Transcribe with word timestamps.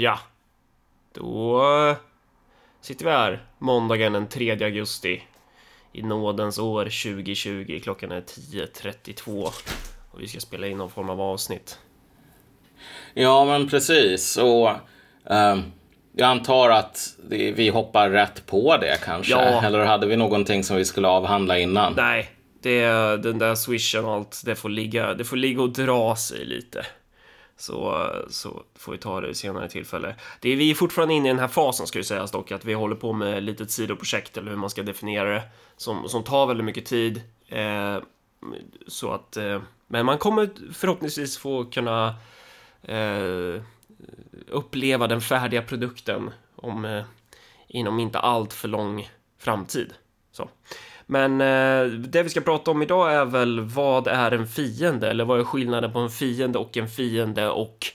Ja, 0.00 0.18
då 1.12 1.62
sitter 2.80 3.04
vi 3.04 3.10
här 3.10 3.46
måndagen 3.58 4.12
den 4.12 4.28
3 4.28 4.64
augusti 4.64 5.22
i 5.92 6.02
nådens 6.02 6.58
år 6.58 6.84
2020. 6.84 7.80
Klockan 7.82 8.12
är 8.12 8.20
10.32 8.20 9.44
och 10.12 10.20
vi 10.20 10.28
ska 10.28 10.40
spela 10.40 10.66
in 10.66 10.78
någon 10.78 10.90
form 10.90 11.10
av 11.10 11.20
avsnitt. 11.20 11.78
Ja, 13.14 13.44
men 13.44 13.68
precis. 13.68 14.36
Och 14.36 14.70
ehm, 15.30 15.62
jag 16.12 16.28
antar 16.28 16.70
att 16.70 17.16
det, 17.28 17.52
vi 17.52 17.68
hoppar 17.68 18.10
rätt 18.10 18.46
på 18.46 18.76
det 18.76 18.98
kanske. 19.04 19.32
Ja. 19.32 19.64
Eller 19.64 19.84
hade 19.84 20.06
vi 20.06 20.16
någonting 20.16 20.64
som 20.64 20.76
vi 20.76 20.84
skulle 20.84 21.08
avhandla 21.08 21.58
innan? 21.58 21.92
Nej, 21.96 22.30
det, 22.62 22.86
den 23.16 23.38
där 23.38 23.54
swishen 23.54 24.04
och 24.04 24.12
allt, 24.12 24.42
det 24.44 24.54
får 24.54 24.68
ligga, 24.68 25.14
det 25.14 25.24
får 25.24 25.36
ligga 25.36 25.62
och 25.62 25.72
dra 25.72 26.16
sig 26.16 26.44
lite. 26.44 26.86
Så, 27.56 28.08
så 28.28 28.62
får 28.74 28.92
vi 28.92 28.98
ta 28.98 29.20
det 29.20 29.26
vid 29.26 29.36
senare 29.36 29.68
tillfälle. 29.68 30.16
Det 30.40 30.52
är, 30.52 30.56
vi 30.56 30.70
är 30.70 30.74
fortfarande 30.74 31.14
inne 31.14 31.28
i 31.28 31.32
den 31.32 31.38
här 31.38 31.48
fasen 31.48 31.86
ska 31.86 31.98
ju 31.98 32.04
sägas 32.04 32.30
dock, 32.30 32.52
att 32.52 32.64
vi 32.64 32.74
håller 32.74 32.96
på 32.96 33.12
med 33.12 33.36
ett 33.38 33.42
litet 33.42 33.70
sidoprojekt 33.70 34.36
eller 34.36 34.50
hur 34.50 34.58
man 34.58 34.70
ska 34.70 34.82
definiera 34.82 35.34
det, 35.34 35.42
som, 35.76 36.08
som 36.08 36.24
tar 36.24 36.46
väldigt 36.46 36.64
mycket 36.64 36.86
tid. 36.86 37.22
Eh, 37.48 37.98
så 38.86 39.12
att, 39.12 39.36
eh, 39.36 39.62
men 39.86 40.06
man 40.06 40.18
kommer 40.18 40.50
förhoppningsvis 40.72 41.38
få 41.38 41.64
kunna 41.64 42.14
eh, 42.82 43.62
uppleva 44.48 45.06
den 45.06 45.20
färdiga 45.20 45.62
produkten 45.62 46.30
om, 46.56 46.84
eh, 46.84 47.04
inom 47.68 48.00
inte 48.00 48.18
allt 48.18 48.52
för 48.52 48.68
lång 48.68 49.08
framtid. 49.38 49.94
Så. 50.32 50.50
Men 51.06 51.40
eh, 51.40 51.86
det 51.86 52.22
vi 52.22 52.28
ska 52.28 52.40
prata 52.40 52.70
om 52.70 52.82
idag 52.82 53.14
är 53.14 53.24
väl 53.24 53.60
vad 53.60 54.06
är 54.06 54.32
en 54.32 54.46
fiende? 54.46 55.10
Eller 55.10 55.24
vad 55.24 55.40
är 55.40 55.44
skillnaden 55.44 55.92
på 55.92 55.98
en 55.98 56.10
fiende 56.10 56.58
och 56.58 56.76
en 56.76 56.88
fiende? 56.88 57.48
Och 57.48 57.86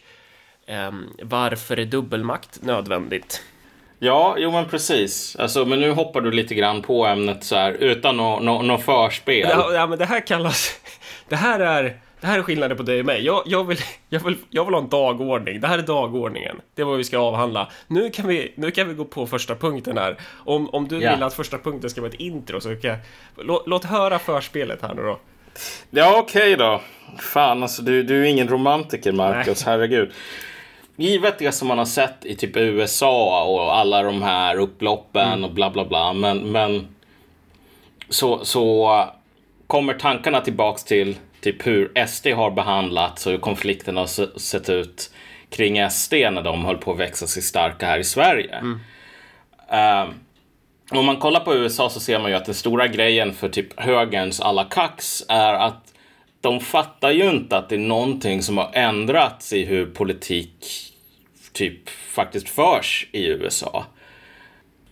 ehm, 0.68 1.06
varför 1.22 1.80
är 1.80 1.86
dubbelmakt 1.86 2.62
nödvändigt? 2.64 3.44
Ja, 4.00 4.36
jo 4.38 4.52
men 4.52 4.66
precis. 4.66 5.36
Alltså, 5.36 5.66
men 5.66 5.80
nu 5.80 5.92
hoppar 5.92 6.22
du 6.22 6.32
lite 6.32 6.56
grann 6.56 6.82
på 6.82 7.06
ämnet 7.06 7.44
så 7.44 7.56
här 7.56 7.72
utan 7.72 8.18
något 8.18 8.44
no, 8.44 8.62
no 8.62 8.78
förspel. 8.78 9.50
Ja, 9.50 9.74
ja, 9.74 9.88
men 9.88 10.00
det 10.00 10.06
här 10.06 10.28
kallas... 10.28 10.80
Det 11.30 11.36
här 11.36 11.60
är... 11.60 11.98
Det 12.22 12.28
här 12.28 12.40
är 12.40 12.44
skillnaden 12.44 12.78
på 12.78 12.84
dig 12.84 13.00
och 13.00 13.06
mig. 13.06 13.26
Jag, 13.26 13.44
jag, 13.46 13.64
vill, 13.64 13.78
jag, 14.10 14.20
vill, 14.20 14.38
jag 14.50 14.66
vill 14.66 14.74
ha 14.74 14.82
en 14.82 14.90
dagordning. 14.90 15.60
Det 15.60 15.68
här 15.68 15.78
är 15.78 15.82
dagordningen. 15.84 16.62
Det 16.76 16.82
är 16.82 16.86
vad 16.86 16.98
vi 16.98 17.04
ska 17.04 17.18
avhandla. 17.18 17.70
Nu 17.88 18.10
kan 18.10 18.28
vi, 18.28 18.54
nu 18.56 18.72
kan 18.72 18.88
vi 18.88 18.94
gå 18.94 19.06
på 19.06 19.28
första 19.28 19.56
punkten 19.56 19.98
här. 19.98 20.18
Om, 20.46 20.70
om 20.70 20.88
du 20.88 21.00
Ja. 21.02 21.12
vill 21.14 21.24
att 21.24 21.34
första 21.34 21.58
punkten 21.58 21.90
ska 21.90 22.02
vara 22.02 22.12
ett 22.12 22.20
intro 22.20 22.62
så 22.62 22.76
kan 22.76 22.90
jag... 22.90 23.00
Låt, 23.38 23.68
låt 23.68 23.86
höra 23.86 24.20
förspelet 24.20 24.82
här 24.82 24.94
nu 24.94 25.02
då. 25.02 25.20
Ja, 25.90 26.20
okej 26.20 26.56
då. 26.56 26.82
Fan, 27.20 27.64
alltså 27.64 27.82
du, 27.82 28.04
du 28.04 28.22
är 28.22 28.26
ingen 28.26 28.48
romantiker, 28.48 29.12
Marcus. 29.12 29.64
Herregud. 29.64 30.12
Givet 30.96 31.40
det 31.40 31.52
som 31.52 31.68
man 31.68 31.78
har 31.78 31.86
sett 31.86 32.26
i 32.26 32.36
typ 32.36 32.58
USA 32.58 33.44
och 33.46 33.78
alla 33.78 34.04
de 34.04 34.22
här 34.22 34.60
upploppen 34.60 35.44
och 35.44 35.52
bla 35.52 35.70
bla 35.70 35.86
bla. 35.86 36.14
Men, 36.14 36.52
men 36.52 36.88
så, 38.10 38.46
så 38.46 39.04
kommer 39.68 39.94
tankarna 39.94 40.42
tillbaks 40.42 40.84
till 40.84 41.16
typ 41.42 41.68
hur 41.68 42.06
SD 42.08 42.28
har 42.28 42.52
behandlats 42.52 43.26
och 43.26 43.32
hur 43.32 43.40
konflikten 43.40 43.98
har 43.98 44.06
se- 44.08 44.40
sett 44.40 44.70
ut 44.70 45.12
kring 45.50 45.90
SD 45.90 46.14
när 46.14 46.42
de 46.42 46.66
höll 46.66 46.78
på 46.78 46.92
att 46.92 47.00
växa 47.00 47.28
sig 47.28 47.44
starka 47.44 47.86
här 47.86 48.00
i 48.00 48.04
Sverige. 48.04 48.56
Ehm, 49.70 50.08
om 50.92 51.06
man 51.06 51.18
kollar 51.18 51.40
på 51.40 51.56
USA 51.56 51.90
så 51.90 52.00
ser 52.00 52.20
man 52.20 52.32
ju 52.32 52.38
att 52.38 52.46
den 52.46 52.56
stora 52.56 52.88
grejen 52.88 53.34
för 53.34 53.50
typ 53.50 53.80
högerns 53.80 54.42
alla 54.42 54.64
kax 54.64 55.24
är 55.30 55.54
att 55.54 55.94
de 56.42 56.60
fattar 56.60 57.12
ju 57.12 57.30
inte 57.30 57.58
att 57.58 57.70
det 57.70 57.76
är 57.76 57.80
någonting 57.80 58.42
som 58.42 58.58
har 58.58 58.70
ändrats 58.74 59.54
i 59.54 59.66
hur 59.66 59.86
politik 59.86 60.66
typ 61.54 61.90
faktiskt 61.90 62.50
förs 62.50 63.08
i 63.12 63.28
USA. 63.28 63.86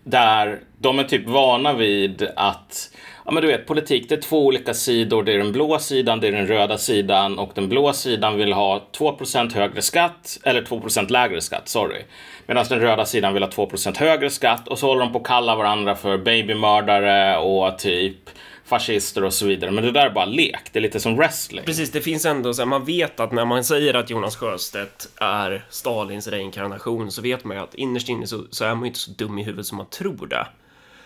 Där 0.03 0.59
de 0.77 0.99
är 0.99 1.03
typ 1.03 1.27
vana 1.27 1.73
vid 1.73 2.27
att 2.35 2.89
Ja 3.27 3.33
men 3.33 3.43
du 3.43 3.47
vet, 3.47 3.65
politik 3.65 4.09
det 4.09 4.15
är 4.15 4.21
två 4.21 4.45
olika 4.45 4.73
sidor. 4.73 5.23
Det 5.23 5.33
är 5.33 5.37
den 5.37 5.51
blå 5.51 5.79
sidan, 5.79 6.19
det 6.19 6.27
är 6.27 6.31
den 6.31 6.47
röda 6.47 6.77
sidan 6.77 7.39
och 7.39 7.51
den 7.55 7.69
blå 7.69 7.93
sidan 7.93 8.37
vill 8.37 8.53
ha 8.53 8.87
2% 8.97 9.53
högre 9.53 9.81
skatt, 9.81 10.39
eller 10.43 10.61
2% 10.61 11.11
lägre 11.11 11.41
skatt, 11.41 11.67
sorry. 11.67 12.01
Medan 12.45 12.65
den 12.69 12.79
röda 12.79 13.05
sidan 13.05 13.33
vill 13.33 13.43
ha 13.43 13.49
2% 13.49 13.97
högre 13.97 14.29
skatt 14.29 14.67
och 14.67 14.79
så 14.79 14.87
håller 14.87 15.01
de 15.01 15.11
på 15.11 15.19
att 15.19 15.25
kalla 15.25 15.55
varandra 15.55 15.95
för 15.95 16.17
babymördare 16.17 17.37
och 17.37 17.79
typ 17.79 18.17
fascister 18.65 19.23
och 19.23 19.33
så 19.33 19.45
vidare. 19.45 19.71
Men 19.71 19.83
det 19.83 19.91
där 19.91 20.05
är 20.05 20.09
bara 20.09 20.25
lek, 20.25 20.61
det 20.71 20.79
är 20.79 20.81
lite 20.81 20.99
som 20.99 21.15
wrestling. 21.15 21.65
Precis, 21.65 21.91
det 21.91 22.01
finns 22.01 22.25
ändå 22.25 22.53
så 22.53 22.61
här, 22.61 22.67
man 22.67 22.85
vet 22.85 23.19
att 23.19 23.31
när 23.31 23.45
man 23.45 23.63
säger 23.63 23.93
att 23.93 24.09
Jonas 24.09 24.35
Sjöstedt 24.35 25.09
är 25.15 25.65
Stalins 25.69 26.27
reinkarnation 26.27 27.11
så 27.11 27.21
vet 27.21 27.43
man 27.43 27.57
ju 27.57 27.63
att 27.63 27.75
innerst 27.75 28.09
inne 28.09 28.27
så, 28.27 28.43
så 28.49 28.65
är 28.65 28.75
man 28.75 28.83
ju 28.83 28.87
inte 28.87 28.99
så 28.99 29.11
dum 29.11 29.39
i 29.39 29.43
huvudet 29.43 29.65
som 29.65 29.77
man 29.77 29.89
tror 29.89 30.27
det. 30.27 30.47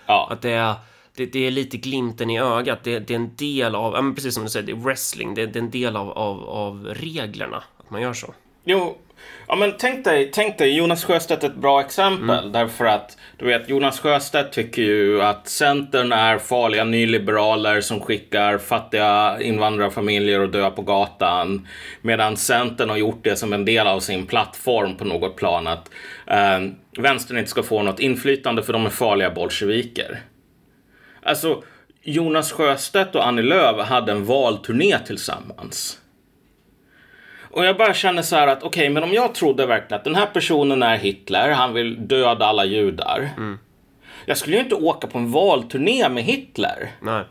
Ja. 0.06 0.28
Att 0.32 0.42
det 0.42 0.52
är, 0.52 0.74
det, 1.16 1.26
det 1.26 1.48
är 1.48 1.52
lite 1.52 1.78
glimten 1.78 2.30
i 2.30 2.40
ögat, 2.40 2.84
det, 2.84 3.00
det 3.00 3.14
är 3.14 3.16
en 3.16 3.36
del 3.36 3.76
av, 3.76 3.94
ja, 3.94 4.14
precis 4.16 4.34
som 4.34 4.44
du 4.44 4.50
säger, 4.50 4.66
det 4.66 4.72
är 4.72 4.76
wrestling, 4.76 5.34
det, 5.34 5.46
det 5.46 5.60
är 5.60 5.64
en 5.64 5.72
del 5.72 5.96
av, 5.96 6.12
av, 6.12 6.50
av 6.50 6.86
reglerna 6.86 7.64
att 7.78 7.90
man 7.90 8.02
gör 8.02 8.14
så. 8.14 8.34
Jo, 8.64 8.98
ja 9.48 9.56
men 9.56 9.74
tänk 9.80 10.06
dig, 10.06 10.32
tänk 10.34 10.58
dig 10.58 10.78
Jonas 10.78 11.04
Sjöstedt 11.04 11.44
är 11.44 11.48
ett 11.48 11.56
bra 11.56 11.82
exempel. 11.82 12.52
Därför 12.52 12.86
att 12.86 13.18
du 13.38 13.46
vet 13.46 13.70
Jonas 13.70 14.00
Sjöstedt 14.00 14.54
tycker 14.54 14.82
ju 14.82 15.22
att 15.22 15.48
Centern 15.48 16.12
är 16.12 16.38
farliga 16.38 16.84
nyliberaler 16.84 17.82
som 17.82 18.00
skickar 18.00 18.58
fattiga 18.58 19.42
invandrarfamiljer 19.42 20.40
och 20.40 20.50
dö 20.50 20.72
på 20.72 20.82
gatan. 20.82 21.68
Medan 22.02 22.38
Centern 22.38 22.90
har 22.90 22.98
gjort 22.98 23.24
det 23.24 23.36
som 23.36 23.54
en 23.54 23.66
del 23.66 23.88
av 23.88 24.00
sin 24.00 24.26
plattform 24.26 24.96
på 24.96 25.06
något 25.06 25.36
plan 25.36 25.68
att 25.68 25.92
eh, 26.28 26.60
vänstern 26.98 27.38
inte 27.38 27.50
ska 27.50 27.64
få 27.64 27.84
något 27.84 28.00
inflytande 28.00 28.64
för 28.64 28.74
de 28.74 28.86
är 28.86 28.90
farliga 28.90 29.30
bolsjeviker. 29.30 30.22
Alltså, 31.24 31.64
Jonas 32.04 32.52
Sjöstedt 32.52 33.16
och 33.16 33.28
Annie 33.28 33.42
Lööf 33.42 33.88
hade 33.88 34.12
en 34.12 34.26
valturné 34.26 35.00
tillsammans. 35.00 35.98
Och 37.52 37.66
jag 37.66 37.78
bara 37.78 37.94
känner 37.94 38.22
så 38.22 38.36
här 38.36 38.48
att 38.48 38.64
okej, 38.64 38.90
men 38.90 39.04
om 39.04 39.14
jag 39.14 39.36
trodde 39.36 39.66
verkligen 39.66 40.00
att 40.00 40.04
den 40.04 40.16
här 40.16 40.26
personen 40.26 40.84
är 40.84 40.98
Hitler, 40.98 41.52
han 41.52 41.74
vill 41.74 42.08
döda 42.08 42.46
alla 42.46 42.66
judar. 42.66 43.30
Jag 44.26 44.38
skulle 44.38 44.56
ju 44.56 44.64
inte 44.64 44.76
åka 44.76 45.08
på 45.08 45.18
en 45.18 45.32
valturné 45.32 46.10
med 46.10 46.24
Hitler. 46.24 46.92
Nej. 47.02 47.24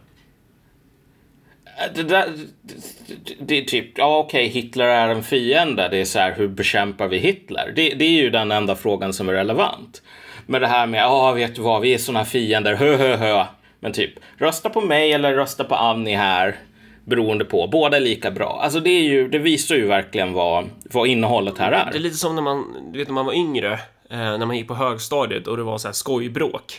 Det, 1.95 2.03
där, 2.03 2.29
det, 2.62 3.34
det 3.41 3.59
är 3.59 3.62
typ, 3.62 3.99
ja 3.99 4.19
okej, 4.19 4.49
Hitler 4.49 4.84
är 4.84 5.09
en 5.09 5.23
fiende. 5.23 5.89
Det 5.89 5.97
är 5.97 6.05
så 6.05 6.19
här, 6.19 6.34
hur 6.37 6.49
bekämpar 6.49 7.09
vi 7.09 7.19
Hitler? 7.19 7.73
Det, 7.77 7.95
det 7.95 8.05
är 8.05 8.23
ju 8.23 8.31
den 8.31 8.53
enda 8.53 8.77
frågan 8.77 9.12
som 9.12 9.29
är 9.29 9.33
relevant. 9.33 10.03
Men 10.47 10.61
det 10.61 10.67
här 10.67 10.87
med, 10.87 11.00
ja 11.00 11.33
vet 11.33 11.55
du 11.55 11.62
vad, 11.62 11.83
vi 11.83 11.95
är 11.95 11.99
såna 11.99 12.25
fiender, 12.25 12.75
hö 12.75 12.97
hö 12.97 13.17
hö. 13.17 13.45
Men 13.81 13.93
typ, 13.93 14.13
rösta 14.39 14.71
på 14.71 14.81
mig 14.81 15.13
eller 15.13 15.35
rösta 15.35 15.65
på 15.65 15.75
Annie 15.75 16.17
här. 16.17 16.57
Beroende 17.05 17.45
på, 17.45 17.67
båda 17.67 17.97
är 17.97 18.01
lika 18.01 18.31
bra. 18.31 18.61
Alltså 18.63 18.81
det, 18.81 18.91
är 18.91 19.03
ju, 19.03 19.29
det 19.29 19.39
visar 19.39 19.75
ju 19.77 19.87
verkligen 19.87 20.33
vad, 20.33 20.69
vad 20.93 21.07
innehållet 21.09 21.59
här 21.59 21.71
Det 21.71 21.77
är 21.77 21.95
är. 21.95 21.99
lite 21.99 22.17
som 22.17 22.35
när 22.35 22.43
man, 22.43 22.75
du 22.93 22.99
vet 22.99 23.09
när 23.09 23.15
man 23.15 23.27
var 23.27 23.33
yngre, 23.35 23.73
eh, 24.11 24.19
när 24.19 24.47
man 24.47 24.57
gick 24.57 24.69
på 24.69 24.75
högstadiet 24.75 25.47
och 25.47 25.57
det 25.57 25.63
var 25.63 25.79
så 25.79 25.89
här 25.89 25.93
skojbråk. 25.93 26.75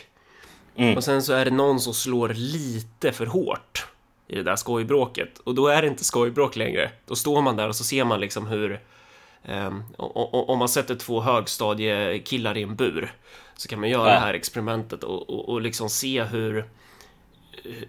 Och 0.96 1.04
sen 1.04 1.22
så 1.22 1.32
är 1.32 1.44
det 1.44 1.50
någon 1.50 1.80
som 1.80 1.94
slår 1.94 2.28
lite 2.34 3.12
för 3.12 3.26
hårt 3.26 3.86
i 4.28 4.34
det 4.34 4.42
där 4.42 4.56
skojbråket 4.56 5.38
och 5.38 5.54
då 5.54 5.66
är 5.66 5.82
det 5.82 5.88
inte 5.88 6.04
skojbråk 6.04 6.56
längre. 6.56 6.90
Då 7.06 7.14
står 7.16 7.42
man 7.42 7.56
där 7.56 7.68
och 7.68 7.76
så 7.76 7.84
ser 7.84 8.04
man 8.04 8.20
liksom 8.20 8.46
hur 8.46 8.80
o- 9.96 10.44
om 10.48 10.58
man 10.58 10.68
sätter 10.68 10.94
två 10.94 11.20
högstadiekillar 11.20 12.56
i 12.56 12.62
en 12.62 12.74
bur 12.76 13.12
så 13.56 13.68
kan 13.68 13.80
man 13.80 13.88
göra 13.88 14.08
Ja. 14.08 14.14
det 14.14 14.20
här 14.20 14.34
experimentet 14.34 15.04
och, 15.04 15.30
och, 15.30 15.48
och 15.48 15.60
liksom 15.60 15.88
se 15.88 16.22
hur 16.24 16.64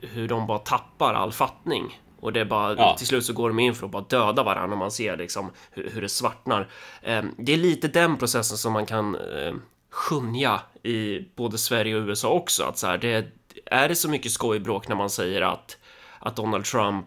hur 0.02 0.28
de 0.28 0.48
bara 0.48 0.60
tappar 0.60 1.14
all 1.14 1.32
fattning. 1.32 2.00
Och 2.20 2.34
det 2.34 2.40
är 2.40 2.46
bara, 2.46 2.76
Ja. 2.76 2.96
till 2.98 3.08
slut 3.08 3.26
så 3.26 3.34
går 3.34 3.50
de 3.50 3.60
in 3.60 3.76
för 3.76 3.86
att 3.86 3.92
bara 3.92 4.04
döda 4.10 4.44
varandra 4.44 4.74
och 4.74 4.78
man 4.80 4.92
ser 4.92 5.18
liksom 5.18 5.52
hur, 5.72 5.90
hur 5.90 6.02
det 6.02 6.10
svartnar. 6.10 6.70
Eh, 7.02 7.24
det 7.38 7.54
är 7.54 7.58
lite 7.58 7.88
den 7.88 8.18
processen 8.18 8.58
som 8.58 8.74
man 8.74 8.86
kan 8.86 9.16
eh, 9.16 9.54
skönja 9.92 10.62
i 10.84 11.20
både 11.36 11.58
Sverige 11.58 11.96
och 11.96 12.08
USA 12.08 12.30
också. 12.30 12.64
Att 12.64 12.78
så 12.78 12.88
här, 12.88 12.98
det, 12.98 13.26
är 13.66 13.90
det 13.90 13.96
så 13.96 14.10
mycket 14.10 14.32
skojbråk 14.32 14.88
när 14.88 14.96
man 14.96 15.10
säger 15.10 15.42
att, 15.42 15.78
att 16.20 16.36
Donald 16.36 16.66
Trump 16.66 17.06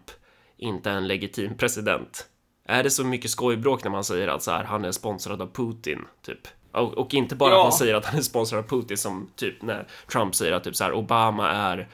inte 0.56 0.90
är 0.90 0.94
en 0.94 1.06
legitim 1.06 1.56
president? 1.56 2.26
Är 2.68 2.82
det 2.82 2.90
så 2.90 3.04
mycket 3.04 3.30
skojbråk 3.30 3.84
när 3.84 3.90
man 3.90 4.04
säger 4.04 4.28
att 4.28 4.42
så 4.42 4.50
här, 4.50 4.64
han 4.64 4.84
är 4.84 4.92
sponsrad 4.92 5.42
av 5.42 5.50
Putin, 5.52 6.04
typ? 6.26 6.48
Och, 6.72 6.94
och 6.94 7.14
inte 7.14 7.36
bara 7.36 7.50
Ja. 7.50 7.58
att 7.58 7.64
man 7.64 7.72
säger 7.72 7.94
att 7.94 8.04
han 8.04 8.18
är 8.18 8.22
sponsrad 8.22 8.64
av 8.64 8.68
Putin 8.68 8.96
som 8.96 9.30
typ 9.36 9.62
när 9.62 9.86
Trump 10.12 10.34
säger 10.34 10.52
att 10.52 10.64
typ 10.64 10.76
så 10.76 10.84
här, 10.84 10.92
Obama 10.92 11.50
är 11.50 11.88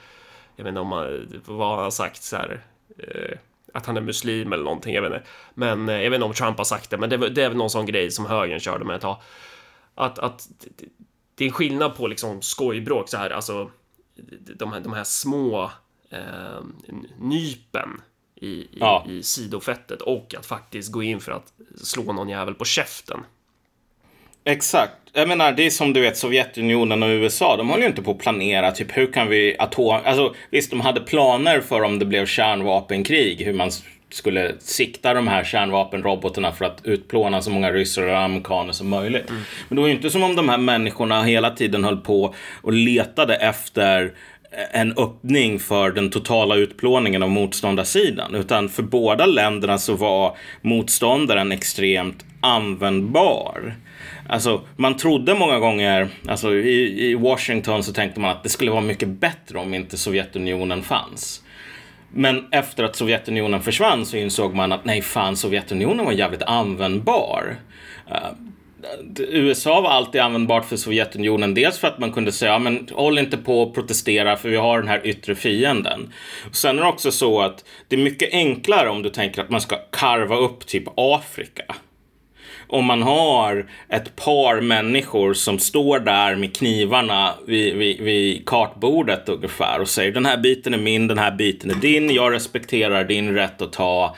jag 0.56 0.64
vet 0.64 0.68
inte 0.70 0.80
om 0.80 0.88
man, 0.88 1.28
vad 1.44 1.68
han 1.74 1.84
har 1.84 1.90
sagt 1.90 2.22
så 2.22 2.36
här, 2.36 2.64
eh, 2.98 3.38
att 3.74 3.86
han 3.86 3.96
är 3.96 4.00
muslim 4.00 4.52
eller 4.52 4.64
någonting, 4.64 4.94
jag 4.94 5.02
vet 5.02 5.12
inte. 5.12 5.26
Men 5.54 5.88
eh, 5.88 6.02
jag 6.02 6.10
vet 6.10 6.16
inte 6.16 6.24
om 6.26 6.32
Trump 6.34 6.56
har 6.58 6.64
sagt 6.64 6.90
det, 6.90 6.98
men 6.98 7.10
det, 7.10 7.16
det 7.28 7.42
är 7.42 7.48
väl 7.48 7.58
någon 7.58 7.70
sån 7.70 7.86
grej 7.86 8.10
som 8.10 8.26
högern 8.26 8.60
körde 8.60 8.84
med 8.84 8.96
ett 8.96 9.02
tag. 9.02 9.16
Att, 9.94 10.18
att 10.18 10.48
det- 11.34 11.44
är 11.44 11.48
en 11.48 11.52
skillnad 11.52 11.96
på 11.96 12.06
liksom 12.06 12.42
skojbråk 12.42 13.08
så 13.08 13.16
här, 13.16 13.30
alltså 13.30 13.70
de 14.56 14.72
här, 14.72 14.80
de 14.80 14.92
här 14.92 15.04
små 15.04 15.70
eh, 16.10 16.60
nypen 17.18 18.00
i, 18.34 18.46
i, 18.48 18.68
Ja. 18.80 19.04
i 19.08 19.22
sidofettet 19.22 20.02
och 20.02 20.34
att 20.38 20.46
faktiskt 20.46 20.92
gå 20.92 21.02
in 21.02 21.20
för 21.20 21.32
att 21.32 21.52
slå 21.76 22.12
någon 22.12 22.28
jävel 22.28 22.54
på 22.54 22.64
käften. 22.64 23.20
Exakt. 24.44 25.01
Jag 25.14 25.28
menar, 25.28 25.52
det 25.52 25.66
är 25.66 25.70
som 25.70 25.92
du 25.92 26.00
vet 26.00 26.16
Sovjetunionen 26.16 27.02
och 27.02 27.08
USA. 27.08 27.56
De 27.56 27.68
håller 27.68 27.82
ju 27.82 27.88
inte 27.88 28.02
på 28.02 28.10
att 28.10 28.18
planera 28.18 28.70
typ 28.70 28.96
hur 28.96 29.12
kan 29.12 29.28
vi 29.28 29.56
atom... 29.58 30.00
Alltså 30.04 30.34
visst, 30.50 30.70
de 30.70 30.80
hade 30.80 31.00
planer 31.00 31.60
för 31.60 31.82
om 31.82 31.98
det 31.98 32.04
blev 32.04 32.26
kärnvapenkrig. 32.26 33.40
Hur 33.40 33.52
man 33.52 33.70
skulle 34.10 34.52
sikta 34.58 35.14
de 35.14 35.28
här 35.28 35.44
kärnvapenrobotarna 35.44 36.52
för 36.52 36.64
att 36.64 36.80
utplåna 36.84 37.42
så 37.42 37.50
många 37.50 37.72
ryssar 37.72 38.02
och 38.02 38.18
amerikaner 38.18 38.72
som 38.72 38.88
möjligt. 38.88 39.30
Mm. 39.30 39.42
Men 39.68 39.76
det 39.76 39.80
var 39.82 39.88
ju 39.88 39.94
inte 39.94 40.10
som 40.10 40.22
om 40.22 40.36
de 40.36 40.48
här 40.48 40.58
människorna 40.58 41.22
hela 41.22 41.50
tiden 41.50 41.84
höll 41.84 41.96
på 41.96 42.34
och 42.62 42.72
letade 42.72 43.36
efter 43.36 44.12
en 44.72 44.98
öppning 44.98 45.58
för 45.58 45.90
den 45.90 46.10
totala 46.10 46.54
utplåningen 46.54 47.22
av 47.22 47.30
motståndarsidan. 47.30 48.34
Utan 48.34 48.68
för 48.68 48.82
båda 48.82 49.26
länderna 49.26 49.78
så 49.78 49.94
var 49.94 50.36
motståndaren 50.62 51.52
extremt 51.52 52.24
användbar. 52.40 53.74
Alltså, 54.32 54.60
man 54.76 54.96
trodde 54.96 55.34
många 55.34 55.58
gånger, 55.58 56.08
alltså 56.28 56.54
i, 56.54 57.10
i 57.10 57.14
Washington 57.14 57.82
så 57.82 57.92
tänkte 57.92 58.20
man 58.20 58.30
att 58.30 58.42
det 58.42 58.48
skulle 58.48 58.70
vara 58.70 58.80
mycket 58.80 59.08
bättre 59.08 59.58
om 59.58 59.74
inte 59.74 59.98
Sovjetunionen 59.98 60.82
fanns. 60.82 61.42
Men 62.12 62.44
efter 62.50 62.84
att 62.84 62.96
Sovjetunionen 62.96 63.62
försvann 63.62 64.06
så 64.06 64.16
insåg 64.16 64.54
man 64.54 64.72
att 64.72 64.84
nej 64.84 65.02
fan, 65.02 65.36
Sovjetunionen 65.36 66.04
var 66.04 66.12
jävligt 66.12 66.42
användbar. 66.42 67.56
Uh, 68.10 68.32
USA 69.18 69.80
var 69.80 69.90
alltid 69.90 70.20
användbart 70.20 70.64
för 70.64 70.76
Sovjetunionen. 70.76 71.54
Dels 71.54 71.78
för 71.78 71.88
att 71.88 71.98
man 71.98 72.12
kunde 72.12 72.32
säga, 72.32 72.52
ja, 72.52 72.58
men 72.58 72.88
håll 72.92 73.18
inte 73.18 73.36
på 73.36 73.62
och 73.62 73.74
protestera 73.74 74.36
för 74.36 74.48
vi 74.48 74.56
har 74.56 74.78
den 74.78 74.88
här 74.88 75.06
yttre 75.06 75.34
fienden. 75.34 76.12
Sen 76.52 76.78
är 76.78 76.82
det 76.82 76.88
också 76.88 77.10
så 77.10 77.40
att 77.40 77.64
det 77.88 77.96
är 77.96 78.00
mycket 78.00 78.32
enklare 78.32 78.88
om 78.88 79.02
du 79.02 79.10
tänker 79.10 79.42
att 79.42 79.50
man 79.50 79.60
ska 79.60 79.76
karva 79.90 80.36
upp 80.36 80.66
typ 80.66 80.84
Afrika 80.96 81.74
om 82.72 82.84
man 82.84 83.02
har 83.02 83.66
ett 83.88 84.16
par 84.16 84.60
människor 84.60 85.34
som 85.34 85.58
står 85.58 85.98
där 85.98 86.36
med 86.36 86.56
knivarna 86.56 87.34
vid, 87.46 87.76
vid, 87.76 88.00
vid 88.00 88.46
kartbordet 88.46 89.28
ungefär 89.28 89.80
och 89.80 89.88
säger 89.88 90.12
den 90.12 90.26
här 90.26 90.36
biten 90.36 90.74
är 90.74 90.78
min, 90.78 91.08
den 91.08 91.18
här 91.18 91.30
biten 91.30 91.70
är 91.70 91.74
din, 91.74 92.10
jag 92.10 92.32
respekterar 92.32 93.04
din 93.04 93.34
rätt 93.34 93.62
att 93.62 93.72
ta 93.72 94.16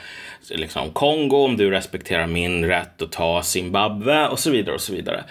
liksom, 0.49 0.89
Kongo 0.89 1.37
om 1.37 1.57
du 1.57 1.71
respekterar 1.71 2.27
min 2.27 2.65
rätt 2.65 3.01
att 3.01 3.11
ta 3.11 3.43
Zimbabwe 3.43 4.27
och 4.27 4.39
så 4.39 4.49
vidare 4.51 4.75
och 4.75 4.81
så 4.81 4.93
vidare. 4.93 5.23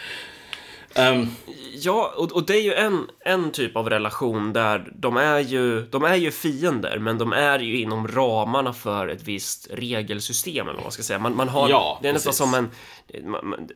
Um, 0.99 1.37
ja, 1.85 2.15
och, 2.17 2.33
och, 2.33 2.47
det 2.47 2.57
är 2.57 2.63
ju 2.63 2.75
en, 2.75 3.07
en 3.21 3.51
typ 3.51 3.77
av 3.77 3.91
relation 3.91 4.53
där 4.53 4.93
de 4.97 5.17
är, 5.17 5.39
ju, 5.39 5.81
de 5.81 6.05
är 6.05 6.15
ju 6.15 6.31
fiender, 6.31 6.99
men 6.99 7.19
de 7.19 7.33
är 7.33 7.59
ju 7.59 7.81
inom 7.81 8.09
ramarna 8.09 8.73
för 8.73 9.09
ett 9.09 9.23
visst 9.23 9.69
regelsystem, 9.71 10.67
eller 10.67 10.75
vad 10.75 10.83
man 10.83 10.93
ska 10.93 11.03
säga. 11.03 11.19
Man, 11.19 11.37
man 11.37 11.49
har, 11.49 11.69
ja, 11.69 11.99
det 12.03 12.09
är 12.09 12.13
nästan 12.13 12.33
som 12.33 12.55
en... 12.55 12.71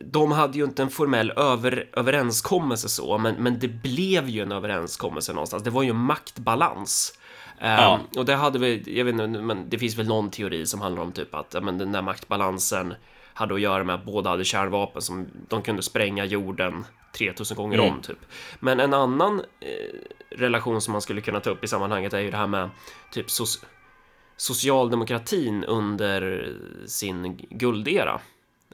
De 0.01 0.33
hade 0.33 0.59
ju 0.59 0.65
inte 0.65 0.83
en 0.83 0.91
formell 0.91 1.31
över, 1.31 1.89
överenskommelse 1.93 2.89
så, 2.89 3.19
men, 3.19 3.35
men 3.35 3.59
det 3.59 3.69
blev 3.69 4.29
ju 4.29 4.43
en 4.43 4.53
överenskommelse 4.53 5.33
någonstans. 5.33 5.63
Det 5.63 5.71
var 5.71 5.83
ju 5.83 5.91
en 5.91 5.97
maktbalans. 5.97 7.19
Ja. 7.61 8.01
Um, 8.13 8.19
och 8.19 8.25
det 8.25 8.35
hade 8.35 8.59
vi, 8.59 8.83
jag 8.99 9.05
vet 9.05 9.13
inte, 9.13 9.27
men 9.27 9.69
det 9.69 9.79
finns 9.79 9.99
väl 9.99 10.07
någon 10.07 10.31
teori 10.31 10.67
som 10.67 10.81
handlar 10.81 11.03
om 11.03 11.13
typ 11.13 11.35
att 11.35 11.57
men 11.63 11.79
den 11.79 11.93
där 11.93 12.03
maktbalansen 12.03 12.95
hade 13.35 13.55
att 13.55 13.61
göra 13.61 13.85
med 13.85 13.95
att 13.95 14.05
båda 14.05 14.31
hade 14.31 14.45
kärnvapen 14.45 15.03
som 15.03 15.27
de 15.49 15.63
kunde 15.63 15.83
spränga 15.83 16.25
jorden 16.25 16.85
3000 17.19 17.57
gånger 17.57 17.79
mm. 17.79 17.93
om 17.93 18.03
typ. 18.03 18.19
Men 18.61 18.81
en 18.81 18.95
annan 18.95 19.41
eh, 19.61 19.67
relation 20.31 20.81
som 20.81 20.93
man 20.93 21.03
skulle 21.03 21.21
kunna 21.21 21.41
ta 21.41 21.51
upp 21.51 21.65
i 21.65 21.69
sammanhanget 21.69 22.13
är 22.13 22.21
ju 22.21 22.31
det 22.31 22.37
här 22.37 22.47
med 22.47 22.71
typ 23.13 23.31
so 23.31 23.45
socialdemokratin 24.37 25.65
under 25.65 26.53
sin 26.87 27.37
guldera. 27.51 28.21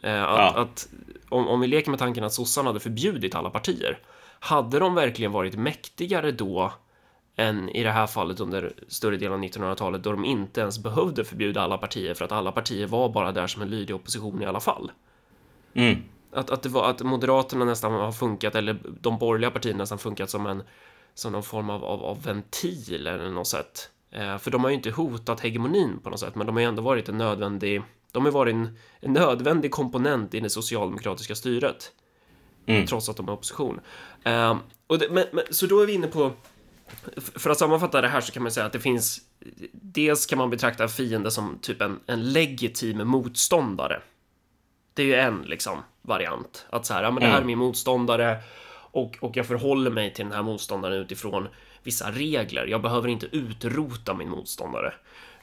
Eh, 0.03 0.23
att, 0.23 0.39
ja. 0.39 0.55
att 0.57 0.89
om, 1.29 1.49
om 1.49 1.61
vi 1.61 1.67
leker 1.67 1.91
med 1.91 1.99
tanken 1.99 2.25
att 2.25 2.33
sossarna 2.33 2.69
hade 2.69 2.81
förbjudit 2.81 3.35
alla 3.35 3.51
partier, 3.51 3.99
hade 4.41 4.79
de 4.79 4.95
verkligen 4.95 5.33
varit 5.33 5.57
mäktigare 5.57 6.33
då 6.33 6.73
än 7.37 7.69
i 7.69 7.83
det 7.83 7.91
här 7.91 8.07
fallet 8.07 8.41
under 8.41 8.73
större 8.89 9.17
delen 9.17 9.33
av 9.33 9.41
1900-talet 9.41 10.03
då 10.03 10.11
de 10.11 10.25
inte 10.25 10.61
ens 10.61 10.79
behövde 10.79 11.25
förbjuda 11.25 11.61
alla 11.61 11.79
partier 11.79 12.15
för 12.15 12.25
att 12.25 12.33
alla 12.33 12.53
partier 12.53 12.87
var 12.87 13.09
bara 13.09 13.33
där 13.33 13.47
som 13.47 13.63
en 13.63 13.71
lydig 13.71 13.97
opposition 13.97 14.43
i 14.43 14.47
alla 14.47 14.61
fall. 14.61 14.91
Mm. 15.75 16.03
Att, 16.35 16.51
att, 16.51 16.63
det 16.63 16.69
var, 16.69 16.91
att 16.91 17.03
Moderaterna 17.03 17.65
nästan 17.65 17.93
har 17.93 18.13
funkat, 18.13 18.55
eller 18.55 18.79
de 19.01 19.19
borgerliga 19.19 19.51
partierna 19.51 19.79
nästan 19.79 19.99
funkat 19.99 20.31
som 20.31 20.47
en 20.47 20.63
som 21.15 21.33
någon 21.33 21.43
form 21.43 21.71
av, 21.71 21.85
av, 21.85 22.05
av 22.05 22.23
ventil 22.23 23.07
eller 23.07 23.31
något 23.31 23.47
sätt. 23.47 23.91
Eh, 24.11 24.39
för 24.39 24.51
de 24.51 24.65
har 24.65 24.71
ju 24.71 24.77
inte 24.77 24.91
hotat 24.91 25.41
hegemonin 25.41 25.99
på 26.03 26.11
något 26.11 26.21
sätt, 26.21 26.35
men 26.35 26.47
de 26.47 26.57
har 26.57 26.61
ju 26.61 26.69
ändå 26.69 26.83
varit 26.83 27.09
en 27.09 27.19
nödvändig, 27.19 27.83
de 28.13 28.25
har 28.25 28.33
varit 28.33 28.55
en, 28.55 28.79
en 29.01 29.13
nödvändig 29.13 29.71
komponent 29.71 30.35
i 30.35 30.41
det 30.41 30.51
socialdemokratiska 30.51 31.35
styret. 31.35 31.93
Mm. 32.67 32.87
Trots 32.87 33.09
att 33.09 33.17
de 33.17 33.29
är 33.29 33.33
opposition. 33.33 33.81
Eh, 34.23 34.57
och 34.87 34.99
det, 34.99 35.09
men, 35.11 35.25
men, 35.33 35.45
så 35.51 35.67
då 35.67 35.81
är 35.81 35.87
vi 35.87 35.93
inne 35.95 36.07
på 36.07 36.33
för 37.17 37.51
att 37.51 37.59
sammanfatta 37.59 38.01
det 38.01 38.09
här 38.09 38.21
så 38.21 38.33
kan 38.33 38.43
man 38.43 38.53
säga 38.53 38.67
att 38.67 38.73
det 38.73 38.81
finns 38.81 39.21
dels 39.73 40.27
kan 40.27 40.39
man 40.39 40.51
betrakta 40.51 40.89
fiende 40.89 41.31
som 41.31 41.59
typ 41.63 41.81
en, 41.83 42.01
en 42.07 42.33
legitim 42.33 43.09
motståndare. 43.09 44.03
Det 44.95 45.03
är 45.03 45.07
ju 45.07 45.15
en 45.15 45.43
liksom 45.43 45.79
variant 46.03 46.67
att 46.71 46.87
så 46.87 46.95
här, 46.95 47.03
ja, 47.03 47.11
men 47.11 47.21
det 47.21 47.27
här 47.27 47.33
är 47.33 47.39
mm. 47.39 47.47
min 47.47 47.59
motståndare 47.59 48.39
och, 48.95 49.19
och 49.21 49.37
jag 49.37 49.47
förhåller 49.47 49.91
mig 49.91 50.15
till 50.15 50.25
den 50.25 50.35
här 50.35 50.43
motståndaren 50.43 50.97
utifrån 50.97 51.49
vissa 51.83 52.11
regler. 52.11 52.67
Jag 52.67 52.83
behöver 52.83 53.09
inte 53.09 53.27
utrota 53.27 54.15
min 54.15 54.31
motståndare. 54.31 54.95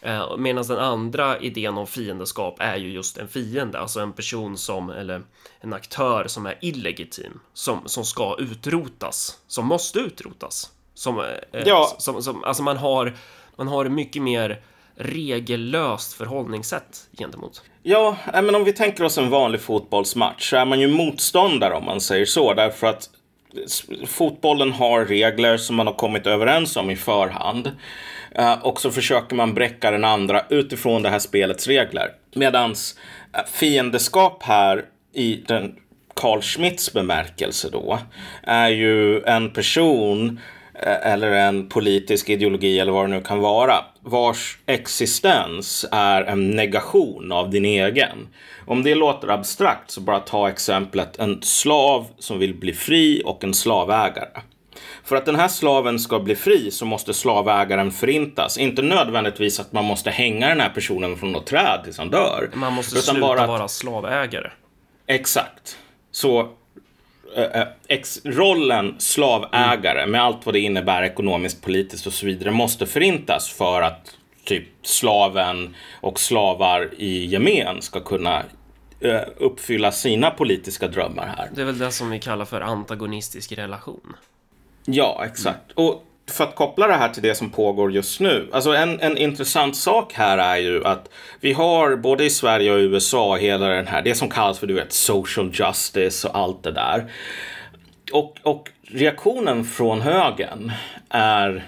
Eh, 0.01 0.37
Medan 0.37 0.63
den 0.67 0.77
andra 0.77 1.39
idén 1.39 1.77
om 1.77 1.87
fiendeskap 1.87 2.55
är 2.59 2.75
ju 2.75 2.91
just 2.91 3.17
en 3.17 3.27
fiende, 3.27 3.79
alltså 3.79 3.99
en 3.99 4.13
person 4.13 4.57
som, 4.57 4.89
eller 4.89 5.21
en 5.59 5.73
aktör 5.73 6.27
som 6.27 6.45
är 6.45 6.57
illegitim, 6.61 7.39
som, 7.53 7.81
som 7.85 8.05
ska 8.05 8.35
utrotas, 8.39 9.39
som 9.47 9.67
måste 9.67 9.99
utrotas. 9.99 10.71
Som, 10.93 11.19
eh, 11.19 11.63
ja. 11.65 11.95
som, 11.97 12.23
som, 12.23 12.43
alltså 12.43 12.63
man 12.63 12.77
har, 12.77 13.13
man 13.55 13.67
har 13.67 13.85
mycket 13.85 14.21
mer 14.21 14.61
regellöst 14.95 16.13
förhållningssätt 16.13 17.09
gentemot. 17.17 17.63
Ja, 17.83 18.17
eh, 18.33 18.41
men 18.41 18.55
om 18.55 18.63
vi 18.63 18.73
tänker 18.73 19.03
oss 19.03 19.17
en 19.17 19.29
vanlig 19.29 19.61
fotbollsmatch 19.61 20.49
så 20.49 20.57
är 20.57 20.65
man 20.65 20.79
ju 20.79 20.87
motståndare 20.87 21.73
om 21.73 21.85
man 21.85 22.01
säger 22.01 22.25
så. 22.25 22.53
Därför 22.53 22.87
att 22.87 23.09
fotbollen 24.07 24.71
har 24.71 25.05
regler 25.05 25.57
som 25.57 25.75
man 25.75 25.87
har 25.87 25.93
kommit 25.93 26.27
överens 26.27 26.77
om 26.77 26.89
i 26.89 26.95
förhand. 26.95 27.71
Eh, 28.35 28.53
och 28.53 28.81
så 28.81 28.91
försöker 28.91 29.35
man 29.35 29.53
bräcka 29.53 29.91
den 29.91 30.03
andra 30.03 30.45
utifrån 30.49 31.01
det 31.01 31.09
här 31.09 31.19
spelets 31.19 31.67
regler. 31.67 32.09
Medans 32.35 32.99
eh, 33.33 33.45
fiendeskap 33.51 34.43
här 34.43 34.85
i 35.13 35.43
den 35.47 35.75
Carl 36.13 36.41
Schmitts 36.41 36.93
bemärkelse 36.93 37.69
då 37.71 37.99
är 38.43 38.69
ju 38.69 39.23
en 39.23 39.49
person 39.49 40.39
eller 41.03 41.31
en 41.31 41.69
politisk 41.69 42.29
ideologi 42.29 42.79
eller 42.79 42.91
vad 42.91 43.03
det 43.03 43.15
nu 43.15 43.21
kan 43.21 43.39
vara 43.39 43.85
vars 44.03 44.57
existens 44.65 45.85
är 45.91 46.23
en 46.23 46.51
negation 46.51 47.31
av 47.31 47.49
din 47.49 47.65
egen. 47.65 48.27
Om 48.65 48.83
det 48.83 48.95
låter 48.95 49.27
abstrakt 49.27 49.91
så 49.91 50.01
bara 50.01 50.19
ta 50.19 50.49
exemplet 50.49 51.19
en 51.19 51.41
slav 51.41 52.07
som 52.19 52.39
vill 52.39 52.55
bli 52.55 52.73
fri 52.73 53.21
och 53.25 53.43
en 53.43 53.53
slavägare. 53.53 54.41
För 55.03 55.15
att 55.15 55.25
den 55.25 55.35
här 55.35 55.47
slaven 55.47 55.99
ska 55.99 56.19
bli 56.19 56.35
fri 56.35 56.71
så 56.71 56.85
måste 56.85 57.13
slavägaren 57.13 57.91
förintas. 57.91 58.57
Inte 58.57 58.81
nödvändigtvis 58.81 59.59
att 59.59 59.73
man 59.73 59.85
måste 59.85 60.09
hänga 60.09 60.47
den 60.47 60.59
här 60.59 60.69
personen 60.69 61.17
från 61.17 61.31
något 61.31 61.45
träd 61.45 61.81
tills 61.83 61.97
han 61.97 62.09
dör. 62.09 62.49
Man 62.53 62.73
måste 62.73 63.01
sluta 63.01 63.19
bara 63.19 63.41
att... 63.41 63.47
vara 63.47 63.67
slavägare. 63.67 64.51
Exakt. 65.07 65.77
Så 66.11 66.49
Eh, 67.35 67.67
ex 67.87 68.25
rollen 68.25 68.95
slavägare 68.97 69.99
mm. 69.99 70.11
med 70.11 70.21
allt 70.21 70.45
vad 70.45 70.55
det 70.55 70.59
innebär 70.59 71.03
ekonomiskt, 71.03 71.61
politiskt 71.61 72.07
och 72.07 72.13
så 72.13 72.25
vidare 72.25 72.51
måste 72.51 72.85
förintas 72.85 73.49
för 73.49 73.81
att 73.81 74.17
typ 74.43 74.67
slaven 74.81 75.75
och 76.01 76.19
slavar 76.19 76.89
i 76.97 77.25
gemen 77.25 77.81
ska 77.81 77.99
kunna 77.99 78.43
uh, 79.05 79.21
uppfylla 79.37 79.91
sina 79.91 80.31
politiska 80.31 80.87
drömmar 80.87 81.33
här. 81.37 81.49
Det 81.55 81.61
är 81.61 81.65
väl 81.65 81.77
det 81.77 81.91
som 81.91 82.09
vi 82.09 82.19
kallar 82.19 82.45
för 82.45 82.61
antagonistisk 82.61 83.51
relation. 83.51 84.15
Ja, 84.85 85.23
exakt. 85.25 85.77
Mm. 85.77 85.89
Och 85.89 86.03
för 86.31 86.43
att 86.43 86.55
koppla 86.55 86.87
det 86.87 86.93
här 86.93 87.09
till 87.09 87.23
det 87.23 87.35
som 87.35 87.49
pågår 87.49 87.91
just 87.91 88.19
nu. 88.19 88.49
Alltså 88.51 88.71
en, 88.75 88.99
en 88.99 89.17
intressant 89.17 89.75
sak 89.75 90.13
här 90.13 90.37
är 90.37 90.57
ju 90.57 90.85
att 90.85 91.09
vi 91.39 91.53
har 91.53 91.95
både 91.95 92.25
i 92.25 92.29
Sverige 92.29 92.71
och 92.71 92.77
USA 92.77 93.35
hela 93.35 93.67
den 93.67 93.87
här, 93.87 94.01
det 94.01 94.15
som 94.15 94.29
kallas 94.29 94.59
för 94.59 94.67
du 94.67 94.73
vet 94.73 94.93
social 94.93 95.51
justice 95.53 96.27
och 96.27 96.37
allt 96.37 96.63
det 96.63 96.71
där. 96.71 97.11
Och, 98.13 98.37
och 98.43 98.69
reaktionen 98.87 99.63
från 99.63 100.01
högern 100.01 100.71
är 101.09 101.65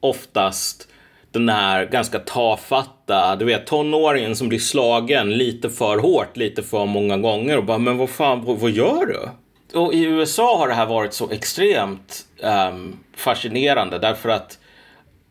oftast 0.00 0.88
den 1.32 1.48
här 1.48 1.86
ganska 1.86 2.18
tafatta, 2.18 3.36
du 3.36 3.44
vet 3.44 3.66
tonåringen 3.66 4.36
som 4.36 4.48
blir 4.48 4.58
slagen 4.58 5.30
lite 5.30 5.70
för 5.70 5.98
hårt, 5.98 6.36
lite 6.36 6.62
för 6.62 6.86
många 6.86 7.16
gånger 7.16 7.56
och 7.56 7.64
bara 7.64 7.78
men 7.78 7.96
vad 7.96 8.10
fan, 8.10 8.44
vad, 8.44 8.58
vad 8.58 8.70
gör 8.70 9.06
du? 9.06 9.28
Och 9.74 9.94
i 9.94 10.04
USA 10.04 10.58
har 10.58 10.68
det 10.68 10.74
här 10.74 10.86
varit 10.86 11.14
så 11.14 11.30
extremt 11.30 12.26
um, 12.42 12.98
fascinerande 13.16 13.98
därför 13.98 14.28
att 14.28 14.58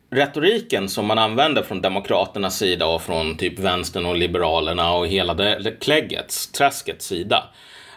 retoriken 0.09 0.89
som 0.89 1.05
man 1.05 1.17
använder 1.17 1.63
från 1.63 1.81
Demokraternas 1.81 2.57
sida 2.57 2.85
och 2.85 3.01
från 3.01 3.37
typ 3.37 3.59
vänstern 3.59 4.05
och 4.05 4.15
Liberalerna 4.15 4.93
och 4.93 5.07
hela 5.07 5.33
det 5.33 5.79
kläggets, 5.79 6.51
träskets 6.51 7.05
sida 7.05 7.43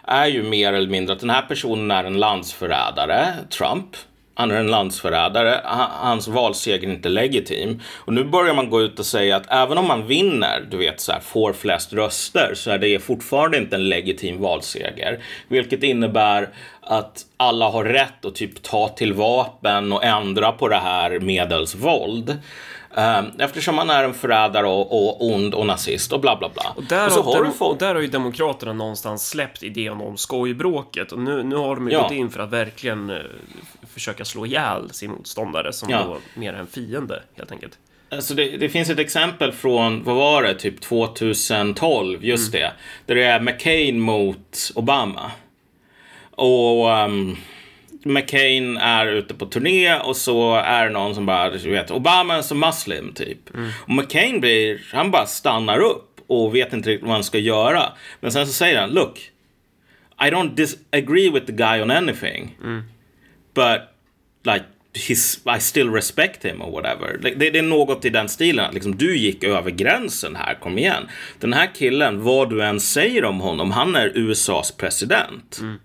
är 0.03 0.27
ju 0.27 0.43
mer 0.43 0.73
eller 0.73 0.89
mindre 0.89 1.13
att 1.13 1.19
den 1.19 1.29
här 1.29 1.41
personen 1.41 1.91
är 1.91 2.03
en 2.03 2.19
landsförrädare, 2.19 3.27
Trump. 3.49 3.95
Han 4.41 4.51
är 4.51 4.55
en 4.55 4.67
landsförrädare, 4.67 5.61
hans 6.01 6.27
valseger 6.27 6.87
är 6.87 6.91
inte 6.91 7.09
legitim. 7.09 7.81
Och 7.97 8.13
nu 8.13 8.23
börjar 8.23 8.53
man 8.53 8.69
gå 8.69 8.81
ut 8.81 8.99
och 8.99 9.05
säga 9.05 9.35
att 9.35 9.51
även 9.51 9.77
om 9.77 9.87
man 9.87 10.07
vinner, 10.07 10.67
du 10.71 10.77
vet 10.77 10.99
så 10.99 11.11
här, 11.11 11.19
får 11.19 11.53
flest 11.53 11.93
röster, 11.93 12.51
så 12.55 12.71
är 12.71 12.77
det 12.77 12.99
fortfarande 12.99 13.57
inte 13.57 13.75
en 13.75 13.89
legitim 13.89 14.41
valseger. 14.41 15.19
Vilket 15.47 15.83
innebär 15.83 16.49
att 16.81 17.25
alla 17.37 17.69
har 17.69 17.83
rätt 17.83 18.25
att 18.25 18.35
typ 18.35 18.63
ta 18.63 18.87
till 18.87 19.13
vapen 19.13 19.91
och 19.91 20.03
ändra 20.03 20.51
på 20.51 20.67
det 20.67 20.75
här 20.75 21.19
medelsvåld. 21.19 22.27
våld 22.29 22.39
eftersom 23.39 23.77
han 23.77 23.89
är 23.89 24.03
en 24.03 24.13
förrädare 24.13 24.67
och, 24.67 25.07
och 25.07 25.25
ond 25.33 25.53
och 25.53 25.65
nazist 25.65 26.13
och 26.13 26.21
bla 26.21 26.35
bla 26.35 26.49
bla. 26.49 26.73
Och 26.75 26.83
där, 26.83 27.05
och 27.05 27.11
så 27.11 27.21
har, 27.21 27.43
dem, 27.43 27.53
och 27.59 27.77
där 27.77 27.95
har 27.95 28.01
ju 28.01 28.07
Demokraterna 28.07 28.73
någonstans 28.73 29.29
släppt 29.29 29.63
idén 29.63 30.01
om 30.01 30.17
skojbråket 30.17 31.11
och 31.11 31.19
nu, 31.19 31.43
nu 31.43 31.55
har 31.55 31.75
de 31.75 31.87
ju 31.87 31.93
ja. 31.93 32.01
gått 32.01 32.11
in 32.11 32.29
för 32.29 32.39
att 32.39 32.49
verkligen 32.49 33.09
uh, 33.09 33.17
försöka 33.93 34.25
slå 34.25 34.45
ihjäl 34.45 34.89
sin 34.91 35.11
motståndare 35.11 35.73
som 35.73 35.89
ja. 35.89 36.03
då 36.03 36.17
mer 36.39 36.53
en 36.53 36.67
fiende 36.67 37.23
helt 37.35 37.51
enkelt. 37.51 37.77
Alltså 38.11 38.33
det, 38.33 38.57
det, 38.57 38.69
finns 38.69 38.89
ett 38.89 38.99
exempel 38.99 39.51
från, 39.51 40.03
vad 40.03 40.15
var 40.15 40.43
det, 40.43 40.53
typ 40.53 40.81
2012, 40.81 42.25
just 42.25 42.53
mm. 42.53 42.61
det. 42.61 42.73
Där 43.05 43.15
det 43.15 43.23
är 43.23 43.39
McCain 43.39 43.99
mot 43.99 44.71
Obama. 44.75 45.31
Och 46.31 46.87
um, 46.87 47.37
McCain 48.05 48.77
är 48.77 49.07
ute 49.07 49.33
på 49.33 49.45
turné 49.45 49.95
och 49.95 50.17
så 50.17 50.55
är 50.55 50.85
det 50.85 50.91
någon 50.91 51.15
som 51.15 51.25
bara, 51.25 51.49
du 51.49 51.71
vet, 51.71 51.91
Obama 51.91 52.35
är 52.35 52.41
som 52.41 52.59
muslim 52.59 53.13
typ. 53.13 53.55
Mm. 53.55 53.69
Och 53.79 53.89
McCain 53.89 54.39
blir, 54.39 54.81
han 54.93 55.11
bara 55.11 55.25
stannar 55.25 55.79
upp 55.79 56.11
och 56.27 56.55
vet 56.55 56.73
inte 56.73 56.89
riktigt 56.89 57.07
vad 57.07 57.13
han 57.13 57.23
ska 57.23 57.37
göra. 57.37 57.83
Men 58.19 58.31
sen 58.31 58.47
så 58.47 58.53
säger 58.53 58.79
han, 58.79 58.89
look, 58.89 59.31
I 60.19 60.23
don't 60.23 60.55
disagree 60.55 61.29
with 61.29 61.45
the 61.45 61.51
guy 61.51 61.81
on 61.81 61.91
anything. 61.91 62.57
Mm. 62.63 62.83
But 63.53 63.81
like, 64.43 64.65
his, 64.93 65.39
I 65.57 65.59
still 65.59 65.89
respect 65.89 66.45
him 66.45 66.61
or 66.61 66.71
whatever. 66.71 67.17
Det, 67.17 67.49
det 67.49 67.59
är 67.59 67.63
något 67.63 68.05
i 68.05 68.09
den 68.09 68.29
stilen. 68.29 68.73
Liksom, 68.73 68.97
du 68.97 69.17
gick 69.17 69.43
över 69.43 69.71
gränsen 69.71 70.35
här, 70.35 70.53
kom 70.53 70.77
igen. 70.77 71.07
Den 71.39 71.53
här 71.53 71.69
killen, 71.75 72.23
vad 72.23 72.49
du 72.49 72.63
än 72.63 72.79
säger 72.79 73.25
om 73.25 73.39
honom, 73.39 73.71
han 73.71 73.95
är 73.95 74.11
USAs 74.15 74.71
president. 74.71 75.57
Mm. 75.61 75.79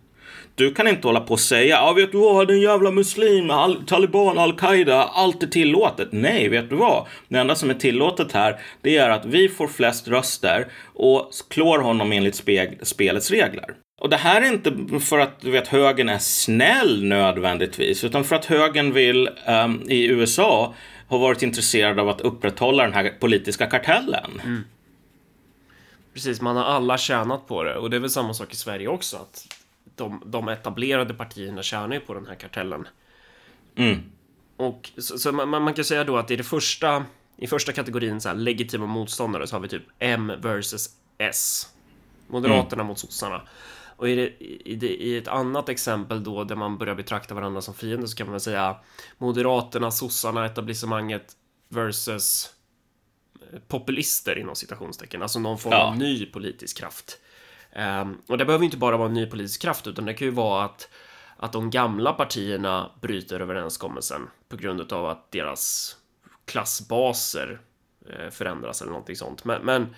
Du 0.57 0.75
kan 0.75 0.89
inte 0.89 1.09
hålla 1.09 1.21
på 1.21 1.33
och 1.33 1.41
säga, 1.41 1.77
ja 1.77 1.93
vet 1.93 2.13
du 2.13 2.19
vad, 2.19 2.49
den 2.49 2.61
jävla 2.61 2.91
muslim, 2.91 3.51
al 3.51 3.85
taliban, 3.87 4.39
al-Qaida, 4.39 5.05
allt 5.05 5.43
är 5.43 5.47
tillåtet. 5.47 6.09
Nej, 6.13 6.49
vet 6.49 6.71
du 6.71 6.77
vad? 6.77 7.07
Det 7.29 7.39
enda 7.39 7.55
som 7.55 7.71
är 7.71 7.75
tillåtet 7.75 8.33
här, 8.33 8.61
det 8.81 8.97
är 8.97 9.11
att 9.11 9.27
vi 9.27 9.49
får 9.49 9.69
flest 9.69 10.09
röster 10.09 10.67
och 10.95 11.31
klår 11.51 11.79
honom 11.79 12.13
enligt 12.13 12.35
spelets 12.83 13.31
regler. 13.31 13.75
Och 14.01 14.09
det 14.09 14.17
här 14.17 14.43
är 14.43 14.47
inte 14.47 15.01
för 15.01 15.19
att 15.19 15.41
du 15.41 15.51
vet, 15.51 15.69
högern 15.69 16.09
är 16.09 16.19
snäll 16.19 17.05
nödvändigtvis, 17.05 18.05
utan 18.05 18.25
för 18.25 18.37
att 18.37 18.45
högern 18.45 18.93
vill 18.93 19.29
um, 19.49 19.83
i 19.89 20.07
USA 20.07 20.75
ha 21.09 21.19
varit 21.19 21.43
intresserad 21.43 21.99
av 21.99 22.09
att 22.09 22.21
upprätthålla 22.21 22.83
den 22.83 22.93
här 22.93 23.13
politiska 23.21 23.67
kartellen. 23.67 24.41
Mm. 24.45 24.65
Precis, 26.15 26.41
man 26.41 26.57
har 26.57 26.65
alla 26.65 26.99
tjänat 26.99 27.49
på 27.49 27.63
det 27.63 27.77
och 27.77 27.91
det 27.91 27.97
är 27.97 28.01
väl 28.01 28.11
samma 28.11 28.35
sak 28.35 28.53
i 28.53 28.57
Sverige 28.57 28.89
också. 28.89 29.17
Att 29.17 29.56
de, 29.97 30.23
de 30.27 30.49
etablerade 30.49 31.15
partierna 31.15 31.63
tjänar 31.63 31.95
ju 31.95 32.01
på 32.01 32.15
den 32.15 32.27
här 32.27 32.35
kartellen. 32.35 32.89
Mm. 33.77 34.03
Och 34.57 34.91
så, 34.99 35.19
så 35.19 35.33
man, 35.33 35.49
man, 35.49 35.75
kan 35.75 35.85
säga 35.85 36.05
då 36.05 36.17
att 36.17 36.31
i 36.31 36.37
det 36.37 36.45
första, 36.45 37.05
i 37.37 37.47
första 37.47 37.73
kategorin 37.73 38.21
så 38.21 38.29
här, 38.29 38.37
legitima 38.37 38.87
motståndare 38.87 39.47
så 39.47 39.57
har 39.57 39.61
vi 39.61 39.69
typ 39.69 39.83
M 39.99 40.33
versus 40.39 40.91
S. 41.19 41.69
Moderaterna 42.29 42.83
mm. 42.83 42.87
mot 42.87 42.99
sossarna. 42.99 43.43
Och 43.97 44.09
i, 44.09 44.15
det, 44.15 44.45
i, 44.45 44.77
det, 44.77 44.89
i, 44.89 45.17
ett 45.17 45.29
annat 45.29 45.69
exempel 45.69 46.25
då 46.25 46.45
där 46.45 46.57
man 46.57 46.79
börjar 46.79 46.95
betrakta 46.95 47.35
varandra 47.35 47.61
som 47.61 47.75
fiender 47.75 48.07
så 48.07 48.17
kan 48.17 48.27
man 48.27 48.33
väl 48.33 48.41
säga 48.41 48.77
Moderaterna, 49.19 49.91
sossarna, 49.91 50.47
etablissemanget 50.47 51.33
versus 51.69 52.53
populister 53.69 54.39
inom 54.39 54.55
citationstecken, 54.55 55.23
alltså 55.23 55.39
någon 55.39 55.59
form 55.59 55.73
av 55.73 55.97
ny 55.97 56.27
politisk 56.27 56.79
kraft. 56.79 57.19
Um, 57.79 58.23
och 58.27 58.39
det 58.39 58.45
behöver 58.45 58.65
inte 58.65 58.77
bara 58.77 58.97
vara 58.97 59.09
en 59.09 59.15
ny 59.15 59.27
politisk 59.27 59.63
kraft, 59.63 59.87
utan 59.87 60.05
det 60.05 60.15
kan 60.15 60.27
ju 60.27 60.33
vara 60.33 60.65
att, 60.65 60.89
att 61.37 61.53
de 61.53 61.71
gamla 61.71 62.13
partierna 62.13 62.91
bryter 63.01 63.41
överenskommelsen 63.41 64.29
på 64.49 64.57
grund 64.57 64.93
av 64.93 65.07
att 65.07 65.33
deras 65.33 65.97
klassbaser 66.45 67.61
eh, 68.09 68.31
förändras 68.31 68.83
eller 68.83 68.93
någonting 68.93 69.17
sånt. 69.17 69.45
Men, 69.45 69.63
men, 69.63 69.95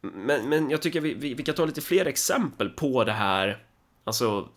men, 0.00 0.48
men 0.48 0.70
jag 0.70 0.82
tycker 0.82 1.00
vi, 1.00 1.14
vi, 1.14 1.34
vi, 1.34 1.42
kan 1.42 1.54
ta 1.54 1.64
lite 1.64 1.80
fler 1.80 2.06
exempel 2.06 2.68
på 2.68 3.04
det 3.04 3.12
här, 3.12 3.64
alltså 4.04 4.48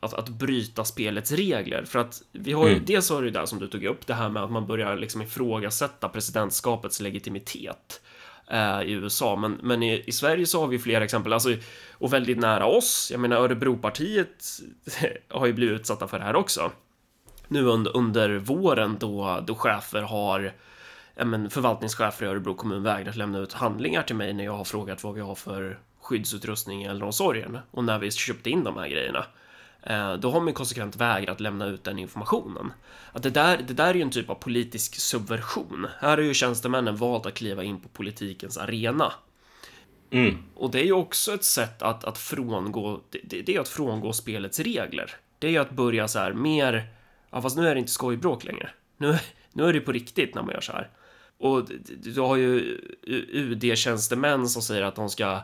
att, 0.00 0.14
att 0.14 0.28
bryta 0.28 0.84
spelets 0.84 1.32
regler. 1.32 1.84
För 1.84 1.98
att 1.98 2.22
vi 2.32 2.52
har 2.52 2.66
ju, 2.66 2.72
mm. 2.72 2.84
dels 2.86 3.10
har 3.10 3.22
du 3.22 3.30
det 3.30 3.38
där 3.38 3.46
som 3.46 3.58
du 3.58 3.66
tog 3.66 3.84
upp, 3.84 4.06
det 4.06 4.14
här 4.14 4.28
med 4.28 4.42
att 4.42 4.50
man 4.50 4.66
börjar 4.66 4.96
liksom 4.96 5.22
ifrågasätta 5.22 6.08
presidentskapets 6.08 7.00
legitimitet 7.00 8.00
eh, 8.50 8.82
i 8.82 8.92
USA. 8.92 9.36
Men, 9.36 9.58
men 9.62 9.82
i, 9.82 10.02
i, 10.06 10.12
Sverige 10.12 10.46
så 10.46 10.60
har 10.60 10.68
vi 10.68 10.78
flera 10.78 11.04
exempel, 11.04 11.32
alltså, 11.32 11.48
och 11.92 12.12
väldigt 12.12 12.38
nära 12.38 12.66
oss. 12.66 13.08
Jag 13.12 13.20
menar, 13.20 13.36
Örebropartiet 13.36 14.44
har 15.28 15.46
ju 15.46 15.52
blivit 15.52 15.80
utsatta 15.80 16.08
för 16.08 16.18
det 16.18 16.24
här 16.24 16.36
också. 16.36 16.72
Nu 17.48 17.64
under, 17.64 17.96
under 17.96 18.38
våren 18.38 18.96
då, 19.00 19.44
då 19.46 19.54
chefer 19.54 20.02
har 20.02 20.52
men 21.24 21.50
förvaltningschefer 21.50 22.26
i 22.26 22.28
Örebro 22.28 22.54
kommun 22.54 22.82
vägrat 22.82 23.16
lämna 23.16 23.38
ut 23.38 23.52
handlingar 23.52 24.02
till 24.02 24.16
mig 24.16 24.32
när 24.32 24.44
jag 24.44 24.56
har 24.56 24.64
frågat 24.64 25.04
vad 25.04 25.14
vi 25.14 25.20
har 25.20 25.34
för 25.34 25.78
skyddsutrustning 26.00 26.84
i 26.84 26.86
äldreomsorgen 26.86 27.58
och 27.70 27.84
när 27.84 27.98
vi 27.98 28.10
köpte 28.10 28.50
in 28.50 28.64
de 28.64 28.76
här 28.76 28.88
grejerna. 28.88 29.24
Eh, 29.88 30.14
då 30.14 30.30
har 30.30 30.40
man 30.40 30.54
konsekvent 30.54 30.96
vägrat 30.96 31.40
lämna 31.40 31.66
ut 31.66 31.84
den 31.84 31.98
informationen. 31.98 32.72
Att 33.12 33.22
det, 33.22 33.30
där, 33.30 33.64
det 33.68 33.74
där 33.74 33.90
är 33.90 33.94
ju 33.94 34.02
en 34.02 34.10
typ 34.10 34.30
av 34.30 34.34
politisk 34.34 34.94
subversion. 34.94 35.86
Här 36.00 36.16
har 36.16 36.24
ju 36.24 36.34
tjänstemännen 36.34 36.96
valt 36.96 37.26
att 37.26 37.34
kliva 37.34 37.64
in 37.64 37.80
på 37.80 37.88
politikens 37.88 38.58
arena. 38.58 39.12
Mm. 40.10 40.42
Och 40.54 40.70
det 40.70 40.80
är 40.80 40.84
ju 40.84 40.92
också 40.92 41.34
ett 41.34 41.44
sätt 41.44 41.82
att, 41.82 42.04
att 42.04 42.18
frångå, 42.18 43.00
det, 43.10 43.42
det 43.42 43.56
är 43.56 43.60
att 43.60 43.68
frångå 43.68 44.12
spelets 44.12 44.60
regler. 44.60 45.16
Det 45.38 45.46
är 45.46 45.50
ju 45.50 45.58
att 45.58 45.70
börja 45.70 46.08
så 46.08 46.18
här 46.18 46.32
mer, 46.32 46.86
ja 47.30 47.42
fast 47.42 47.56
nu 47.56 47.68
är 47.68 47.74
det 47.74 47.80
inte 47.80 47.92
skojbråk 47.92 48.44
längre. 48.44 48.70
Nu, 48.96 49.18
nu 49.52 49.64
är 49.64 49.72
det 49.72 49.80
på 49.80 49.92
riktigt 49.92 50.34
när 50.34 50.42
man 50.42 50.54
gör 50.54 50.60
så 50.60 50.72
här. 50.72 50.90
Och 51.38 51.68
du 52.02 52.20
har 52.20 52.36
ju 52.36 52.80
UD-tjänstemän 53.32 54.48
som 54.48 54.62
säger 54.62 54.82
att 54.82 54.96
de 54.96 55.10
ska 55.10 55.40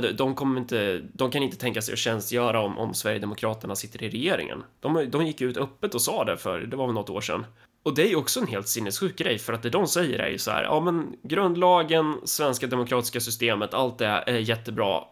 de, 0.00 0.34
kommer 0.34 0.60
inte, 0.60 1.02
de 1.12 1.30
kan 1.30 1.42
inte 1.42 1.56
tänka 1.56 1.82
sig 1.82 1.92
att 1.92 1.98
tjänstgöra 1.98 2.60
om, 2.60 2.78
om 2.78 2.94
Sverigedemokraterna 2.94 3.76
sitter 3.76 4.02
i 4.02 4.08
regeringen. 4.08 4.64
De, 4.80 5.10
de 5.10 5.26
gick 5.26 5.40
ut 5.40 5.56
öppet 5.56 5.94
och 5.94 6.02
sa 6.02 6.24
det 6.24 6.36
för, 6.36 6.60
det 6.60 6.76
var 6.76 6.86
väl 6.86 6.94
något 6.94 7.10
år 7.10 7.20
sedan. 7.20 7.46
Och 7.82 7.94
det 7.94 8.02
är 8.02 8.08
ju 8.08 8.16
också 8.16 8.40
en 8.40 8.46
helt 8.46 8.68
sinnessjuk 8.68 9.16
grej, 9.16 9.38
för 9.38 9.52
att 9.52 9.62
det 9.62 9.70
de 9.70 9.86
säger 9.86 10.18
är 10.18 10.28
ju 10.28 10.38
så 10.38 10.50
här, 10.50 10.62
ja 10.62 10.80
men 10.80 11.16
grundlagen, 11.22 12.16
svenska 12.24 12.66
demokratiska 12.66 13.20
systemet, 13.20 13.74
allt 13.74 13.98
det 13.98 14.06
är 14.06 14.38
jättebra 14.38 15.04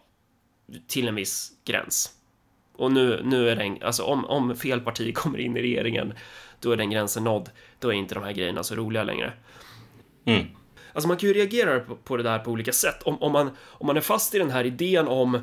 till 0.87 1.07
en 1.07 1.15
viss 1.15 1.51
gräns. 1.65 2.09
Och 2.75 2.91
nu, 2.91 3.21
nu 3.23 3.49
är 3.49 3.55
den, 3.55 3.77
alltså 3.83 4.03
om, 4.03 4.25
om 4.25 4.55
fel 4.55 4.81
parti 4.81 5.13
kommer 5.15 5.39
in 5.39 5.57
i 5.57 5.61
regeringen, 5.61 6.13
då 6.59 6.71
är 6.71 6.77
den 6.77 6.89
gränsen 6.89 7.23
nådd. 7.23 7.49
Då 7.79 7.89
är 7.89 7.93
inte 7.93 8.15
de 8.15 8.23
här 8.23 8.31
grejerna 8.31 8.63
så 8.63 8.75
roliga 8.75 9.03
längre. 9.03 9.33
Mm. 10.25 10.47
Alltså 10.93 11.07
man 11.07 11.17
kan 11.17 11.29
ju 11.29 11.33
reagera 11.33 11.79
på, 11.79 11.95
på 11.95 12.17
det 12.17 12.23
där 12.23 12.39
på 12.39 12.51
olika 12.51 12.71
sätt. 12.71 13.03
Om, 13.03 13.21
om, 13.21 13.31
man, 13.31 13.51
om 13.67 13.87
man 13.87 13.97
är 13.97 14.01
fast 14.01 14.35
i 14.35 14.39
den 14.39 14.51
här 14.51 14.63
idén 14.63 15.07
om 15.07 15.41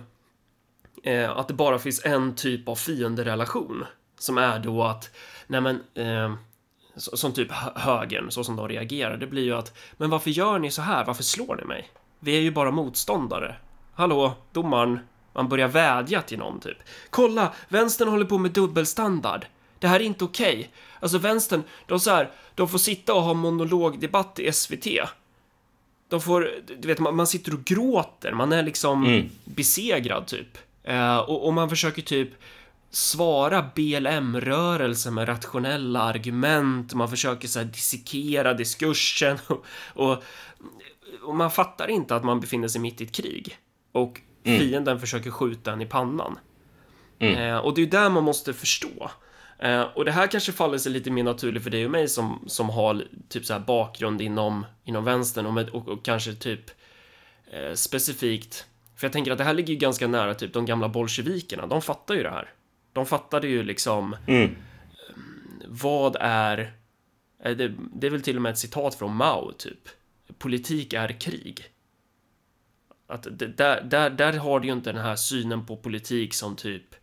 eh, 1.03 1.31
att 1.31 1.49
det 1.49 1.55
bara 1.55 1.79
finns 1.79 2.05
en 2.05 2.35
typ 2.35 2.69
av 2.69 2.75
fienderelation 2.75 3.85
som 4.19 4.39
är 4.39 4.59
då 4.59 4.83
att, 4.83 5.11
nej 5.47 5.61
men, 5.61 5.83
eh, 5.95 6.35
som 6.97 7.33
typ 7.33 7.53
högern, 7.75 8.31
så 8.31 8.45
som 8.45 8.57
de 8.57 8.69
reagerar, 8.69 9.17
det 9.17 9.27
blir 9.27 9.43
ju 9.43 9.55
att, 9.55 9.79
men 9.97 10.11
varför 10.11 10.31
gör 10.31 10.59
ni 10.59 10.71
så 10.71 10.83
här? 10.83 11.05
Varför 11.05 11.23
slår 11.23 11.57
ni 11.57 11.65
mig? 11.65 11.91
Vi 12.21 12.37
är 12.37 12.41
ju 12.41 12.51
bara 12.51 12.71
motståndare. 12.71 13.57
Hallå, 13.95 14.35
domaren. 14.53 14.99
Man 15.33 15.49
börjar 15.49 15.69
vädja 15.69 16.23
till 16.23 16.39
någon 16.39 16.61
typ. 16.61 16.79
Kolla, 17.11 17.53
vänstern 17.69 18.09
håller 18.09 18.25
på 18.25 18.39
med 18.39 18.51
dubbelstandard. 18.51 19.47
Det 19.79 19.87
här 19.87 20.01
är 20.01 20.05
inte 20.05 20.25
okej. 20.25 20.59
Okay. 20.59 20.67
Alltså 21.01 21.19
vänstern, 21.19 21.63
de 21.87 22.01
så 22.01 22.11
här, 22.11 22.31
de 22.55 22.69
får 22.69 22.79
sitta 22.79 23.15
och 23.15 23.23
ha 23.23 23.35
monologdebatt 23.35 24.39
i 24.39 24.53
SVT 24.53 24.87
de 26.09 26.21
får, 26.21 26.51
du 26.79 26.89
vet, 26.89 26.99
man, 26.99 27.17
man 27.17 27.27
sitter 27.27 27.55
och 27.55 27.65
gråter, 27.65 28.33
man 28.33 28.53
är 28.53 28.63
liksom 28.63 29.07
mm. 29.07 29.29
besegrad 29.45 30.27
typ. 30.27 30.59
Eh, 30.83 31.19
och, 31.19 31.47
och, 31.47 31.55
man 31.55 31.69
försöker 31.69 32.03
typ 32.03 32.31
svara 32.91 33.71
BLM-rörelsen 33.75 35.15
med 35.15 35.29
rationella 35.29 36.01
argument, 36.01 36.95
man 36.95 37.09
försöker 37.09 37.49
så 37.49 37.59
här 37.59 37.67
dissekera 37.67 38.55
diskursen 38.55 39.39
och, 39.47 39.65
och, 39.87 40.23
och, 41.23 41.37
man 41.37 41.51
fattar 41.51 41.89
inte 41.89 42.17
att 42.17 42.25
man 42.25 42.41
befinner 42.41 42.69
sig 42.69 42.81
mitt 42.81 43.01
i 43.01 43.05
ett 43.05 43.13
krig. 43.13 43.57
Och 43.93 44.21
mm. 44.45 44.59
fienden 44.59 45.01
försöker 45.01 45.31
skjuta 45.31 45.73
en 45.73 45.81
i 45.81 45.87
pannan. 45.87 46.39
Mm. 47.19 47.35
Eh, 47.35 47.59
och 47.59 47.75
det 47.75 47.81
är 47.81 47.85
ju 47.85 47.91
där 47.91 48.11
man 48.11 48.25
måste 48.25 48.55
förstå. 48.55 49.11
Eh, 49.59 49.83
och 49.83 50.05
det 50.05 50.13
här 50.13 50.27
kanske 50.27 50.53
faller 50.53 50.79
sig 50.79 50.93
lite 50.93 51.11
mer 51.11 51.23
naturligt 51.23 51.63
för 51.63 51.71
dig 51.71 51.85
och 51.85 51.91
mig 51.91 52.09
som, 52.09 52.45
som 52.47 52.71
har 52.71 53.05
typ 53.29 53.45
så 53.45 53.53
här 53.53 53.61
bakgrund 53.61 54.21
inom, 54.23 54.67
inom 54.85 55.05
vänstern 55.05 55.47
och, 55.47 55.55
med, 55.55 55.69
och, 55.69 55.89
och 55.89 56.05
kanske 56.05 56.35
typ 56.35 56.71
eh, 57.51 57.75
specifikt 57.75 58.67
För 58.97 59.07
jag 59.07 59.13
tänker 59.13 59.33
att 59.33 59.39
det 59.39 59.45
här 59.45 59.55
ligger 59.55 59.73
ju 59.73 59.79
ganska 59.79 60.07
nära 60.09 60.35
typ 60.35 60.53
de 60.53 60.67
gamla 60.67 60.89
bolsjevikerna. 60.89 61.67
De 61.67 61.83
fattar 61.83 62.15
ju 62.15 62.23
det 62.23 62.31
här. 62.31 62.51
De 62.93 63.07
fattade 63.07 63.49
ju 63.49 63.63
liksom 63.63 64.17
Mm. 64.27 64.57
vad 65.67 66.17
är... 66.21 66.73
eh, 67.45 67.57
Det, 67.57 67.75
det 67.95 68.07
är 68.07 68.11
väl 68.11 68.23
till 68.23 68.37
och 68.37 68.43
med 68.43 68.53
ett 68.53 68.59
citat 68.59 68.95
från 68.95 69.15
Mao, 69.17 69.53
typ. 69.53 69.89
Politik 70.39 70.93
är 70.93 71.21
krig. 71.21 71.65
Att 73.07 73.27
det, 73.31 73.47
där, 73.47 73.83
där, 73.83 74.11
där 74.11 74.33
har 74.33 74.61
du 74.61 74.67
ju 74.69 74.73
inte 74.73 74.93
den 74.93 75.05
här 75.05 75.17
synen 75.17 75.67
på 75.67 75.77
politik 75.77 76.35
som 76.35 76.57
typ 76.57 76.95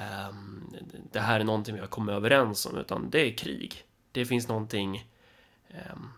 Ehm, 0.00 0.74
det 1.12 1.20
här 1.20 1.40
är 1.40 1.44
någonting 1.44 1.74
vi 1.74 1.80
har 1.80 1.86
kommit 1.86 2.14
överens 2.14 2.66
om, 2.66 2.78
utan 2.78 3.10
det 3.10 3.20
är 3.20 3.36
krig. 3.36 3.84
Det 4.12 4.24
finns 4.24 4.48
någonting 4.48 5.04
ehm, 5.70 6.08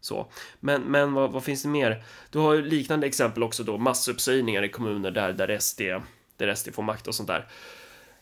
så. 0.00 0.26
Men, 0.60 0.82
men 0.82 1.12
vad, 1.12 1.30
vad 1.32 1.44
finns 1.44 1.62
det 1.62 1.68
mer? 1.68 2.04
Du 2.30 2.38
har 2.38 2.54
ju 2.54 2.62
liknande 2.62 3.06
exempel 3.06 3.42
också 3.42 3.64
då, 3.64 3.78
massuppsägningar 3.78 4.62
i 4.62 4.68
kommuner 4.68 5.10
där, 5.10 5.32
där, 5.32 5.58
SD, 5.58 5.80
där 6.36 6.54
SD 6.54 6.74
får 6.74 6.82
makt 6.82 7.08
och 7.08 7.14
sånt 7.14 7.28
där. 7.28 7.48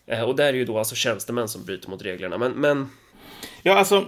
Eh, 0.06 0.22
och 0.22 0.36
där 0.36 0.46
är 0.46 0.52
ju 0.52 0.64
då 0.64 0.78
alltså 0.78 0.94
tjänstemän 0.94 1.48
som 1.48 1.64
bryter 1.64 1.90
mot 1.90 2.02
reglerna. 2.02 2.38
Men, 2.38 2.52
men 2.52 2.88
Ja, 3.62 3.74
alltså 3.74 4.06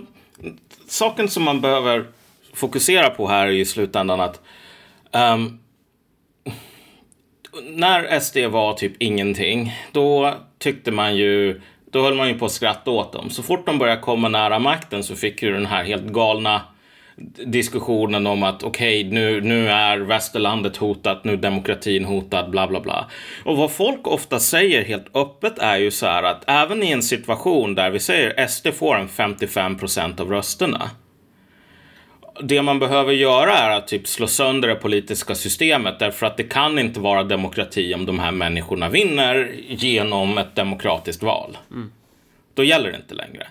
saken 0.89 1.29
som 1.29 1.43
man 1.43 1.61
behöver 1.61 2.07
fokusera 2.55 3.11
på 3.11 3.29
här 3.29 3.47
är 3.47 3.53
i 3.53 3.65
slutändan 3.65 4.21
att 4.21 4.41
um, 5.13 5.61
när 7.63 8.21
SD 8.21 8.37
var 8.37 8.75
typ 8.75 8.93
ingenting, 8.99 9.73
då 9.93 10.35
tyckte 10.59 10.91
man 10.91 11.17
ju, 11.17 11.61
då 11.91 12.03
höll 12.03 12.15
man 12.15 12.29
ju 12.29 12.39
på 12.39 12.45
att 12.45 12.53
skratta 12.53 12.91
åt 12.91 13.13
dem. 13.13 13.31
Så 13.31 13.43
fort 13.43 13.67
de 13.67 13.79
började 13.79 14.01
komma 14.01 14.29
nära 14.29 14.59
makten 14.59 15.03
så 15.03 15.15
fick 15.15 15.43
ju 15.43 15.53
den 15.53 15.67
här 15.67 15.85
helt 15.85 16.07
galna 16.07 16.63
diskussionen 17.47 18.27
om 18.27 18.43
att 18.43 18.63
okej, 18.63 19.05
nu, 19.05 19.41
nu 19.41 19.69
är 19.69 19.99
västerlandet 19.99 20.77
hotat, 20.77 21.25
nu 21.25 21.33
är 21.33 21.37
demokratin 21.37 22.05
hotad, 22.05 22.51
bla 22.51 22.67
bla 22.67 22.81
bla. 22.81 23.11
Och 23.45 23.57
vad 23.57 23.73
folk 23.73 24.07
ofta 24.07 24.39
säger 24.39 24.85
helt 24.85 25.17
öppet 25.17 25.59
är 25.59 25.77
ju 25.77 25.91
så 25.91 26.07
här 26.07 26.23
att 26.23 26.45
även 26.47 26.83
i 26.83 26.91
en 26.91 27.03
situation 27.03 27.75
där 27.75 27.91
vi 27.91 28.01
säger 28.01 28.47
SD 28.47 28.67
får 28.75 28.97
en 28.97 29.09
55 29.09 29.79
procent 29.79 30.21
av 30.21 30.31
rösterna. 30.31 30.91
Det 32.43 32.63
man 32.63 32.79
behöver 32.79 33.13
göra 33.13 33.59
är 33.59 33.71
att 33.71 33.89
typ 33.89 34.09
slå 34.09 34.27
sönder 34.27 34.69
det 34.69 34.75
politiska 34.75 35.35
systemet 35.35 35.99
därför 35.99 36.27
att 36.27 36.37
det 36.37 36.43
kan 36.43 36.79
inte 36.79 37.01
vara 37.01 37.25
demokrati 37.25 37.95
om 37.95 38.07
de 38.07 38.19
här 38.19 38.33
människorna 38.33 38.89
vinner 38.89 39.55
genom 39.69 40.39
ett 40.39 40.55
demokratiskt 40.55 41.23
val. 41.23 41.59
Då 42.55 42.65
gäller 42.65 42.91
det 42.91 42.97
inte 42.97 43.15
längre. 43.15 43.47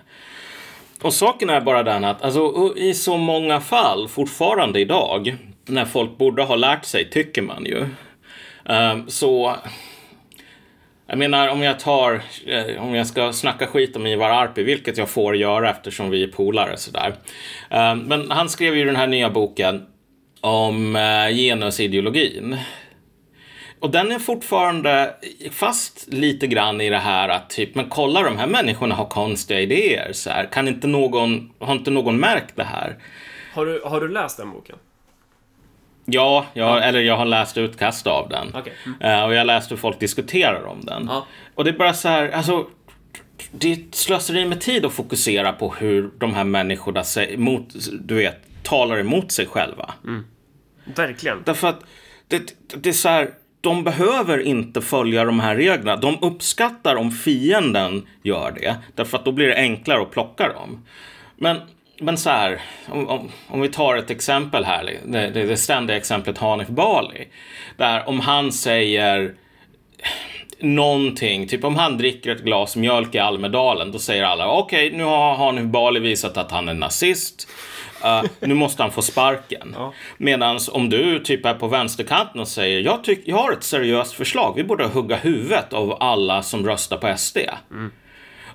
Och 1.02 1.14
saken 1.14 1.50
är 1.50 1.60
bara 1.60 1.82
den 1.82 2.04
att 2.04 2.22
alltså, 2.22 2.74
i 2.76 2.94
så 2.94 3.16
många 3.16 3.60
fall 3.60 4.08
fortfarande 4.08 4.80
idag 4.80 5.36
när 5.66 5.84
folk 5.84 6.18
borde 6.18 6.42
ha 6.42 6.56
lärt 6.56 6.84
sig, 6.84 7.10
tycker 7.10 7.42
man 7.42 7.64
ju. 7.64 7.86
eh, 8.64 8.96
så 9.08 9.56
jag 11.06 11.18
menar 11.18 11.48
om 11.48 11.62
jag 11.62 11.80
tar, 11.80 12.22
eh, 12.46 12.82
om 12.82 12.94
jag 12.94 13.06
ska 13.06 13.32
snacka 13.32 13.66
skit 13.66 13.96
om 13.96 14.06
Ivar 14.06 14.30
Arpi, 14.30 14.62
vilket 14.62 14.98
jag 14.98 15.08
får 15.08 15.36
göra 15.36 15.70
eftersom 15.70 16.10
vi 16.10 16.22
är 16.22 16.28
polare 16.28 16.76
sådär. 16.76 17.14
Eh, 17.70 17.94
Men 17.94 18.30
han 18.30 18.48
skrev 18.48 18.76
ju 18.76 18.84
den 18.84 18.96
här 18.96 19.06
nya 19.06 19.30
boken 19.30 19.86
om 20.40 20.96
eh, 20.96 21.28
genusideologin. 21.36 22.56
Och 23.80 23.90
den 23.90 24.12
är 24.12 24.18
fortfarande 24.18 25.14
fast 25.50 26.12
lite 26.12 26.46
grann 26.46 26.80
i 26.80 26.90
det 26.90 26.98
här 26.98 27.28
att 27.28 27.50
typ, 27.50 27.74
men 27.74 27.88
kolla 27.88 28.22
de 28.22 28.38
här 28.38 28.46
människorna 28.46 28.94
har 28.94 29.06
konstiga 29.06 29.60
idéer. 29.60 30.12
Så 30.12 30.30
här. 30.30 30.48
Kan 30.52 30.68
inte 30.68 30.86
någon, 30.86 31.52
har 31.58 31.72
inte 31.72 31.90
någon 31.90 32.20
märkt 32.20 32.56
det 32.56 32.64
här? 32.64 32.96
har 33.54 33.66
du, 33.66 33.82
har 33.84 34.00
du 34.00 34.08
läst 34.08 34.36
den 34.36 34.50
boken? 34.50 34.76
Ja, 36.06 36.46
jag, 36.54 36.88
eller 36.88 37.00
jag 37.00 37.16
har 37.16 37.24
läst 37.24 37.58
utkast 37.58 38.06
av 38.06 38.28
den. 38.28 38.48
Okej. 38.54 38.72
Eh, 39.00 39.24
och 39.24 39.34
jag 39.34 39.46
läste 39.46 39.74
hur 39.74 39.80
folk 39.80 40.00
diskuterar 40.00 40.64
om 40.64 40.80
den. 40.84 41.06
Ja. 41.08 41.26
Och 41.54 41.64
det 41.64 41.70
är 41.70 41.78
bara 41.78 41.94
så 41.94 42.08
här, 42.08 42.30
alltså. 42.30 42.66
Det 43.50 43.72
är 43.72 43.78
slöseri 43.92 44.44
med 44.44 44.60
tid 44.60 44.84
att 44.84 44.92
fokusera 44.92 45.52
på 45.52 45.74
hur 45.74 46.10
de 46.18 46.34
här 46.34 46.44
människorna 46.44 47.04
säger, 47.04 47.38
mot, 47.38 47.74
du 48.00 48.14
vet, 48.14 48.36
talar 48.62 48.98
emot 48.98 49.32
sig 49.32 49.46
själva. 49.46 49.94
Verkligen. 50.84 51.42
Därför 51.44 51.68
att 51.68 51.80
det, 52.28 52.54
det 52.82 52.88
är 52.88 52.92
så 52.92 53.08
här, 53.08 53.30
de 53.60 53.84
behöver 53.84 54.38
inte 54.38 54.80
följa 54.80 55.24
de 55.24 55.40
här 55.40 55.56
reglerna. 55.56 55.96
De 55.96 56.18
uppskattar 56.20 56.96
om 56.96 57.10
fienden 57.10 58.06
gör 58.22 58.50
det. 58.50 58.76
Därför 58.94 59.18
att 59.18 59.24
då 59.24 59.32
blir 59.32 59.46
det 59.46 59.56
enklare 59.56 60.02
att 60.02 60.10
plocka 60.10 60.52
dem. 60.52 60.86
Men, 61.36 61.60
men 62.00 62.18
så 62.18 62.30
här, 62.30 62.60
om, 62.88 63.08
om, 63.08 63.30
om 63.48 63.60
vi 63.60 63.68
tar 63.68 63.96
ett 63.96 64.10
exempel 64.10 64.64
här. 64.64 64.98
Det, 65.04 65.30
det, 65.30 65.46
det 65.46 65.56
ständiga 65.56 65.96
exemplet 65.96 66.38
Hanif 66.38 66.68
Bali. 66.68 67.28
Där 67.76 68.08
om 68.08 68.20
han 68.20 68.52
säger 68.52 69.34
någonting, 70.58 71.48
typ 71.48 71.64
om 71.64 71.76
han 71.76 71.98
dricker 71.98 72.30
ett 72.30 72.42
glas 72.42 72.76
mjölk 72.76 73.14
i 73.14 73.18
Almedalen, 73.18 73.92
då 73.92 73.98
säger 73.98 74.24
alla 74.24 74.52
okej, 74.52 74.92
nu 74.92 75.04
har 75.04 75.34
Hanif 75.34 75.64
Bali 75.64 76.00
visat 76.00 76.36
att 76.36 76.50
han 76.50 76.68
är 76.68 76.74
nazist. 76.74 77.48
Eh, 78.04 78.22
nu 78.40 78.54
måste 78.54 78.82
han 78.82 78.92
få 78.92 79.02
sparken. 79.02 79.74
Ja. 79.76 79.92
Medan 80.18 80.58
om 80.72 80.90
du 80.90 81.18
typ 81.18 81.46
är 81.46 81.54
på 81.54 81.68
vänsterkanten 81.68 82.40
och 82.40 82.48
säger 82.48 82.80
jag, 82.80 83.04
tyck, 83.04 83.22
jag 83.24 83.36
har 83.36 83.52
ett 83.52 83.62
seriöst 83.62 84.12
förslag, 84.12 84.52
vi 84.56 84.64
borde 84.64 84.86
hugga 84.86 85.16
huvudet 85.16 85.72
av 85.72 85.96
alla 86.02 86.42
som 86.42 86.66
röstar 86.66 86.96
på 86.96 87.16
SD. 87.16 87.38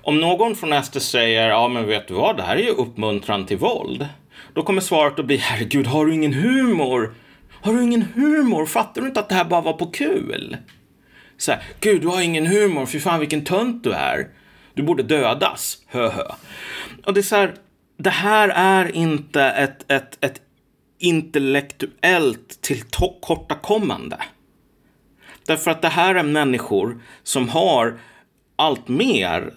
Om 0.02 0.20
någon 0.20 0.56
från 0.56 0.84
SD 0.84 1.02
säger 1.02 1.48
ja 1.48 1.68
men 1.68 1.86
vet 1.86 2.08
du 2.08 2.14
vad, 2.14 2.36
det 2.36 2.42
här 2.42 2.56
är 2.56 2.62
ju 2.62 2.70
uppmuntran 2.70 3.46
till 3.46 3.56
våld. 3.56 4.08
Då 4.54 4.62
kommer 4.62 4.80
svaret 4.80 5.18
att 5.18 5.26
bli 5.26 5.36
herregud, 5.36 5.86
har 5.86 6.06
du 6.06 6.14
ingen 6.14 6.32
humor? 6.32 7.14
Har 7.50 7.72
du 7.72 7.82
ingen 7.82 8.02
humor? 8.02 8.66
Fattar 8.66 9.00
du 9.00 9.08
inte 9.08 9.20
att 9.20 9.28
det 9.28 9.34
här 9.34 9.44
bara 9.44 9.60
var 9.60 9.72
på 9.72 9.86
kul? 9.86 10.56
Så 11.36 11.52
här, 11.52 11.62
gud 11.80 12.02
du 12.02 12.08
har 12.08 12.22
ingen 12.22 12.46
humor, 12.46 12.86
fy 12.86 13.00
fan 13.00 13.20
vilken 13.20 13.44
tönt 13.44 13.84
du 13.84 13.92
är. 13.92 14.28
Du 14.74 14.82
borde 14.82 15.02
dödas, 15.02 15.78
hö 15.86 16.08
hö. 16.08 16.24
Och 17.06 17.14
det 17.14 17.20
är 17.20 17.22
så 17.22 17.36
här, 17.36 17.54
det 17.98 18.10
här 18.10 18.48
är 18.48 18.96
inte 18.96 19.44
ett, 19.44 19.92
ett, 19.92 20.24
ett 20.24 20.40
intellektuellt 20.98 22.62
tillkortakommande. 22.62 24.18
Därför 25.46 25.70
att 25.70 25.82
det 25.82 25.88
här 25.88 26.14
är 26.14 26.22
människor 26.22 27.00
som 27.22 27.48
har 27.48 27.98
allt 28.56 28.88
mer 28.88 29.52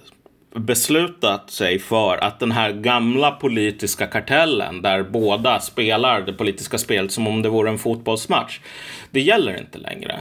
beslutat 0.56 1.52
sig 1.52 1.80
för 1.80 2.18
att 2.18 2.40
den 2.40 2.52
här 2.52 2.72
gamla 2.72 3.32
politiska 3.32 4.08
kartellen 4.08 4.82
där 4.82 5.04
båda 5.04 5.60
spelar 5.60 6.22
det 6.22 6.34
politiska 6.34 6.78
spelet 6.78 7.12
som 7.12 7.28
om 7.28 7.42
det 7.42 7.50
vore 7.50 7.70
en 7.70 7.78
fotbollsmatch. 7.78 8.60
Det 9.12 9.22
gäller 9.22 9.60
inte 9.60 9.78
längre. 9.78 10.20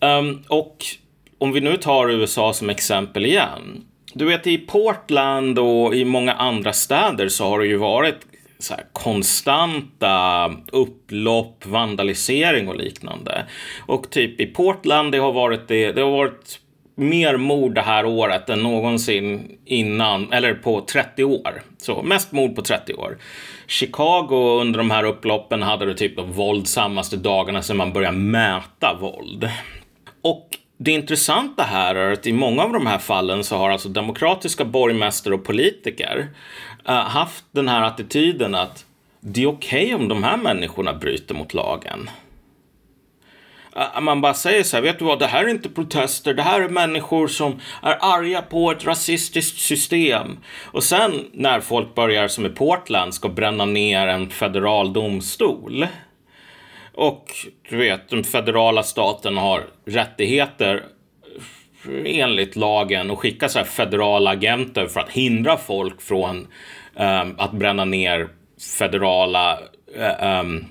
Um, 0.00 0.42
och 0.48 0.84
om 1.38 1.52
vi 1.52 1.60
nu 1.60 1.76
tar 1.76 2.10
USA 2.10 2.52
som 2.52 2.70
exempel 2.70 3.26
igen. 3.26 3.84
Du 4.14 4.24
vet 4.24 4.46
i 4.46 4.58
Portland 4.58 5.58
och 5.58 5.94
i 5.94 6.04
många 6.04 6.32
andra 6.32 6.72
städer 6.72 7.28
så 7.28 7.44
har 7.44 7.60
det 7.60 7.66
ju 7.66 7.76
varit 7.76 8.16
så 8.58 8.74
här 8.74 8.84
konstanta 8.92 10.46
upplopp, 10.72 11.66
vandalisering 11.66 12.68
och 12.68 12.76
liknande. 12.76 13.46
Och 13.86 14.10
typ 14.10 14.40
i 14.40 14.46
Portland, 14.46 15.12
det 15.12 15.18
har 15.18 15.32
varit 15.32 15.68
det, 15.68 15.92
det 15.92 16.00
har 16.00 16.10
varit 16.10 16.58
mer 17.02 17.36
mord 17.36 17.74
det 17.74 17.80
här 17.80 18.04
året 18.04 18.48
än 18.48 18.62
någonsin 18.62 19.58
innan, 19.64 20.32
eller 20.32 20.54
på 20.54 20.80
30 20.80 21.24
år. 21.24 21.62
Så 21.78 22.02
mest 22.02 22.32
mord 22.32 22.56
på 22.56 22.62
30 22.62 22.94
år. 22.94 23.18
Chicago 23.66 24.60
under 24.60 24.78
de 24.78 24.90
här 24.90 25.04
upploppen 25.04 25.62
hade 25.62 25.86
det 25.86 25.94
typ 25.94 26.16
de 26.16 26.32
våldsammaste 26.32 27.16
dagarna 27.16 27.62
sedan 27.62 27.76
man 27.76 27.92
började 27.92 28.16
mäta 28.16 28.98
våld. 29.00 29.50
Och 30.22 30.48
det 30.78 30.92
intressanta 30.92 31.62
här 31.62 31.94
är 31.94 32.12
att 32.12 32.26
i 32.26 32.32
många 32.32 32.62
av 32.62 32.72
de 32.72 32.86
här 32.86 32.98
fallen 32.98 33.44
så 33.44 33.56
har 33.56 33.70
alltså 33.70 33.88
demokratiska 33.88 34.64
borgmästare 34.64 35.34
och 35.34 35.44
politiker 35.44 36.28
eh, 36.88 36.94
haft 36.94 37.44
den 37.52 37.68
här 37.68 37.82
attityden 37.82 38.54
att 38.54 38.84
det 39.20 39.42
är 39.42 39.46
okej 39.46 39.84
okay 39.84 39.94
om 39.94 40.08
de 40.08 40.22
här 40.22 40.36
människorna 40.36 40.94
bryter 40.94 41.34
mot 41.34 41.54
lagen. 41.54 42.10
Man 44.00 44.20
bara 44.20 44.34
säger 44.34 44.62
så 44.62 44.76
här, 44.76 44.82
vet 44.82 44.98
du 44.98 45.04
vad, 45.04 45.18
det 45.18 45.26
här 45.26 45.44
är 45.44 45.48
inte 45.48 45.68
protester, 45.68 46.34
det 46.34 46.42
här 46.42 46.60
är 46.60 46.68
människor 46.68 47.28
som 47.28 47.60
är 47.82 47.98
arga 48.00 48.42
på 48.42 48.70
ett 48.70 48.84
rasistiskt 48.84 49.58
system. 49.58 50.38
Och 50.64 50.84
sen 50.84 51.26
när 51.32 51.60
folk 51.60 51.94
börjar, 51.94 52.28
som 52.28 52.46
i 52.46 52.48
Portland, 52.48 53.14
ska 53.14 53.28
bränna 53.28 53.64
ner 53.64 54.06
en 54.06 54.30
federal 54.30 54.92
domstol. 54.92 55.86
Och 56.94 57.26
du 57.70 57.76
vet, 57.76 58.08
den 58.08 58.24
federala 58.24 58.82
staten 58.82 59.36
har 59.36 59.64
rättigheter 59.86 60.82
enligt 62.04 62.56
lagen 62.56 63.10
och 63.10 63.20
skicka 63.20 63.48
så 63.48 63.58
här 63.58 63.66
federala 63.66 64.30
agenter 64.30 64.86
för 64.86 65.00
att 65.00 65.10
hindra 65.10 65.56
folk 65.56 66.02
från 66.02 66.46
um, 66.94 67.34
att 67.38 67.52
bränna 67.52 67.84
ner 67.84 68.28
federala 68.78 69.58
um, 70.40 70.64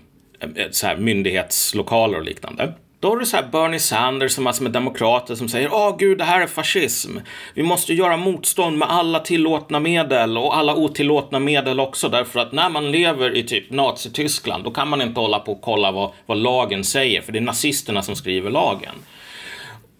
så 0.72 0.88
här 0.88 0.98
myndighetslokaler 0.98 2.18
och 2.18 2.26
liknande. 2.26 2.74
Då 3.02 3.10
har 3.10 3.18
du 3.18 3.26
så 3.26 3.36
här 3.36 3.48
Bernie 3.52 3.80
Sanders 3.80 4.32
som 4.32 4.44
massor 4.44 4.64
med 4.64 4.72
demokrater 4.72 5.36
som 5.36 5.50
säger 5.50 5.74
åh 5.74 5.98
gud, 5.98 6.18
det 6.18 6.24
här 6.24 6.42
är 6.42 6.48
fascism. 6.48 7.18
Vi 7.54 7.64
måste 7.64 7.94
göra 7.94 8.18
motstånd 8.18 8.78
med 8.78 8.92
alla 8.92 9.20
tillåtna 9.20 9.80
medel 9.80 10.38
och 10.38 10.58
alla 10.58 10.76
otillåtna 10.76 11.40
medel 11.40 11.80
också 11.80 12.10
därför 12.10 12.40
att 12.40 12.52
när 12.52 12.70
man 12.70 12.92
lever 12.92 13.38
i 13.38 13.44
typ 13.44 13.72
Nazityskland 13.72 14.64
då 14.64 14.72
kan 14.72 14.88
man 14.88 15.02
inte 15.02 15.20
hålla 15.20 15.40
på 15.40 15.52
och 15.52 15.62
kolla 15.62 15.92
vad, 15.92 16.12
vad 16.26 16.38
lagen 16.38 16.84
säger 16.84 17.22
för 17.22 17.32
det 17.32 17.40
är 17.40 17.42
nazisterna 17.42 18.02
som 18.02 18.16
skriver 18.16 18.50
lagen. 18.50 18.96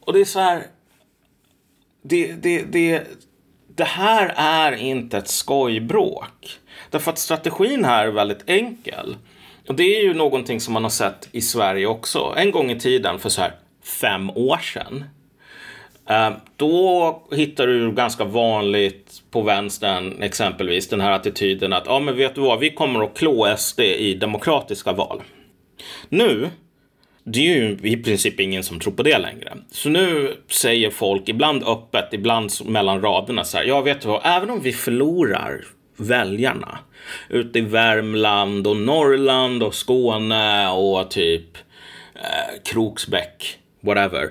Och 0.06 0.14
det 0.14 0.20
är 0.20 0.26
så 0.26 0.40
här. 0.40 0.64
Det, 2.04 2.34
det, 2.34 2.64
det, 2.64 3.04
det 3.76 3.84
här 3.84 4.34
är 4.36 4.72
inte 4.72 5.18
ett 5.18 5.28
skojbråk. 5.28 6.60
Därför 6.90 7.12
att 7.12 7.20
strategin 7.20 7.86
här 7.86 8.08
är 8.08 8.12
väldigt 8.12 8.50
enkel. 8.50 9.16
Och 9.67 9.76
det 9.76 9.97
är 10.00 10.04
ju 10.04 10.13
någonting 10.13 10.60
som 10.60 10.74
man 10.74 10.84
har 10.84 10.89
sett 10.89 11.30
i 11.32 11.41
Sverige 11.41 11.86
också. 11.86 12.34
En 12.38 12.52
gång 12.52 12.71
i 12.71 12.80
tiden 12.80 13.19
för 13.19 13.30
så 13.30 13.41
här 13.41 13.54
fem 13.84 14.30
år 14.30 14.58
sedan. 14.58 15.04
Eh, 16.10 16.32
då 16.56 17.21
hittar 17.32 17.67
du 17.67 17.91
ganska 17.91 18.24
vanligt 18.24 19.24
på 19.32 19.41
vänstern 19.41 20.24
exempelvis 20.24 20.89
den 20.89 21.02
här 21.02 21.12
attityden 21.12 21.74
att 21.74 21.84
ja 21.86 22.00
men 22.00 22.17
vet 22.17 22.36
du 22.36 22.41
vad, 22.41 22.60
vi 22.60 22.69
kommer 22.69 23.04
att 23.04 23.17
klå 23.17 23.56
SD 23.58 23.80
i 23.80 24.13
demokratiska 24.13 24.91
val. 24.91 25.21
Nu 26.10 26.50
det 27.24 27.39
är 27.39 27.56
ju 27.56 27.78
i 27.84 27.97
princip 27.97 28.39
ingen 28.39 28.63
som 28.63 28.80
tror 28.80 28.93
på 28.93 29.04
det 29.04 29.17
längre. 29.17 29.58
Så 29.71 29.89
nu 29.89 30.38
säger 30.47 30.89
folk, 30.89 31.30
ibland 31.30 31.63
öppet, 31.63 32.10
ibland 32.12 32.52
mellan 32.65 33.02
raderna 33.02 33.43
så 33.43 33.58
här, 33.58 33.63
ja 33.63 33.82
vet 33.82 34.02
du 34.02 34.08
vad, 34.08 34.21
även 34.24 34.50
om 34.50 34.62
vi 34.62 34.74
förlorar 34.74 35.65
väljarna 35.97 36.80
ute 37.30 37.60
i 37.60 37.62
Värmland 37.62 38.67
och 38.67 38.77
Norrland 38.77 39.63
och 39.63 39.75
Skåne 39.75 40.69
och 40.69 41.12
typ 41.12 41.58
eh, 42.15 42.62
Kroksbäck, 42.63 43.60
whatever 43.82 44.30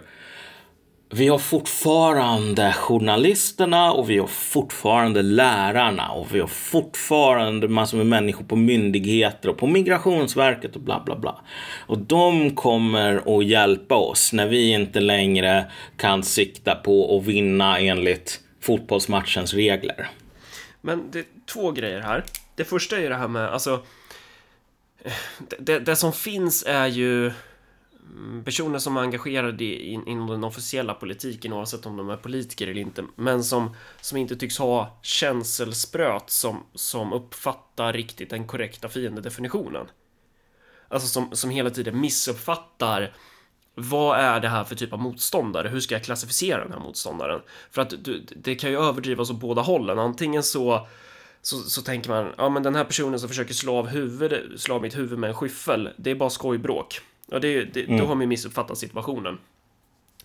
vi 1.13 1.29
har 1.29 1.39
fortfarande 1.39 2.73
journalisterna 2.73 3.93
och 3.93 4.11
vi 4.11 4.19
har 4.19 4.27
fortfarande 4.27 5.23
lärarna 5.23 6.09
och 6.09 6.35
vi 6.35 6.41
har 6.41 6.47
fortfarande 6.47 7.69
massor 7.69 7.97
med 7.97 8.07
människor 8.07 8.45
på 8.45 8.57
myndigheter 8.57 9.49
och 9.49 9.59
på 9.59 9.67
Migrationsverket 9.67 10.77
och 10.77 10.83
bla 10.83 11.03
bla 11.07 11.17
bla. 11.17 11.41
Och 11.87 11.99
de 11.99 12.51
kommer 12.51 13.39
att 13.39 13.47
hjälpa 13.47 13.95
oss 13.95 14.33
när 14.33 14.47
vi 14.47 14.73
inte 14.73 15.01
längre 15.01 15.65
kan 15.97 16.23
sikta 16.23 16.75
på 16.75 17.19
att 17.19 17.27
vinna 17.27 17.79
enligt 17.79 18.41
fotbollsmatchens 18.61 19.55
regler. 19.55 20.09
Men 20.81 21.11
det 21.13 21.25
två 21.53 21.73
grejer 21.73 22.01
här. 22.01 22.25
Det 22.55 22.65
första 22.65 22.97
är 22.97 23.01
ju 23.01 23.09
det 23.09 23.17
här 23.17 23.29
med, 23.29 23.49
alltså, 23.49 23.85
det, 25.59 25.79
det 25.79 25.97
som 25.97 26.13
finns 26.13 26.65
är 26.67 26.87
ju 26.87 27.33
personer 28.45 28.79
som 28.79 28.97
är 28.97 29.01
engagerade 29.01 29.65
in, 29.65 30.07
inom 30.07 30.27
den 30.27 30.45
officiella 30.45 30.95
politiken 30.95 31.53
oavsett 31.53 31.87
om 31.87 31.97
de 31.97 32.11
är 32.11 32.17
politiker 32.17 32.69
eller 32.69 32.81
inte 32.81 33.05
men 33.17 33.45
som, 33.45 33.77
som 34.01 34.19
inte 34.19 34.37
tycks 34.37 34.59
ha 34.59 34.99
känselspröt 35.03 36.31
som, 36.31 36.67
som 36.75 37.13
uppfattar 37.13 37.93
riktigt 37.93 38.31
den 38.31 38.47
korrekta 38.47 38.89
fiendedefinitionen. 38.89 39.87
Alltså 40.89 41.09
som, 41.09 41.37
som 41.37 41.51
hela 41.51 41.71
tiden 41.71 42.01
missuppfattar 42.01 43.13
vad 43.75 44.19
är 44.19 44.41
det 44.41 44.49
här 44.49 44.65
för 44.65 44.75
typ 44.75 44.93
av 44.93 44.99
motståndare? 44.99 45.69
Hur 45.69 45.81
ska 45.81 45.95
jag 45.95 46.05
klassificera 46.05 46.63
den 46.63 46.73
här 46.73 46.81
motståndaren? 46.81 47.41
För 47.71 47.83
att 47.83 47.91
du, 48.05 48.27
det 48.37 48.55
kan 48.55 48.71
ju 48.71 48.81
överdrivas 48.83 49.31
åt 49.31 49.41
båda 49.41 49.63
hållen. 49.63 49.99
Antingen 49.99 50.43
så, 50.43 50.87
så, 51.43 51.57
så 51.57 51.83
tänker 51.83 52.11
man, 52.11 52.33
ja 52.39 52.49
men 52.49 52.63
den 52.63 52.75
här 52.75 52.85
personen 52.85 53.21
som 53.21 53.29
försöker 53.29 53.55
slå 53.55 53.77
av, 53.77 53.87
huvud, 53.89 54.61
slå 54.61 54.75
av 54.75 54.83
mitt 54.83 54.97
huvud 54.97 55.19
med 55.19 55.29
en 55.29 55.37
skyffel, 55.37 55.89
det 55.97 56.11
är 56.11 56.15
bara 56.15 56.31
skojbråk. 56.31 57.01
Ja, 57.27 57.39
det, 57.39 57.65
det, 57.65 57.85
mm. 57.85 57.99
då 57.99 58.07
har 58.07 58.15
man 58.15 58.29
missuppfattat 58.29 58.79
situationen. 58.79 59.39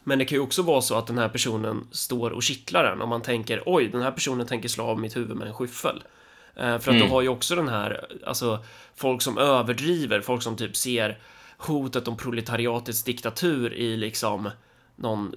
Men 0.03 0.19
det 0.19 0.25
kan 0.25 0.35
ju 0.35 0.41
också 0.41 0.61
vara 0.61 0.81
så 0.81 0.95
att 0.95 1.07
den 1.07 1.17
här 1.17 1.29
personen 1.29 1.87
står 1.91 2.31
och 2.31 2.43
kittlar 2.43 2.83
en 2.83 3.01
och 3.01 3.07
man 3.07 3.21
tänker 3.21 3.63
oj, 3.65 3.87
den 3.87 4.01
här 4.01 4.11
personen 4.11 4.47
tänker 4.47 4.69
slå 4.69 4.83
av 4.83 4.99
mitt 4.99 5.15
huvud 5.15 5.37
med 5.37 5.47
en 5.47 5.53
skyffel. 5.53 6.03
Eh, 6.55 6.63
för 6.63 6.75
att 6.75 6.87
mm. 6.87 6.99
då 6.99 7.07
har 7.07 7.21
ju 7.21 7.29
också 7.29 7.55
den 7.55 7.67
här, 7.67 8.07
alltså 8.25 8.63
folk 8.95 9.21
som 9.21 9.37
överdriver, 9.37 10.21
folk 10.21 10.43
som 10.43 10.55
typ 10.55 10.75
ser 10.75 11.19
hotet 11.57 12.07
om 12.07 12.17
proletariatets 12.17 13.03
diktatur 13.03 13.73
i 13.73 13.97
liksom 13.97 14.49
någon 14.95 15.35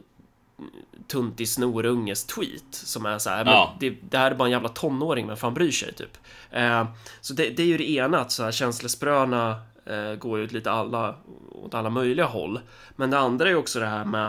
tuntig 1.07 1.49
snorunges 1.49 2.25
tweet 2.25 2.64
som 2.71 3.07
är 3.07 3.18
så 3.18 3.31
här, 3.31 3.44
ja. 3.44 3.77
det, 3.81 3.90
det, 4.11 4.18
här 4.18 4.31
är 4.31 4.35
bara 4.35 4.44
en 4.44 4.53
jävla 4.53 4.68
tonåring, 4.68 5.27
men 5.27 5.37
fan 5.37 5.55
bryr 5.55 5.71
sig 5.71 5.92
typ. 5.92 6.18
Eh, 6.51 6.87
så 7.21 7.35
det, 7.35 7.51
det, 7.51 7.62
är 7.62 7.66
ju 7.66 7.79
det 7.79 7.90
ena, 7.90 8.21
att 8.21 8.33
så 8.33 8.44
här 8.44 8.53
känslospröna 8.53 9.61
eh, 9.87 10.14
går 10.14 10.38
ju 10.38 10.44
åt 10.44 10.53
lite 10.53 10.71
alla, 10.71 11.14
åt 11.53 11.75
alla 11.75 11.90
möjliga 11.90 12.27
håll. 12.27 12.61
Men 12.97 13.11
det 13.11 13.18
andra 13.18 13.49
är 13.49 13.55
också 13.55 13.81
det 13.81 13.87
här 13.87 14.05
med 14.05 14.27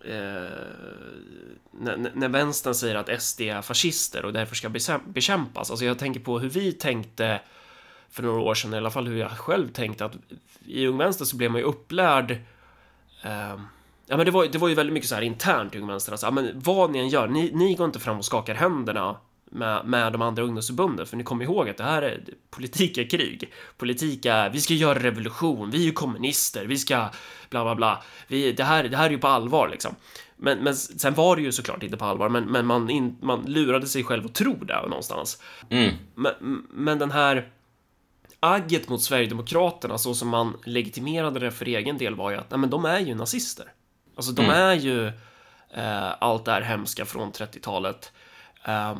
eh, 0.00 0.50
när, 1.70 2.10
när 2.14 2.28
vänstern 2.28 2.74
säger 2.74 2.94
att 2.94 3.22
SD 3.22 3.40
är 3.40 3.62
fascister 3.62 4.24
och 4.24 4.32
därför 4.32 4.54
ska 4.54 4.68
bekämpas. 5.04 5.70
Alltså 5.70 5.84
jag 5.84 5.98
tänker 5.98 6.20
på 6.20 6.38
hur 6.38 6.48
vi 6.48 6.72
tänkte 6.72 7.40
för 8.10 8.22
några 8.22 8.40
år 8.40 8.54
sedan, 8.54 8.74
i 8.74 8.76
alla 8.76 8.90
fall 8.90 9.06
hur 9.06 9.16
jag 9.16 9.30
själv 9.30 9.68
tänkte 9.72 10.04
att 10.04 10.16
i 10.66 10.86
Ung 10.86 10.98
Vänster 10.98 11.24
så 11.24 11.36
blev 11.36 11.50
man 11.50 11.60
ju 11.60 11.66
upplärd 11.66 12.30
eh, 13.22 13.60
Ja 14.06 14.16
men 14.16 14.26
det 14.26 14.32
var, 14.32 14.46
det 14.46 14.58
var 14.58 14.68
ju 14.68 14.74
väldigt 14.74 14.92
mycket 14.92 15.08
så 15.08 15.14
här 15.14 15.22
internt 15.22 15.74
i 15.74 15.78
Ung 15.78 15.86
Vänster, 15.86 16.12
alltså, 16.12 16.26
ja, 16.26 16.30
men 16.30 16.50
vad 16.54 16.90
ni 16.90 16.98
än 16.98 17.08
gör, 17.08 17.28
ni, 17.28 17.50
ni 17.54 17.74
går 17.74 17.86
inte 17.86 18.00
fram 18.00 18.18
och 18.18 18.24
skakar 18.24 18.54
händerna 18.54 19.16
med, 19.50 19.86
med 19.86 20.12
de 20.12 20.22
andra 20.22 20.42
ungdomsförbunden. 20.42 21.06
För 21.06 21.16
ni 21.16 21.24
kommer 21.24 21.44
ihåg 21.44 21.68
att 21.68 21.76
det 21.76 21.84
här 21.84 22.02
är 22.02 22.24
politik 22.50 22.98
är 22.98 23.10
krig. 23.10 23.52
Politik 23.76 24.26
är, 24.26 24.50
vi 24.50 24.60
ska 24.60 24.74
göra 24.74 24.98
revolution, 24.98 25.70
vi 25.70 25.78
är 25.78 25.84
ju 25.84 25.92
kommunister, 25.92 26.66
vi 26.66 26.78
ska 26.78 27.08
bla 27.50 27.64
bla 27.64 27.74
bla. 27.74 28.02
Vi, 28.28 28.52
det, 28.52 28.64
här, 28.64 28.84
det 28.84 28.96
här 28.96 29.06
är 29.06 29.10
ju 29.10 29.18
på 29.18 29.28
allvar 29.28 29.68
liksom. 29.68 29.94
Men, 30.36 30.58
men 30.58 30.76
sen 30.76 31.14
var 31.14 31.36
det 31.36 31.42
ju 31.42 31.52
såklart 31.52 31.82
inte 31.82 31.96
på 31.96 32.04
allvar, 32.04 32.28
men, 32.28 32.44
men 32.44 32.66
man, 32.66 32.90
in, 32.90 33.16
man 33.22 33.42
lurade 33.42 33.86
sig 33.86 34.04
själv 34.04 34.26
att 34.26 34.34
tro 34.34 34.54
det 34.54 34.82
någonstans. 34.82 35.42
Mm. 35.70 35.94
Men, 36.14 36.66
men 36.70 36.98
den 36.98 37.10
här 37.10 37.48
agget 38.40 38.88
mot 38.88 39.02
Sverigedemokraterna 39.02 39.98
så 39.98 40.14
som 40.14 40.28
man 40.28 40.56
legitimerade 40.64 41.40
det 41.40 41.50
för 41.50 41.66
egen 41.66 41.98
del 41.98 42.14
var 42.14 42.30
ju 42.30 42.36
att 42.36 42.50
nej, 42.50 42.60
men 42.60 42.70
de 42.70 42.84
är 42.84 43.00
ju 43.00 43.14
nazister. 43.14 43.72
Alltså 44.16 44.32
de 44.32 44.44
mm. 44.44 44.56
är 44.56 44.74
ju 44.74 45.06
eh, 45.70 46.14
allt 46.18 46.44
det 46.44 46.52
här 46.52 46.62
hemska 46.62 47.04
från 47.04 47.32
30-talet. 47.32 48.12
Eh, 48.64 48.96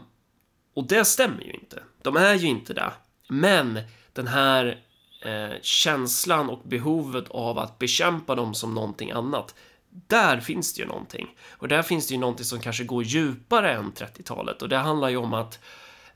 och 0.74 0.86
det 0.86 1.04
stämmer 1.04 1.42
ju 1.42 1.52
inte. 1.52 1.82
De 2.02 2.16
är 2.16 2.34
ju 2.34 2.46
inte 2.46 2.74
det. 2.74 2.92
Men 3.28 3.80
den 4.12 4.26
här 4.26 4.82
eh, 5.22 5.60
känslan 5.62 6.50
och 6.50 6.62
behovet 6.64 7.28
av 7.28 7.58
att 7.58 7.78
bekämpa 7.78 8.34
dem 8.34 8.54
som 8.54 8.74
någonting 8.74 9.10
annat. 9.10 9.54
Där 9.90 10.40
finns 10.40 10.74
det 10.74 10.82
ju 10.82 10.88
någonting. 10.88 11.36
Och 11.50 11.68
där 11.68 11.82
finns 11.82 12.08
det 12.08 12.14
ju 12.14 12.20
någonting 12.20 12.44
som 12.44 12.60
kanske 12.60 12.84
går 12.84 13.04
djupare 13.04 13.72
än 13.72 13.92
30-talet. 13.92 14.62
Och 14.62 14.68
det 14.68 14.76
handlar 14.76 15.08
ju 15.08 15.16
om 15.16 15.34
att 15.34 15.58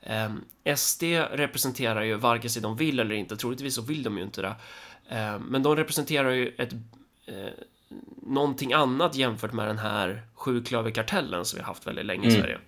eh, 0.01 0.75
SD 0.75 1.03
representerar 1.31 2.01
ju 2.01 2.15
varken 2.15 2.49
sig 2.49 2.61
de 2.61 2.75
vill 2.75 2.99
eller 2.99 3.15
inte. 3.15 3.37
Troligtvis 3.37 3.75
så 3.75 3.81
vill 3.81 4.03
de 4.03 4.17
ju 4.17 4.23
inte 4.23 4.41
det. 4.41 4.55
Eh, 5.09 5.39
men 5.39 5.63
de 5.63 5.75
representerar 5.75 6.29
ju 6.29 6.55
ett 6.57 6.73
eh, 7.25 7.53
någonting 8.21 8.73
annat 8.73 9.15
jämfört 9.15 9.53
med 9.53 9.67
den 9.67 9.77
här 9.77 10.21
sjuklöverkartellen 10.33 11.45
som 11.45 11.57
vi 11.57 11.61
har 11.61 11.67
haft 11.67 11.87
väldigt 11.87 12.05
länge 12.05 12.27
i 12.27 12.35
mm. 12.35 12.41
Sverige. 12.41 12.59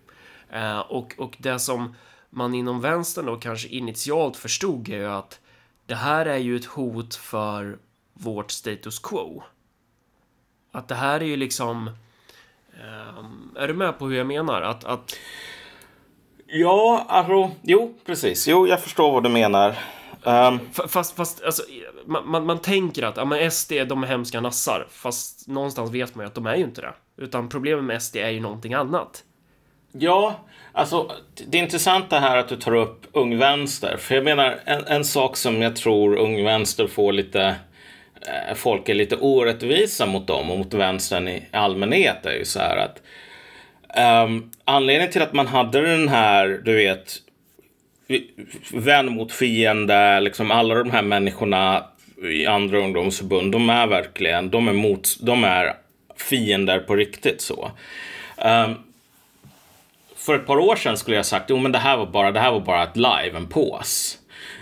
Eh, 0.50 0.80
och, 0.80 1.14
och 1.18 1.36
det 1.40 1.60
som 1.60 1.96
man 2.30 2.54
inom 2.54 2.82
vänstern 2.82 3.26
då 3.26 3.36
kanske 3.36 3.68
initialt 3.68 4.38
förstod 4.38 4.90
är 4.90 4.98
ju 4.98 5.10
att 5.10 5.40
det 5.86 5.96
här 5.96 6.26
är 6.26 6.38
ju 6.38 6.56
ett 6.56 6.66
hot 6.66 7.16
för 7.16 7.78
vårt 8.14 8.52
status 8.52 9.00
quo. 9.00 9.44
Att 10.72 10.88
det 10.88 10.96
här 10.96 11.20
är 11.20 11.26
ju 11.26 11.36
liksom... 11.36 11.90
Um, 13.18 13.56
är 13.60 13.68
du 13.68 13.74
med 13.74 14.00
på 14.00 14.08
hur 14.08 14.18
jag 14.18 14.28
menar? 14.28 14.62
Att... 14.62 14.84
att... 14.84 15.16
Ja, 16.46 17.06
alltså, 17.10 17.52
jo, 17.62 17.98
precis. 18.06 18.48
Jo, 18.48 18.68
jag 18.68 18.82
förstår 18.82 19.12
vad 19.12 19.24
du 19.24 19.30
menar. 19.30 19.76
Um... 20.26 20.60
Fast, 20.88 21.16
fast 21.16 21.44
alltså, 21.44 21.64
man, 22.06 22.30
man, 22.30 22.46
man, 22.46 22.60
tänker 22.60 23.04
att 23.04 23.18
ja, 23.18 23.26
men 23.26 23.52
SD, 23.52 23.72
de 23.88 24.04
är 24.04 24.08
hemska 24.08 24.42
nassar. 24.42 24.88
Fast 24.90 25.48
någonstans 25.48 25.92
vet 25.92 26.16
man 26.16 26.26
ju 26.26 26.28
att 26.28 26.36
de 26.36 26.46
är 26.46 26.56
ju 26.56 26.64
inte 26.64 26.82
det. 26.82 26.94
Utan 27.18 27.50
problemet 27.50 27.86
med 27.86 28.02
SD 28.02 28.16
är 28.16 28.30
ju 28.30 28.40
någonting 28.40 28.74
annat. 28.74 29.24
Ja, 29.92 30.40
alltså 30.72 31.12
det 31.48 31.58
är 31.58 31.62
intressant 31.62 32.10
det 32.10 32.20
här 32.20 32.38
att 32.38 32.48
du 32.48 32.56
tar 32.56 32.76
upp 32.76 33.06
Ung 33.12 33.38
Vänster. 33.38 33.98
För 33.98 34.16
jag 34.16 34.24
menar, 34.24 34.60
en, 34.66 34.86
en 34.86 35.06
sak 35.06 35.38
som 35.38 35.62
jag 35.62 35.76
tror 35.76 36.16
Ung 36.16 36.44
Vänster 36.44 36.88
får 36.88 37.14
lite 37.14 37.56
eh, 38.22 38.56
folk 38.56 38.90
är 38.90 38.94
lite 38.94 39.16
orättvisa 39.16 40.06
mot 40.06 40.28
dem 40.28 40.52
och 40.52 40.58
mot 40.58 40.74
vänstern 40.74 41.28
i 41.28 41.48
allmänhet 41.52 42.26
är 42.26 42.34
ju 42.34 42.46
så 42.46 42.60
här 42.60 42.78
att 42.78 43.02
um, 44.26 44.52
anledningen 44.66 45.12
till 45.12 45.22
att 45.22 45.34
man 45.34 45.48
hade 45.48 45.82
den 45.82 46.08
här, 46.08 46.62
du 46.66 46.76
vet, 46.76 47.16
vän 48.74 49.12
mot 49.12 49.32
fiende, 49.32 50.20
liksom 50.20 50.52
alla 50.52 50.76
de 50.76 50.92
här 50.92 51.02
människorna 51.02 51.84
i 52.24 52.46
andra 52.46 52.78
ungdomsförbund, 52.78 53.52
de 53.52 53.70
är 53.70 53.88
verkligen, 53.88 54.50
de 54.50 54.68
är, 54.68 54.74
mot, 54.74 55.18
de 55.20 55.44
är 55.44 55.74
fiender 56.18 56.80
på 56.80 56.96
riktigt 56.96 57.42
så. 57.42 57.72
Um, 58.38 58.76
för 60.16 60.36
ett 60.36 60.48
par 60.48 60.58
år 60.58 60.76
sedan 60.76 60.98
skulle 60.98 61.16
jag 61.16 61.26
sagt, 61.26 61.50
jo 61.50 61.58
men 61.58 61.72
det 61.72 61.78
här 61.78 61.98
var 61.98 62.06
bara, 62.06 62.32
det 62.32 62.40
här 62.40 62.52
var 62.52 62.60
bara 62.60 62.84
ett 62.84 62.98
live, 62.98 63.32
en 63.38 63.48
pås. 63.48 64.18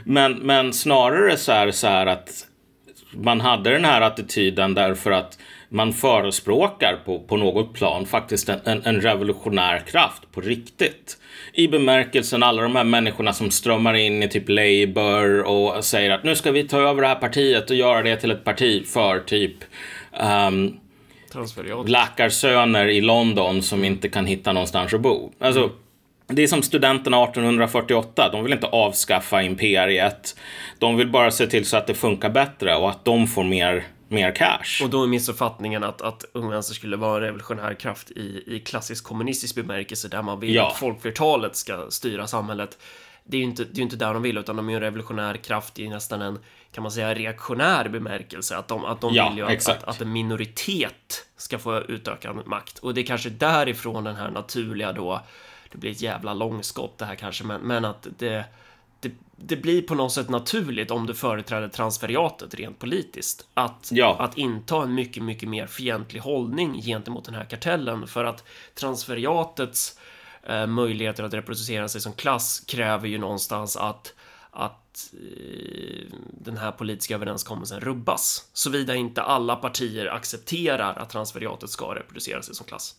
Men, 0.05 0.33
men 0.33 0.73
snarare 0.73 1.37
så 1.37 1.51
är 1.51 1.65
det 1.65 1.73
så 1.73 1.87
här 1.87 2.05
att 2.05 2.47
man 3.11 3.41
hade 3.41 3.69
den 3.69 3.85
här 3.85 4.01
attityden 4.01 4.73
därför 4.73 5.11
att 5.11 5.37
man 5.69 5.93
förespråkar 5.93 6.99
på, 7.05 7.19
på 7.19 7.37
något 7.37 7.73
plan 7.73 8.05
faktiskt 8.05 8.49
en, 8.49 8.59
en, 8.65 8.81
en 8.85 9.01
revolutionär 9.01 9.79
kraft 9.79 10.31
på 10.31 10.41
riktigt. 10.41 11.17
I 11.53 11.67
bemärkelsen 11.67 12.43
alla 12.43 12.61
de 12.61 12.75
här 12.75 12.83
människorna 12.83 13.33
som 13.33 13.51
strömmar 13.51 13.93
in 13.93 14.23
i 14.23 14.27
typ 14.27 14.49
Labour 14.49 15.41
och 15.41 15.85
säger 15.85 16.11
att 16.11 16.23
nu 16.23 16.35
ska 16.35 16.51
vi 16.51 16.63
ta 16.63 16.79
över 16.79 17.01
det 17.01 17.07
här 17.07 17.15
partiet 17.15 17.69
och 17.69 17.75
göra 17.75 18.01
det 18.01 18.15
till 18.15 18.31
ett 18.31 18.43
parti 18.43 18.87
för 18.87 19.19
typ 19.19 19.55
um, 20.47 20.79
Transferiat. 21.31 21.89
läkarsöner 21.89 22.87
i 22.87 23.01
London 23.01 23.61
som 23.61 23.83
inte 23.83 24.09
kan 24.09 24.25
hitta 24.25 24.53
någonstans 24.53 24.93
att 24.93 25.01
bo. 25.01 25.31
Alltså, 25.39 25.69
det 26.27 26.43
är 26.43 26.47
som 26.47 26.61
studenterna 26.63 27.23
1848. 27.23 28.29
De 28.31 28.43
vill 28.43 28.53
inte 28.53 28.67
avskaffa 28.67 29.41
imperiet. 29.41 30.35
De 30.79 30.97
vill 30.97 31.07
bara 31.07 31.31
se 31.31 31.47
till 31.47 31.65
så 31.65 31.77
att 31.77 31.87
det 31.87 31.93
funkar 31.93 32.29
bättre 32.29 32.75
och 32.75 32.89
att 32.89 33.05
de 33.05 33.27
får 33.27 33.43
mer, 33.43 33.83
mer 34.11 34.35
cash. 34.35 34.83
Och 34.83 34.89
då 34.89 35.03
är 35.03 35.07
missuppfattningen 35.07 35.83
att, 35.83 36.01
att 36.01 36.25
Ung 36.33 36.49
Vänster 36.49 36.73
skulle 36.75 36.97
vara 36.97 37.15
en 37.17 37.21
revolutionär 37.21 37.73
kraft 37.73 38.11
i, 38.11 38.43
i 38.47 38.59
klassisk 38.59 39.03
kommunistisk 39.03 39.55
bemärkelse 39.55 40.07
där 40.07 40.21
man 40.21 40.39
vill 40.39 40.55
Ja. 40.55 40.67
att 40.67 40.77
folkflertalet 40.77 41.55
ska 41.55 41.85
styra 41.89 42.27
samhället. 42.27 42.77
Det 43.23 43.37
är 43.37 43.39
ju 43.39 43.45
inte, 43.45 43.63
det 43.63 43.81
är 43.81 43.83
inte 43.83 43.95
där 43.95 44.13
de 44.13 44.21
vill, 44.21 44.37
utan 44.37 44.55
de 44.55 44.67
är 44.67 44.71
ju 44.71 44.75
en 44.75 44.81
revolutionär 44.81 45.37
kraft 45.37 45.79
i 45.79 45.89
nästan 45.89 46.21
en, 46.21 46.39
kan 46.71 46.81
man 46.81 46.91
säga, 46.91 47.13
reaktionär 47.15 47.89
bemärkelse. 47.89 48.57
Att 48.57 48.67
de, 48.67 48.85
att 48.85 49.01
de 49.01 49.13
Ja, 49.13 49.29
vill 49.29 49.37
ju 49.37 49.45
att, 49.45 49.69
att, 49.69 49.83
att 49.83 50.01
en 50.01 50.11
minoritet 50.11 51.25
ska 51.37 51.59
få 51.59 51.79
utökad 51.81 52.47
makt. 52.47 52.77
Och 52.79 52.93
det 52.93 53.01
är 53.01 53.05
kanske 53.05 53.29
därifrån 53.29 54.03
den 54.03 54.15
här 54.15 54.31
naturliga 54.31 54.93
då, 54.93 55.21
det 55.71 55.77
blir 55.77 55.91
ett 55.91 56.01
jävla 56.01 56.33
långskott 56.33 56.97
det 56.97 57.05
här 57.05 57.15
kanske, 57.15 57.43
men, 57.43 57.61
men 57.61 57.85
att 57.85 58.07
det, 58.17 58.45
det, 59.01 59.11
det 59.35 59.55
blir 59.55 59.81
på 59.81 59.95
något 59.95 60.13
sätt 60.13 60.29
naturligt 60.29 60.91
om 60.91 61.07
du 61.07 61.13
företräder 61.13 61.67
transferiatet 61.67 62.55
rent 62.55 62.79
politiskt 62.79 63.47
att, 63.53 63.89
Ja. 63.91 64.17
att 64.19 64.37
inta 64.37 64.83
en 64.83 64.93
mycket, 64.93 65.23
mycket 65.23 65.49
mer 65.49 65.67
fientlig 65.67 66.19
hållning 66.19 66.81
gentemot 66.81 67.25
den 67.25 67.35
här 67.35 67.45
kartellen 67.45 68.07
för 68.07 68.23
att 68.25 68.43
transferiatets 68.75 69.99
eh, 70.43 70.67
möjligheter 70.67 71.23
att 71.23 71.33
reproducera 71.33 71.87
sig 71.87 72.01
som 72.01 72.13
klass 72.13 72.63
kräver 72.67 73.07
ju 73.07 73.17
någonstans 73.17 73.77
att 73.77 74.13
att 74.53 75.13
eh, 75.13 76.17
den 76.31 76.57
här 76.57 76.71
politiska 76.71 77.15
överenskommelsen 77.15 77.79
rubbas 77.79 78.49
såvida 78.53 78.95
inte 78.95 79.21
alla 79.21 79.55
partier 79.55 80.05
accepterar 80.05 80.93
att 80.93 81.09
transferiatet 81.09 81.69
ska 81.69 81.95
reproducera 81.95 82.41
sig 82.41 82.55
som 82.55 82.65
klass. 82.65 82.95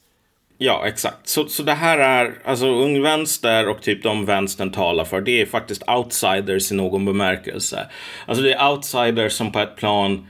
Ja, 0.59 0.87
exakt. 0.87 1.29
Så, 1.29 1.49
så 1.49 1.63
det 1.63 1.73
här 1.73 1.99
är, 1.99 2.35
alltså 2.45 2.67
Ung 2.67 3.03
Vänster 3.03 3.69
och 3.69 3.83
typ 3.83 4.03
de 4.03 4.25
vänstern 4.25 4.73
talar 4.73 5.05
för, 5.05 5.21
det 5.21 5.41
är 5.41 5.47
faktiskt 5.47 5.89
outsiders 5.89 6.73
i 6.73 6.75
någon 6.75 7.05
bemärkelse. 7.05 7.87
Alltså 8.27 8.45
det 8.45 8.53
är 8.53 8.71
outsiders 8.71 9.33
som 9.33 9.53
på 9.53 9.59
ett 9.59 9.77
plan 9.77 10.27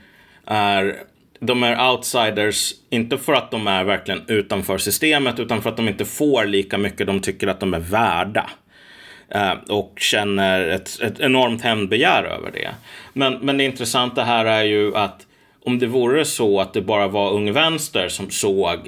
är, 0.47 0.95
de 1.39 1.63
är 1.63 1.91
outsiders, 1.91 2.73
inte 2.89 3.17
för 3.17 3.33
att 3.33 3.51
de 3.51 3.67
är 3.67 3.83
verkligen 3.83 4.21
utanför 4.27 4.77
systemet, 4.77 5.39
utan 5.39 5.61
för 5.61 5.69
att 5.69 5.77
de 5.77 5.87
inte 5.87 6.05
får 6.05 6.45
lika 6.45 6.77
mycket 6.77 7.07
de 7.07 7.19
tycker 7.19 7.47
att 7.47 7.59
de 7.59 7.73
är 7.73 7.79
värda. 7.79 8.49
Eh, 9.29 9.53
och 9.69 9.93
känner 9.97 10.67
ett, 10.67 11.01
ett 11.01 11.19
enormt 11.19 11.61
hämndbegär 11.61 12.23
över 12.23 12.51
det. 12.51 12.69
Men, 13.13 13.33
men 13.33 13.57
det 13.57 13.63
intressanta 13.63 14.23
här 14.23 14.45
är 14.45 14.63
ju 14.63 14.95
att 14.95 15.27
om 15.65 15.79
det 15.79 15.87
vore 15.87 16.25
så 16.25 16.61
att 16.61 16.73
det 16.73 16.81
bara 16.81 17.07
var 17.07 17.31
Ung 17.31 17.53
Vänster 17.53 18.09
som 18.09 18.29
såg 18.29 18.79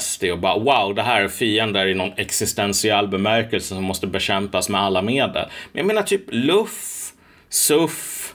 SD 0.00 0.24
och 0.24 0.38
bara 0.38 0.58
wow, 0.58 0.94
det 0.94 1.02
här 1.02 1.22
är 1.22 1.28
fiender 1.28 1.86
i 1.86 1.94
någon 1.94 2.12
existentiell 2.16 3.08
bemärkelse 3.08 3.68
som 3.68 3.84
måste 3.84 4.06
bekämpas 4.06 4.68
med 4.68 4.80
alla 4.80 5.02
medel. 5.02 5.46
Men 5.72 5.78
jag 5.78 5.86
menar 5.86 6.02
typ 6.02 6.24
LUF, 6.28 7.12
SUF, 7.48 8.34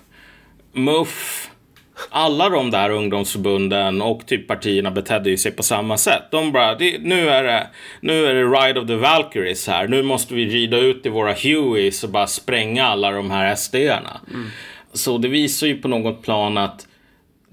MUF, 0.73 1.47
alla 2.09 2.49
de 2.49 2.71
där 2.71 2.89
ungdomsförbunden 2.89 4.01
och 4.01 4.27
typ 4.27 4.47
partierna 4.47 4.91
betedde 4.91 5.29
ju 5.29 5.37
sig 5.37 5.51
på 5.51 5.63
samma 5.63 5.97
sätt. 5.97 6.23
De 6.31 6.51
bara, 6.51 6.75
det, 6.75 6.97
nu, 7.01 7.29
är 7.29 7.43
det, 7.43 7.67
nu 8.01 8.25
är 8.25 8.33
det 8.33 8.43
Ride 8.43 8.79
of 8.79 8.87
the 8.87 8.95
Valkyries 8.95 9.67
här. 9.67 9.87
Nu 9.87 10.03
måste 10.03 10.33
vi 10.33 10.45
rida 10.45 10.77
ut 10.77 11.05
i 11.05 11.09
våra 11.09 11.33
Hueys 11.33 12.03
och 12.03 12.09
bara 12.09 12.27
spränga 12.27 12.85
alla 12.85 13.11
de 13.11 13.31
här 13.31 13.55
SD-erna. 13.55 14.21
Så 14.93 15.17
det 15.17 15.27
visar 15.27 15.67
ju 15.67 15.81
på 15.81 15.87
något 15.87 16.23
plan 16.23 16.57
att 16.57 16.87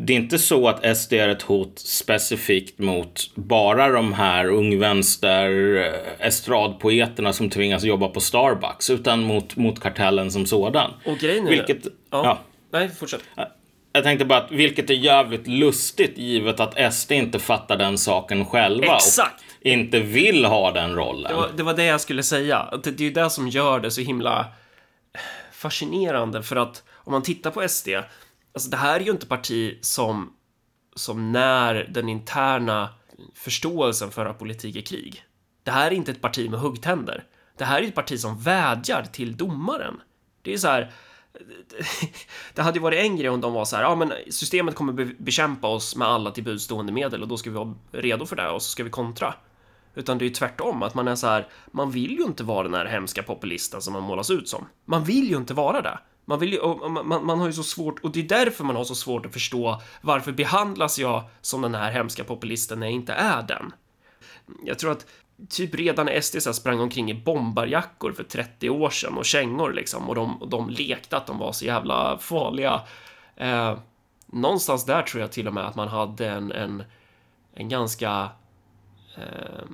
det 0.00 0.12
är 0.12 0.16
inte 0.16 0.38
så 0.38 0.68
att 0.68 0.96
SD 0.96 1.12
är 1.12 1.28
ett 1.28 1.42
hot 1.42 1.78
specifikt 1.78 2.78
mot 2.78 3.30
bara 3.34 3.88
de 3.88 4.12
här 4.12 4.46
ungvänster 4.46 5.76
eh, 5.76 6.26
estradpoeterna 6.26 7.32
som 7.32 7.50
tvingas 7.50 7.84
jobba 7.84 8.08
på 8.08 8.20
Starbucks, 8.20 8.90
utan 8.90 9.22
mot, 9.22 9.56
mot 9.56 9.80
kartellen 9.80 10.30
som 10.30 10.46
sådan. 10.46 10.90
Och 11.06 11.18
grejen 11.18 11.46
är 11.46 11.50
Vilket, 11.50 11.84
ja. 11.84 11.90
ja. 12.10 12.38
Nej, 12.70 12.88
fortsätt. 12.88 13.20
Jag 13.92 14.04
tänkte 14.04 14.24
bara 14.24 14.38
att 14.38 14.52
vilket 14.52 14.90
är 14.90 14.94
jävligt 14.94 15.46
lustigt 15.46 16.18
givet 16.18 16.60
att 16.60 16.94
SD 16.94 17.12
inte 17.12 17.38
fattar 17.38 17.76
den 17.76 17.98
saken 17.98 18.44
själva 18.44 18.96
Exakt. 18.96 19.44
och 19.60 19.66
inte 19.66 20.00
vill 20.00 20.44
ha 20.44 20.70
den 20.72 20.94
rollen. 20.94 21.32
Det 21.32 21.36
var, 21.36 21.50
det 21.56 21.62
var 21.62 21.74
det 21.74 21.84
jag 21.84 22.00
skulle 22.00 22.22
säga. 22.22 22.68
Det, 22.84 22.90
det 22.90 23.02
är 23.02 23.08
ju 23.08 23.12
det 23.12 23.30
som 23.30 23.48
gör 23.48 23.80
det 23.80 23.90
så 23.90 24.00
himla 24.00 24.46
fascinerande 25.52 26.42
för 26.42 26.56
att 26.56 26.82
om 26.94 27.12
man 27.12 27.22
tittar 27.22 27.50
på 27.50 27.68
SD, 27.68 27.88
alltså 28.58 28.70
det 28.70 28.76
här 28.76 29.00
är 29.00 29.04
ju 29.04 29.10
inte 29.10 29.26
parti 29.26 29.78
som, 29.80 30.32
som 30.96 31.32
när 31.32 31.74
den 31.74 32.08
interna 32.08 32.88
förståelsen 33.34 34.10
för 34.10 34.26
att 34.26 34.38
politik 34.38 34.76
är 34.76 34.80
krig. 34.80 35.24
Det 35.62 35.70
här 35.70 35.86
är 35.90 35.94
inte 35.94 36.10
ett 36.10 36.20
parti 36.20 36.50
med 36.50 36.60
huggtänder. 36.60 37.24
Det 37.58 37.64
här 37.64 37.82
är 37.82 37.86
ett 37.86 37.94
parti 37.94 38.20
som 38.20 38.38
vädjar 38.38 39.02
till 39.12 39.36
domaren. 39.36 40.00
Det 40.42 40.52
är 40.52 40.58
så 40.58 40.68
här. 40.68 40.92
Det 42.54 42.62
hade 42.62 42.78
ju 42.78 42.82
varit 42.82 42.98
en 42.98 43.16
grej 43.16 43.28
om 43.28 43.40
de 43.40 43.52
var 43.52 43.64
så 43.64 43.76
här, 43.76 43.82
ja 43.82 43.94
men 43.94 44.12
systemet 44.30 44.74
kommer 44.74 45.14
bekämpa 45.18 45.68
oss 45.68 45.96
med 45.96 46.08
alla 46.08 46.30
till 46.30 46.44
buds 46.44 46.64
stående 46.64 46.92
medel 46.92 47.22
och 47.22 47.28
då 47.28 47.36
ska 47.36 47.50
vi 47.50 47.56
vara 47.56 47.74
redo 47.92 48.26
för 48.26 48.36
det 48.36 48.48
och 48.48 48.62
så 48.62 48.70
ska 48.70 48.84
vi 48.84 48.90
kontra. 48.90 49.34
Utan 49.94 50.18
det 50.18 50.24
är 50.24 50.28
ju 50.28 50.34
tvärtom, 50.34 50.82
att 50.82 50.94
man 50.94 51.08
är 51.08 51.14
så 51.14 51.26
här, 51.26 51.48
man 51.66 51.90
vill 51.90 52.10
ju 52.10 52.24
inte 52.24 52.44
vara 52.44 52.62
den 52.62 52.74
här 52.74 52.86
hemska 52.86 53.22
populisten 53.22 53.82
som 53.82 53.92
man 53.92 54.02
målas 54.02 54.30
ut 54.30 54.48
som. 54.48 54.68
Man 54.84 55.04
vill 55.04 55.30
ju 55.30 55.36
inte 55.36 55.54
vara 55.54 55.82
det. 55.82 55.98
Man, 56.28 56.38
vill 56.38 56.52
ju, 56.52 56.58
och 56.58 56.90
man, 56.90 57.26
man, 57.26 57.40
har 57.40 57.46
ju 57.46 57.52
så 57.52 57.62
svårt, 57.62 57.98
och 57.98 58.10
det 58.10 58.20
är 58.20 58.44
därför 58.44 58.64
man 58.64 58.76
har 58.76 58.84
så 58.84 58.94
svårt 58.94 59.26
att 59.26 59.32
förstå 59.32 59.82
varför 60.00 60.32
behandlas 60.32 60.98
jag 60.98 61.24
som 61.40 61.62
den 61.62 61.74
här 61.74 61.92
hemska 61.92 62.24
populisten 62.24 62.80
när 62.80 62.86
jag 62.86 62.94
inte 62.94 63.12
är 63.12 63.42
den. 63.42 63.72
Jag 64.64 64.78
tror 64.78 64.92
att 64.92 65.06
typ 65.48 65.74
redan 65.74 66.06
när 66.06 66.20
SD 66.20 66.42
så 66.42 66.52
sprang 66.52 66.80
omkring 66.80 67.10
i 67.10 67.14
bombarjackor 67.14 68.12
för 68.12 68.24
30 68.24 68.70
år 68.70 68.90
sedan 68.90 69.18
och 69.18 69.24
kängor 69.24 69.72
liksom 69.72 70.08
och 70.08 70.14
de, 70.14 70.42
och 70.42 70.48
de 70.48 70.70
lekte 70.70 71.16
att 71.16 71.26
de 71.26 71.38
var 71.38 71.52
så 71.52 71.64
jävla 71.64 72.18
farliga. 72.18 72.80
Eh, 73.36 73.78
någonstans 74.26 74.84
där 74.84 75.02
tror 75.02 75.20
jag 75.20 75.32
till 75.32 75.48
och 75.48 75.54
med 75.54 75.66
att 75.66 75.74
man 75.74 75.88
hade 75.88 76.28
en, 76.28 76.52
en, 76.52 76.82
en 77.54 77.68
ganska 77.68 78.28
eh, 79.16 79.64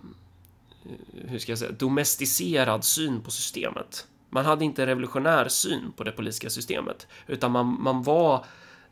hur 1.12 1.38
ska 1.38 1.52
jag 1.52 1.58
säga, 1.58 1.72
domesticerad 1.72 2.84
syn 2.84 3.22
på 3.22 3.30
systemet. 3.30 4.06
Man 4.34 4.44
hade 4.44 4.64
inte 4.64 4.82
en 4.82 4.86
revolutionär 4.88 5.48
syn 5.48 5.92
på 5.96 6.04
det 6.04 6.12
politiska 6.12 6.50
systemet, 6.50 7.06
utan 7.26 7.52
man, 7.52 7.82
man 7.82 8.02
var 8.02 8.44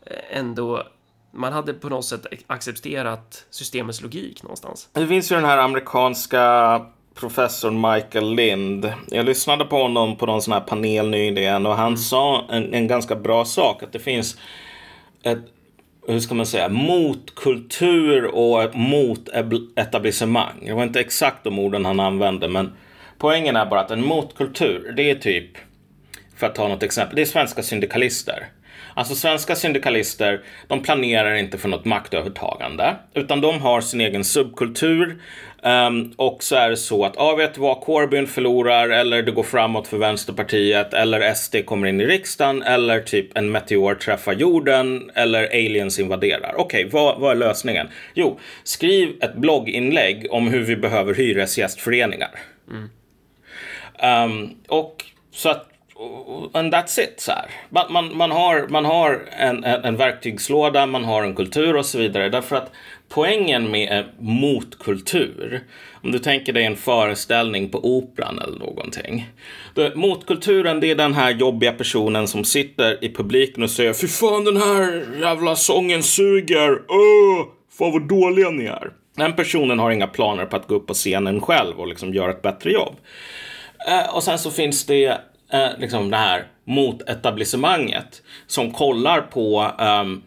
eh, 0.06 0.38
ändå 0.38 0.82
man 1.30 1.52
hade 1.52 1.74
på 1.74 1.88
något 1.88 2.04
sätt 2.04 2.26
accepterat 2.46 3.46
systemets 3.50 4.02
logik 4.02 4.42
någonstans. 4.42 4.88
Det 4.92 5.06
finns 5.06 5.32
ju 5.32 5.36
den 5.36 5.44
här 5.44 5.58
amerikanska 5.58 6.80
professorn 7.14 7.80
Michael 7.80 8.34
Lind. 8.34 8.92
Jag 9.10 9.26
lyssnade 9.26 9.64
på 9.64 9.82
honom 9.82 10.16
på 10.16 10.26
någon 10.26 10.42
sån 10.42 10.52
här 10.52 10.60
panel 10.60 11.08
nyligen 11.08 11.66
och 11.66 11.76
han 11.76 11.98
sa 11.98 12.44
en, 12.50 12.74
en 12.74 12.88
ganska 12.88 13.16
bra 13.16 13.44
sak. 13.44 13.82
Att 13.82 13.92
det 13.92 13.98
finns 13.98 14.36
ett, 15.22 15.38
hur 16.06 16.20
ska 16.20 16.34
man 16.34 16.46
säga, 16.46 16.68
motkultur 16.68 18.24
och 18.24 18.76
mot 18.76 19.28
etablissemang. 19.76 20.62
Det 20.66 20.72
var 20.72 20.82
inte 20.82 21.00
exakt 21.00 21.44
de 21.44 21.58
orden 21.58 21.84
han 21.84 22.00
använde 22.00 22.48
men 22.48 22.72
poängen 23.22 23.56
är 23.56 23.66
bara 23.66 23.80
att 23.80 23.90
en 23.90 24.04
motkultur, 24.04 24.92
det 24.96 25.10
är 25.10 25.14
typ, 25.14 25.50
för 26.36 26.46
att 26.46 26.54
ta 26.54 26.68
något 26.68 26.82
exempel, 26.82 27.16
det 27.16 27.22
är 27.22 27.26
svenska 27.26 27.62
syndikalister. 27.62 28.46
Alltså 28.94 29.14
svenska 29.14 29.56
syndikalister, 29.56 30.40
de 30.68 30.82
planerar 30.82 31.34
inte 31.34 31.58
för 31.58 31.68
något 31.68 31.84
maktövertagande, 31.84 32.96
utan 33.14 33.40
de 33.40 33.60
har 33.60 33.80
sin 33.80 34.00
egen 34.00 34.24
subkultur. 34.24 35.22
Um, 35.62 36.14
och 36.16 36.42
så 36.42 36.56
är 36.56 36.70
det 36.70 36.76
så 36.76 37.04
att, 37.04 37.12
ja 37.16 37.34
vet 37.34 37.54
du 37.54 37.60
vad, 37.60 37.80
Corbyn 37.80 38.26
förlorar 38.26 38.88
eller 38.88 39.22
det 39.22 39.32
går 39.32 39.42
framåt 39.42 39.88
för 39.88 39.98
Vänsterpartiet 39.98 40.94
eller 40.94 41.34
SD 41.34 41.56
kommer 41.64 41.86
in 41.86 42.00
i 42.00 42.06
riksdagen 42.06 42.62
eller 42.62 43.00
typ 43.00 43.36
en 43.38 43.50
meteor 43.50 43.94
träffar 43.94 44.32
jorden 44.32 45.10
eller 45.14 45.44
aliens 45.46 45.98
invaderar. 45.98 46.54
Okej, 46.56 46.88
vad, 46.92 47.20
vad 47.20 47.30
är 47.30 47.36
lösningen? 47.36 47.88
Jo, 48.14 48.38
skriv 48.64 49.08
ett 49.20 49.34
blogginlägg 49.34 50.26
om 50.30 50.48
hur 50.48 50.62
vi 50.62 50.76
behöver 50.76 51.14
hyresgästföreningar. 51.14 52.30
Mm. 52.70 52.88
Um, 54.02 54.54
och 54.68 55.04
så 55.30 55.48
att 55.48 55.68
and 56.52 56.74
that's 56.74 57.00
it. 57.00 57.20
Så 57.20 57.32
här. 57.32 57.50
Man, 57.70 57.92
man, 57.92 58.16
man 58.16 58.30
har, 58.30 58.68
man 58.68 58.84
har 58.84 59.22
en, 59.38 59.64
en, 59.64 59.84
en 59.84 59.96
verktygslåda, 59.96 60.86
man 60.86 61.04
har 61.04 61.22
en 61.22 61.34
kultur 61.34 61.76
och 61.76 61.86
så 61.86 61.98
vidare. 61.98 62.28
Därför 62.28 62.56
att 62.56 62.70
poängen 63.08 63.70
med 63.70 63.98
eh, 63.98 64.04
motkultur, 64.18 65.60
om 66.02 66.12
du 66.12 66.18
tänker 66.18 66.52
dig 66.52 66.64
en 66.64 66.76
föreställning 66.76 67.68
på 67.68 67.96
operan 67.96 68.38
eller 68.38 68.58
någonting. 68.58 69.30
Det, 69.74 69.94
motkulturen, 69.94 70.80
det 70.80 70.90
är 70.90 70.94
den 70.94 71.14
här 71.14 71.30
jobbiga 71.30 71.72
personen 71.72 72.28
som 72.28 72.44
sitter 72.44 73.04
i 73.04 73.14
publiken 73.14 73.62
och 73.62 73.70
säger 73.70 73.92
Fy 73.92 74.08
fan 74.08 74.44
den 74.44 74.56
här 74.56 75.04
jävla 75.20 75.56
sången 75.56 76.02
suger! 76.02 76.70
Öh, 76.70 77.46
Fan 77.78 77.92
vad 77.92 78.08
dåliga 78.08 78.50
ni 78.50 78.64
är. 78.64 78.92
Den 79.16 79.32
personen 79.32 79.78
har 79.78 79.90
inga 79.90 80.06
planer 80.06 80.46
på 80.46 80.56
att 80.56 80.66
gå 80.66 80.74
upp 80.74 80.86
på 80.86 80.94
scenen 80.94 81.40
själv 81.40 81.80
och 81.80 81.86
liksom 81.86 82.14
göra 82.14 82.30
ett 82.30 82.42
bättre 82.42 82.70
jobb. 82.70 82.96
Eh, 83.86 84.14
och 84.14 84.22
sen 84.22 84.38
så 84.38 84.50
finns 84.50 84.86
det 84.86 85.06
eh, 85.52 85.68
liksom 85.78 86.10
det 86.10 86.16
här 86.16 86.46
mot 86.64 87.08
etablissemanget 87.08 88.22
som 88.46 88.70
kollar 88.70 89.20
på, 89.20 89.70
um, 89.78 90.22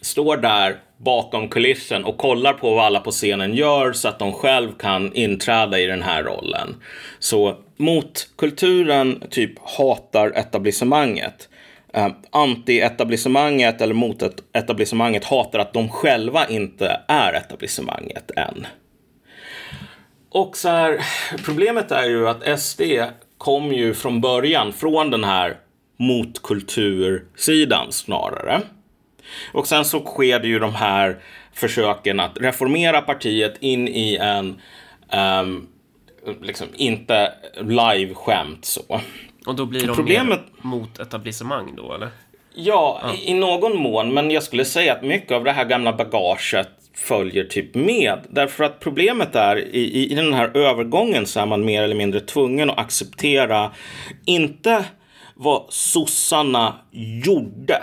står 0.00 0.36
där 0.36 0.78
bakom 0.98 1.48
kulissen 1.48 2.04
och 2.04 2.18
kollar 2.18 2.52
på 2.52 2.74
vad 2.74 2.84
alla 2.84 3.00
på 3.00 3.10
scenen 3.10 3.54
gör 3.54 3.92
så 3.92 4.08
att 4.08 4.18
de 4.18 4.32
själv 4.32 4.72
kan 4.78 5.14
inträda 5.14 5.78
i 5.78 5.86
den 5.86 6.02
här 6.02 6.22
rollen. 6.22 6.76
Så 7.18 7.56
motkulturen 7.76 9.22
typ 9.30 9.52
hatar 9.78 10.30
etablissemanget. 10.30 11.48
Eh, 11.94 12.08
Anti-etablissemanget 12.30 13.80
eller 13.80 13.94
mot 13.94 14.22
etablissemanget 14.52 15.24
hatar 15.24 15.58
att 15.58 15.72
de 15.72 15.88
själva 15.88 16.46
inte 16.48 17.00
är 17.08 17.32
etablissemanget 17.32 18.30
än. 18.36 18.66
Och 20.34 20.56
så 20.56 20.68
här, 20.68 21.06
problemet 21.44 21.90
är 21.90 22.04
ju 22.04 22.28
att 22.28 22.60
SD 22.60 22.82
kom 23.38 23.72
ju 23.72 23.94
från 23.94 24.20
början 24.20 24.72
från 24.72 25.10
den 25.10 25.24
här 25.24 25.56
motkultursidan 25.96 27.92
snarare. 27.92 28.60
Och 29.52 29.66
sen 29.66 29.84
så 29.84 30.00
sker 30.00 30.38
det 30.38 30.48
ju 30.48 30.58
de 30.58 30.74
här 30.74 31.18
försöken 31.52 32.20
att 32.20 32.38
reformera 32.40 33.00
partiet 33.00 33.54
in 33.60 33.88
i 33.88 34.16
en 34.16 34.60
um, 35.42 35.68
liksom 36.42 36.66
inte 36.76 37.32
live-skämt 37.60 38.64
så. 38.64 39.00
Och 39.46 39.54
då 39.54 39.66
blir 39.66 39.86
de 39.86 39.96
Problemet... 39.96 40.40
mot 40.60 40.98
etablissemang 40.98 41.74
då, 41.76 41.94
eller? 41.94 42.08
Ja, 42.54 43.00
ja, 43.02 43.14
i 43.22 43.34
någon 43.34 43.76
mån. 43.76 44.14
Men 44.14 44.30
jag 44.30 44.42
skulle 44.42 44.64
säga 44.64 44.92
att 44.92 45.02
mycket 45.02 45.32
av 45.32 45.44
det 45.44 45.52
här 45.52 45.64
gamla 45.64 45.92
bagaget 45.92 46.83
följer 46.94 47.44
typ 47.44 47.74
med. 47.74 48.18
Därför 48.30 48.64
att 48.64 48.80
problemet 48.80 49.34
är 49.34 49.56
i, 49.56 50.10
i 50.10 50.14
den 50.14 50.34
här 50.34 50.56
övergången 50.56 51.26
så 51.26 51.40
är 51.40 51.46
man 51.46 51.64
mer 51.64 51.82
eller 51.82 51.94
mindre 51.94 52.20
tvungen 52.20 52.70
att 52.70 52.78
acceptera 52.78 53.70
inte 54.24 54.84
vad 55.34 55.66
sossarna 55.68 56.74
gjorde 57.24 57.82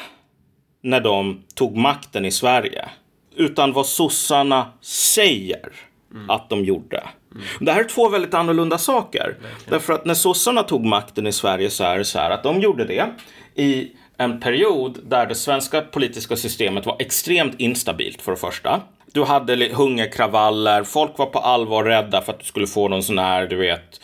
när 0.83 1.01
de 1.01 1.43
tog 1.55 1.77
makten 1.77 2.25
i 2.25 2.31
Sverige. 2.31 2.89
Utan 3.35 3.73
vad 3.73 3.85
sossarna 3.85 4.71
säger 4.81 5.69
mm. 6.13 6.29
att 6.29 6.49
de 6.49 6.65
gjorde. 6.65 6.97
Mm. 7.31 7.43
Det 7.59 7.71
här 7.71 7.79
är 7.79 7.87
två 7.87 8.09
väldigt 8.09 8.33
annorlunda 8.33 8.77
saker. 8.77 9.27
Verkligen. 9.27 9.51
Därför 9.69 9.93
att 9.93 10.05
när 10.05 10.13
sossarna 10.13 10.63
tog 10.63 10.85
makten 10.85 11.27
i 11.27 11.31
Sverige 11.31 11.69
så 11.69 11.83
är 11.83 11.97
det 11.97 12.05
så 12.05 12.19
här 12.19 12.31
att 12.31 12.43
de 12.43 12.61
gjorde 12.61 12.85
det 12.85 13.09
i 13.55 13.91
en 14.21 14.39
period 14.39 14.99
där 15.03 15.25
det 15.25 15.35
svenska 15.35 15.81
politiska 15.81 16.35
systemet 16.35 16.85
var 16.85 16.95
extremt 16.99 17.55
instabilt 17.59 18.21
för 18.21 18.31
det 18.31 18.37
första. 18.37 18.81
Du 19.13 19.23
hade 19.23 19.69
hungerkravaller, 19.73 20.83
folk 20.83 21.17
var 21.17 21.25
på 21.25 21.39
allvar 21.39 21.83
rädda 21.83 22.21
för 22.21 22.33
att 22.33 22.39
du 22.39 22.45
skulle 22.45 22.67
få 22.67 22.87
någon 22.87 23.03
sån 23.03 23.17
här, 23.17 23.47
du 23.47 23.55
vet, 23.55 24.01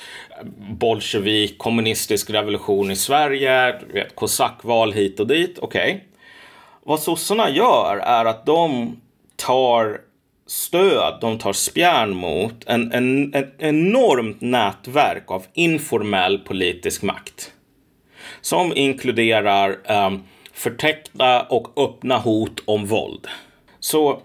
bolsjevik, 0.70 1.58
kommunistisk 1.58 2.30
revolution 2.30 2.92
i 2.92 2.96
Sverige, 2.96 3.80
du 3.88 3.94
vet, 3.94 4.16
kosackval 4.16 4.94
hit 4.94 5.20
och 5.20 5.28
dit. 5.28 5.60
Okej. 5.60 5.92
Okay. 5.92 6.04
Vad 6.84 7.00
sossarna 7.00 7.50
gör 7.50 7.98
är 7.98 8.26
att 8.26 8.46
de 8.46 8.96
tar 9.36 10.02
stöd, 10.48 11.18
de 11.22 11.38
tar 11.38 11.54
spjärn 11.54 12.16
mot 12.16 12.64
en, 12.66 12.92
en, 12.92 13.34
ett 13.34 13.56
enormt 13.58 14.42
nätverk 14.42 15.32
av 15.32 15.46
informell 15.54 16.38
politisk 16.38 17.02
makt. 17.04 17.52
Som 18.42 18.74
inkluderar 18.76 19.78
um, 20.08 20.24
förtäckta 20.54 21.42
och 21.42 21.78
öppna 21.78 22.18
hot 22.18 22.60
om 22.66 22.86
våld. 22.86 23.28
Så 23.80 24.12
okej, 24.12 24.24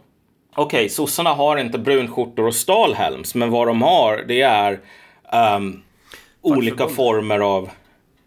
okay, 0.55 0.89
sossarna 0.89 1.31
har 1.31 1.57
inte 1.57 1.79
brunskjortor 1.79 2.47
och 2.47 2.55
stalhelms, 2.55 3.35
men 3.35 3.51
vad 3.51 3.67
de 3.67 3.83
har 3.83 4.25
det 4.29 4.41
är 4.41 4.81
um, 5.57 5.83
olika 6.41 6.89
former 6.89 7.41
av... 7.41 7.71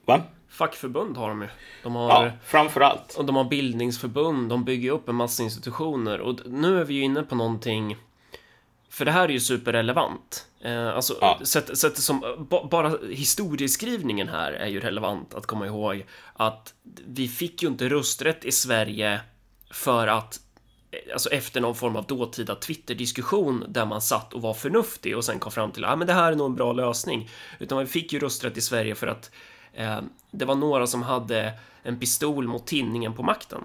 Va? 0.05 0.21
Fackförbund 0.49 1.17
har 1.17 1.29
de 1.29 1.41
ju. 1.41 1.47
De 1.83 1.95
har, 1.95 2.25
ja, 2.25 2.31
framför 2.45 2.81
allt. 2.81 3.15
Och 3.17 3.25
de 3.25 3.35
har 3.35 3.43
bildningsförbund, 3.43 4.49
de 4.49 4.63
bygger 4.63 4.91
upp 4.91 5.09
en 5.09 5.15
massa 5.15 5.43
institutioner. 5.43 6.21
Och 6.21 6.39
nu 6.45 6.79
är 6.79 6.83
vi 6.83 6.93
ju 6.93 7.01
inne 7.01 7.23
på 7.23 7.35
någonting 7.35 7.97
för 8.95 9.05
det 9.05 9.11
här 9.11 9.23
är 9.23 9.33
ju 9.33 9.39
superrelevant. 9.39 10.47
Eh, 10.61 10.87
alltså, 10.87 11.17
ja. 11.21 11.39
sätt, 11.43 11.77
sätt 11.77 11.97
som, 11.97 12.47
bara 12.71 12.97
historieskrivningen 13.09 14.29
här 14.29 14.51
är 14.51 14.67
ju 14.67 14.79
relevant 14.79 15.33
att 15.33 15.45
komma 15.45 15.65
ihåg 15.65 16.05
att 16.33 16.73
vi 17.07 17.27
fick 17.27 17.63
ju 17.63 17.67
inte 17.67 17.89
rösträtt 17.89 18.45
i 18.45 18.51
Sverige 18.51 19.21
för 19.71 20.07
att 20.07 20.39
alltså 21.13 21.29
efter 21.29 21.61
någon 21.61 21.75
form 21.75 21.95
av 21.95 22.05
dåtida 22.05 22.55
Twitter-diskussion 22.55 23.65
där 23.67 23.85
man 23.85 24.01
satt 24.01 24.33
och 24.33 24.41
var 24.41 24.53
förnuftig 24.53 25.17
och 25.17 25.25
sen 25.25 25.39
kom 25.39 25.51
fram 25.51 25.71
till 25.71 25.85
att 25.85 26.01
ah, 26.01 26.05
det 26.05 26.13
här 26.13 26.31
är 26.31 26.35
nog 26.35 26.47
en 26.47 26.55
bra 26.55 26.73
lösning. 26.73 27.29
Utan 27.59 27.77
vi 27.77 27.85
fick 27.85 28.13
ju 28.13 28.19
rösträtt 28.19 28.57
i 28.57 28.61
Sverige 28.61 28.95
för 28.95 29.07
att 29.07 29.31
eh, 29.73 29.99
det 30.31 30.45
var 30.45 30.55
några 30.55 30.87
som 30.87 31.03
hade 31.03 31.53
en 31.83 31.99
pistol 31.99 32.47
mot 32.47 32.67
tinningen 32.67 33.13
på 33.13 33.23
makten. 33.23 33.61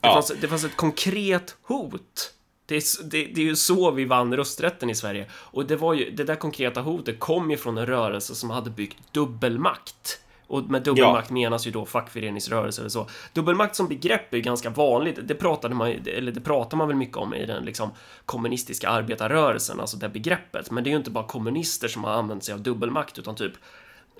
Det, 0.00 0.08
ja. 0.08 0.14
fanns, 0.14 0.32
det 0.40 0.48
fanns 0.48 0.64
ett 0.64 0.76
konkret 0.76 1.56
hot. 1.62 2.34
Det 2.70 2.76
är, 2.76 3.04
det, 3.04 3.24
det 3.24 3.40
är 3.40 3.44
ju 3.44 3.56
så 3.56 3.90
vi 3.90 4.04
vann 4.04 4.36
rösträtten 4.36 4.90
i 4.90 4.94
Sverige. 4.94 5.26
Och 5.32 5.66
det, 5.66 5.76
var 5.76 5.94
ju, 5.94 6.10
det 6.10 6.24
där 6.24 6.36
konkreta 6.36 6.80
hotet 6.80 7.20
kom 7.20 7.50
ju 7.50 7.56
från 7.56 7.78
en 7.78 7.86
rörelse 7.86 8.34
som 8.34 8.50
hade 8.50 8.70
byggt 8.70 9.12
dubbelmakt. 9.12 10.20
Och 10.46 10.62
med 10.62 10.82
dubbelmakt 10.82 11.30
ja. 11.30 11.34
menas 11.34 11.66
ju 11.66 11.70
då 11.70 11.86
fackföreningsrörelse 11.86 12.82
eller 12.82 12.88
så. 12.88 13.08
Dubbelmakt 13.32 13.76
som 13.76 13.88
begrepp 13.88 14.34
är 14.34 14.38
ganska 14.38 14.70
vanligt. 14.70 15.18
Det 15.22 15.34
pratade 15.34 15.74
man, 15.74 15.88
eller 15.88 16.32
det 16.32 16.40
pratar 16.40 16.76
man 16.76 16.88
väl 16.88 16.96
mycket 16.96 17.16
om 17.16 17.34
i 17.34 17.46
den 17.46 17.64
liksom 17.64 17.90
kommunistiska 18.26 18.88
arbetarrörelsen, 18.88 19.80
alltså 19.80 19.96
det 19.96 20.08
begreppet. 20.08 20.70
Men 20.70 20.84
det 20.84 20.90
är 20.90 20.92
ju 20.92 20.98
inte 20.98 21.10
bara 21.10 21.26
kommunister 21.26 21.88
som 21.88 22.04
har 22.04 22.12
använt 22.12 22.44
sig 22.44 22.54
av 22.54 22.60
dubbelmakt, 22.60 23.18
utan 23.18 23.34
typ 23.34 23.52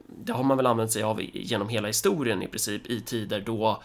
det 0.07 0.33
har 0.33 0.43
man 0.43 0.57
väl 0.57 0.67
använt 0.67 0.93
sig 0.93 1.03
av 1.03 1.21
genom 1.33 1.69
hela 1.69 1.87
historien 1.87 2.43
i 2.43 2.49
princip 2.49 2.87
i 2.87 3.01
tider 3.01 3.41
då 3.41 3.83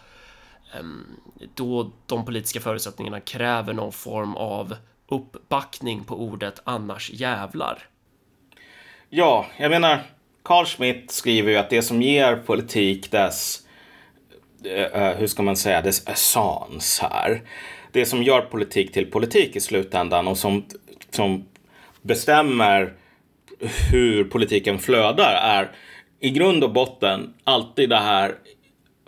Ehm, 0.74 1.06
då 1.54 1.90
de 2.06 2.24
politiska 2.24 2.60
förutsättningarna 2.60 3.20
kräver 3.20 3.72
någon 3.72 3.92
form 3.92 4.36
av 4.36 4.76
uppbackning 5.08 6.04
på 6.04 6.20
ordet 6.20 6.60
annars 6.64 7.10
jävlar. 7.10 7.88
Ja, 9.08 9.46
jag 9.58 9.70
menar, 9.70 10.02
Carl 10.42 10.66
Schmitt 10.66 11.10
skriver 11.10 11.50
ju 11.50 11.56
att 11.56 11.70
det 11.70 11.82
som 11.82 12.02
ger 12.02 12.36
politik 12.36 13.10
dess, 13.10 13.62
eh, 14.64 15.02
eh, 15.02 15.16
hur 15.16 15.26
ska 15.26 15.42
man 15.42 15.56
säga, 15.56 15.82
dess 15.82 16.08
essens 16.08 17.00
här. 17.02 17.42
Det 17.92 18.06
som 18.06 18.22
gör 18.22 18.40
politik 18.40 18.92
till 18.92 19.10
politik 19.10 19.56
i 19.56 19.60
slutändan 19.60 20.28
och 20.28 20.38
som, 20.38 20.64
som 21.10 21.44
bestämmer 22.02 22.92
hur 23.90 24.24
politiken 24.24 24.78
flödar 24.78 25.32
är 25.32 25.70
i 26.20 26.30
grund 26.30 26.64
och 26.64 26.72
botten 26.72 27.34
alltid 27.44 27.90
det 27.90 27.96
här 27.96 28.34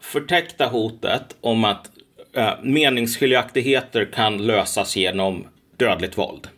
förtäckta 0.02 0.66
hotet 0.66 1.36
om 1.40 1.64
att 1.64 1.90
eh, 2.32 2.52
meningsskiljaktigheter 2.62 4.04
kan 4.12 4.46
lösas 4.46 4.96
genom 4.96 5.46
dödligt 5.76 6.18
våld. 6.18 6.48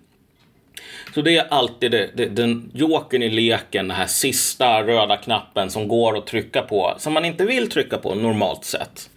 Så 1.14 1.22
det 1.22 1.36
är 1.36 1.46
alltid 1.50 1.90
det, 1.90 2.10
det, 2.14 2.26
den 2.26 2.70
jokern 2.74 3.22
i 3.22 3.30
leken, 3.30 3.88
den 3.88 3.96
här 3.96 4.06
sista 4.06 4.82
röda 4.82 5.16
knappen 5.16 5.70
som 5.70 5.88
går 5.88 6.18
att 6.18 6.26
trycka 6.26 6.62
på, 6.62 6.94
som 6.98 7.12
man 7.12 7.24
inte 7.24 7.44
vill 7.44 7.70
trycka 7.70 7.98
på 7.98 8.14
normalt 8.14 8.64
sett. 8.64 9.10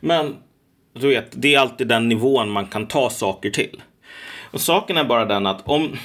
Men 0.00 0.36
du 0.92 1.08
vet, 1.08 1.26
det 1.30 1.54
är 1.54 1.58
alltid 1.58 1.88
den 1.88 2.08
nivån 2.08 2.50
man 2.50 2.66
kan 2.66 2.86
ta 2.86 3.10
saker 3.10 3.50
till. 3.50 3.82
Och 4.50 4.60
saken 4.60 4.96
är 4.96 5.04
bara 5.04 5.24
den 5.24 5.46
att 5.46 5.68
om, 5.68 5.98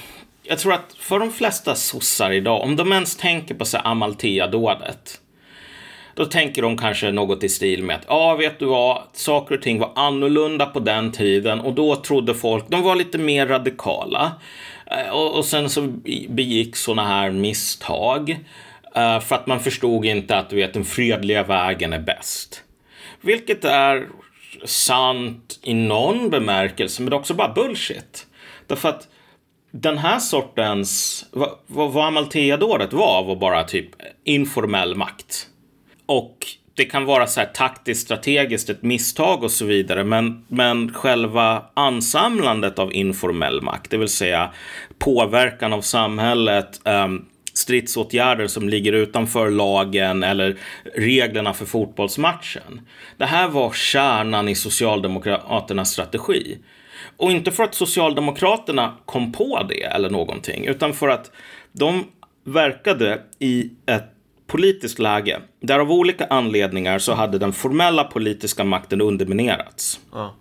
jag 0.43 0.59
tror 0.59 0.73
att 0.73 0.95
för 0.99 1.19
de 1.19 1.31
flesta 1.31 1.75
sossar 1.75 2.31
idag, 2.31 2.61
om 2.61 2.75
de 2.75 2.91
ens 2.93 3.15
tänker 3.15 3.55
på 3.55 3.65
Amalthea-dådet, 3.77 5.21
då 6.15 6.25
tänker 6.25 6.61
de 6.61 6.77
kanske 6.77 7.11
något 7.11 7.43
i 7.43 7.49
stil 7.49 7.83
med 7.83 7.95
att, 7.95 8.05
ja, 8.07 8.35
vet 8.35 8.59
du 8.59 8.65
vad, 8.65 9.01
saker 9.13 9.55
och 9.55 9.61
ting 9.61 9.79
var 9.79 9.91
annorlunda 9.95 10.65
på 10.65 10.79
den 10.79 11.11
tiden 11.11 11.59
och 11.59 11.73
då 11.73 11.95
trodde 11.95 12.33
folk, 12.33 12.65
de 12.67 12.81
var 12.81 12.95
lite 12.95 13.17
mer 13.17 13.47
radikala. 13.47 14.31
Eh, 14.85 15.09
och, 15.09 15.37
och 15.37 15.45
sen 15.45 15.69
så 15.69 15.81
begick 16.29 16.75
sådana 16.75 17.07
här 17.07 17.31
misstag 17.31 18.29
eh, 18.95 19.19
för 19.19 19.35
att 19.35 19.47
man 19.47 19.59
förstod 19.59 20.05
inte 20.05 20.37
att 20.37 20.49
du 20.49 20.55
vet, 20.55 20.73
den 20.73 20.85
fredliga 20.85 21.43
vägen 21.43 21.93
är 21.93 21.99
bäst. 21.99 22.63
Vilket 23.21 23.65
är 23.65 24.07
sant 24.65 25.59
i 25.63 25.73
någon 25.73 26.29
bemärkelse, 26.29 27.01
men 27.01 27.09
det 27.09 27.15
är 27.15 27.19
också 27.19 27.33
bara 27.33 27.53
bullshit. 27.53 28.27
Därför 28.67 28.89
att 28.89 29.07
den 29.71 29.97
här 29.97 30.19
sortens, 30.19 31.25
vad, 31.31 31.49
vad 31.67 32.07
Amalthea-dådet 32.07 32.93
var, 32.93 33.23
var 33.23 33.35
bara 33.35 33.63
typ 33.63 33.89
informell 34.23 34.95
makt. 34.95 35.47
Och 36.05 36.47
det 36.75 36.85
kan 36.85 37.05
vara 37.05 37.27
så 37.27 37.39
här 37.39 37.47
taktiskt 37.47 38.01
strategiskt 38.01 38.69
ett 38.69 38.83
misstag 38.83 39.43
och 39.43 39.51
så 39.51 39.65
vidare. 39.65 40.03
Men, 40.03 40.45
men 40.47 40.93
själva 40.93 41.63
ansamlandet 41.73 42.79
av 42.79 42.93
informell 42.93 43.61
makt, 43.61 43.91
det 43.91 43.97
vill 43.97 44.07
säga 44.07 44.51
påverkan 44.99 45.73
av 45.73 45.81
samhället, 45.81 46.81
um, 46.85 47.25
stridsåtgärder 47.53 48.47
som 48.47 48.69
ligger 48.69 48.93
utanför 48.93 49.49
lagen 49.49 50.23
eller 50.23 50.57
reglerna 50.95 51.53
för 51.53 51.65
fotbollsmatchen. 51.65 52.81
Det 53.17 53.25
här 53.25 53.47
var 53.47 53.71
kärnan 53.71 54.49
i 54.49 54.55
Socialdemokraternas 54.55 55.91
strategi. 55.91 56.57
Och 57.17 57.31
inte 57.31 57.51
för 57.51 57.63
att 57.63 57.75
Socialdemokraterna 57.75 58.93
kom 59.05 59.31
på 59.31 59.63
det 59.69 59.83
eller 59.83 60.09
någonting, 60.09 60.65
utan 60.65 60.93
för 60.93 61.07
att 61.07 61.31
de 61.71 62.03
verkade 62.43 63.21
i 63.39 63.69
ett 63.85 64.14
politiskt 64.47 64.99
läge 64.99 65.41
där 65.61 65.79
av 65.79 65.91
olika 65.91 66.25
anledningar 66.25 66.99
så 66.99 67.13
hade 67.13 67.37
den 67.37 67.53
formella 67.53 68.03
politiska 68.03 68.63
makten 68.63 69.01
underminerats. 69.01 69.99
Ja. 70.11 70.35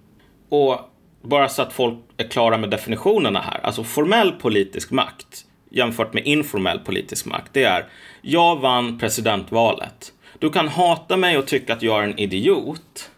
Och 0.48 0.80
bara 1.22 1.48
så 1.48 1.62
att 1.62 1.72
folk 1.72 1.98
är 2.16 2.28
klara 2.28 2.58
med 2.58 2.70
definitionerna 2.70 3.40
här. 3.40 3.60
Alltså 3.62 3.84
formell 3.84 4.32
politisk 4.32 4.90
makt 4.90 5.44
jämfört 5.70 6.14
med 6.14 6.26
informell 6.26 6.78
politisk 6.78 7.26
makt. 7.26 7.52
Det 7.52 7.64
är 7.64 7.86
jag 8.22 8.60
vann 8.60 8.98
presidentvalet. 8.98 10.12
Du 10.38 10.50
kan 10.50 10.68
hata 10.68 11.16
mig 11.16 11.38
och 11.38 11.46
tycka 11.46 11.72
att 11.72 11.82
jag 11.82 11.98
är 11.98 12.08
en 12.08 12.18
idiot. 12.18 13.10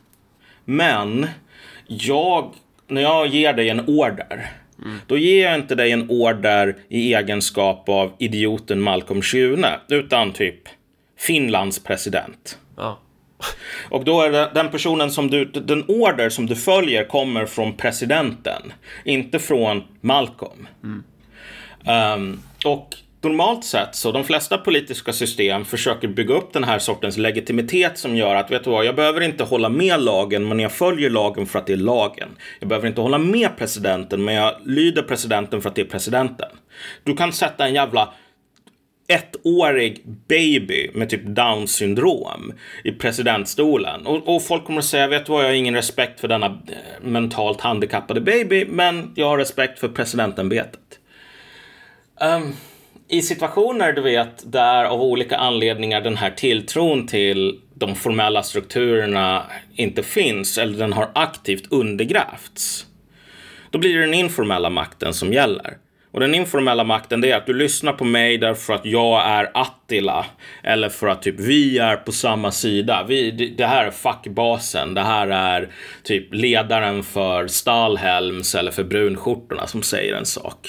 Men 0.65 1.27
jag, 1.87 2.55
när 2.89 3.03
jag 3.03 3.27
ger 3.27 3.53
dig 3.53 3.69
en 3.69 3.81
order. 3.87 4.51
Då 5.07 5.19
ger 5.19 5.45
jag 5.45 5.55
inte 5.55 5.75
dig 5.75 5.93
en 5.93 6.11
order 6.11 6.77
i 6.89 7.15
egenskap 7.15 7.89
av 7.89 8.13
idioten 8.19 8.81
Malcolm 8.81 9.23
Schune. 9.23 9.81
Utan 9.89 10.33
typ 10.33 10.61
Finlands 11.17 11.83
president. 11.83 12.59
Ja. 12.77 12.99
Och 13.91 14.05
då 14.05 14.23
är 14.23 14.31
det 14.31 14.51
den 14.55 14.71
personen 14.71 15.11
som 15.11 15.31
du, 15.31 15.45
den 15.45 15.85
order 15.89 16.29
som 16.29 16.47
du 16.47 16.57
följer 16.57 17.05
kommer 17.05 17.47
från 17.47 17.77
presidenten, 17.77 18.73
inte 19.05 19.39
från 19.39 19.83
Malcolm. 20.01 20.69
Um, 22.15 22.43
och 22.65 22.95
normalt 23.23 23.65
sett 23.65 23.95
så 23.95 24.13
de 24.13 24.25
flesta 24.25 24.59
politiska 24.59 25.13
system 25.13 25.65
försöker 25.65 26.09
bygga 26.09 26.35
upp 26.35 26.53
den 26.53 26.65
här 26.65 26.79
sortens 26.79 27.17
legitimitet 27.17 27.99
som 27.99 28.17
gör 28.17 28.35
att, 28.35 28.51
vet 28.51 28.65
du 28.65 28.71
vad, 28.71 28.85
jag 28.85 28.97
behöver 28.97 29.21
inte 29.21 29.45
hålla 29.45 29.69
med 29.69 30.01
lagen, 30.01 30.49
men 30.49 30.61
jag 30.61 30.73
följer 30.73 31.11
lagen 31.11 31.47
för 31.47 31.59
att 31.59 31.67
det 31.67 31.73
är 31.73 31.77
lagen. 31.77 32.29
Jag 32.61 32.69
behöver 32.69 32.89
inte 32.89 33.01
hålla 33.01 33.19
med 33.19 33.57
presidenten, 33.59 34.25
men 34.25 34.35
jag 34.35 34.55
lyder 34.65 35.03
presidenten 35.03 35.63
för 35.63 35.69
att 35.69 35.75
det 35.75 35.83
är 35.83 35.87
presidenten. 35.87 36.51
Du 37.05 37.17
kan 37.17 37.33
sätta 37.33 37.67
en 37.67 37.75
jävla 37.75 38.15
ettårig 39.09 40.03
baby 40.29 40.91
med 40.95 41.11
typ 41.11 41.27
down 41.27 41.69
syndrom 41.69 42.53
i 42.85 42.93
presidentstolen. 42.93 44.07
Och, 44.07 44.35
och, 44.35 44.43
folk 44.43 44.65
kommer 44.65 44.79
att 44.79 44.85
säga, 44.85 45.09
vet 45.09 45.27
du 45.27 45.33
vad, 45.33 45.45
jag 45.45 45.49
har 45.49 45.55
ingen 45.55 45.75
respekt 45.75 46.21
för 46.21 46.29
denna 46.29 46.47
eh, 46.47 46.53
mentalt 47.03 47.61
handikappade 47.61 48.21
baby, 48.21 48.65
men 48.69 49.13
jag 49.15 49.27
har 49.27 49.39
respekt 49.39 49.79
för 49.79 49.89
presidentämbetet. 49.89 50.81
Um, 52.21 52.57
I 53.09 53.23
situationer, 53.23 53.93
du 53.93 54.03
vet, 54.03 54.53
där 54.53 54.85
av 54.85 55.03
olika 55.03 55.37
anledningar 55.37 56.01
den 56.01 56.17
här 56.17 56.31
tilltron 56.31 57.07
till 57.07 57.61
de 57.75 57.95
formella 57.95 58.43
strukturerna 58.43 59.47
inte 59.75 60.03
finns, 60.03 60.59
eller 60.59 60.79
den 60.79 60.93
har 60.93 61.11
aktivt 61.15 61.73
undergrävts, 61.73 62.87
då 63.71 63.79
blir 63.79 63.95
det 63.95 64.01
den 64.01 64.15
informella 64.15 64.71
makten 64.71 65.15
som 65.15 65.33
gäller. 65.33 65.77
Och 66.17 66.21
den 66.21 66.35
informella 66.35 66.85
makten 66.85 67.21
det 67.21 67.31
är 67.31 67.37
att 67.37 67.47
du 67.47 67.53
lyssnar 67.53 67.93
på 67.93 68.05
mig 68.05 68.39
därför 68.39 68.73
att 68.73 68.85
jag 68.85 69.27
är 69.27 69.51
Attila. 69.55 70.27
Eller 70.63 70.89
för 70.89 71.07
att 71.07 71.23
typ 71.23 71.41
vi 71.41 71.79
är 71.79 71.97
på 71.97 72.13
samma 72.13 72.51
sida. 72.51 73.05
Vi, 73.09 73.31
det 73.59 73.67
här 73.67 73.85
är 73.85 73.91
fackbasen. 73.91 74.95
Det 74.95 75.01
här 75.01 75.29
är 75.29 75.73
typ 76.03 76.35
ledaren 76.35 77.03
för 77.03 77.47
Stalhelms 77.47 78.55
eller 78.55 78.71
för 78.71 78.85
brunskjortorna 78.85 79.67
som 79.67 79.83
säger 79.83 80.15
en 80.15 80.27
sak. 80.27 80.69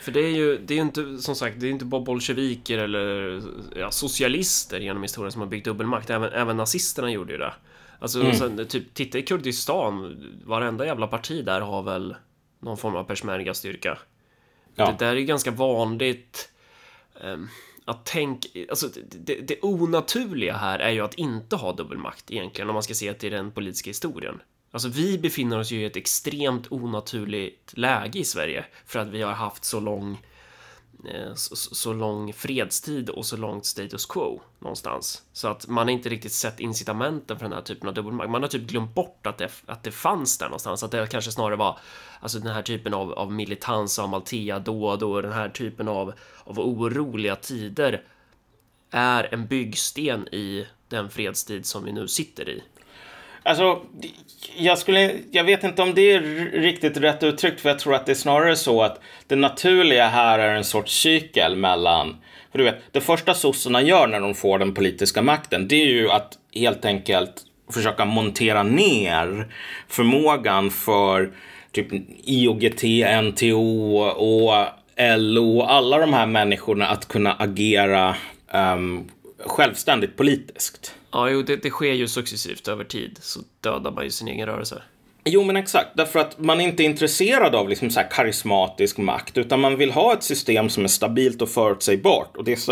För 0.00 0.12
det 0.12 0.20
är 0.20 0.36
ju, 0.36 0.58
det 0.58 0.74
är 0.74 0.80
inte, 0.80 1.18
som 1.18 1.34
sagt, 1.34 1.60
det 1.60 1.66
är 1.66 1.70
inte 1.70 1.84
bara 1.84 2.00
bolsjeviker 2.00 2.78
eller 2.78 3.40
ja, 3.76 3.90
socialister 3.90 4.80
genom 4.80 5.02
historien 5.02 5.32
som 5.32 5.40
har 5.40 5.48
byggt 5.48 5.64
dubbelmakt. 5.64 6.10
Även, 6.10 6.32
även 6.32 6.56
nazisterna 6.56 7.10
gjorde 7.10 7.32
ju 7.32 7.38
det. 7.38 7.52
Alltså, 7.98 8.20
mm. 8.20 8.34
sen, 8.34 8.66
typ, 8.66 8.94
titta 8.94 9.18
i 9.18 9.22
Kurdistan. 9.22 10.16
Varenda 10.44 10.86
jävla 10.86 11.06
parti 11.06 11.44
där 11.44 11.60
har 11.60 11.82
väl 11.82 12.14
någon 12.60 12.76
form 12.76 12.96
av 12.96 13.04
persmerga-styrka. 13.04 13.98
Ja. 14.78 14.86
Det 14.86 15.04
där 15.04 15.16
är 15.16 15.20
ganska 15.20 15.50
vanligt. 15.50 16.50
Ehm, 17.24 17.48
att 17.84 18.06
tänka, 18.06 18.48
alltså 18.70 18.88
det, 19.10 19.34
det, 19.34 19.60
onaturliga 19.62 20.56
här 20.56 20.78
är 20.78 20.90
ju 20.90 21.00
att 21.00 21.14
inte 21.14 21.56
ha 21.56 21.72
dubbelmakt 21.72 22.30
egentligen, 22.30 22.68
om 22.68 22.74
man 22.74 22.82
ska 22.82 22.94
se 22.94 23.14
till 23.14 23.32
den 23.32 23.50
politiska 23.50 23.90
historien. 23.90 24.40
Alltså 24.70 24.88
vi 24.88 25.18
befinner 25.18 25.58
oss 25.58 25.70
ju 25.70 25.80
i 25.80 25.84
ett 25.84 25.96
extremt 25.96 26.72
onaturligt 26.72 27.76
läge 27.76 28.18
i 28.18 28.24
Sverige 28.24 28.64
för 28.86 28.98
att 28.98 29.08
vi 29.08 29.22
har 29.22 29.32
haft 29.32 29.64
så 29.64 29.80
lång 29.80 30.12
Eh, 30.12 30.37
Eh, 31.04 31.34
så, 31.34 31.56
så, 31.56 31.92
lång 31.92 32.32
fredstid 32.32 33.10
och 33.10 33.26
så 33.26 33.36
långt 33.36 33.66
status 33.66 34.06
quo 34.06 34.40
någonstans. 34.58 35.22
Så 35.32 35.48
att 35.48 35.68
man 35.68 35.86
har 35.86 35.92
inte 35.92 36.08
riktigt 36.08 36.32
sett 36.32 36.60
incitamenten 36.60 37.38
för 37.38 37.44
den 37.44 37.52
här 37.52 37.62
typen 37.62 37.88
av 37.88 37.94
dubbelmakt. 37.94 38.30
Man 38.30 38.42
har 38.42 38.48
typ 38.48 38.62
glömt 38.62 38.94
bort 38.94 39.26
att 39.26 39.38
det, 39.38 39.50
att 39.66 39.82
det 39.82 39.90
fanns 39.90 40.38
där 40.38 40.46
någonstans. 40.46 40.82
Att 40.82 40.90
det 40.90 41.06
kanske 41.10 41.32
snarare 41.32 41.56
var 41.56 41.78
alltså 42.20 42.38
den 42.38 42.52
här 42.54 42.62
typen 42.62 42.94
av, 42.94 43.12
av 43.12 43.32
militans 43.32 43.98
och 43.98 44.04
Amalthea-dåd 44.04 45.02
och 45.02 45.22
den 45.22 45.32
här 45.32 45.48
typen 45.48 45.88
av, 45.88 46.12
av 46.44 46.60
oroliga 46.60 47.36
tider 47.36 48.02
är 48.90 49.34
en 49.34 49.46
byggsten 49.46 50.28
i 50.34 50.66
den 50.88 51.10
fredstid 51.10 51.66
som 51.66 51.84
vi 51.84 51.92
nu 51.92 52.08
sitter 52.08 52.48
i. 52.48 52.62
Alltså, 53.42 53.80
jag, 54.56 54.78
skulle, 54.78 55.12
jag 55.30 55.44
vet 55.44 55.64
inte 55.64 55.82
om 55.82 55.94
det 55.94 56.12
är 56.12 56.20
riktigt 56.52 56.96
rätt 56.96 57.22
uttryckt, 57.22 57.60
för 57.60 57.68
jag 57.68 57.78
tror 57.78 57.94
att 57.94 58.06
det 58.06 58.12
är 58.12 58.16
snarare 58.16 58.56
så 58.56 58.82
att 58.82 59.00
det 59.26 59.36
naturliga 59.36 60.06
här 60.08 60.38
är 60.38 60.54
en 60.54 60.64
sorts 60.64 60.92
cykel 60.92 61.56
mellan 61.56 62.16
för 62.52 62.58
du 62.58 62.64
vet, 62.64 62.82
det 62.92 63.00
första 63.00 63.34
sossarna 63.34 63.82
gör 63.82 64.06
när 64.06 64.20
de 64.20 64.34
får 64.34 64.58
den 64.58 64.74
politiska 64.74 65.22
makten, 65.22 65.68
det 65.68 65.82
är 65.82 65.86
ju 65.86 66.10
att 66.10 66.38
helt 66.54 66.84
enkelt 66.84 67.44
försöka 67.72 68.04
montera 68.04 68.62
ner 68.62 69.52
förmågan 69.88 70.70
för 70.70 71.32
typ 71.72 71.86
IOGT, 72.24 72.82
NTO 73.22 73.98
och 73.98 74.66
LO 75.18 75.58
och 75.58 75.72
alla 75.72 75.98
de 75.98 76.12
här 76.12 76.26
människorna 76.26 76.86
att 76.86 77.08
kunna 77.08 77.32
agera 77.32 78.16
um, 78.52 79.10
självständigt 79.46 80.16
politiskt. 80.16 80.94
Ja, 81.12 81.30
jo, 81.30 81.42
det, 81.42 81.56
det 81.56 81.70
sker 81.70 81.92
ju 81.92 82.08
successivt 82.08 82.68
över 82.68 82.84
tid, 82.84 83.18
så 83.20 83.40
dödar 83.60 83.90
man 83.90 84.04
ju 84.04 84.10
sin 84.10 84.28
egen 84.28 84.46
rörelse. 84.46 84.82
Jo, 85.30 85.44
men 85.44 85.56
exakt. 85.56 85.88
Därför 85.94 86.18
att 86.18 86.38
man 86.38 86.60
är 86.60 86.64
inte 86.64 86.82
intresserad 86.82 87.54
av 87.54 87.68
liksom 87.68 87.90
så 87.90 88.00
karismatisk 88.10 88.98
makt, 88.98 89.38
utan 89.38 89.60
man 89.60 89.76
vill 89.76 89.90
ha 89.90 90.12
ett 90.12 90.22
system 90.22 90.68
som 90.68 90.84
är 90.84 90.88
stabilt 90.88 91.42
och 91.42 91.48
förutsägbart. 91.48 92.36
Och 92.36 92.44
det, 92.44 92.68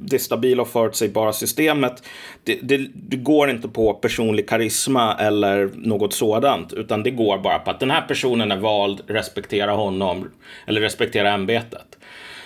det 0.00 0.18
stabila 0.18 0.62
och 0.62 0.68
förutsägbara 0.68 1.32
systemet, 1.32 2.02
det, 2.44 2.58
det, 2.62 2.90
det, 2.94 3.16
går 3.16 3.50
inte 3.50 3.68
på 3.68 3.94
personlig 3.94 4.48
karisma 4.48 5.14
eller 5.14 5.70
något 5.74 6.12
sådant, 6.12 6.72
utan 6.72 7.02
det 7.02 7.10
går 7.10 7.38
bara 7.38 7.58
på 7.58 7.70
att 7.70 7.80
den 7.80 7.90
här 7.90 8.02
personen 8.02 8.52
är 8.52 8.56
vald, 8.56 9.00
respektera 9.06 9.72
honom, 9.72 10.30
eller 10.66 10.80
respektera 10.80 11.32
ämbetet. 11.32 11.98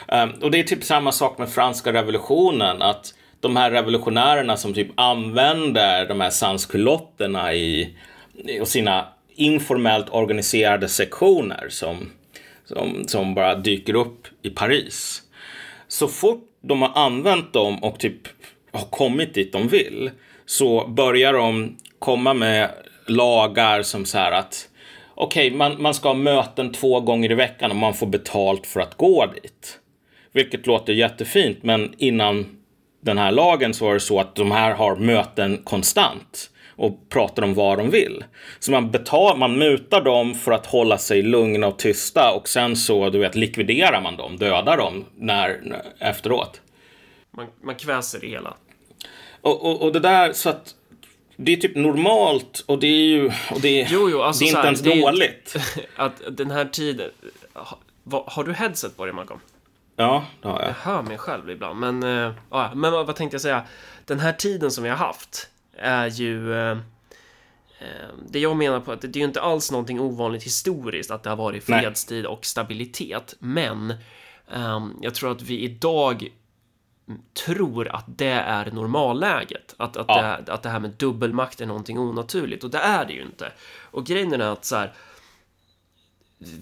Um, 0.09 0.31
och 0.43 0.51
det 0.51 0.59
är 0.59 0.65
typ 0.65 0.85
samma 0.85 1.13
sak 1.13 1.39
med 1.39 1.49
franska 1.49 1.93
revolutionen, 1.93 2.83
att 2.83 3.15
de 3.45 3.57
här 3.57 3.71
revolutionärerna 3.71 4.57
som 4.57 4.75
typ 4.75 4.89
använder 4.95 6.09
de 6.09 6.21
här 6.21 6.31
sanskulotterna 6.31 7.55
i, 7.55 7.97
i 8.35 8.67
sina 8.67 9.09
informellt 9.35 10.07
organiserade 10.11 10.89
sektioner 10.89 11.67
som, 11.69 12.11
som, 12.65 13.05
som 13.07 13.35
bara 13.35 13.55
dyker 13.55 13.95
upp 13.95 14.27
i 14.43 14.51
Paris. 14.51 15.23
Så 15.89 16.09
fort 16.09 16.51
de 16.61 16.83
har 16.83 16.93
använt 16.95 17.53
dem 17.53 17.85
och 17.85 17.99
typ 17.99 18.29
har 18.73 18.85
kommit 18.91 19.35
dit 19.35 19.53
de 19.53 19.69
vill 19.69 20.11
så 20.47 20.87
börjar 20.89 21.33
de 21.33 21.77
komma 21.99 22.35
med 22.35 22.71
lagar 23.07 23.83
som 23.83 24.05
så 24.05 24.19
här 24.19 24.33
att 24.33 24.69
okej, 25.15 25.47
okay, 25.47 25.59
man, 25.59 25.83
man 25.83 25.95
ska 25.95 26.09
ha 26.09 26.15
möten 26.15 26.73
två 26.73 27.01
gånger 27.01 27.31
i 27.31 27.35
veckan 27.35 27.71
och 27.71 27.77
man 27.77 27.95
får 27.95 28.07
betalt 28.07 28.67
för 28.67 28.81
att 28.81 28.97
gå 28.97 29.27
dit. 29.27 29.79
Vilket 30.33 30.67
låter 30.67 30.93
jättefint, 30.93 31.63
men 31.63 31.95
innan 31.99 32.47
den 33.05 33.19
här 33.19 33.33
lagen 33.33 33.75
så 33.75 33.85
var 33.85 33.95
det 33.95 34.01
så 34.01 34.21
att 34.21 34.35
de 34.35 34.51
här 34.51 34.75
har 34.75 34.97
möten 34.97 35.59
konstant 35.65 36.51
och 36.77 37.09
pratar 37.09 37.43
om 37.43 37.55
vad 37.55 37.79
de 37.79 37.91
vill. 37.91 38.25
Så 38.59 38.71
man, 38.71 38.91
betal, 38.91 39.39
man 39.39 39.59
mutar 39.59 40.01
dem 40.01 40.35
för 40.35 40.53
att 40.53 40.67
hålla 40.67 40.99
sig 40.99 41.23
lugna 41.23 41.67
och 41.67 41.79
tysta 41.79 42.33
och 42.33 42.49
sen 42.49 42.77
så 42.77 43.11
du 43.11 43.19
vet, 43.19 43.35
likviderar 43.35 44.01
man 44.01 44.17
dem, 44.17 44.37
dödar 44.37 44.77
dem 44.77 45.05
när, 45.17 45.83
efteråt. 45.99 46.61
Man, 47.31 47.47
man 47.63 47.75
kväser 47.75 48.21
det 48.21 48.27
hela. 48.27 48.55
Och, 49.41 49.65
och, 49.65 49.83
och 49.83 49.93
det 49.93 50.01
där 50.01 50.33
så 50.33 50.49
att 50.49 50.75
det 51.37 51.53
är 51.53 51.57
typ 51.57 51.77
normalt 51.77 52.65
och 52.67 52.79
det 52.79 52.87
är 52.87 53.07
ju 53.07 53.27
och 53.27 53.61
det, 53.61 53.83
är, 53.83 53.89
jo, 53.91 54.09
jo, 54.11 54.23
alltså 54.23 54.45
det 54.45 54.47
är 54.47 54.49
inte 54.49 54.61
här, 54.61 54.67
ens 54.67 54.81
dåligt. 54.81 55.57
Är, 55.77 55.85
att 56.05 56.23
den 56.31 56.51
här 56.51 56.65
tiden... 56.65 57.11
Har, 57.53 57.79
har 58.27 58.45
du 58.45 58.53
headset 58.53 58.97
på 58.97 59.05
dig, 59.05 59.15
Malcolm? 59.15 59.41
Ja, 59.97 60.27
det 60.43 60.49
har 60.49 60.61
jag. 60.61 60.69
Jag 60.69 60.75
hör 60.75 61.03
mig 61.03 61.19
själv 61.19 61.51
ibland, 61.51 61.81
men, 61.81 62.03
äh, 62.03 62.33
ja, 62.51 62.71
men 62.75 62.93
vad, 62.93 63.07
vad, 63.07 63.17
tänkte 63.17 63.35
jag 63.35 63.43
säga? 63.43 63.63
Den 64.05 64.21
här 64.21 64.33
tiden 64.33 64.71
som 64.71 64.85
vi 64.85 64.91
har 64.91 64.97
haft 64.97 65.49
är 65.77 66.07
ju... 66.07 66.55
Äh, 66.55 66.79
det 68.29 68.39
jag 68.39 68.57
menar 68.57 68.81
på 68.81 68.93
att 68.93 69.01
det 69.01 69.09
är 69.09 69.17
ju 69.17 69.25
inte 69.25 69.41
alls 69.41 69.71
någonting 69.71 70.01
ovanligt 70.01 70.43
historiskt 70.43 71.11
att 71.11 71.23
det 71.23 71.31
har 71.31 71.37
varit 71.37 71.65
fredstid 71.65 72.23
Nej. 72.23 72.33
och 72.33 72.45
stabilitet, 72.45 73.35
men 73.39 73.95
ähm, 74.53 74.99
jag 75.01 75.15
tror 75.15 75.33
att 75.33 75.43
vi 75.43 75.61
idag 75.61 76.31
tror 77.47 77.89
att 77.89 78.05
det 78.07 78.27
är 78.27 78.71
normalläget. 78.71 79.75
Att, 79.77 79.97
att, 79.97 80.07
ja. 80.09 80.41
det, 80.47 80.53
att 80.53 80.63
det 80.63 80.69
här 80.69 80.81
med 80.81 80.91
dubbelmakt 80.91 81.61
är 81.61 81.67
någonting 81.67 81.99
onaturligt 81.99 82.65
och 82.65 82.71
det 82.71 82.79
är 82.79 83.05
det 83.05 83.13
ju 83.13 83.23
inte. 83.23 83.53
Och 83.91 84.07
grejen 84.07 84.33
är 84.33 84.39
att 84.39 84.65
så 84.65 84.77
här, 84.77 84.93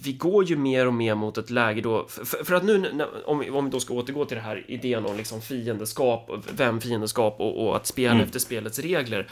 vi 0.02 0.12
går 0.12 0.44
ju 0.44 0.56
mer 0.56 0.86
och 0.86 0.94
mer 0.94 1.14
mot 1.14 1.38
ett 1.38 1.50
läge 1.50 1.80
då, 1.80 2.06
för, 2.08 2.44
för 2.44 2.54
att 2.54 2.64
nu, 2.64 3.04
om 3.24 3.44
om 3.52 3.64
vi 3.64 3.70
då 3.70 3.80
ska 3.80 3.94
återgå 3.94 4.24
till 4.24 4.36
det 4.36 4.42
här 4.42 4.64
idén 4.68 5.06
om 5.06 5.16
liksom 5.16 5.42
fiendeskap, 5.42 6.30
vem 6.50 6.80
fiendeskap 6.80 7.40
och, 7.40 7.66
och 7.66 7.76
att 7.76 7.86
spela 7.86 8.12
mm. 8.12 8.24
efter 8.24 8.38
spelets 8.38 8.78
regler. 8.78 9.30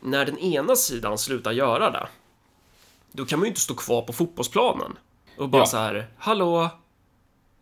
När 0.00 0.26
den 0.26 0.38
ena 0.38 0.76
sidan 0.76 1.18
slutar 1.18 1.52
göra 1.52 1.90
det, 1.90 2.06
då 3.12 3.24
kan 3.24 3.38
man 3.38 3.46
ju 3.46 3.48
inte 3.48 3.60
stå 3.60 3.74
kvar 3.74 4.02
på 4.02 4.12
fotbollsplanen 4.12 4.98
och 5.38 5.48
bara 5.48 5.62
ja. 5.62 5.66
så 5.66 5.76
här, 5.76 6.06
hallå, 6.18 6.70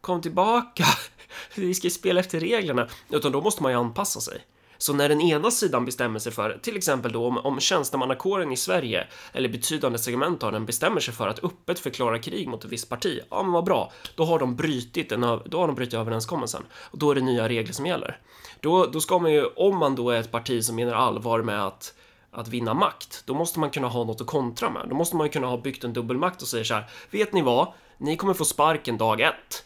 kom 0.01 0.21
tillbaka, 0.21 0.85
vi 1.55 1.75
ska 1.75 1.91
spela 1.91 2.21
efter 2.21 2.41
reglerna, 2.41 2.89
utan 3.11 3.33
då 3.33 3.41
måste 3.41 3.63
man 3.63 3.73
ju 3.73 3.79
anpassa 3.79 4.21
sig. 4.21 4.39
Så 4.83 4.93
när 4.93 5.09
den 5.09 5.21
ena 5.21 5.51
sidan 5.51 5.85
bestämmer 5.85 6.19
sig 6.19 6.33
för, 6.33 6.59
till 6.63 6.77
exempel 6.77 7.13
då 7.13 7.27
om, 7.27 7.39
om 7.39 7.61
tjänstemannakåren 7.61 8.53
i 8.53 8.57
Sverige, 8.57 9.07
eller 9.33 9.49
betydande 9.49 9.99
segment 9.99 10.43
av 10.43 10.53
den, 10.53 10.67
bestämmer 10.67 11.01
sig 11.01 11.15
för 11.15 11.29
att 11.29 11.45
öppet 11.45 11.79
förklara 11.79 12.19
krig 12.19 12.49
mot 12.49 12.65
ett 12.65 12.73
visst 12.73 12.89
parti, 12.89 13.21
ja 13.31 13.43
men 13.43 13.53
vad 13.53 13.65
bra, 13.65 13.93
då 14.15 14.25
har 14.25 14.39
de 14.39 14.57
brutit, 14.57 15.13
en, 15.13 15.21
då 15.21 15.61
har 15.61 15.67
de 15.67 15.75
brutit 15.77 15.95
överenskommelsen. 15.95 16.63
Och 16.75 16.99
då 16.99 17.11
är 17.11 17.15
det 17.15 17.21
nya 17.21 17.49
regler 17.49 17.73
som 17.73 17.87
gäller. 17.87 18.19
Då, 18.61 18.87
då 18.87 19.01
ska 19.01 19.19
man 19.19 19.33
ju, 19.33 19.45
om 19.45 19.77
man 19.77 19.95
då 19.95 20.11
är 20.11 20.21
ett 20.21 20.31
parti 20.31 20.65
som 20.65 20.77
menar 20.77 20.93
allvar 20.93 21.43
med 21.43 21.67
att 21.67 21.95
att 22.35 22.49
vinna 22.49 22.75
makt, 22.75 23.23
då 23.27 23.35
måste 23.35 23.61
man 23.61 23.71
kunna 23.71 23.89
ha 23.89 24.05
något 24.05 24.21
att 24.21 24.27
kontra 24.27 24.71
med. 24.71 24.87
Då 24.89 24.95
måste 24.95 25.17
man 25.17 25.29
kunna 25.29 25.47
ha 25.47 25.57
byggt 25.57 25.85
en 25.85 25.93
dubbelmakt 25.93 26.43
och 26.43 26.49
säga 26.49 26.65
så 26.65 26.75
här, 26.75 26.85
vet 27.11 27.33
ni 27.33 27.43
vad? 27.43 27.73
Ni 27.99 28.17
kommer 28.17 28.35
få 28.35 28.45
sparken 28.45 28.99
dag 28.99 29.21
ett. 29.21 29.65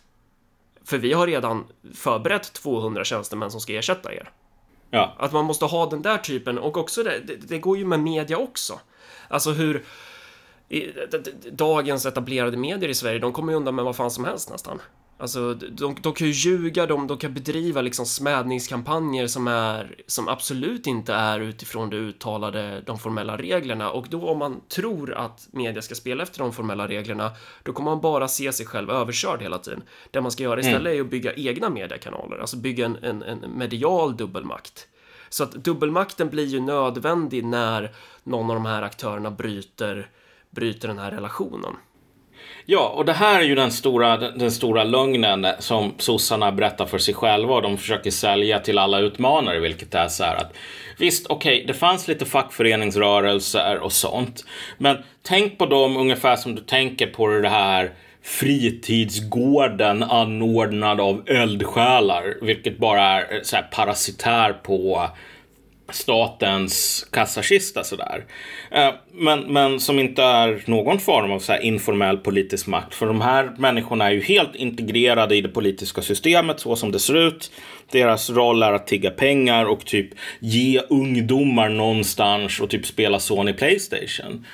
För 0.85 0.99
vi 0.99 1.13
har 1.13 1.27
redan 1.27 1.65
förberett 1.95 2.53
200 2.53 3.05
tjänstemän 3.05 3.51
som 3.51 3.61
ska 3.61 3.73
ersätta 3.73 4.13
er. 4.13 4.31
Ja. 4.97 5.15
Att 5.19 5.33
man 5.33 5.45
måste 5.45 5.65
ha 5.65 5.87
den 5.87 6.03
där 6.03 6.19
typen 6.19 6.59
och 6.59 6.77
också 6.77 7.03
det, 7.03 7.21
det, 7.27 7.37
det 7.37 7.59
går 7.59 7.79
ju 7.79 7.85
med 7.85 8.01
media 8.01 8.39
också. 8.39 8.81
Alltså 9.29 9.51
hur 9.51 9.85
i, 10.69 10.93
dagens 11.51 12.07
etablerade 12.07 12.57
medier 12.57 12.89
i 12.91 12.95
Sverige, 12.95 13.19
de 13.19 13.33
kommer 13.33 13.53
ju 13.53 13.57
undan 13.57 13.75
med 13.75 13.85
vad 13.85 13.97
fan 13.97 14.11
som 14.11 14.25
helst 14.25 14.51
nästan. 14.51 14.81
Alltså, 15.19 15.55
de, 15.55 15.97
de 16.01 16.13
kan 16.13 16.27
ju 16.27 16.33
ljuga, 16.33 16.87
de, 16.87 17.07
de 17.07 17.19
kan 17.19 17.35
bedriva 17.35 17.83
liksom 17.83 18.07
smädningskampanjer 18.07 19.27
som 19.27 19.49
är 19.49 19.97
som 20.07 20.29
absolut 20.29 20.87
inte 20.87 21.15
är 21.15 21.41
utifrån 21.41 21.91
det 21.91 21.97
uttalade, 21.97 22.83
de 22.87 22.99
formella 22.99 23.37
reglerna 23.37 23.91
och 23.91 24.07
då 24.11 24.29
om 24.29 24.39
man 24.39 24.61
tror 24.69 25.15
att 25.15 25.49
media 25.51 25.83
ska 25.83 25.95
spela 25.95 26.23
efter 26.23 26.39
de 26.39 26.53
formella 26.53 26.89
reglerna, 26.89 27.31
då 27.63 27.73
kommer 27.73 27.91
man 27.91 28.01
bara 28.01 28.29
se 28.29 28.53
sig 28.53 28.67
själv 28.67 28.91
överkörd 28.91 29.43
hela 29.43 29.59
tiden. 29.59 29.83
Det 30.11 30.21
man 30.21 30.31
ska 30.31 30.43
göra 30.43 30.61
istället 30.61 30.81
mm. 30.81 30.97
är 30.97 31.01
att 31.01 31.11
bygga 31.11 31.35
egna 31.35 31.71
mediekanaler, 31.71 32.39
alltså 32.39 32.57
bygga 32.57 32.87
en, 32.87 32.97
en, 32.97 33.23
en 33.23 33.39
medial 33.59 34.17
dubbelmakt. 34.17 34.89
Så 35.29 35.45
att 35.45 35.53
dubbelmakten 35.53 36.29
blir 36.29 36.47
ju 36.47 36.61
nödvändig 36.61 37.45
när 37.45 37.95
någon 38.25 38.51
av 38.51 38.57
de 38.57 38.67
här 38.67 38.83
aktörerna 38.83 39.31
bryter, 39.31 40.11
bryter 40.51 40.89
den 40.89 40.99
här 40.99 41.11
relationen. 41.11 41.77
Ja, 42.69 42.89
och 42.89 43.05
det 43.05 43.13
här 43.13 43.41
är 43.41 43.45
ju 43.45 43.55
den 43.55 43.71
stora, 43.71 44.17
den 44.17 44.51
stora 44.51 44.85
lögnen 44.85 45.47
som 45.59 45.95
sossarna 45.99 46.53
berättar 46.53 46.87
för 46.87 46.99
sig 46.99 47.15
själva 47.15 47.55
och 47.55 47.63
de 47.63 47.79
försöker 47.79 48.11
sälja 48.11 48.59
till 48.59 48.79
alla 48.79 49.01
utmanare, 49.01 49.61
vilket 49.61 49.95
är 49.95 50.09
så 50.09 50.25
här 50.25 50.37
att 50.37 50.53
visst, 50.99 51.27
okej, 51.27 51.55
okay, 51.55 51.67
det 51.67 51.75
fanns 51.75 52.09
lite 52.09 52.25
fackföreningsrörelser 52.25 53.79
och 53.79 53.93
sånt, 53.93 54.45
men 54.79 54.97
tänk 55.23 55.59
på 55.59 55.67
dem 55.67 55.97
ungefär 55.97 56.37
som 56.37 56.55
du 56.55 56.63
tänker 56.63 57.07
på 57.07 57.29
det 57.29 57.49
här 57.49 57.93
fritidsgården 58.23 60.03
anordnad 60.03 61.01
av 61.01 61.23
eldsjälar, 61.27 62.35
vilket 62.43 62.79
bara 62.79 63.03
är 63.03 63.41
så 63.43 63.57
här 63.57 63.63
parasitär 63.63 64.53
på 64.53 65.09
statens 65.89 67.07
kassakista 67.13 67.85
sådär. 67.85 68.25
Eh, 68.71 68.95
men, 69.13 69.41
men 69.41 69.81
som 69.81 69.99
inte 69.99 70.23
är 70.23 70.63
någon 70.67 70.99
form 70.99 71.33
av 71.33 71.39
så 71.39 71.57
informell 71.57 72.17
politisk 72.17 72.67
makt. 72.67 72.95
För 72.95 73.07
de 73.07 73.21
här 73.21 73.51
människorna 73.59 74.07
är 74.07 74.11
ju 74.11 74.21
helt 74.21 74.55
integrerade 74.55 75.37
i 75.37 75.41
det 75.41 75.49
politiska 75.49 76.03
systemet 76.03 76.61
så 76.61 76.77
som 76.77 76.93
det 76.93 76.99
ser 76.99 77.17
ut. 77.17 77.51
Deras 77.91 78.31
roll 78.31 78.63
är 78.63 78.73
att 78.73 78.87
tigga 78.87 79.11
pengar 79.11 79.65
och 79.65 79.85
typ 79.85 80.09
ge 80.41 80.81
ungdomar 80.91 81.69
någonstans 81.69 82.61
och 82.61 82.71
typ 82.71 82.87
spela 82.87 83.21
Sony 83.21 83.53
Playstation. 83.53 84.47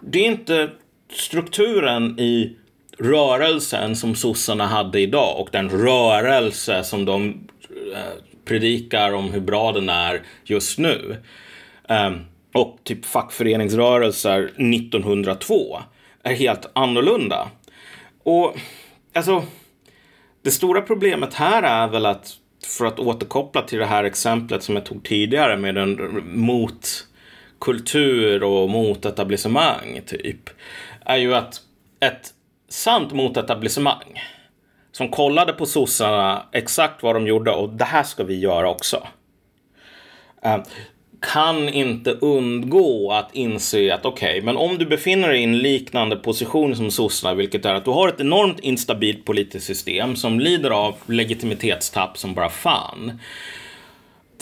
Det 0.00 0.18
är 0.18 0.26
inte 0.26 0.70
strukturen 1.12 2.20
i 2.20 2.56
rörelsen 2.98 3.96
som 3.96 4.14
sossarna 4.14 4.66
hade 4.66 5.00
idag 5.00 5.40
och 5.40 5.48
den 5.52 5.70
rörelse 5.70 6.84
som 6.84 7.04
de 7.04 7.48
eh, 7.94 8.31
predikar 8.44 9.12
om 9.12 9.32
hur 9.32 9.40
bra 9.40 9.72
den 9.72 9.88
är 9.88 10.22
just 10.44 10.78
nu. 10.78 11.16
Um, 11.88 12.20
och 12.54 12.78
typ 12.84 13.04
fackföreningsrörelser 13.04 14.44
1902 14.44 15.78
är 16.22 16.34
helt 16.34 16.70
annorlunda. 16.72 17.48
Och 18.24 18.56
alltså, 19.14 19.44
det 20.42 20.50
stora 20.50 20.80
problemet 20.80 21.34
här 21.34 21.62
är 21.62 21.88
väl 21.88 22.06
att 22.06 22.36
för 22.66 22.84
att 22.84 22.98
återkoppla 22.98 23.62
till 23.62 23.78
det 23.78 23.86
här 23.86 24.04
exemplet 24.04 24.62
som 24.62 24.74
jag 24.74 24.86
tog 24.86 25.04
tidigare 25.04 25.56
med 25.56 25.78
en 25.78 26.22
motkultur 26.34 28.42
och 28.42 28.70
motetablissemang 28.70 30.00
typ, 30.06 30.50
är 31.00 31.16
ju 31.16 31.34
att 31.34 31.60
ett 32.00 32.30
sant 32.68 33.12
motetablissemang 33.12 34.20
som 34.92 35.08
kollade 35.08 35.52
på 35.52 35.66
sossarna 35.66 36.46
exakt 36.52 37.02
vad 37.02 37.16
de 37.16 37.26
gjorde 37.26 37.50
och 37.50 37.68
det 37.68 37.84
här 37.84 38.02
ska 38.02 38.24
vi 38.24 38.38
göra 38.38 38.70
också. 38.70 39.06
Uh, 40.46 40.58
kan 41.22 41.68
inte 41.68 42.10
undgå 42.10 43.12
att 43.12 43.34
inse 43.34 43.94
att 43.94 44.04
okej, 44.04 44.30
okay, 44.30 44.42
men 44.42 44.56
om 44.56 44.78
du 44.78 44.86
befinner 44.86 45.28
dig 45.28 45.40
i 45.40 45.44
en 45.44 45.58
liknande 45.58 46.16
position 46.16 46.76
som 46.76 46.90
sossarna, 46.90 47.34
vilket 47.34 47.64
är 47.64 47.74
att 47.74 47.84
du 47.84 47.90
har 47.90 48.08
ett 48.08 48.20
enormt 48.20 48.60
instabilt 48.60 49.24
politiskt 49.24 49.66
system 49.66 50.16
som 50.16 50.40
lider 50.40 50.70
av 50.70 50.94
legitimitetstapp 51.06 52.18
som 52.18 52.34
bara 52.34 52.48
fan. 52.48 53.20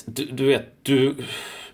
Du, 0.05 0.24
du 0.24 0.46
vet, 0.46 0.84
du, 0.84 1.14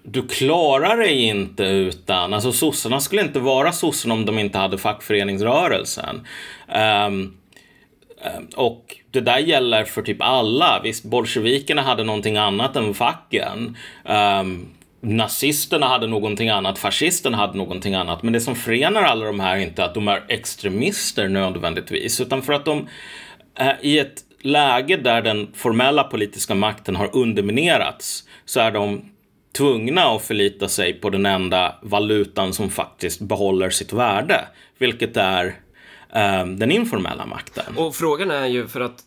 du 0.02 0.28
klarar 0.28 0.96
dig 0.96 1.22
inte 1.22 1.64
utan, 1.64 2.34
alltså 2.34 2.52
sossarna 2.52 3.00
skulle 3.00 3.22
inte 3.22 3.40
vara 3.40 3.72
sossarna 3.72 4.14
om 4.14 4.26
de 4.26 4.38
inte 4.38 4.58
hade 4.58 4.78
fackföreningsrörelsen. 4.78 6.26
Um, 7.06 7.36
Eh, 8.26 8.40
och 8.56 8.96
det 9.10 9.20
där 9.20 9.38
gäller 9.38 9.84
för 9.84 10.02
typ 10.02 10.22
alla. 10.22 10.80
Visst, 10.84 11.04
bolsjevikerna 11.04 11.82
hade 11.82 12.04
någonting 12.04 12.36
annat 12.36 12.76
än 12.76 12.94
facken. 12.94 13.76
Um, 14.04 14.68
nazisterna 15.00 15.86
hade 15.88 16.06
någonting 16.06 16.48
annat, 16.48 16.78
fascisterna 16.78 17.36
hade 17.36 17.58
någonting 17.58 17.94
annat. 17.94 18.22
Men 18.22 18.32
det 18.32 18.40
som 18.40 18.54
förenar 18.54 19.02
alla 19.02 19.26
de 19.26 19.40
här 19.40 19.56
är 19.56 19.60
inte 19.60 19.84
att 19.84 19.94
de 19.94 20.08
är 20.08 20.24
extremister 20.28 21.28
nödvändigtvis, 21.28 22.20
utan 22.20 22.42
för 22.42 22.52
att 22.52 22.64
de 22.64 22.88
är 23.54 23.78
i 23.80 23.98
ett 23.98 24.22
läge 24.40 24.96
där 24.96 25.22
den 25.22 25.52
formella 25.54 26.04
politiska 26.04 26.54
makten 26.54 26.96
har 26.96 27.16
underminerats 27.16 28.24
så 28.44 28.60
är 28.60 28.70
de 28.70 29.10
tvungna 29.56 30.02
att 30.02 30.22
förlita 30.22 30.68
sig 30.68 30.92
på 30.92 31.10
den 31.10 31.26
enda 31.26 31.74
valutan 31.82 32.52
som 32.52 32.70
faktiskt 32.70 33.20
behåller 33.20 33.70
sitt 33.70 33.92
värde, 33.92 34.44
vilket 34.78 35.16
är 35.16 35.54
den 36.56 36.70
informella 36.70 37.26
makten. 37.26 37.76
Och 37.76 37.94
frågan 37.94 38.30
är 38.30 38.46
ju 38.46 38.68
för 38.68 38.80
att 38.80 39.04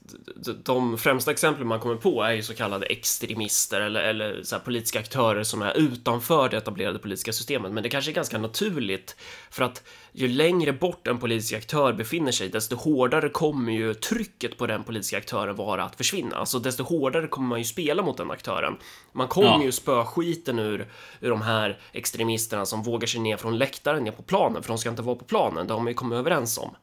de 0.63 0.97
främsta 0.97 1.31
exemplen 1.31 1.67
man 1.67 1.79
kommer 1.79 1.95
på 1.95 2.23
är 2.23 2.31
ju 2.31 2.43
så 2.43 2.53
kallade 2.53 2.85
extremister 2.85 3.81
eller, 3.81 4.01
eller 4.01 4.43
så 4.43 4.59
politiska 4.59 4.99
aktörer 4.99 5.43
som 5.43 5.61
är 5.61 5.77
utanför 5.77 6.49
det 6.49 6.57
etablerade 6.57 6.99
politiska 6.99 7.33
systemet. 7.33 7.71
Men 7.71 7.83
det 7.83 7.89
kanske 7.89 8.11
är 8.11 8.13
ganska 8.13 8.37
naturligt 8.37 9.15
för 9.49 9.63
att 9.63 9.83
ju 10.11 10.27
längre 10.27 10.73
bort 10.73 11.07
en 11.07 11.17
politisk 11.17 11.53
aktör 11.53 11.93
befinner 11.93 12.31
sig, 12.31 12.49
desto 12.49 12.75
hårdare 12.75 13.29
kommer 13.29 13.71
ju 13.71 13.93
trycket 13.93 14.57
på 14.57 14.67
den 14.67 14.83
politiska 14.83 15.17
aktören 15.17 15.55
vara 15.55 15.83
att 15.83 15.95
försvinna. 15.95 16.35
Alltså 16.35 16.59
desto 16.59 16.83
hårdare 16.83 17.27
kommer 17.27 17.47
man 17.47 17.59
ju 17.59 17.65
spela 17.65 18.03
mot 18.03 18.17
den 18.17 18.31
aktören. 18.31 18.77
Man 19.11 19.27
kommer 19.27 19.47
ja. 19.47 19.63
ju 19.63 19.71
spöa 19.71 20.05
skiten 20.05 20.59
ur, 20.59 20.87
ur 21.19 21.29
de 21.29 21.41
här 21.41 21.79
extremisterna 21.91 22.65
som 22.65 22.83
vågar 22.83 23.07
sig 23.07 23.21
ner 23.21 23.37
från 23.37 23.57
läktaren 23.57 24.03
ner 24.03 24.11
på 24.11 24.23
planen, 24.23 24.63
för 24.63 24.67
de 24.67 24.77
ska 24.77 24.89
inte 24.89 25.01
vara 25.01 25.15
på 25.15 25.25
planen, 25.25 25.67
det 25.67 25.73
har 25.73 25.79
man 25.79 25.87
ju 25.87 25.93
kommit 25.93 26.17
överens 26.17 26.57
om. 26.57 26.75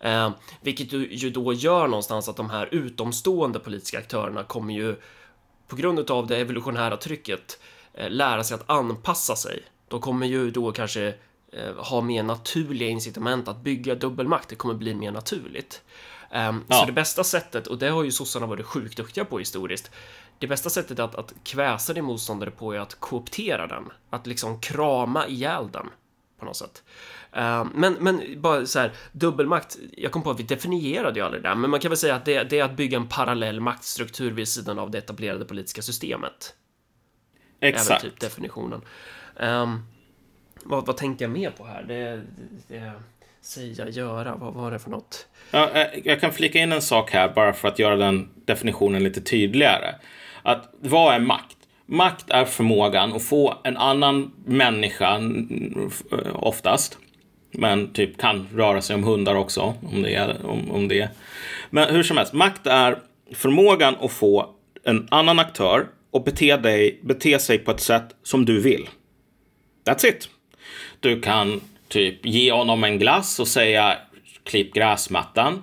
Eh, 0.00 0.30
vilket 0.60 0.92
ju 0.92 1.30
då 1.30 1.52
gör 1.52 1.86
någonstans 1.86 2.28
att 2.28 2.36
de 2.36 2.50
här 2.50 2.68
utomstående 2.74 3.58
politiska 3.58 3.98
aktörerna 3.98 4.44
kommer 4.44 4.74
ju 4.74 4.96
på 5.68 5.76
grund 5.76 6.10
av 6.10 6.26
det 6.26 6.36
evolutionära 6.36 6.96
trycket 6.96 7.58
eh, 7.94 8.10
lära 8.10 8.44
sig 8.44 8.54
att 8.54 8.70
anpassa 8.70 9.36
sig. 9.36 9.62
De 9.88 10.00
kommer 10.00 10.26
ju 10.26 10.50
då 10.50 10.72
kanske 10.72 11.14
eh, 11.52 11.74
ha 11.76 12.00
mer 12.00 12.22
naturliga 12.22 12.88
incitament 12.88 13.48
att 13.48 13.60
bygga 13.60 13.94
dubbelmakt. 13.94 14.48
Det 14.48 14.54
kommer 14.54 14.74
bli 14.74 14.94
mer 14.94 15.12
naturligt. 15.12 15.82
Um, 16.32 16.64
ja. 16.68 16.76
Så 16.76 16.86
det 16.86 16.92
bästa 16.92 17.24
sättet, 17.24 17.66
och 17.66 17.78
det 17.78 17.88
har 17.88 18.04
ju 18.04 18.10
sossarna 18.10 18.46
varit 18.46 18.66
sjukt 18.66 18.96
duktiga 18.96 19.24
på 19.24 19.38
historiskt, 19.38 19.90
det 20.38 20.46
bästa 20.46 20.70
sättet 20.70 20.98
att, 20.98 21.14
att 21.14 21.34
kväsa 21.44 21.92
din 21.92 22.04
motståndare 22.04 22.50
på 22.50 22.72
är 22.74 22.78
att 22.78 23.00
kooptera 23.00 23.66
den, 23.66 23.92
att 24.10 24.26
liksom 24.26 24.60
krama 24.60 25.26
ihjäl 25.26 25.70
den 25.72 25.86
på 26.38 26.44
något 26.44 26.56
sätt. 26.56 26.82
Uh, 27.36 27.66
men, 27.74 27.96
men 28.00 28.40
bara 28.40 28.66
så 28.66 28.78
här, 28.78 28.92
dubbelmakt, 29.12 29.78
jag 29.96 30.12
kom 30.12 30.22
på 30.22 30.30
att 30.30 30.40
vi 30.40 30.44
definierade 30.44 31.18
ju 31.18 31.24
aldrig 31.24 31.42
det 31.42 31.48
där, 31.48 31.54
men 31.54 31.70
man 31.70 31.80
kan 31.80 31.88
väl 31.88 31.98
säga 31.98 32.14
att 32.14 32.24
det, 32.24 32.42
det 32.42 32.58
är 32.58 32.64
att 32.64 32.76
bygga 32.76 32.96
en 32.96 33.08
parallell 33.08 33.60
maktstruktur 33.60 34.30
vid 34.30 34.48
sidan 34.48 34.78
av 34.78 34.90
det 34.90 34.98
etablerade 34.98 35.44
politiska 35.44 35.82
systemet. 35.82 36.54
Exakt. 37.60 38.04
Är 38.04 38.08
typ 38.08 38.20
definitionen. 38.20 38.80
Um, 39.36 39.86
vad, 40.64 40.86
vad 40.86 40.96
tänkte 40.96 41.24
jag 41.24 41.30
mer 41.30 41.50
på 41.50 41.66
här? 41.66 41.82
Det, 41.82 42.22
det, 42.68 42.92
säga, 43.40 43.88
göra, 43.88 44.34
vad 44.36 44.54
var 44.54 44.70
det 44.70 44.78
för 44.78 44.90
något? 44.90 45.26
Ja, 45.50 45.70
eh, 45.70 45.86
jag 46.04 46.20
kan 46.20 46.32
flika 46.32 46.58
in 46.58 46.72
en 46.72 46.82
sak 46.82 47.10
här 47.10 47.28
bara 47.28 47.52
för 47.52 47.68
att 47.68 47.78
göra 47.78 47.96
den 47.96 48.28
definitionen 48.44 49.04
lite 49.04 49.20
tydligare. 49.20 49.94
Att 50.42 50.74
vad 50.80 51.14
är 51.14 51.20
makt? 51.20 51.56
Makt 51.86 52.30
är 52.30 52.44
förmågan 52.44 53.12
att 53.12 53.22
få 53.22 53.58
en 53.64 53.76
annan 53.76 54.32
människa, 54.44 55.16
eh, 56.12 56.34
oftast, 56.34 56.98
men 57.50 57.92
typ 57.92 58.18
kan 58.18 58.48
röra 58.54 58.82
sig 58.82 58.94
om 58.94 59.04
hundar 59.04 59.34
också, 59.34 59.74
om 59.92 60.02
det 60.02 60.14
är. 60.14 60.46
Om, 60.46 60.70
om 60.70 60.88
det. 60.88 61.08
Men 61.70 61.94
hur 61.94 62.02
som 62.02 62.16
helst, 62.16 62.32
makt 62.32 62.66
är 62.66 62.98
förmågan 63.34 63.96
att 64.00 64.12
få 64.12 64.54
en 64.84 65.08
annan 65.10 65.38
aktör 65.38 65.86
och 66.10 66.24
bete, 66.24 66.56
dig, 66.56 67.00
bete 67.02 67.38
sig 67.38 67.58
på 67.58 67.70
ett 67.70 67.80
sätt 67.80 68.04
som 68.22 68.44
du 68.44 68.60
vill. 68.60 68.88
That's 69.84 70.06
it. 70.06 70.28
Du 71.00 71.20
kan 71.20 71.60
typ 71.88 72.26
ge 72.26 72.52
honom 72.52 72.84
en 72.84 72.98
glass 72.98 73.40
och 73.40 73.48
säga 73.48 73.98
klipp 74.44 74.74
gräsmattan. 74.74 75.62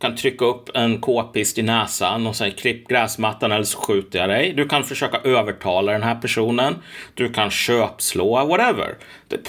Kan 0.00 0.16
trycka 0.16 0.44
upp 0.44 0.68
en 0.74 1.00
k-pist 1.00 1.58
i 1.58 1.62
näsan 1.62 2.26
och 2.26 2.36
säga 2.36 2.54
klipp 2.54 2.88
gräsmattan 2.88 3.52
eller 3.52 3.64
så 3.64 3.78
skjuter 3.78 4.18
jag 4.18 4.28
dig. 4.28 4.52
Du 4.52 4.68
kan 4.68 4.84
försöka 4.84 5.18
övertala 5.18 5.92
den 5.92 6.02
här 6.02 6.14
personen. 6.14 6.74
Du 7.14 7.32
kan 7.32 7.50
köpslå, 7.50 8.46
whatever. 8.46 8.96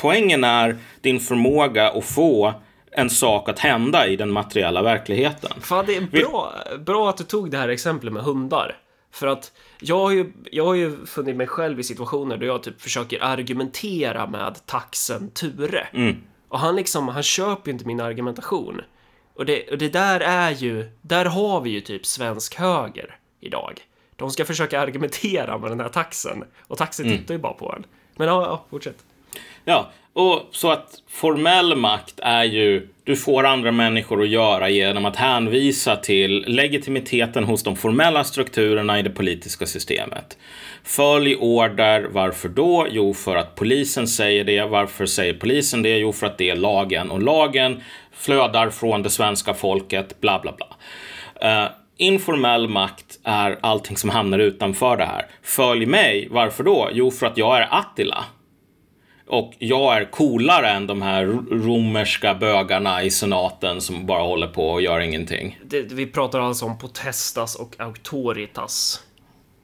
Poängen 0.01 0.43
är 0.43 0.77
din 1.01 1.19
förmåga 1.19 1.89
att 1.89 2.05
få 2.05 2.53
en 2.91 3.09
sak 3.09 3.49
att 3.49 3.59
hända 3.59 4.07
i 4.07 4.15
den 4.15 4.31
materiella 4.31 4.81
verkligheten. 4.81 5.51
Fan, 5.61 5.85
det 5.85 5.95
är 5.95 6.01
bra, 6.01 6.53
bra 6.85 7.09
att 7.09 7.17
du 7.17 7.23
tog 7.23 7.51
det 7.51 7.57
här 7.57 7.69
exemplet 7.69 8.13
med 8.13 8.23
hundar. 8.23 8.77
För 9.11 9.27
att 9.27 9.51
jag 9.79 9.99
har 9.99 10.11
ju, 10.11 10.31
jag 10.51 10.65
har 10.65 10.73
ju 10.73 11.05
funnit 11.05 11.35
mig 11.35 11.47
själv 11.47 11.79
i 11.79 11.83
situationer 11.83 12.37
där 12.37 12.45
jag 12.45 12.63
typ 12.63 12.81
försöker 12.81 13.23
argumentera 13.23 14.27
med 14.27 14.65
taxen 14.65 15.31
Ture. 15.31 15.87
Mm. 15.93 16.17
Och 16.49 16.59
han 16.59 16.75
liksom, 16.75 17.07
han 17.07 17.23
köper 17.23 17.67
ju 17.67 17.73
inte 17.73 17.87
min 17.87 18.01
argumentation. 18.01 18.81
Och 19.33 19.45
det, 19.45 19.71
och 19.71 19.77
det 19.77 19.89
där 19.89 20.19
är 20.19 20.51
ju, 20.51 20.89
där 21.01 21.25
har 21.25 21.61
vi 21.61 21.69
ju 21.69 21.81
typ 21.81 22.05
svensk 22.05 22.55
höger 22.55 23.15
idag. 23.39 23.79
De 24.15 24.31
ska 24.31 24.45
försöka 24.45 24.79
argumentera 24.81 25.57
med 25.57 25.71
den 25.71 25.79
här 25.79 25.89
taxen. 25.89 26.43
Och 26.61 26.77
taxen 26.77 27.05
Mm. 27.05 27.17
tittar 27.17 27.33
ju 27.33 27.39
bara 27.39 27.53
på 27.53 27.73
en. 27.77 27.83
Men 28.15 28.27
ja, 28.27 28.41
ja, 28.45 28.65
fortsätt. 28.69 28.97
Ja, 29.65 29.91
och 30.13 30.41
så 30.51 30.71
att 30.71 31.01
formell 31.07 31.75
makt 31.75 32.19
är 32.19 32.43
ju 32.43 32.87
du 33.03 33.15
får 33.15 33.43
andra 33.43 33.71
människor 33.71 34.21
att 34.21 34.29
göra 34.29 34.69
genom 34.69 35.05
att 35.05 35.15
hänvisa 35.15 35.95
till 35.95 36.45
legitimiteten 36.47 37.43
hos 37.43 37.63
de 37.63 37.75
formella 37.75 38.23
strukturerna 38.23 38.99
i 38.99 39.01
det 39.01 39.09
politiska 39.09 39.65
systemet. 39.65 40.37
Följ 40.83 41.35
order. 41.35 42.07
Varför 42.11 42.49
då? 42.49 42.87
Jo, 42.89 43.13
för 43.13 43.35
att 43.35 43.55
polisen 43.55 44.07
säger 44.07 44.43
det. 44.43 44.65
Varför 44.65 45.05
säger 45.05 45.33
polisen 45.33 45.81
det? 45.81 45.97
Jo, 45.97 46.11
för 46.11 46.27
att 46.27 46.37
det 46.37 46.49
är 46.49 46.55
lagen. 46.55 47.11
Och 47.11 47.21
lagen 47.21 47.81
flödar 48.13 48.69
från 48.69 49.03
det 49.03 49.09
svenska 49.09 49.53
folket, 49.53 50.21
bla 50.21 50.39
bla 50.39 50.53
bla. 50.57 50.67
Uh, 51.49 51.71
informell 51.97 52.67
makt 52.67 53.19
är 53.23 53.59
allting 53.61 53.97
som 53.97 54.09
hamnar 54.09 54.39
utanför 54.39 54.97
det 54.97 55.05
här. 55.05 55.25
Följ 55.43 55.85
mig. 55.85 56.27
Varför 56.31 56.63
då? 56.63 56.89
Jo, 56.93 57.11
för 57.11 57.25
att 57.25 57.37
jag 57.37 57.57
är 57.57 57.67
Attila. 57.71 58.25
Och 59.27 59.53
jag 59.59 59.97
är 59.97 60.11
coolare 60.11 60.69
än 60.69 60.87
de 60.87 61.01
här 61.01 61.25
romerska 61.51 62.33
bögarna 62.33 63.03
i 63.03 63.11
senaten 63.11 63.81
som 63.81 64.05
bara 64.05 64.23
håller 64.23 64.47
på 64.47 64.69
och 64.69 64.81
gör 64.81 64.99
ingenting. 64.99 65.59
Det, 65.63 65.81
vi 65.81 66.07
pratar 66.07 66.39
alltså 66.39 66.65
om 66.65 66.77
potestas 66.77 67.55
och 67.55 67.75
autoritas. 67.79 69.03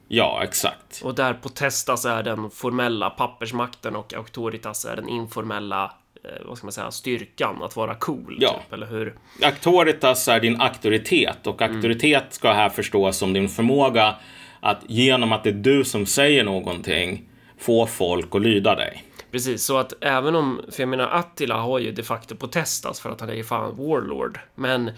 Ja, 0.08 0.44
exakt. 0.44 1.02
Och 1.04 1.16
där 1.16 1.34
potestas 1.34 2.06
är 2.06 2.24
den 2.24 2.50
formella 2.50 3.10
pappersmakten 3.10 3.96
och 3.96 4.14
auktoritas 4.14 4.86
är 4.86 4.96
den 4.96 5.10
informella, 5.10 5.94
eh, 6.24 6.46
vad 6.46 6.58
ska 6.58 6.68
man 6.68 6.72
säga, 6.72 6.92
styrkan 6.92 7.64
att 7.64 7.76
vara 7.76 7.96
cool. 7.96 8.38
Ja. 8.40 8.54
Typ, 8.54 8.74
eller 8.74 8.88
hur? 8.88 9.16
Auktoritas 9.44 10.28
är 10.28 10.40
din 10.40 10.62
auktoritet 10.62 11.48
och 11.48 11.62
auktoritet 11.62 12.26
ska 12.30 12.54
här 12.54 12.70
förstås 12.70 13.18
som 13.18 13.34
din 13.34 13.50
förmåga 13.50 14.16
att 14.60 14.84
genom 14.88 15.32
att 15.32 15.44
det 15.44 15.50
är 15.50 15.54
du 15.54 15.84
som 15.86 16.06
säger 16.06 16.44
någonting 16.44 17.30
få 17.58 17.86
folk 17.86 18.36
att 18.36 18.42
lyda 18.42 18.76
dig. 18.76 19.04
Precis, 19.32 19.66
så 19.66 19.78
att 19.78 19.94
även 20.02 20.36
om, 20.36 20.62
för 20.72 20.82
jag 20.82 20.90
menar 20.90 21.08
Attila 21.08 21.56
har 21.56 21.80
ju 21.80 21.92
de 21.92 22.04
facto 22.04 22.36
potestas 22.36 23.00
för 23.00 23.10
att 23.10 23.22
han 23.22 23.30
är 23.30 23.34
ju 23.34 23.44
fan 23.44 23.78
warlord. 23.78 24.40
Men 24.56 24.92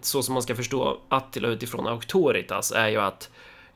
så 0.00 0.22
som 0.22 0.34
man 0.34 0.42
ska 0.42 0.54
förstå 0.54 1.00
Attila 1.08 1.48
utifrån 1.48 1.86
auktoritas 1.86 2.72
är 2.72 2.88
ju 2.88 3.00
att 3.00 3.30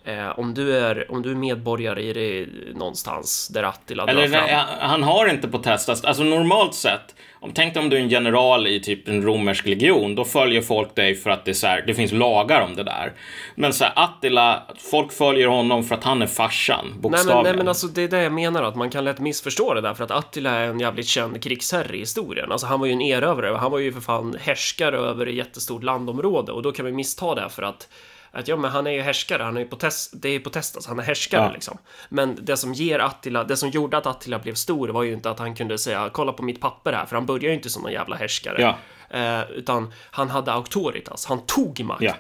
eh, 0.05 0.39
om, 0.39 0.55
du 0.55 0.77
är, 0.77 1.11
om 1.13 1.23
du 1.23 1.31
är 1.31 1.35
medborgare 1.35 2.03
i 2.03 2.13
det 2.13 2.47
någonstans 2.79 3.49
där 3.49 3.63
Attila 3.63 4.07
drar 4.07 4.13
Eller 4.13 4.29
fram. 4.29 4.45
nej, 4.47 4.65
han 4.81 5.03
har 5.03 5.27
inte 5.29 5.49
potestas. 5.49 6.05
Alltså 6.05 6.23
normalt 6.23 6.75
sett, 6.75 7.15
om, 7.41 7.53
tänk 7.55 7.75
dig 7.75 7.83
om 7.83 7.89
du 7.89 7.97
är 7.97 8.01
en 8.01 8.09
general 8.09 8.67
i 8.67 8.81
typ 8.81 9.09
en 9.09 9.23
romersk 9.23 9.67
legion, 9.67 10.15
då 10.15 10.25
följer 10.25 10.63
folk 10.63 10.95
dig 10.95 11.15
för 11.15 11.31
att 11.31 11.45
det, 11.45 11.51
är 11.51 11.55
så 11.55 11.67
här, 11.67 11.85
det 11.87 11.95
finns 11.95 12.13
lagar 12.13 12.61
om 12.61 12.77
det 12.77 12.83
där. 12.83 13.13
Men 13.55 13.73
så 13.73 13.85
här, 13.85 13.93
Attila, 13.97 14.63
folk 14.79 15.13
följer 15.13 15.47
honom 15.47 15.85
för 15.85 15.95
att 15.95 16.05
han 16.05 16.23
är 16.23 16.27
farsan, 16.27 16.87
Nej 16.91 17.01
bokstavligen. 17.01 17.37
men, 17.37 17.45
nej 17.45 17.57
men 17.57 17.69
alltså 17.69 17.87
det 17.87 18.03
är 18.03 18.09
det 18.09 18.23
jag 18.23 18.33
menar, 18.33 18.63
att 18.63 18.77
man 18.77 18.91
kan 18.91 19.05
lätt 19.05 19.19
missförstå 19.21 19.75
det 19.75 19.81
där 19.81 19.95
för 19.95 20.05
att 20.05 20.11
Attila 20.11 20.51
är 20.51 20.69
en 20.69 20.81
jävligt 20.81 21.07
känd 21.07 21.43
krigsherre 21.43 21.97
i 21.97 21.99
historien. 21.99 22.53
Alltså 22.53 22.67
han 22.67 22.81
var 22.81 22.87
ju 22.87 22.93
en 22.93 23.03
erövrare, 23.03 23.57
han 23.57 23.71
var 23.73 23.79
ju 23.79 23.93
för 23.93 24.01
fan 24.01 24.37
härskare 24.41 24.97
över 24.97 25.27
ett 25.27 25.35
jättestort 25.35 25.83
landområde 25.83 26.53
och 26.53 26.63
då 26.63 26.73
kan 26.73 26.87
vi 26.87 26.93
missta 26.93 27.35
det 27.35 27.49
för 27.49 27.63
att 27.63 27.89
att 28.33 28.49
ja, 28.49 28.57
men 28.57 28.71
han 28.71 28.87
är 28.87 28.91
ju 28.91 29.01
härskare, 29.01 29.43
han 29.43 29.57
är 29.57 29.61
ju 29.61 29.67
potest, 29.67 30.13
det 30.17 30.29
är 30.29 30.33
ju 30.33 30.41
potestas, 30.41 30.87
han 30.87 30.99
är 30.99 31.03
härskare 31.03 31.45
Ja. 31.47 31.53
liksom. 31.53 31.79
Men 32.09 32.39
det 32.43 32.57
som 32.57 32.73
ger 32.75 32.99
Attila, 32.99 33.45
det 33.45 33.57
som 33.57 33.69
gjorde 33.69 33.97
att 33.97 34.07
Attila 34.07 34.39
blev 34.39 34.55
stor 34.55 34.89
var 34.89 35.03
ju 35.03 35.13
inte 35.13 35.31
att 35.31 35.39
han 35.39 35.55
kunde 35.55 35.79
säga 35.79 36.11
kolla 36.13 36.33
på 36.33 36.43
mitt 36.43 36.61
papper 36.61 36.93
här, 36.93 37.07
för 37.07 37.17
han 37.17 37.27
började 37.27 37.47
ju 37.47 37.55
inte 37.55 37.71
som 37.71 37.83
någon 37.83 37.93
jävla 37.93 38.17
härskare. 38.17 38.63
Ja. 38.63 38.77
Eh, 39.19 39.51
utan 39.51 39.93
han 40.11 40.31
hade 40.31 40.53
auktoritas, 40.53 41.27
han 41.27 41.47
tog 41.47 41.81
makt. 41.85 42.03
Ja. 42.03 42.15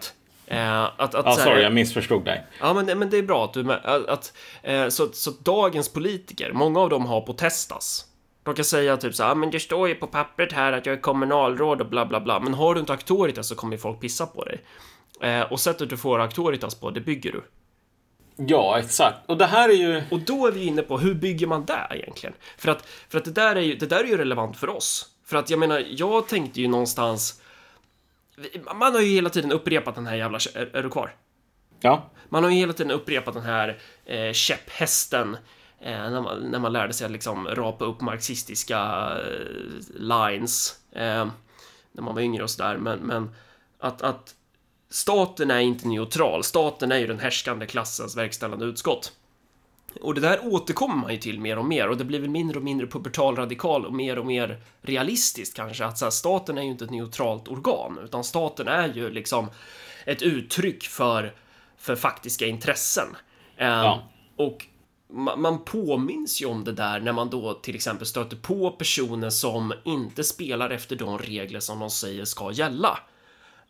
Eh, 0.57 0.83
att, 0.83 1.01
att, 1.01 1.13
Ja, 1.15 1.33
så 1.33 1.41
här- 1.41 1.47
sorry, 1.49 1.63
jag 1.63 1.73
missförstod 1.73 2.25
dig. 2.25 2.47
Ja, 2.61 2.73
men, 2.75 2.99
men 2.99 3.11
det 3.11 3.17
är 3.19 3.23
bra 3.23 3.45
att 3.45 3.53
du... 3.53 3.73
Att, 3.73 4.07
att, 4.07 4.33
eh, 4.63 4.89
så, 4.89 5.09
så 5.13 5.31
dagens 5.31 5.93
politiker, 5.93 6.53
många 6.53 6.81
av 6.81 6.89
dem 6.91 7.07
har 7.07 7.21
potestas. 7.21 8.05
De 8.43 8.55
kan 8.55 8.65
säga 8.65 8.97
typ 8.97 9.15
så 9.15 9.23
här, 9.23 9.31
"Ah, 9.31 9.35
men 9.35 9.51
det 9.51 9.61
står 9.61 9.89
ju 9.89 9.95
på 9.95 10.07
pappret 10.07 10.53
här 10.53 10.73
att 10.73 10.87
jag 10.87 10.93
är 10.97 11.01
kommunalråd 11.01 11.81
och 11.81 11.87
bla 11.87 12.07
bla 12.07 12.21
bla. 12.21 12.41
Men 12.41 12.55
har 12.55 12.75
du 12.75 12.81
inte 12.81 12.93
auktoritas 12.93 13.49
så 13.49 13.55
kommer 13.55 13.77
folk 13.77 14.01
pissa 14.01 14.27
på 14.27 14.45
dig. 14.45 14.61
Eh, 15.21 15.41
och 15.41 15.61
sättet 15.61 15.91
du 15.91 15.97
får 15.97 16.21
auktoritas 16.21 16.75
på, 16.75 16.91
det 16.91 17.01
bygger 17.01 17.33
du. 17.33 17.43
Ja, 18.37 18.79
exakt. 18.79 19.18
Och 19.27 19.37
det 19.37 19.47
här 19.47 19.68
är 19.68 19.73
ju... 19.73 20.03
Och 20.11 20.21
då 20.21 20.47
är 20.47 20.53
vi 20.53 20.64
inne 20.64 20.83
på 20.83 20.99
hur 20.99 21.14
bygger 21.14 21.47
man 21.47 21.64
det 21.64 21.87
egentligen? 21.91 22.35
För 22.59 22.71
att, 22.71 22.87
för 23.09 23.18
att 23.18 23.25
det, 23.25 23.31
där 23.31 23.57
är 23.57 23.61
ju, 23.61 23.75
det 23.75 23.87
där 23.87 24.05
är 24.05 24.09
ju 24.09 24.16
relevant 24.16 24.57
för 24.57 24.68
oss. 24.68 25.07
För 25.25 25.37
att 25.37 25.51
jag 25.51 25.59
menar, 25.59 25.85
jag 25.89 26.29
tänkte 26.29 26.61
ju 26.61 26.68
någonstans... 26.68 27.41
Man 28.75 28.95
har 28.95 29.01
ju 29.01 29.14
hela 29.14 29.31
tiden 29.31 29.53
upprepat 29.53 29.95
den 29.95 30.07
här 30.07 30.16
jävla... 30.16 30.39
Är, 30.55 30.77
är 30.77 30.83
du 30.83 30.91
kvar? 30.91 31.14
Ja. 31.81 32.11
Man 32.29 32.45
har 32.45 32.51
ju 32.51 32.57
hela 32.57 32.73
tiden 32.73 32.93
upprepat 32.93 33.35
den 33.35 33.43
här 33.43 33.79
eh, 34.05 34.33
käpphästen 34.33 35.37
eh, 35.81 36.11
när, 36.11 36.21
man, 36.21 36.39
när 36.41 36.59
man 36.59 36.73
lärde 36.73 36.93
sig 36.93 37.05
att 37.05 37.11
liksom 37.11 37.49
rapa 37.49 37.85
upp 37.85 38.01
marxistiska 38.01 39.11
eh, 39.18 40.01
lines 40.01 40.79
eh, 40.93 41.29
när 41.93 42.03
man 42.03 42.14
var 42.14 42.23
yngre 42.23 42.43
och 42.43 42.51
sådär. 42.51 42.77
Men, 42.77 42.99
men 42.99 43.35
att, 43.79 44.03
att 44.03 44.35
staten 44.91 45.51
är 45.51 45.61
inte 45.61 45.88
neutral. 45.88 46.45
Staten 46.45 46.93
är 46.93 46.99
ju 46.99 47.07
den 47.07 47.18
härskande 47.18 47.66
klassens 47.66 48.16
verkställande 48.16 48.64
utskott. 48.64 49.12
Och 50.01 50.14
det 50.14 50.20
där 50.20 50.41
återkommer 50.43 50.97
man 50.97 51.12
ju 51.12 51.16
till 51.18 51.41
mer 51.41 51.59
och 51.59 51.64
mer 51.64 51.88
och 51.88 51.97
det 51.97 52.05
blir 52.05 52.20
väl 52.20 52.30
mindre 52.30 52.59
och 52.59 52.64
mindre 52.64 52.86
pubertal 52.86 53.36
radikal 53.36 53.86
och 53.86 53.93
mer 53.93 54.18
och 54.18 54.26
mer 54.26 54.61
realistiskt 54.82 55.57
kanske 55.57 55.84
att 55.84 55.99
så 55.99 56.05
här, 56.05 56.11
staten 56.11 56.59
är 56.59 56.62
ju 56.62 56.68
inte 56.70 56.84
ett 56.84 56.91
neutralt 56.91 57.49
organ 57.49 57.99
utan 58.05 58.24
staten 58.24 58.68
är 58.68 58.93
ju 58.95 59.11
liksom 59.11 59.51
ett 60.07 60.22
uttryck 60.22 60.84
för, 60.84 61.34
för 61.78 61.97
faktiska 61.97 62.47
intressen. 62.47 63.07
Eh, 63.57 63.66
Ja. 63.68 64.03
Och 64.36 64.66
ma- 65.12 65.36
man 65.36 65.64
påminns 65.64 66.43
ju 66.43 66.47
om 66.47 66.64
det 66.64 66.72
där 66.72 67.01
när 67.01 67.12
man 67.12 67.30
då 67.30 67.55
till 67.55 67.74
exempel 67.74 68.07
stöter 68.07 68.36
på 68.36 68.70
personer 68.70 69.30
som 69.30 69.72
inte 69.84 70.24
spelar 70.24 70.70
efter 70.70 70.97
de 70.97 71.18
regler 71.18 71.61
som 71.61 71.78
de 71.78 71.91
säger 71.91 72.24
ska 72.24 72.53
gälla. 72.53 72.99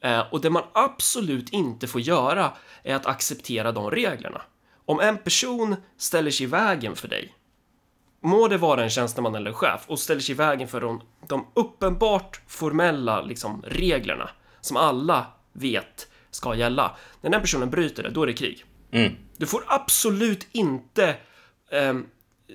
Eh, 0.03 0.21
och 0.31 0.41
det 0.41 0.51
man 0.51 0.63
absolut 0.73 1.51
inte 1.51 1.87
får 1.87 2.01
göra 2.01 2.53
är 2.83 2.95
att 2.95 3.07
acceptera 3.07 3.73
de 3.73 3.91
reglerna. 3.91 4.43
Om 4.85 5.01
en 5.01 5.19
person 5.19 5.77
ställer 5.97 6.31
sig 6.31 6.45
i 6.45 6.47
vägen 6.47 6.97
för 6.97 7.09
dig, 7.09 7.35
må 8.23 8.49
det 8.49 8.57
vara 8.57 8.83
en 8.83 8.91
tjänsteman 8.91 9.35
eller 9.35 9.53
chef, 9.53 9.85
och 9.87 9.99
ställer 9.99 10.21
sig 10.21 10.33
i 10.33 10.37
vägen 10.37 10.69
för 10.69 10.81
de, 10.81 11.03
de 11.29 11.47
uppenbart 11.55 12.41
formella 12.47 13.23
liksom, 13.23 13.63
reglerna 13.67 14.31
som 14.61 14.77
alla 14.77 15.27
vet 15.53 16.09
ska 16.31 16.55
gälla. 16.55 16.97
När 17.21 17.31
den 17.31 17.41
personen 17.41 17.71
bryter 17.71 18.03
det, 18.03 18.11
då 18.11 18.23
är 18.23 18.27
det 18.27 18.33
krig. 18.33 18.65
Mm. 18.93 19.13
Du 19.37 19.47
får 19.47 19.65
absolut 19.67 20.49
inte 20.53 21.17
ehm, 21.71 22.07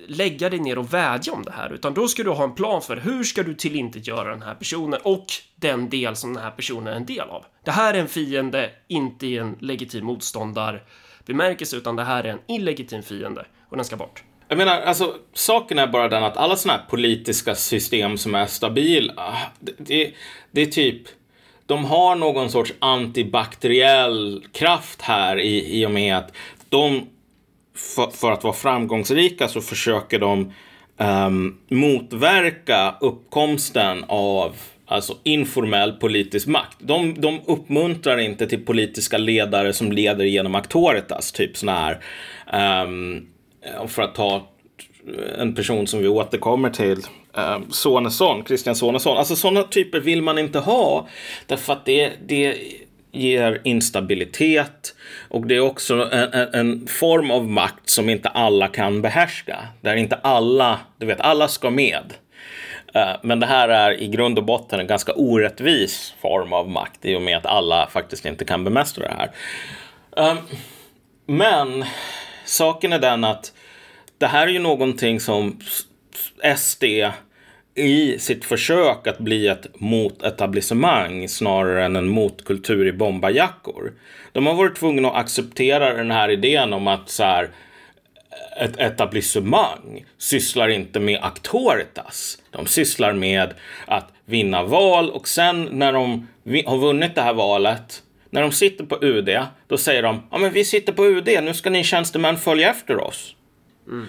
lägga 0.06 0.50
dig 0.50 0.58
ner 0.58 0.78
och 0.78 0.94
vädja 0.94 1.32
om 1.32 1.42
det 1.42 1.52
här, 1.52 1.72
utan 1.72 1.94
då 1.94 2.08
ska 2.08 2.22
du 2.22 2.30
ha 2.30 2.44
en 2.44 2.54
plan 2.54 2.82
för 2.82 2.96
hur 2.96 3.24
ska 3.24 3.42
du 3.42 3.54
tillintetgöra 3.54 4.30
den 4.30 4.42
här 4.42 4.54
personen 4.54 5.00
och 5.02 5.26
den 5.56 5.88
del 5.88 6.16
som 6.16 6.34
den 6.34 6.42
här 6.42 6.50
personen 6.50 6.86
är 6.86 6.96
en 6.96 7.06
del 7.06 7.28
av. 7.28 7.44
Det 7.64 7.70
här 7.70 7.94
är 7.94 7.98
en 7.98 8.08
fiende, 8.08 8.70
inte 8.88 9.26
i 9.26 9.38
en 9.38 9.56
legitim 9.60 10.04
motståndarbemärkelse, 10.04 11.76
utan 11.76 11.96
det 11.96 12.04
här 12.04 12.24
är 12.24 12.28
en 12.28 12.40
illegitim 12.46 13.02
fiende 13.02 13.46
och 13.68 13.76
den 13.76 13.84
ska 13.84 13.96
bort. 13.96 14.22
Jag 14.48 14.58
menar, 14.58 14.80
alltså 14.80 15.14
saken 15.32 15.78
är 15.78 15.86
bara 15.86 16.08
den 16.08 16.24
att 16.24 16.36
alla 16.36 16.56
sådana 16.56 16.78
här 16.78 16.86
politiska 16.88 17.54
system 17.54 18.18
som 18.18 18.34
är 18.34 18.46
stabila, 18.46 19.36
det, 19.60 19.72
det, 19.78 20.14
det 20.50 20.60
är 20.60 20.66
typ 20.66 21.02
de 21.66 21.84
har 21.84 22.16
någon 22.16 22.50
sorts 22.50 22.72
antibakteriell 22.78 24.44
kraft 24.52 25.02
här 25.02 25.40
i, 25.40 25.80
i 25.80 25.86
och 25.86 25.90
med 25.90 26.16
att 26.16 26.32
de 26.68 27.06
för, 27.76 28.10
för 28.10 28.32
att 28.32 28.44
vara 28.44 28.54
framgångsrika 28.54 29.48
så 29.48 29.60
försöker 29.60 30.18
de 30.18 30.52
um, 30.98 31.58
motverka 31.68 32.94
uppkomsten 33.00 34.04
av 34.08 34.56
alltså 34.86 35.16
informell 35.22 35.92
politisk 35.92 36.46
makt. 36.46 36.76
De, 36.78 37.20
de 37.20 37.40
uppmuntrar 37.46 38.18
inte 38.18 38.46
till 38.46 38.64
politiska 38.64 39.18
ledare 39.18 39.72
som 39.72 39.92
leder 39.92 40.24
genom 40.24 40.54
Aktoritas, 40.54 41.32
typ 41.32 41.56
sådana 41.56 41.78
här, 41.78 42.84
um, 42.84 43.26
för 43.88 44.02
att 44.02 44.14
ta 44.14 44.48
en 45.38 45.54
person 45.54 45.86
som 45.86 46.00
vi 46.00 46.08
återkommer 46.08 46.70
till, 46.70 46.98
um, 47.32 47.66
Sonesson, 47.70 48.44
Christian 48.46 48.76
Sonesson. 48.76 49.16
Alltså 49.16 49.36
sådana 49.36 49.62
typer 49.62 50.00
vill 50.00 50.22
man 50.22 50.38
inte 50.38 50.58
ha, 50.58 51.08
därför 51.46 51.72
att 51.72 51.84
det, 51.84 52.12
det 52.26 52.56
ger 53.16 53.60
instabilitet 53.64 54.94
och 55.28 55.46
det 55.46 55.56
är 55.56 55.60
också 55.60 56.10
en, 56.12 56.48
en, 56.52 56.86
form 56.86 57.30
av 57.30 57.48
makt 57.48 57.90
som 57.90 58.08
inte 58.08 58.28
alla 58.28 58.68
kan 58.68 59.02
behärska. 59.02 59.58
Där 59.80 59.96
inte 59.96 60.16
alla, 60.16 60.80
du 60.98 61.06
vet, 61.06 61.20
alla 61.20 61.48
ska 61.48 61.70
med. 61.70 62.14
Eh, 62.94 63.16
men 63.22 63.40
det 63.40 63.46
här 63.46 63.68
är 63.68 64.02
i 64.02 64.08
grund 64.08 64.38
och 64.38 64.44
botten 64.44 64.80
en 64.80 64.86
ganska 64.86 65.12
orättvis 65.12 66.14
form 66.20 66.52
av 66.52 66.70
makt 66.70 67.04
i 67.04 67.16
och 67.16 67.22
med 67.22 67.36
att 67.36 67.46
alla 67.46 67.86
faktiskt 67.86 68.26
inte 68.26 68.44
kan 68.44 68.64
bemästra 68.64 69.08
det 69.08 69.14
här. 69.14 69.30
Ehm, 70.30 70.36
men 71.26 71.84
saken 72.44 72.92
är 72.92 72.98
den 72.98 73.24
att 73.24 73.52
det 74.18 74.26
här 74.26 74.46
är 74.46 74.50
ju 74.50 74.58
någonting 74.58 75.20
som 75.20 75.60
SD 76.56 76.84
i 77.76 78.18
sitt 78.18 78.44
försök 78.44 79.06
att 79.06 79.18
bli 79.18 79.48
ett 79.48 79.66
motetablissemang 79.80 81.28
snarare 81.28 81.84
än 81.84 81.96
en 81.96 82.08
motkultur 82.08 82.86
i 82.86 82.92
bombajackor. 82.92 83.92
De 84.32 84.46
har 84.46 84.54
varit 84.54 84.76
tvungna 84.76 85.08
att 85.08 85.16
acceptera 85.16 85.94
den 85.94 86.10
här 86.10 86.28
idén 86.28 86.72
om 86.72 86.86
att 86.86 87.10
så 87.10 87.22
här, 87.22 87.50
ett 88.60 88.80
etablissemang 88.80 90.04
sysslar 90.18 90.68
inte 90.68 91.00
med 91.00 91.18
aktoritas. 91.22 92.38
De 92.50 92.66
sysslar 92.66 93.12
med 93.12 93.54
att 93.86 94.12
vinna 94.24 94.62
val 94.62 95.10
och 95.10 95.28
sen 95.28 95.68
när 95.72 95.92
de 95.92 96.28
har 96.66 96.78
vunnit 96.78 97.14
det 97.14 97.22
här 97.22 97.34
valet, 97.34 98.02
när 98.30 98.42
de 98.42 98.52
sitter 98.52 98.84
på 98.84 98.98
UD, 99.04 99.38
då 99.66 99.78
säger 99.78 100.02
de 100.02 100.22
ja 100.30 100.38
men 100.38 100.52
vi 100.52 100.64
sitter 100.64 100.92
på 100.92 101.04
UD, 101.04 101.28
nu 101.42 101.54
ska 101.54 101.70
ni 101.70 101.84
tjänstemän 101.84 102.36
följa 102.36 102.70
efter 102.70 103.00
oss. 103.00 103.34
Mm. 103.88 104.06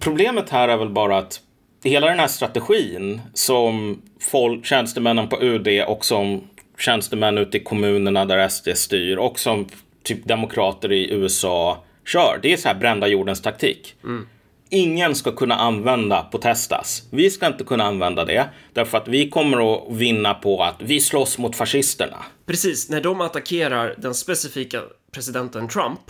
Problemet 0.00 0.50
här 0.50 0.68
är 0.68 0.76
väl 0.76 0.88
bara 0.88 1.18
att 1.18 1.40
hela 1.82 2.06
den 2.06 2.18
här 2.18 2.28
strategin 2.28 3.20
som 3.34 4.02
folk, 4.20 4.66
tjänstemännen 4.66 5.28
på 5.28 5.42
UD 5.42 5.84
och 5.86 6.04
som 6.04 6.48
tjänstemän 6.78 7.38
ute 7.38 7.56
i 7.56 7.60
kommunerna 7.60 8.24
där 8.24 8.48
SD 8.48 8.68
styr 8.74 9.16
och 9.16 9.38
som 9.38 9.66
typ 10.02 10.24
demokrater 10.24 10.92
i 10.92 11.12
USA 11.12 11.84
kör. 12.06 12.38
Det 12.42 12.52
är 12.52 12.56
så 12.56 12.68
här 12.68 12.74
brända 12.74 13.06
jordens 13.06 13.42
taktik. 13.42 13.94
Mm. 14.04 14.28
Ingen 14.70 15.14
ska 15.14 15.32
kunna 15.32 15.54
använda 15.54 16.22
Potestas. 16.22 17.02
Vi 17.10 17.30
ska 17.30 17.46
inte 17.46 17.64
kunna 17.64 17.84
använda 17.84 18.24
det 18.24 18.48
därför 18.72 18.98
att 18.98 19.08
vi 19.08 19.30
kommer 19.30 19.74
att 19.74 19.84
vinna 19.90 20.34
på 20.34 20.62
att 20.62 20.76
vi 20.78 21.00
slåss 21.00 21.38
mot 21.38 21.56
fascisterna. 21.56 22.16
Precis, 22.46 22.90
när 22.90 23.00
de 23.00 23.20
attackerar 23.20 23.94
den 23.98 24.14
specifika 24.14 24.82
presidenten 25.12 25.68
Trump 25.68 26.00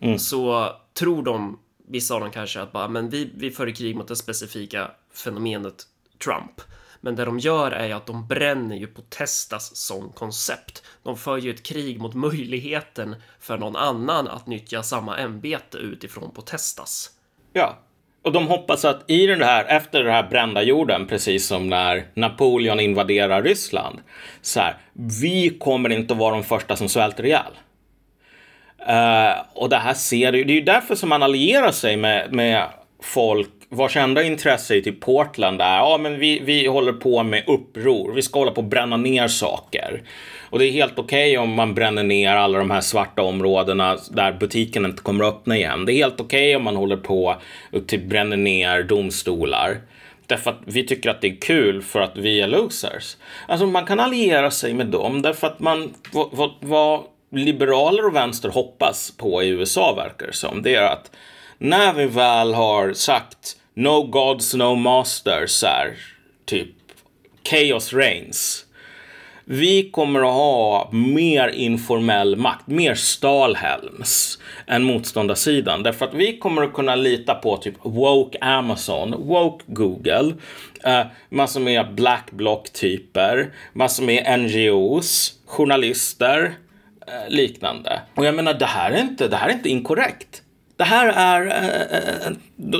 mm. 0.00 0.18
så 0.18 0.68
tror 0.98 1.22
de 1.22 1.58
vissa 1.88 2.14
av 2.14 2.20
dem 2.20 2.30
kanske 2.30 2.60
att 2.60 2.72
bara, 2.72 2.88
men 2.88 3.10
vi, 3.10 3.30
vi 3.34 3.50
för 3.50 3.70
krig 3.70 3.96
mot 3.96 4.08
det 4.08 4.16
specifika 4.16 4.90
fenomenet 5.14 5.86
Trump. 6.24 6.60
Men 7.00 7.16
det 7.16 7.24
de 7.24 7.38
gör 7.38 7.70
är 7.70 7.86
ju 7.86 7.92
att 7.92 8.06
de 8.06 8.26
bränner 8.26 8.76
ju 8.76 8.86
på 8.86 9.02
Testas 9.02 9.76
som 9.76 10.12
koncept. 10.12 10.82
De 11.02 11.16
för 11.16 11.38
ju 11.38 11.50
ett 11.50 11.62
krig 11.62 12.00
mot 12.00 12.14
möjligheten 12.14 13.16
för 13.40 13.58
någon 13.58 13.76
annan 13.76 14.28
att 14.28 14.46
nyttja 14.46 14.82
samma 14.82 15.18
ämbete 15.18 15.78
utifrån 15.78 16.30
på 16.30 16.42
Testas. 16.42 17.10
Ja, 17.52 17.78
och 18.22 18.32
de 18.32 18.46
hoppas 18.46 18.84
att 18.84 19.10
i 19.10 19.26
den 19.26 19.42
här, 19.42 19.64
efter 19.64 20.04
den 20.04 20.12
här 20.12 20.28
brända 20.30 20.62
jorden, 20.62 21.06
precis 21.06 21.46
som 21.46 21.68
när 21.68 22.06
Napoleon 22.14 22.80
invaderar 22.80 23.42
Ryssland, 23.42 23.98
så 24.42 24.60
här, 24.60 24.76
vi 25.20 25.58
kommer 25.58 25.90
inte 25.90 26.14
att 26.14 26.18
vara 26.20 26.34
de 26.34 26.44
första 26.44 26.76
som 26.76 26.88
svälter 26.88 27.26
ihjäl. 27.26 27.52
Uh, 28.88 29.42
och 29.54 29.68
det 29.68 29.76
här 29.76 29.94
ser 29.94 30.32
du, 30.32 30.44
det 30.44 30.52
är 30.52 30.54
ju 30.54 30.60
därför 30.60 30.94
som 30.94 31.08
man 31.08 31.22
allierar 31.22 31.70
sig 31.70 31.96
med, 31.96 32.32
med 32.32 32.66
folk 33.02 33.48
vars 33.68 33.96
enda 33.96 34.22
intresse 34.22 34.74
i 34.74 34.82
typ 34.82 35.00
Portland 35.00 35.60
är 35.60 35.76
ja, 35.76 35.98
men 36.00 36.18
vi, 36.18 36.40
vi 36.44 36.66
håller 36.66 36.92
på 36.92 37.22
med 37.22 37.44
uppror. 37.46 38.12
Vi 38.12 38.22
ska 38.22 38.38
hålla 38.38 38.50
på 38.50 38.60
att 38.60 38.66
bränna 38.66 38.96
ner 38.96 39.28
saker. 39.28 40.02
Och 40.50 40.58
det 40.58 40.66
är 40.66 40.72
helt 40.72 40.98
okej 40.98 41.30
okay 41.30 41.36
om 41.36 41.54
man 41.54 41.74
bränner 41.74 42.02
ner 42.02 42.36
alla 42.36 42.58
de 42.58 42.70
här 42.70 42.80
svarta 42.80 43.22
områdena 43.22 43.98
där 44.10 44.32
butiken 44.32 44.84
inte 44.84 45.02
kommer 45.02 45.24
att 45.24 45.34
öppna 45.34 45.56
igen. 45.56 45.84
Det 45.84 45.92
är 45.92 45.96
helt 45.96 46.20
okej 46.20 46.48
okay 46.48 46.56
om 46.56 46.64
man 46.64 46.76
håller 46.76 46.96
på 46.96 47.36
och 47.72 47.86
typ 47.86 48.04
bränner 48.04 48.36
ner 48.36 48.82
domstolar. 48.82 49.80
Därför 50.26 50.50
att 50.50 50.60
vi 50.64 50.86
tycker 50.86 51.10
att 51.10 51.20
det 51.20 51.28
är 51.28 51.40
kul 51.40 51.82
för 51.82 52.00
att 52.00 52.16
vi 52.16 52.40
är 52.40 52.46
losers. 52.46 53.16
Alltså 53.48 53.66
man 53.66 53.86
kan 53.86 54.00
alliera 54.00 54.50
sig 54.50 54.74
med 54.74 54.86
dem 54.86 55.22
därför 55.22 55.46
att 55.46 55.60
man, 55.60 55.94
vad, 56.12 56.28
vad, 56.32 56.50
vad 56.60 57.00
liberaler 57.30 58.06
och 58.06 58.16
vänster 58.16 58.48
hoppas 58.48 59.10
på 59.10 59.42
i 59.42 59.48
USA 59.48 59.94
verkar 59.94 60.26
det 60.26 60.32
som, 60.32 60.62
det 60.62 60.74
är 60.74 60.82
att 60.82 61.10
när 61.58 61.92
vi 61.92 62.06
väl 62.06 62.54
har 62.54 62.92
sagt 62.92 63.56
no 63.74 64.02
gods, 64.02 64.54
no 64.54 64.74
masters, 64.74 65.62
här, 65.62 65.96
typ 66.44 66.68
chaos 67.50 67.92
reigns. 67.92 68.64
Vi 69.44 69.90
kommer 69.90 70.20
att 70.20 70.34
ha 70.34 70.88
mer 70.92 71.48
informell 71.48 72.36
makt, 72.36 72.66
mer 72.66 72.94
Stalhelms 72.94 74.38
än 74.66 74.82
motståndarsidan. 74.82 75.82
Därför 75.82 76.06
att 76.06 76.14
vi 76.14 76.38
kommer 76.38 76.62
att 76.62 76.72
kunna 76.72 76.96
lita 76.96 77.34
på 77.34 77.56
typ 77.56 77.74
woke 77.82 78.38
Amazon, 78.40 79.14
woke 79.18 79.64
Google, 79.66 80.34
eh, 80.84 81.06
massor 81.28 81.60
med 81.60 81.94
black 81.94 82.30
block-typer, 82.30 83.52
massor 83.72 84.04
med 84.04 84.40
NGOs, 84.40 85.34
journalister, 85.46 86.54
liknande. 87.28 88.02
Och 88.14 88.24
jag 88.24 88.34
menar, 88.34 88.54
det 88.54 88.66
här 88.66 88.90
är 88.90 89.00
inte, 89.00 89.28
det 89.28 89.36
här 89.36 89.48
är 89.48 89.52
inte 89.52 89.68
inkorrekt. 89.68 90.42
Det 90.76 90.84
här 90.84 91.08
är, 91.08 91.46
äh, 92.26 92.32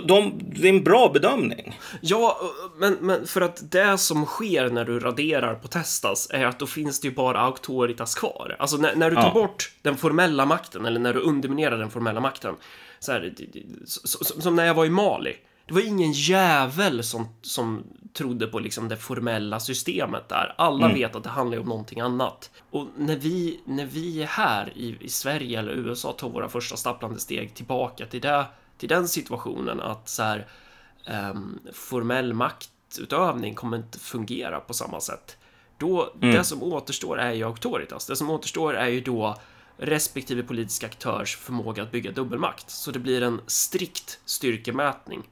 de, 0.07 0.33
det 0.39 0.69
är 0.69 0.73
en 0.73 0.85
bra 0.85 1.11
bedömning. 1.15 1.79
Ja, 2.01 2.41
men, 2.79 2.97
men 3.01 3.27
för 3.27 3.41
att 3.41 3.71
det 3.71 3.99
som 3.99 4.27
sker 4.27 4.71
när 4.71 4.85
du 4.85 5.01
raderar 5.01 5.55
på 5.55 5.69
Testas 5.69 6.31
är 6.31 6.47
att 6.47 6.59
då 6.59 6.67
finns 6.67 7.01
det 7.01 7.09
ju 7.09 7.15
bara 7.15 7.41
auktoritas 7.41 8.15
kvar. 8.15 8.57
Alltså 8.59 8.77
när, 8.77 8.95
när 8.97 9.11
du 9.11 9.17
tar 9.17 9.23
ja. 9.23 9.33
bort 9.33 9.73
den 9.83 9.97
formella 9.97 10.47
makten 10.47 10.87
eller 10.87 11.01
när 11.01 11.15
du 11.15 11.21
underminerar 11.21 11.79
den 11.79 11.91
formella 11.91 12.21
makten. 12.21 12.55
Så 12.99 13.13
här, 13.13 13.33
som 14.41 14.57
när 14.57 14.67
jag 14.67 14.75
var 14.75 14.85
i 14.85 14.91
Mali. 14.91 15.37
Det 15.69 15.75
var 15.75 15.81
ingen 15.81 16.13
jävel 16.13 17.05
som, 17.05 17.29
som 17.43 17.85
trodde 18.13 18.47
på 18.47 18.59
liksom 18.59 18.89
det 18.89 18.97
formella 18.97 19.61
systemet 19.61 20.29
där. 20.29 20.55
Alla 20.59 20.85
mm. 20.85 20.99
vet 20.99 21.17
att 21.17 21.25
det 21.25 21.31
handlar 21.31 21.59
om 21.59 21.69
någonting 21.69 22.01
annat. 22.01 22.51
Och 22.71 22.87
när 22.97 23.17
vi, 23.17 23.61
när 23.65 23.87
vi 23.87 24.23
är 24.23 24.27
här 24.27 24.73
i, 24.77 24.97
i 25.01 25.09
Sverige 25.09 25.59
eller 25.59 25.73
USA 25.73 26.13
tar 26.13 26.29
våra 26.29 26.49
första 26.49 26.77
stapplande 26.77 27.21
steg 27.21 27.55
tillbaka 27.55 28.07
till, 28.07 28.21
det, 28.21 28.47
till 28.79 28.89
den 28.89 29.09
situationen 29.09 29.81
att 29.81 30.09
så 30.09 30.23
här, 30.23 30.47
um, 31.31 31.59
formell 31.73 32.35
maktutövning 32.35 33.55
kommer 33.55 33.77
inte 33.77 33.99
fungera 33.99 34.61
på 34.61 34.75
samma 34.75 35.01
sätt. 35.01 35.37
Då, 35.79 36.13
mm. 36.23 36.35
det 36.35 36.45
som 36.45 36.63
återstår 36.63 37.19
är 37.19 37.33
ju 37.33 37.45
auktoritas. 37.45 38.07
Det 38.07 38.17
som 38.17 38.31
återstår 38.31 38.75
är 38.75 38.89
ju 38.89 39.01
då 39.01 39.37
respektive 39.77 40.43
politisk 40.43 40.85
aktörs 40.85 41.37
förmåga 41.37 41.83
att 41.83 41.93
bygga 41.93 42.11
dubbelmakt. 42.11 42.71
Så 42.71 42.91
det 42.91 42.99
blir 42.99 43.23
en 43.23 43.41
strikt 43.47 44.21
styrkemätning 44.25 45.23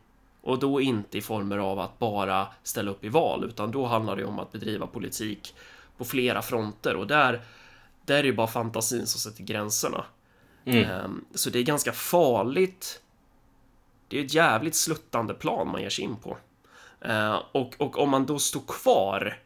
och 0.46 0.58
då 0.58 0.80
inte 0.80 1.18
i 1.18 1.22
former 1.22 1.58
av 1.58 1.78
att 1.78 1.98
bara 1.98 2.46
ställa 2.62 2.90
upp 2.90 3.04
i 3.04 3.08
val, 3.08 3.44
utan 3.44 3.70
då 3.70 3.86
handlar 3.86 4.16
det 4.16 4.24
om 4.24 4.38
att 4.38 4.52
bedriva 4.52 4.86
politik 4.86 5.54
på 5.98 6.04
flera 6.04 6.42
fronter 6.42 6.96
och 6.96 7.06
där, 7.06 7.40
där 8.04 8.18
är 8.18 8.22
det 8.22 8.32
bara 8.32 8.46
fantasin 8.46 9.06
som 9.06 9.20
sätter 9.20 9.44
gränserna. 9.44 10.04
Mm. 10.64 10.90
Ehm, 10.90 11.24
så 11.34 11.50
det 11.50 11.58
är 11.58 11.62
ganska 11.62 11.92
farligt. 11.92 13.02
Det 14.08 14.20
är 14.20 14.24
ett 14.24 14.34
jävligt 14.34 14.74
sluttande 14.74 15.34
plan 15.34 15.68
man 15.68 15.82
ger 15.82 15.90
sig 15.90 16.04
in 16.04 16.16
på. 16.16 16.36
Ehm, 17.00 17.36
och, 17.52 17.74
och 17.78 17.98
om 17.98 18.10
man 18.10 18.26
då 18.26 18.38
står 18.38 18.62
kvar, 18.68 19.38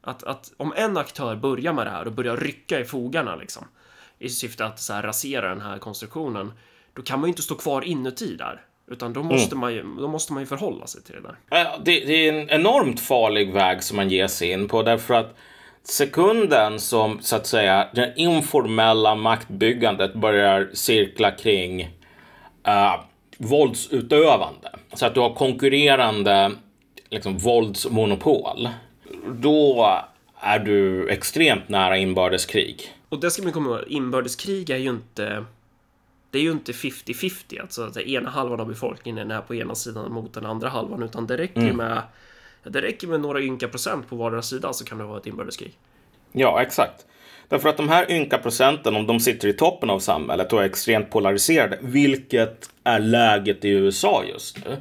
att, 0.00 0.22
att 0.22 0.52
om 0.56 0.72
en 0.76 0.96
aktör 0.96 1.36
börjar 1.36 1.72
med 1.72 1.86
det 1.86 1.90
här 1.90 2.06
och 2.06 2.12
börjar 2.12 2.36
rycka 2.36 2.80
i 2.80 2.84
fogarna 2.84 3.36
liksom, 3.36 3.64
i 4.18 4.28
syfte 4.28 4.64
att 4.64 4.80
så 4.80 4.92
här, 4.92 5.02
rasera 5.02 5.48
den 5.48 5.60
här 5.60 5.78
konstruktionen, 5.78 6.52
då 6.92 7.02
kan 7.02 7.20
man 7.20 7.28
ju 7.28 7.30
inte 7.30 7.42
stå 7.42 7.54
kvar 7.54 7.82
inuti 7.82 8.36
där. 8.36 8.66
Utan 8.92 9.12
då 9.12 9.22
måste, 9.22 9.54
mm. 9.54 9.60
man 9.60 9.74
ju, 9.74 9.82
då 9.82 10.08
måste 10.08 10.32
man 10.32 10.42
ju 10.42 10.46
förhålla 10.46 10.86
sig 10.86 11.02
till 11.02 11.14
det 11.14 11.20
där. 11.20 11.66
Det, 11.84 12.04
det 12.06 12.28
är 12.28 12.32
en 12.32 12.50
enormt 12.50 13.00
farlig 13.00 13.52
väg 13.52 13.82
som 13.82 13.96
man 13.96 14.10
ger 14.10 14.26
sig 14.26 14.50
in 14.50 14.68
på 14.68 14.82
därför 14.82 15.14
att 15.14 15.34
sekunden 15.82 16.80
som 16.80 17.18
så 17.20 17.36
att 17.36 17.46
säga 17.46 17.88
det 17.94 18.12
informella 18.16 19.14
maktbyggandet 19.14 20.14
börjar 20.14 20.70
cirkla 20.72 21.30
kring 21.30 21.82
uh, 22.68 23.00
våldsutövande. 23.38 24.70
Så 24.92 25.06
att 25.06 25.14
du 25.14 25.20
har 25.20 25.34
konkurrerande 25.34 26.52
liksom, 27.10 27.38
våldsmonopol. 27.38 28.68
Då 29.26 29.88
är 30.40 30.58
du 30.58 31.08
extremt 31.08 31.68
nära 31.68 31.96
inbördeskrig. 31.96 32.82
Och 33.08 33.20
det 33.20 33.30
ska 33.30 33.42
man 33.42 33.52
komma 33.52 33.70
ihåg, 33.70 33.88
inbördeskrig 33.88 34.70
är 34.70 34.76
ju 34.76 34.90
inte 34.90 35.44
det 36.32 36.38
är 36.38 36.42
ju 36.42 36.52
inte 36.52 36.72
50-50, 36.72 37.60
alltså 37.60 37.82
att 37.82 37.96
ena 37.96 38.30
halvan 38.30 38.60
av 38.60 38.68
befolkningen 38.68 39.30
är 39.30 39.40
på 39.40 39.54
ena 39.54 39.74
sidan 39.74 40.12
mot 40.12 40.34
den 40.34 40.46
andra 40.46 40.68
halvan, 40.68 41.02
utan 41.02 41.26
det 41.26 41.36
räcker 41.36 41.60
mm. 41.60 41.76
med 41.76 42.02
det 42.64 42.82
räcker 42.82 43.06
med 43.06 43.20
några 43.20 43.40
ynka 43.40 43.68
procent 43.68 44.08
på 44.08 44.16
vardera 44.16 44.42
sida 44.42 44.72
så 44.72 44.84
kan 44.84 44.98
det 44.98 45.04
vara 45.04 45.18
ett 45.18 45.26
inbördeskrig. 45.26 45.78
Ja, 46.32 46.62
exakt. 46.62 47.06
Därför 47.48 47.68
att 47.68 47.76
de 47.76 47.88
här 47.88 48.10
ynka 48.10 48.38
procenten, 48.38 48.96
om 48.96 49.06
de 49.06 49.20
sitter 49.20 49.48
i 49.48 49.52
toppen 49.52 49.90
av 49.90 49.98
samhället 49.98 50.52
och 50.52 50.62
är 50.62 50.66
extremt 50.66 51.10
polariserade, 51.10 51.78
vilket 51.82 52.70
är 52.84 52.98
läget 52.98 53.64
i 53.64 53.68
USA 53.68 54.24
just 54.24 54.64
nu, 54.64 54.76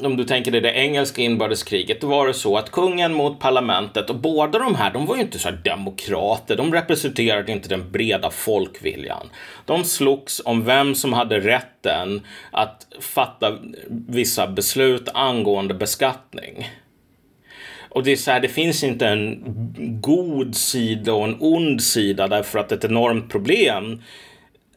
om 0.00 0.16
du 0.16 0.24
tänker 0.24 0.50
dig 0.50 0.60
det 0.60 0.72
engelska 0.72 1.22
inbördeskriget, 1.22 2.00
då 2.00 2.06
var 2.06 2.26
det 2.26 2.34
så 2.34 2.56
att 2.56 2.70
kungen 2.70 3.14
mot 3.14 3.40
parlamentet 3.40 4.10
och 4.10 4.16
båda 4.16 4.58
de 4.58 4.74
här, 4.74 4.92
de 4.92 5.06
var 5.06 5.16
ju 5.16 5.22
inte 5.22 5.38
så 5.38 5.50
demokrater. 5.50 6.56
De 6.56 6.72
representerade 6.74 7.52
inte 7.52 7.68
den 7.68 7.92
breda 7.92 8.30
folkviljan. 8.30 9.30
De 9.64 9.84
slogs 9.84 10.42
om 10.44 10.64
vem 10.64 10.94
som 10.94 11.12
hade 11.12 11.40
rätten 11.40 12.20
att 12.50 12.86
fatta 13.00 13.58
vissa 13.88 14.46
beslut 14.46 15.08
angående 15.14 15.74
beskattning. 15.74 16.68
Och 17.94 18.02
det 18.02 18.12
är 18.12 18.16
så 18.16 18.30
här, 18.30 18.40
det 18.40 18.48
finns 18.48 18.84
inte 18.84 19.08
en 19.08 19.42
god 20.00 20.56
sida 20.56 21.12
och 21.12 21.24
en 21.24 21.36
ond 21.40 21.82
sida 21.82 22.28
därför 22.28 22.58
att 22.58 22.72
ett 22.72 22.84
enormt 22.84 23.30
problem 23.30 24.02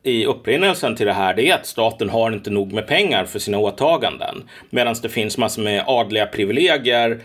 i 0.05 0.25
upprinnelsen 0.25 0.95
till 0.95 1.05
det 1.05 1.13
här 1.13 1.33
det 1.33 1.49
är 1.49 1.55
att 1.55 1.65
staten 1.65 2.09
har 2.09 2.31
inte 2.31 2.49
nog 2.49 2.73
med 2.73 2.87
pengar 2.87 3.25
för 3.25 3.39
sina 3.39 3.57
åtaganden. 3.57 4.49
Medan 4.69 4.95
det 5.01 5.09
finns 5.09 5.37
massor 5.37 5.61
med 5.61 5.83
adliga 5.87 6.25
privilegier, 6.25 7.19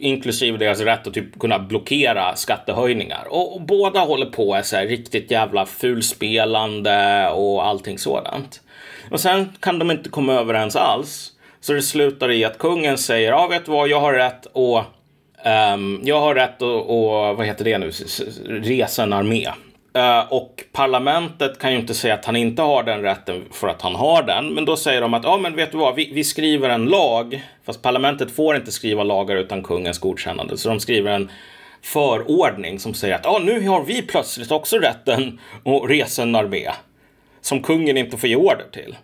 inklusive 0.00 0.58
deras 0.58 0.80
rätt 0.80 1.06
att 1.06 1.14
typ 1.14 1.38
kunna 1.38 1.58
blockera 1.58 2.36
skattehöjningar. 2.36 3.26
Och, 3.28 3.54
och 3.54 3.60
båda 3.60 4.00
håller 4.00 4.26
på 4.26 4.54
är 4.54 4.62
så 4.62 4.76
här 4.76 4.86
riktigt 4.86 5.30
jävla 5.30 5.66
fulspelande 5.66 7.28
och 7.28 7.66
allting 7.66 7.98
sådant. 7.98 8.60
Och 9.10 9.20
sen 9.20 9.52
kan 9.60 9.78
de 9.78 9.90
inte 9.90 10.10
komma 10.10 10.32
överens 10.32 10.76
alls. 10.76 11.32
Så 11.60 11.72
det 11.72 11.82
slutar 11.82 12.30
i 12.30 12.44
att 12.44 12.58
kungen 12.58 12.98
säger, 12.98 13.30
ja 13.30 13.46
vet 13.46 13.64
du 13.64 13.72
vad, 13.72 13.88
jag 13.88 14.00
har 14.00 14.12
rätt 14.12 14.46
och 14.52 14.78
um, 15.74 16.00
jag 16.04 16.20
har 16.20 16.34
rätt 16.34 16.56
att, 16.56 16.62
och, 16.62 17.36
vad 17.36 17.46
heter 17.46 17.64
det 17.64 17.78
nu, 17.78 17.90
resa 18.48 19.02
en 19.02 19.12
armé. 19.12 19.48
Eh, 19.94 20.32
och 20.32 20.64
parlamentet 20.72 21.58
kan 21.58 21.72
ju 21.72 21.78
inte 21.78 21.94
säga 21.94 22.14
att 22.14 22.24
han 22.24 22.36
inte 22.36 22.62
har 22.62 22.82
den 22.82 23.02
rätten 23.02 23.44
för 23.50 23.68
att 23.68 23.82
han 23.82 23.94
har 23.94 24.22
den. 24.22 24.54
Men 24.54 24.64
då 24.64 24.76
säger 24.76 25.00
de 25.00 25.14
att, 25.14 25.24
ja 25.24 25.38
men 25.38 25.56
vet 25.56 25.72
du 25.72 25.78
vad, 25.78 25.94
vi, 25.94 26.10
vi, 26.12 26.24
skriver 26.24 26.68
en 26.68 26.86
lag. 26.86 27.42
Fast 27.64 27.82
parlamentet 27.82 28.30
får 28.30 28.56
inte 28.56 28.72
skriva 28.72 29.02
lagar 29.02 29.36
utan 29.36 29.62
kungens 29.62 29.98
godkännande. 29.98 30.56
Så 30.58 30.68
de 30.68 30.80
skriver 30.80 31.12
en 31.12 31.30
förordning 31.82 32.78
som 32.78 32.94
säger 32.94 33.14
att, 33.14 33.24
ja 33.24 33.40
nu 33.44 33.68
har 33.68 33.84
vi 33.84 34.02
plötsligt 34.02 34.50
också 34.50 34.78
rätten 34.78 35.40
att 35.64 35.90
resa 35.90 36.22
en 36.22 36.34
armé. 36.34 36.70
Som 37.40 37.62
kungen 37.62 37.96
inte 37.96 38.16
får 38.16 38.28
ge 38.28 38.36
order 38.36 38.66
till. 38.72 38.96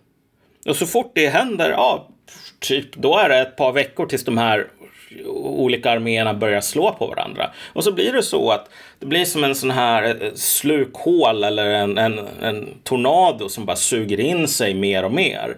Och 0.68 0.76
så 0.76 0.86
fort 0.86 1.12
det 1.14 1.28
händer, 1.28 1.70
ja, 1.70 2.08
typ, 2.60 2.96
då 2.96 3.18
är 3.18 3.28
det 3.28 3.38
ett 3.38 3.56
par 3.56 3.72
veckor 3.72 4.06
tills 4.06 4.24
de 4.24 4.38
här 4.38 4.66
olika 5.34 5.90
arméerna 5.90 6.34
börjar 6.34 6.60
slå 6.60 6.92
på 6.92 7.06
varandra. 7.06 7.50
Och 7.72 7.84
så 7.84 7.92
blir 7.92 8.12
det 8.12 8.22
så 8.22 8.50
att 8.50 8.70
det 8.98 9.06
blir 9.06 9.24
som 9.24 9.44
en 9.44 9.54
sån 9.54 9.70
här 9.70 10.24
eh, 10.24 10.32
slukhål 10.34 11.44
eller 11.44 11.70
en, 11.70 11.98
en, 11.98 12.20
en 12.42 12.68
tornado 12.82 13.48
som 13.48 13.66
bara 13.66 13.76
suger 13.76 14.20
in 14.20 14.48
sig 14.48 14.74
mer 14.74 15.04
och 15.04 15.12
mer. 15.12 15.56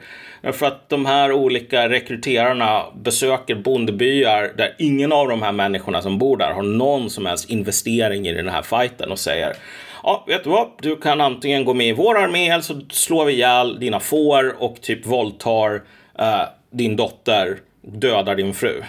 För 0.53 0.67
att 0.67 0.89
de 0.89 1.07
här 1.07 1.33
olika 1.33 1.89
rekryterarna 1.89 2.85
besöker 2.95 3.55
bondebyar 3.55 4.53
där 4.57 4.75
ingen 4.79 5.13
av 5.13 5.29
de 5.29 5.43
här 5.43 5.53
människorna 5.53 6.03
som 6.03 6.19
bor 6.19 6.37
där 6.37 6.53
har 6.53 6.63
någon 6.63 7.11
som 7.11 7.27
helst 7.27 7.51
investering 7.51 8.29
i 8.29 8.33
den 8.33 8.49
här 8.49 8.63
fighten 8.63 9.13
och 9.13 9.19
säger 9.19 9.57
Ja, 10.03 10.25
vet 10.27 10.45
du 10.45 10.51
vad? 10.51 10.69
Du 10.83 10.97
kan 10.97 11.21
antingen 11.21 11.65
gå 11.65 11.75
med 11.75 11.87
i 11.87 11.93
vår 11.93 12.19
armé 12.19 12.49
eller 12.49 12.63
så 12.63 12.81
slår 12.91 13.25
vi 13.25 13.33
ihjäl 13.33 13.81
dina 13.81 14.01
får 14.01 14.63
och 14.63 14.81
typ 14.81 15.07
våldtar 15.07 15.75
uh, 15.75 16.45
din 16.71 16.97
dotter, 16.97 17.59
dödar 17.83 18.35
din 18.35 18.55
fru. 18.55 18.83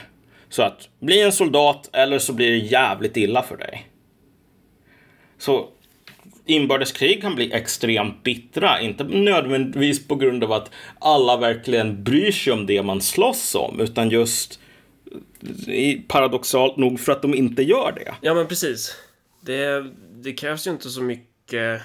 Så 0.49 0.63
att 0.63 0.89
bli 0.99 1.21
en 1.21 1.31
soldat 1.31 1.89
eller 1.93 2.19
så 2.19 2.33
blir 2.33 2.51
det 2.51 2.57
jävligt 2.57 3.17
illa 3.17 3.41
för 3.41 3.57
dig. 3.57 3.88
Så 5.39 5.69
inbördeskrig 6.45 7.21
kan 7.21 7.35
bli 7.35 7.53
extremt 7.53 8.23
bittra, 8.23 8.81
inte 8.81 9.03
nödvändigtvis 9.03 10.07
på 10.07 10.15
grund 10.15 10.43
av 10.43 10.51
att 10.51 10.71
alla 10.99 11.37
verkligen 11.37 12.03
bryr 12.03 12.31
sig 12.31 12.53
om 12.53 12.65
det 12.65 12.83
man 12.83 13.01
slåss 13.01 13.55
om, 13.55 13.79
utan 13.79 14.09
just 14.09 14.59
eh, 15.67 15.99
paradoxalt 16.07 16.77
nog 16.77 16.99
för 16.99 17.11
att 17.11 17.21
de 17.21 17.33
inte 17.33 17.63
gör 17.63 17.91
det. 17.91 18.15
Ja, 18.21 18.33
men 18.33 18.47
precis. 18.47 18.95
Det, 19.41 19.85
det 20.11 20.33
krävs 20.33 20.67
ju 20.67 20.71
inte 20.71 20.89
så 20.89 21.01
mycket. 21.01 21.81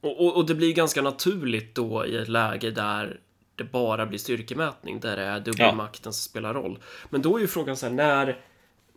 Och, 0.00 0.20
och, 0.20 0.36
och 0.36 0.46
det 0.46 0.54
blir 0.54 0.72
ganska 0.72 1.02
naturligt 1.02 1.74
då 1.74 2.06
i 2.06 2.16
ett 2.16 2.28
läge 2.28 2.70
där 2.70 3.20
det 3.56 3.64
bara 3.64 4.06
blir 4.06 4.18
styrkemätning, 4.18 5.00
där 5.00 5.16
det 5.16 5.22
är 5.22 5.40
dubbelmakten 5.40 6.02
ja. 6.04 6.12
som 6.12 6.30
spelar 6.30 6.54
roll. 6.54 6.78
Men 7.10 7.22
då 7.22 7.36
är 7.36 7.40
ju 7.40 7.48
frågan 7.48 7.76
så 7.76 7.86
här, 7.86 7.92
när, 7.92 8.40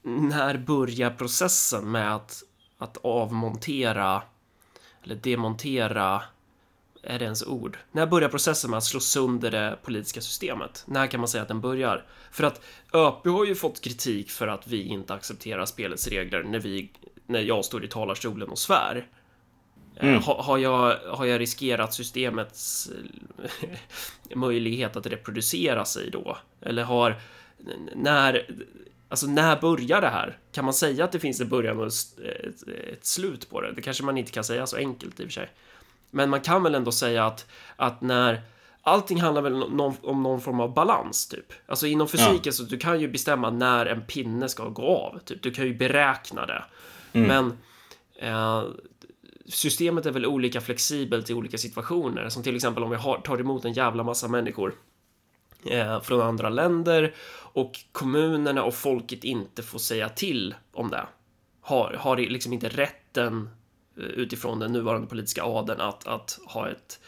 när 0.03 0.57
börjar 0.57 1.09
processen 1.09 1.91
med 1.91 2.15
att, 2.15 2.43
att 2.83 2.97
avmontera 3.01 4.21
eller 5.03 5.15
demontera 5.15 6.21
är 7.03 7.19
det 7.19 7.25
ens 7.25 7.43
ord? 7.43 7.77
När 7.91 8.05
börjar 8.05 8.29
processen 8.29 8.69
med 8.69 8.77
att 8.77 8.83
slå 8.83 8.99
sönder 8.99 9.51
det 9.51 9.77
politiska 9.83 10.21
systemet? 10.21 10.83
När 10.87 11.07
kan 11.07 11.19
man 11.19 11.27
säga 11.27 11.41
att 11.41 11.47
den 11.47 11.61
börjar? 11.61 12.05
För 12.31 12.43
att 12.43 12.61
ÖP 12.93 13.25
har 13.25 13.45
ju 13.45 13.55
fått 13.55 13.81
kritik 13.81 14.31
för 14.31 14.47
att 14.47 14.67
vi 14.67 14.83
inte 14.83 15.13
accepterar 15.13 15.65
spelets 15.65 16.07
regler 16.07 16.43
när, 16.43 16.59
vi, 16.59 16.91
när 17.27 17.41
jag 17.41 17.65
står 17.65 17.85
i 17.85 17.87
talarstolen 17.87 18.49
och 18.49 18.59
svär. 18.59 19.07
Mm. 19.99 20.21
Ha, 20.21 20.41
har, 20.41 20.57
jag, 20.57 20.97
har 20.97 21.25
jag 21.25 21.41
riskerat 21.41 21.93
systemets 21.93 22.89
möjlighet 24.35 24.95
att 24.95 25.07
reproducera 25.07 25.85
sig 25.85 26.09
då? 26.11 26.37
Eller 26.61 26.83
har... 26.83 27.15
När... 27.95 28.47
Alltså 29.13 29.27
när 29.27 29.61
börjar 29.61 30.01
det 30.01 30.09
här? 30.09 30.37
Kan 30.51 30.65
man 30.65 30.73
säga 30.73 31.03
att 31.03 31.11
det 31.11 31.19
finns 31.19 31.41
en 31.41 31.49
början 31.49 31.79
och 31.79 31.87
ett, 31.87 32.67
ett 32.93 33.05
slut 33.05 33.49
på 33.49 33.61
det? 33.61 33.71
Det 33.71 33.81
kanske 33.81 34.03
man 34.03 34.17
inte 34.17 34.31
kan 34.31 34.43
säga 34.43 34.67
så 34.67 34.77
enkelt 34.77 35.19
i 35.19 35.23
och 35.23 35.27
för 35.27 35.33
sig. 35.33 35.49
Men 36.11 36.29
man 36.29 36.41
kan 36.41 36.63
väl 36.63 36.75
ändå 36.75 36.91
säga 36.91 37.25
att, 37.25 37.45
att 37.75 38.01
när 38.01 38.41
allting 38.81 39.21
handlar 39.21 39.41
väl 39.41 39.53
någon, 39.53 39.95
om 40.01 40.23
någon 40.23 40.41
form 40.41 40.59
av 40.59 40.73
balans 40.73 41.27
typ. 41.27 41.53
Alltså 41.65 41.87
inom 41.87 42.07
fysiken 42.07 42.41
ja. 42.43 42.51
så 42.51 42.63
du 42.63 42.77
kan 42.77 43.01
ju 43.01 43.07
bestämma 43.07 43.49
när 43.49 43.85
en 43.85 44.01
pinne 44.01 44.49
ska 44.49 44.69
gå 44.69 44.97
av. 44.97 45.19
Typ. 45.19 45.41
Du 45.41 45.51
kan 45.51 45.65
ju 45.65 45.73
beräkna 45.73 46.45
det. 46.45 46.63
Mm. 47.13 47.27
Men 47.27 47.57
eh, 48.29 48.63
systemet 49.45 50.05
är 50.05 50.11
väl 50.11 50.25
olika 50.25 50.61
flexibelt 50.61 51.29
i 51.29 51.33
olika 51.33 51.57
situationer. 51.57 52.29
Som 52.29 52.43
till 52.43 52.55
exempel 52.55 52.83
om 52.83 52.89
vi 52.89 52.95
har, 52.95 53.17
tar 53.17 53.39
emot 53.39 53.65
en 53.65 53.73
jävla 53.73 54.03
massa 54.03 54.27
människor 54.27 54.73
eh, 55.65 56.01
från 56.01 56.21
andra 56.21 56.49
länder 56.49 57.13
och 57.53 57.79
kommunerna 57.91 58.63
och 58.63 58.73
folket 58.73 59.23
inte 59.23 59.63
får 59.63 59.79
säga 59.79 60.09
till 60.09 60.55
om 60.73 60.89
det. 60.89 61.05
Har, 61.61 61.93
har 61.99 62.17
liksom 62.17 62.53
inte 62.53 62.69
rätten 62.69 63.49
eh, 63.97 64.03
utifrån 64.03 64.59
den 64.59 64.73
nuvarande 64.73 65.07
politiska 65.07 65.43
adeln 65.43 65.81
att, 65.81 66.07
att 66.07 66.39
ha 66.45 66.69
ett 66.69 66.99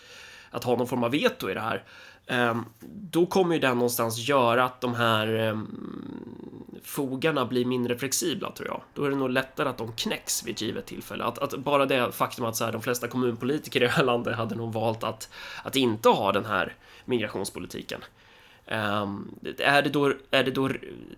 att 0.52 0.64
ha 0.64 0.76
någon 0.76 0.88
form 0.88 1.04
av 1.04 1.12
veto 1.12 1.50
i 1.50 1.54
det 1.54 1.60
här. 1.60 1.84
Ehm, 2.28 2.66
då 3.12 3.26
kommer 3.26 3.56
ju 3.56 3.62
den 3.62 3.78
någonstans 3.78 4.28
göra 4.28 4.64
att 4.64 4.82
de 4.82 4.96
här 4.96 5.28
ehm, 5.28 5.68
fogarna 6.84 7.46
blir 7.46 7.66
mindre 7.66 7.98
flexibla 7.98 8.52
tror 8.52 8.68
jag. 8.68 8.82
Då 8.94 9.04
är 9.04 9.10
det 9.10 9.16
nog 9.16 9.30
lättare 9.30 9.70
att 9.70 9.78
de 9.78 9.92
knäcks 9.92 10.44
vid 10.46 10.56
ett 10.56 10.62
givet 10.62 10.86
tillfälle. 10.86 11.24
Att, 11.24 11.40
att 11.40 11.58
bara 11.58 11.86
det 11.86 12.12
faktum 12.12 12.46
att 12.46 12.56
så 12.56 12.66
här, 12.66 12.72
de 12.72 12.82
flesta 12.82 13.08
kommunpolitiker 13.08 13.82
i 13.82 13.86
det 13.86 13.92
här 13.92 14.04
landet 14.04 14.36
hade 14.36 14.56
nog 14.56 14.74
valt 14.74 15.04
att, 15.04 15.30
att 15.64 15.76
inte 15.76 16.10
ha 16.10 16.32
den 16.32 16.46
här 16.46 16.76
migrationspolitiken. 17.06 18.02
Um, 18.72 19.36
är, 19.60 19.82
det 19.82 19.90
då, 19.90 20.14
är 20.32 20.44
det 20.44 20.52
då 20.52 20.70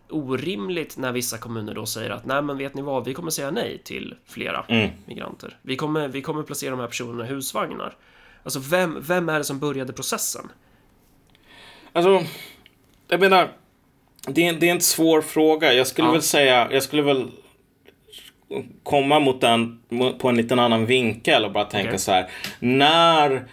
orimligt 0.09 0.97
när 0.97 1.11
vissa 1.11 1.37
kommuner 1.37 1.73
då 1.73 1.85
säger 1.85 2.09
att 2.09 2.25
nej 2.25 2.41
men 2.41 2.57
vet 2.57 2.73
ni 2.73 2.81
vad, 2.81 3.05
vi 3.05 3.13
kommer 3.13 3.31
säga 3.31 3.51
nej 3.51 3.81
till 3.83 4.15
flera 4.25 4.65
mm. 4.67 4.89
migranter. 5.05 5.57
Vi 5.61 5.75
kommer, 5.75 6.07
vi 6.07 6.21
kommer 6.21 6.43
placera 6.43 6.71
de 6.71 6.79
här 6.79 6.87
personerna 6.87 7.25
i 7.25 7.27
husvagnar. 7.27 7.95
Alltså 8.43 8.59
vem, 8.59 9.01
vem 9.01 9.29
är 9.29 9.37
det 9.37 9.43
som 9.43 9.59
började 9.59 9.93
processen? 9.93 10.49
Alltså, 11.93 12.23
jag 13.07 13.19
menar, 13.19 13.51
det 14.27 14.47
är, 14.47 14.53
det 14.53 14.67
är 14.67 14.71
en 14.71 14.81
svår 14.81 15.21
fråga. 15.21 15.73
Jag 15.73 15.87
skulle 15.87 16.07
ja. 16.07 16.11
väl 16.11 16.21
säga, 16.21 16.71
jag 16.71 16.83
skulle 16.83 17.01
väl 17.01 17.27
komma 18.83 19.19
mot 19.19 19.41
den 19.41 19.79
på 20.19 20.29
en 20.29 20.37
liten 20.37 20.59
annan 20.59 20.85
vinkel 20.85 21.45
och 21.45 21.51
bara 21.51 21.65
tänka 21.65 21.89
okay. 21.89 21.99
så 21.99 22.11
här. 22.11 22.29
När 22.59 23.47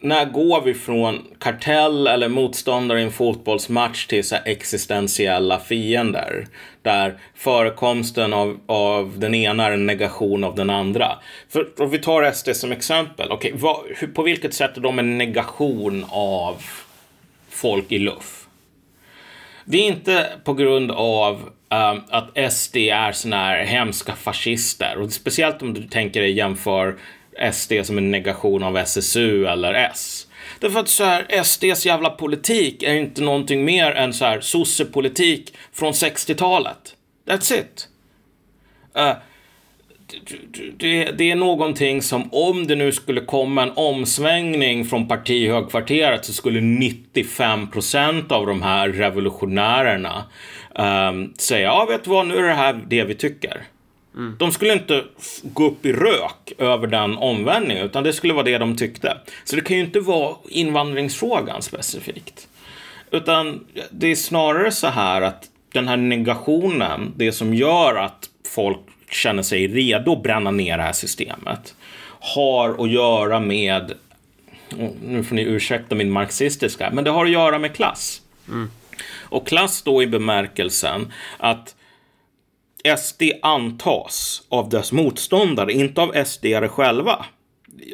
när 0.00 0.24
går 0.24 0.60
vi 0.60 0.74
från 0.74 1.26
kartell 1.38 2.06
eller 2.06 2.28
motståndare 2.28 3.00
i 3.00 3.02
en 3.02 3.12
fotbollsmatch 3.12 4.06
till 4.06 4.24
så 4.24 4.36
existentiella 4.44 5.60
fiender? 5.60 6.46
Där 6.82 7.18
förekomsten 7.34 8.32
av, 8.32 8.60
av 8.66 9.18
den 9.18 9.34
ena 9.34 9.66
är 9.66 9.70
en 9.70 9.86
negation 9.86 10.44
av 10.44 10.54
den 10.54 10.70
andra. 10.70 11.18
För 11.48 11.82
om 11.82 11.90
vi 11.90 11.98
tar 11.98 12.32
SD 12.32 12.48
som 12.56 12.72
exempel. 12.72 13.32
Okay, 13.32 13.52
vad, 13.54 13.76
hur, 13.96 14.06
på 14.06 14.22
vilket 14.22 14.54
sätt 14.54 14.76
är 14.76 14.80
de 14.80 14.98
en 14.98 15.18
negation 15.18 16.06
av 16.10 16.62
folk 17.50 17.92
i 17.92 17.98
luft? 17.98 18.48
Det 19.64 19.78
är 19.78 19.86
inte 19.86 20.26
på 20.44 20.54
grund 20.54 20.90
av 20.90 21.34
um, 21.68 22.02
att 22.08 22.52
SD 22.52 22.76
är 22.76 23.12
såna 23.12 23.36
här 23.36 23.64
hemska 23.64 24.12
fascister. 24.12 24.98
Och 24.98 25.12
speciellt 25.12 25.62
om 25.62 25.74
du 25.74 25.82
tänker 25.82 26.20
dig 26.20 26.32
jämför 26.32 26.96
SD 27.52 27.72
som 27.84 27.98
en 27.98 28.10
negation 28.10 28.62
av 28.62 28.76
SSU 28.76 29.46
eller 29.46 29.74
S. 29.74 30.26
Därför 30.60 30.80
att 30.80 30.88
så 30.88 31.04
här, 31.04 31.42
SDs 31.42 31.86
jävla 31.86 32.10
politik 32.10 32.82
är 32.82 32.94
inte 32.94 33.22
någonting 33.22 33.64
mer 33.64 33.92
än 33.92 34.12
så 34.12 34.24
här 34.24 34.40
sossepolitik 34.40 35.54
från 35.72 35.92
60-talet. 35.92 36.96
That's 37.26 37.60
it. 37.60 37.88
Uh, 38.98 39.12
det, 40.76 41.04
det, 41.04 41.30
är 41.30 41.36
någonting 41.36 42.02
som 42.02 42.28
om 42.32 42.66
det 42.66 42.74
nu 42.74 42.92
skulle 42.92 43.20
komma 43.20 43.62
en 43.62 43.72
omsvängning 43.76 44.84
från 44.84 45.08
partihögkvarteret 45.08 46.24
så 46.24 46.32
skulle 46.32 46.60
95 46.60 47.70
procent 47.70 48.32
av 48.32 48.46
de 48.46 48.62
här 48.62 48.88
revolutionärerna 48.88 50.24
um, 50.74 51.34
säga 51.38 51.66
ja 51.66 51.86
vet 51.90 52.04
du 52.04 52.10
vad 52.10 52.26
nu 52.26 52.36
är 52.36 52.42
det 52.42 52.54
här 52.54 52.84
det 52.86 53.04
vi 53.04 53.14
tycker. 53.14 53.62
Mm. 54.16 54.36
De 54.38 54.52
skulle 54.52 54.72
inte 54.72 55.04
gå 55.42 55.66
upp 55.66 55.86
i 55.86 55.92
rök 55.92 56.52
över 56.58 56.86
den 56.86 57.16
omvändningen, 57.16 57.86
utan 57.86 58.04
det 58.04 58.12
skulle 58.12 58.32
vara 58.32 58.44
det 58.44 58.58
de 58.58 58.76
tyckte. 58.76 59.16
Så 59.44 59.56
det 59.56 59.62
kan 59.62 59.76
ju 59.76 59.82
inte 59.82 60.00
vara 60.00 60.36
invandringsfrågan 60.48 61.62
specifikt. 61.62 62.48
Utan 63.10 63.66
det 63.90 64.06
är 64.06 64.16
snarare 64.16 64.72
så 64.72 64.86
här 64.86 65.22
att 65.22 65.44
den 65.72 65.88
här 65.88 65.96
negationen, 65.96 67.12
det 67.16 67.32
som 67.32 67.54
gör 67.54 67.94
att 67.94 68.30
folk 68.54 68.80
känner 69.10 69.42
sig 69.42 69.66
redo 69.68 70.12
att 70.12 70.22
bränna 70.22 70.50
ner 70.50 70.76
det 70.76 70.82
här 70.82 70.92
systemet, 70.92 71.74
har 72.20 72.84
att 72.84 72.90
göra 72.90 73.40
med, 73.40 73.92
nu 75.04 75.24
får 75.24 75.34
ni 75.34 75.42
ursäkta 75.42 75.94
min 75.94 76.10
marxistiska, 76.10 76.90
men 76.92 77.04
det 77.04 77.10
har 77.10 77.24
att 77.24 77.30
göra 77.30 77.58
med 77.58 77.74
klass. 77.74 78.22
Mm. 78.48 78.70
Och 79.20 79.46
klass 79.46 79.82
då 79.82 80.02
i 80.02 80.06
bemärkelsen 80.06 81.12
att 81.38 81.75
SD 82.96 83.22
antas 83.42 84.42
av 84.48 84.68
dess 84.68 84.92
motståndare, 84.92 85.72
inte 85.72 86.00
av 86.00 86.24
SD 86.24 86.46
själva. 86.70 87.24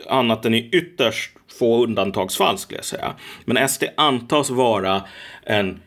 Annat 0.09 0.45
än 0.45 0.55
i 0.55 0.69
ytterst 0.73 1.31
få 1.59 1.85
undantagsfall 1.85 2.59
skulle 2.59 2.79
jag 2.79 2.85
säga. 2.85 3.15
Men 3.45 3.69
SD 3.69 3.85
antas 3.97 4.51
vara 4.51 5.03
en 5.43 5.81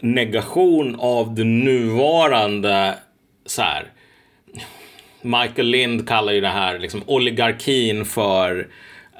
negation 0.00 0.96
av 1.00 1.34
det 1.34 1.44
nuvarande 1.44 2.94
så 3.46 3.62
här. 3.62 3.92
Michael 5.22 5.66
Lind 5.66 6.08
kallar 6.08 6.32
ju 6.32 6.40
det 6.40 6.48
här 6.48 6.78
liksom 6.78 7.02
oligarkin 7.06 8.04
för 8.04 8.68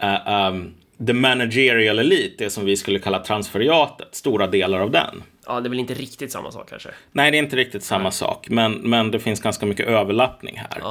uh, 0.02 0.48
um, 0.48 0.74
the 1.06 1.12
managerial 1.12 1.98
elite, 1.98 2.44
det 2.44 2.50
som 2.50 2.64
vi 2.64 2.76
skulle 2.76 2.98
kalla 2.98 3.18
transferiatet, 3.18 4.08
stora 4.14 4.46
delar 4.46 4.80
av 4.80 4.90
den. 4.90 5.22
Ja, 5.50 5.60
det 5.60 5.66
är 5.66 5.70
väl 5.70 5.78
inte 5.78 5.94
riktigt 5.94 6.32
samma 6.32 6.50
sak 6.52 6.68
kanske? 6.70 6.88
Nej, 7.12 7.30
det 7.30 7.36
är 7.36 7.42
inte 7.42 7.56
riktigt 7.56 7.82
samma 7.82 8.02
Nej. 8.02 8.12
sak, 8.12 8.48
men, 8.48 8.72
men 8.72 9.10
det 9.10 9.20
finns 9.20 9.40
ganska 9.40 9.66
mycket 9.66 9.86
överlappning 9.86 10.56
här. 10.56 10.82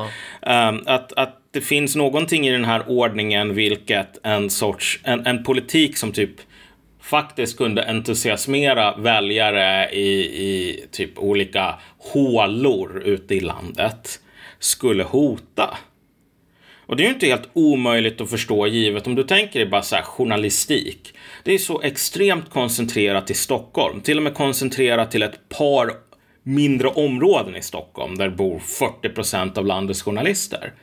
Ja. 0.42 0.70
Um, 0.70 0.84
att, 0.86 1.14
att 1.14 1.36
det 1.52 1.62
finns 1.62 1.96
någonting 1.96 2.48
i 2.48 2.52
den 2.52 2.66
här 2.66 2.84
ordningen, 2.88 3.56
vilket 3.56 4.20
en 4.24 4.50
sorts, 4.50 5.00
en, 5.04 5.28
en 5.28 5.44
politik 5.44 5.98
som 5.98 6.12
typ 6.12 6.32
faktiskt 7.02 7.58
kunde 7.58 7.90
entusiasmera 7.90 8.96
väljare 8.96 9.90
i, 9.90 10.20
i 10.22 10.86
typ 10.92 11.20
olika 11.20 11.76
hålor 11.98 13.02
ute 13.06 13.36
i 13.36 13.40
landet 13.40 14.20
skulle 14.60 15.04
hota. 15.04 15.78
Och 16.86 16.96
det 16.96 17.04
är 17.04 17.08
ju 17.08 17.14
inte 17.14 17.28
helt 17.28 17.50
omöjligt 17.54 18.22
att 18.22 18.30
förstå 18.30 18.68
givet 18.68 19.08
om 19.08 19.16
du 19.16 19.24
tänker 19.24 19.60
dig 19.60 19.70
bara 19.70 19.82
så 19.82 19.96
här 19.96 20.04
journalistik. 20.04 21.14
Det 21.44 21.54
är 21.54 21.58
så 21.58 21.82
extremt 21.82 22.50
koncentrerat 22.50 23.32
i 23.32 23.34
Stockholm, 23.34 24.02
till 24.02 24.18
och 24.18 24.24
med 24.24 24.34
koncentrerat 24.34 25.12
till 25.12 25.24
ett 25.24 25.50
par 25.50 25.92
mindre 26.44 26.88
områden 26.88 27.56
i 27.56 27.62
Stockholm 27.62 28.18
där 28.18 28.30
bor 28.30 28.60
40 28.60 29.10
procent 29.10 29.58
av 29.58 29.66
landets 29.66 30.02
journalister. 30.02 30.74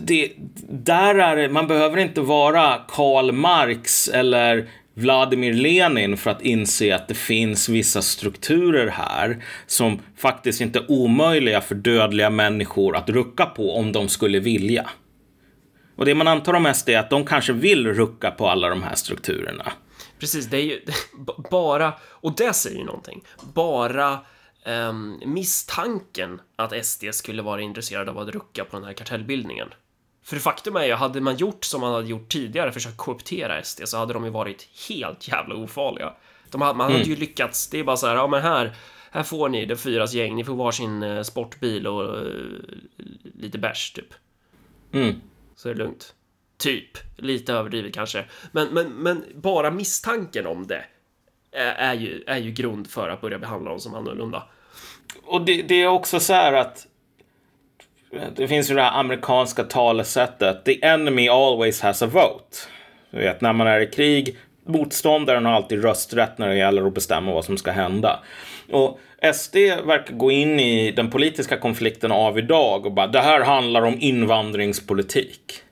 Det, 0.00 0.32
där 0.68 1.14
är 1.14 1.36
det, 1.36 1.48
man 1.48 1.66
behöver 1.66 1.96
inte 1.98 2.20
vara 2.20 2.80
Karl 2.88 3.32
Marx 3.32 4.08
eller 4.08 4.68
Vladimir 4.94 5.52
Lenin 5.52 6.16
för 6.16 6.30
att 6.30 6.42
inse 6.42 6.94
att 6.94 7.08
det 7.08 7.14
finns 7.14 7.68
vissa 7.68 8.02
strukturer 8.02 8.86
här 8.88 9.44
som 9.66 9.98
faktiskt 10.16 10.60
inte 10.60 10.78
är 10.78 10.90
omöjliga 10.90 11.60
för 11.60 11.74
dödliga 11.74 12.30
människor 12.30 12.96
att 12.96 13.10
rucka 13.10 13.46
på 13.46 13.76
om 13.76 13.92
de 13.92 14.08
skulle 14.08 14.40
vilja. 14.40 14.90
Och 16.00 16.06
det 16.06 16.14
man 16.14 16.28
antar 16.28 16.54
om 16.54 16.74
SD 16.74 16.88
är 16.88 16.98
att 16.98 17.10
de 17.10 17.26
kanske 17.26 17.52
vill 17.52 17.94
rucka 17.94 18.30
på 18.30 18.48
alla 18.48 18.68
de 18.68 18.82
här 18.82 18.94
strukturerna. 18.94 19.72
Precis, 20.18 20.46
det 20.46 20.56
är 20.56 20.62
ju 20.62 20.80
bara, 21.50 21.92
och 22.02 22.36
det 22.36 22.52
säger 22.52 22.78
ju 22.78 22.84
någonting, 22.84 23.24
bara 23.54 24.18
um, 24.66 25.22
misstanken 25.26 26.40
att 26.56 26.86
SD 26.86 27.04
skulle 27.12 27.42
vara 27.42 27.60
intresserade 27.60 28.10
av 28.10 28.18
att 28.18 28.28
rucka 28.28 28.64
på 28.64 28.76
den 28.76 28.84
här 28.84 28.92
kartellbildningen 28.92 29.68
för 30.24 30.36
faktum 30.36 30.76
är 30.76 30.84
ju, 30.84 30.94
hade 30.94 31.20
man 31.20 31.36
gjort 31.36 31.64
som 31.64 31.80
man 31.80 31.92
hade 31.92 32.08
gjort 32.08 32.28
tidigare, 32.28 32.72
försökt 32.72 32.96
kooptera 32.96 33.62
SD, 33.62 33.80
så 33.84 33.98
hade 33.98 34.12
de 34.12 34.24
ju 34.24 34.30
varit 34.30 34.68
helt 34.88 35.28
jävla 35.28 35.54
ofarliga. 35.54 36.12
De 36.50 36.60
hade, 36.60 36.78
man 36.78 36.84
hade 36.84 36.96
mm. 36.96 37.10
ju 37.10 37.16
lyckats, 37.16 37.70
det 37.70 37.78
är 37.78 37.84
bara 37.84 37.96
så 37.96 38.06
här, 38.06 38.14
ja 38.14 38.26
men 38.26 38.42
här, 38.42 38.72
här 39.10 39.22
får 39.22 39.48
ni 39.48 39.66
det 39.66 39.76
fyras 39.76 40.12
gäng, 40.12 40.36
ni 40.36 40.44
får 40.44 40.54
varsin 40.54 41.02
eh, 41.02 41.22
sportbil 41.22 41.86
och 41.86 42.26
uh, 42.26 42.58
lite 43.38 43.58
bärs 43.58 43.92
typ. 43.92 44.14
Mm. 44.92 45.20
Så 45.60 45.68
är 45.68 45.74
det 45.74 45.78
lugnt. 45.78 46.14
Typ, 46.58 46.98
lite 47.16 47.52
överdrivet 47.52 47.94
kanske. 47.94 48.24
Men, 48.52 48.68
men, 48.68 48.88
men 48.88 49.24
bara 49.34 49.70
misstanken 49.70 50.46
om 50.46 50.66
det 50.66 50.84
är, 51.52 51.74
är, 51.74 51.94
ju, 51.94 52.24
är 52.26 52.36
ju 52.36 52.50
grund 52.50 52.90
för 52.90 53.08
att 53.08 53.20
börja 53.20 53.38
behandla 53.38 53.70
dem 53.70 53.80
som 53.80 53.94
annorlunda. 53.94 54.42
Och 55.22 55.44
det, 55.44 55.62
det 55.62 55.82
är 55.82 55.86
också 55.86 56.20
så 56.20 56.32
här 56.32 56.52
att 56.52 56.86
det 58.36 58.48
finns 58.48 58.70
ju 58.70 58.74
det 58.74 58.82
här 58.82 59.00
amerikanska 59.00 59.64
talesättet. 59.64 60.64
The 60.64 60.84
enemy 60.84 61.28
always 61.28 61.80
has 61.80 62.02
a 62.02 62.06
vote. 62.06 62.56
Du 63.10 63.18
vet, 63.18 63.40
när 63.40 63.52
man 63.52 63.66
är 63.66 63.80
i 63.80 63.86
krig, 63.86 64.38
motståndaren 64.66 65.44
har 65.44 65.52
alltid 65.52 65.82
rösträtt 65.82 66.38
när 66.38 66.48
det 66.48 66.56
gäller 66.56 66.86
att 66.86 66.94
bestämma 66.94 67.32
vad 67.32 67.44
som 67.44 67.56
ska 67.56 67.70
hända. 67.70 68.20
Och 68.70 69.00
SD 69.34 69.56
verkar 69.86 70.14
gå 70.14 70.30
in 70.30 70.60
i 70.60 70.90
den 70.90 71.10
politiska 71.10 71.56
konflikten 71.56 72.12
av 72.12 72.38
idag 72.38 72.86
och 72.86 72.92
bara 72.92 73.06
det 73.06 73.20
här 73.20 73.40
handlar 73.40 73.82
om 73.82 73.96
invandringspolitik. 74.00 75.62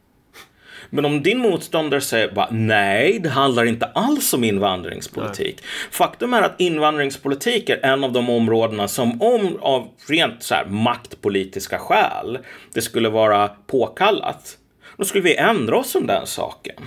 Men 0.90 1.04
om 1.04 1.22
din 1.22 1.38
motståndare 1.38 2.00
säger 2.00 2.32
bara 2.32 2.48
nej, 2.50 3.18
det 3.18 3.28
handlar 3.28 3.64
inte 3.64 3.86
alls 3.86 4.34
om 4.34 4.44
invandringspolitik. 4.44 5.56
Nej. 5.60 5.90
Faktum 5.90 6.34
är 6.34 6.42
att 6.42 6.60
invandringspolitik 6.60 7.68
är 7.68 7.84
en 7.84 8.04
av 8.04 8.12
de 8.12 8.30
områdena 8.30 8.88
som 8.88 9.22
om 9.22 9.58
av 9.60 9.88
rent 10.08 10.42
så 10.42 10.54
här 10.54 10.66
maktpolitiska 10.66 11.78
skäl 11.78 12.38
det 12.74 12.82
skulle 12.82 13.08
vara 13.08 13.48
påkallat, 13.48 14.58
då 14.96 15.04
skulle 15.04 15.24
vi 15.24 15.36
ändra 15.36 15.76
oss 15.76 15.94
om 15.94 16.06
den 16.06 16.26
saken. 16.26 16.82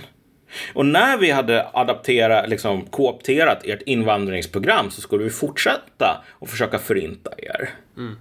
Och 0.74 0.86
när 0.86 1.18
vi 1.18 1.30
hade 1.30 1.68
adapterat, 1.72 2.48
liksom 2.48 2.86
koopterat 2.86 3.64
ert 3.64 3.82
invandringsprogram 3.82 4.90
så 4.90 5.00
skulle 5.00 5.24
vi 5.24 5.30
fortsätta 5.30 6.24
och 6.30 6.48
försöka 6.48 6.78
förinta 6.78 7.30
er. 7.38 7.70
Mm. 7.96 8.16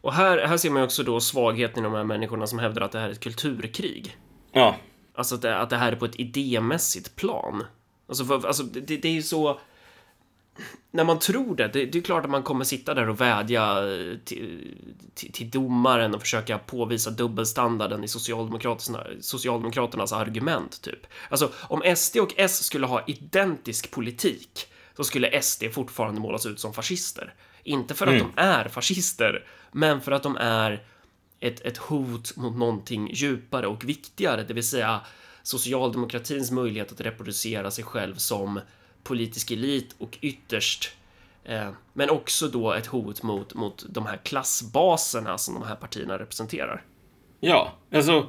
Och 0.00 0.12
här, 0.12 0.38
här 0.46 0.56
ser 0.56 0.70
man 0.70 0.82
också 0.82 1.02
då 1.02 1.20
svagheten 1.20 1.78
i 1.78 1.82
de 1.84 1.94
här 1.94 2.04
människorna 2.04 2.46
som 2.46 2.58
hävdar 2.58 2.82
att 2.82 2.92
det 2.92 2.98
här 2.98 3.08
är 3.08 3.12
ett 3.12 3.20
kulturkrig. 3.20 4.16
Ja. 4.52 4.76
Alltså 5.14 5.34
att 5.34 5.42
det, 5.42 5.58
att 5.58 5.70
det 5.70 5.76
här 5.76 5.92
är 5.92 5.96
på 5.96 6.04
ett 6.04 6.16
idémässigt 6.16 7.16
plan. 7.16 7.64
Alltså, 8.08 8.24
för, 8.24 8.46
alltså 8.46 8.62
det, 8.62 8.96
det 8.96 9.08
är 9.08 9.12
ju 9.12 9.22
så... 9.22 9.60
När 10.90 11.04
man 11.04 11.18
tror 11.18 11.56
det, 11.56 11.68
det, 11.68 11.86
det, 11.86 11.98
är 11.98 12.02
klart 12.02 12.24
att 12.24 12.30
man 12.30 12.42
kommer 12.42 12.64
sitta 12.64 12.94
där 12.94 13.08
och 13.08 13.20
vädja 13.20 13.76
till, 14.24 14.74
till, 15.14 15.32
till 15.32 15.50
domaren 15.50 16.14
och 16.14 16.20
försöka 16.20 16.58
påvisa 16.58 17.10
dubbelstandarden 17.10 18.04
i 18.04 18.08
Socialdemokraterna, 18.08 19.06
Socialdemokraternas 19.20 20.12
argument, 20.12 20.82
typ. 20.82 21.06
Alltså, 21.28 21.52
om 21.56 21.96
SD 21.96 22.16
och 22.16 22.34
S 22.36 22.64
skulle 22.64 22.86
ha 22.86 23.04
identisk 23.06 23.90
politik 23.90 24.66
så 24.96 25.04
skulle 25.04 25.42
SD 25.42 25.64
fortfarande 25.72 26.20
målas 26.20 26.46
ut 26.46 26.60
som 26.60 26.74
fascister. 26.74 27.34
Inte 27.62 27.94
för 27.94 28.06
att 28.06 28.14
mm. 28.14 28.26
de 28.36 28.42
är 28.42 28.68
fascister, 28.68 29.46
men 29.72 30.00
för 30.00 30.12
att 30.12 30.22
de 30.22 30.36
är 30.36 30.82
ett, 31.40 31.60
ett 31.60 31.76
hot 31.76 32.36
mot 32.36 32.56
någonting 32.56 33.10
djupare 33.12 33.66
och 33.66 33.84
viktigare, 33.84 34.44
det 34.44 34.54
vill 34.54 34.68
säga 34.68 35.00
socialdemokratins 35.42 36.50
möjlighet 36.50 36.92
att 36.92 37.00
reproducera 37.00 37.70
sig 37.70 37.84
själv 37.84 38.14
som 38.14 38.60
politisk 39.06 39.50
elit 39.50 39.94
och 39.98 40.18
ytterst 40.20 40.90
eh, 41.44 41.70
men 41.92 42.10
också 42.10 42.48
då 42.48 42.72
ett 42.72 42.86
hot 42.86 43.22
mot, 43.22 43.54
mot 43.54 43.84
de 43.88 44.06
här 44.06 44.16
klassbaserna 44.16 45.38
som 45.38 45.54
de 45.54 45.62
här 45.62 45.76
partierna 45.76 46.18
representerar. 46.18 46.82
Ja, 47.40 47.72
alltså 47.92 48.26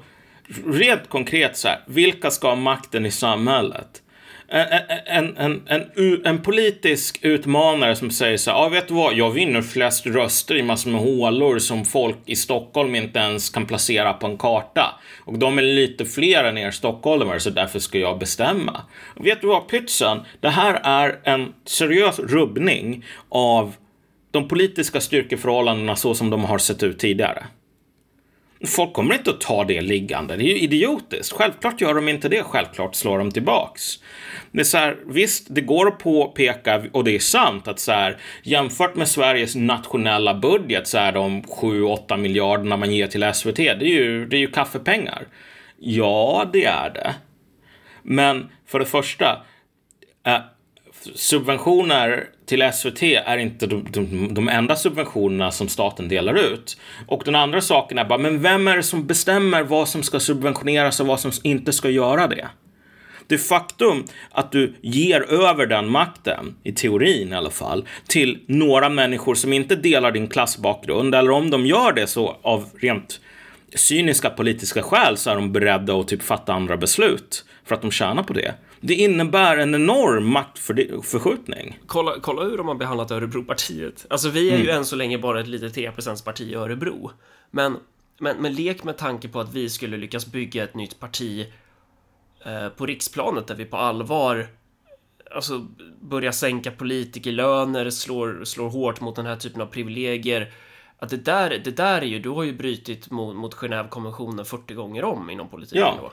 rent 0.66 1.10
konkret 1.10 1.58
så 1.58 1.68
här, 1.68 1.84
vilka 1.88 2.32
ska 2.32 2.50
ha 2.50 2.56
makten 2.56 3.06
i 3.06 3.12
samhället? 3.12 4.04
Eh, 4.50 4.62
eh, 4.62 4.76
eh, 4.76 5.18
en, 5.18 5.38
en, 5.38 5.62
en, 5.68 6.26
en, 6.26 6.42
politisk 6.42 7.20
utmanare 7.22 7.96
som 7.96 8.12
säger 8.12 8.38
så 8.38 8.52
här, 8.52 8.58
ja 8.58 8.70
vet 8.70 8.88
du 8.88 8.94
vad, 8.94 9.14
jag 9.14 9.32
vinner 9.32 9.62
flest 9.62 10.06
röster 10.06 10.56
i 10.56 10.64
massor 10.64 10.92
med 10.92 11.02
hålor 11.02 11.60
som 11.60 11.86
folk 11.86 12.18
i 12.26 12.36
Stockholm 12.36 12.96
inte 12.96 13.20
ens 13.20 13.50
kan 13.50 13.66
placera 13.66 14.14
på 14.14 14.28
en 14.28 14.38
karta. 14.38 15.00
Och 15.26 15.40
de 15.40 15.58
är 15.58 15.62
lite 15.62 16.06
fler 16.06 16.44
än 16.44 16.58
er 16.58 16.72
stockholmare, 16.72 17.40
så 17.40 17.50
därför 17.50 17.80
ska 17.80 17.98
jag 17.98 18.20
bestämma. 18.20 18.82
Och 19.16 19.26
vet 19.26 19.42
du 19.42 19.48
vad, 19.48 19.68
pytsen, 19.68 20.20
det 20.40 20.50
här 20.50 20.80
är 20.84 21.20
en 21.24 21.54
seriös 21.66 22.20
rubbning 22.20 23.06
av 23.30 23.74
de 24.32 24.48
politiska 24.48 25.02
styrkeförhållandena 25.02 25.96
så 25.96 26.14
som 26.14 26.30
de 26.30 26.46
har 26.46 26.58
sett 26.58 26.84
ut 26.84 27.00
tidigare. 27.00 27.46
Folk 28.66 28.94
kommer 28.94 29.16
inte 29.16 29.30
att 29.30 29.42
ta 29.42 29.64
det 29.64 29.82
liggande. 29.82 30.36
Det 30.36 30.44
är 30.44 30.48
ju 30.48 30.60
idiotiskt. 30.60 31.34
Självklart 31.34 31.82
gör 31.82 31.94
de 31.94 32.10
inte 32.10 32.30
det. 32.30 32.44
Självklart 32.44 32.96
slår 32.96 33.18
de 33.18 33.32
tillbaks. 33.32 34.00
Det 34.52 34.60
är 34.60 34.64
så 34.64 34.78
här, 34.78 34.98
visst, 35.06 35.48
det 35.50 35.62
går 35.62 35.88
att 35.88 36.00
påpeka, 36.00 36.84
och 36.92 37.04
det 37.04 37.16
är 37.16 37.20
sant, 37.20 37.68
att 37.68 37.80
så 37.80 37.92
här, 37.92 38.18
jämfört 38.44 38.96
med 38.96 39.08
Sveriges 39.08 39.56
nationella 39.56 40.34
budget 40.34 40.88
så 40.88 40.98
är 40.98 41.12
de 41.12 41.42
7-8 41.42 42.18
miljarderna 42.18 42.78
man 42.78 42.92
ger 42.92 43.08
till 43.08 43.34
SVT, 43.34 43.56
det 43.56 43.70
är 43.70 43.84
ju, 43.84 44.26
det 44.26 44.38
är 44.38 44.40
ju 44.40 44.52
kaffepengar. 44.52 45.28
Ja, 45.80 46.50
det 46.54 46.66
är 46.66 46.90
det. 46.90 47.16
Men 48.04 48.50
för 48.68 48.80
det 48.80 48.86
första, 48.86 49.46
eh, 50.26 50.40
subventioner 51.16 52.30
till 52.48 52.72
SVT 52.74 53.04
är 53.04 53.38
inte 53.38 53.68
de, 53.68 53.88
de, 53.92 54.34
de, 54.34 54.50
enda 54.50 54.76
subventionerna 54.76 55.52
som 55.52 55.68
staten 55.68 56.08
delar 56.08 56.34
ut. 56.34 56.78
Och 57.08 57.22
den 57.26 57.36
andra 57.36 57.62
saken 57.62 57.98
är 57.98 58.06
bara, 58.06 58.20
men 58.20 58.42
vem 58.42 58.68
är 58.68 58.78
det 58.78 58.84
som 58.84 59.08
bestämmer 59.08 59.64
vad 59.64 59.88
som 59.88 60.04
ska 60.04 60.20
subventioneras 60.20 61.00
och 61.00 61.08
vad 61.08 61.20
som 61.20 61.32
inte 61.44 61.74
ska 61.74 61.90
göra 61.90 62.28
det? 62.28 62.48
Det 63.28 63.38
faktum 63.38 64.06
att 64.32 64.52
du 64.52 64.76
ger 64.82 65.22
över 65.32 65.66
den 65.66 65.90
makten, 65.90 66.56
i 66.64 66.72
teorin 66.72 67.34
i 67.34 67.36
alla 67.36 67.50
fall, 67.50 67.86
till 68.08 68.40
några 68.46 68.90
människor 68.90 69.36
som 69.36 69.54
inte 69.54 69.76
delar 69.76 70.12
din 70.12 70.28
klassbakgrund, 70.28 71.16
eller 71.16 71.32
om 71.32 71.50
de 71.50 71.66
gör 71.66 71.94
det 71.94 72.08
så 72.08 72.38
av 72.42 72.70
rent 72.80 73.20
cyniska 73.76 74.30
politiska 74.30 74.84
skäl 74.84 75.18
så 75.18 75.30
är 75.30 75.36
de 75.36 75.52
beredda 75.54 76.00
att 76.00 76.08
typ 76.08 76.24
fatta 76.24 76.54
andra 76.54 76.78
beslut 76.78 77.46
för 77.66 77.76
att 77.76 77.82
de 77.82 77.92
tjänar 77.92 78.24
på 78.24 78.34
det. 78.34 78.54
Det 78.82 78.94
innebär 78.94 79.58
en 79.58 79.76
enorm 79.76 80.26
maktförskjutning. 80.26 81.80
Kolla, 81.86 82.16
kolla 82.22 82.44
hur 82.44 82.58
de 82.58 82.68
har 82.68 82.76
behandlat 82.76 83.12
Örebropartiet. 83.12 84.06
Alltså 84.10 84.30
vi 84.30 84.50
är 84.50 84.54
mm. 84.54 84.66
ju 84.66 84.72
än 84.72 84.86
så 84.86 84.96
länge 84.96 85.18
bara 85.18 85.40
ett 85.40 85.48
litet 85.48 85.74
3 85.74 85.92
parti 86.26 86.42
i 86.42 86.56
Örebro. 86.56 87.12
Men, 87.52 87.78
men, 88.20 88.38
men 88.38 88.54
lek 88.54 88.84
med 88.84 88.98
tanke 88.98 89.28
på 89.28 89.40
att 89.40 89.54
vi 89.54 89.70
skulle 89.70 89.98
lyckas 89.98 90.26
bygga 90.26 90.64
ett 90.64 90.76
nytt 90.76 91.00
parti 91.00 91.54
eh, 92.46 92.70
på 92.70 92.86
riksplanet 92.86 93.48
där 93.48 93.56
vi 93.56 93.66
på 93.66 93.78
allvar 93.78 94.48
alltså, 95.32 95.68
börjar 96.02 96.32
sänka 96.32 96.72
politikerlöner, 96.72 97.90
slår, 97.90 98.44
slår 98.44 98.70
hårt 98.70 99.02
mot 99.02 99.16
den 99.16 99.26
här 99.26 99.36
typen 99.36 99.62
av 99.62 99.66
privilegier. 99.66 100.52
Att 101.00 101.10
det 101.10 101.18
där, 101.18 101.62
det 101.64 101.72
där 101.72 102.02
är 102.02 102.06
ju, 102.06 102.20
du 102.20 102.30
har 102.30 102.44
ju 102.44 102.54
brutit 102.54 103.12
mot, 103.12 103.36
mot 103.36 103.54
Genèvekonventionen 103.54 104.46
40 104.46 104.74
gånger 104.74 105.04
om 105.04 105.30
inom 105.30 105.50
politiken. 105.50 105.82
Ja. 105.82 105.98
Då 106.02 106.12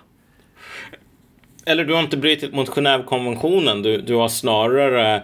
eller 1.66 1.84
du 1.84 1.94
har 1.94 2.00
inte 2.00 2.16
brutit 2.16 2.52
mot 2.52 2.68
Genèvekonventionen. 2.68 3.82
Du, 3.82 4.00
du 4.00 4.14
har 4.14 4.28
snarare 4.28 5.22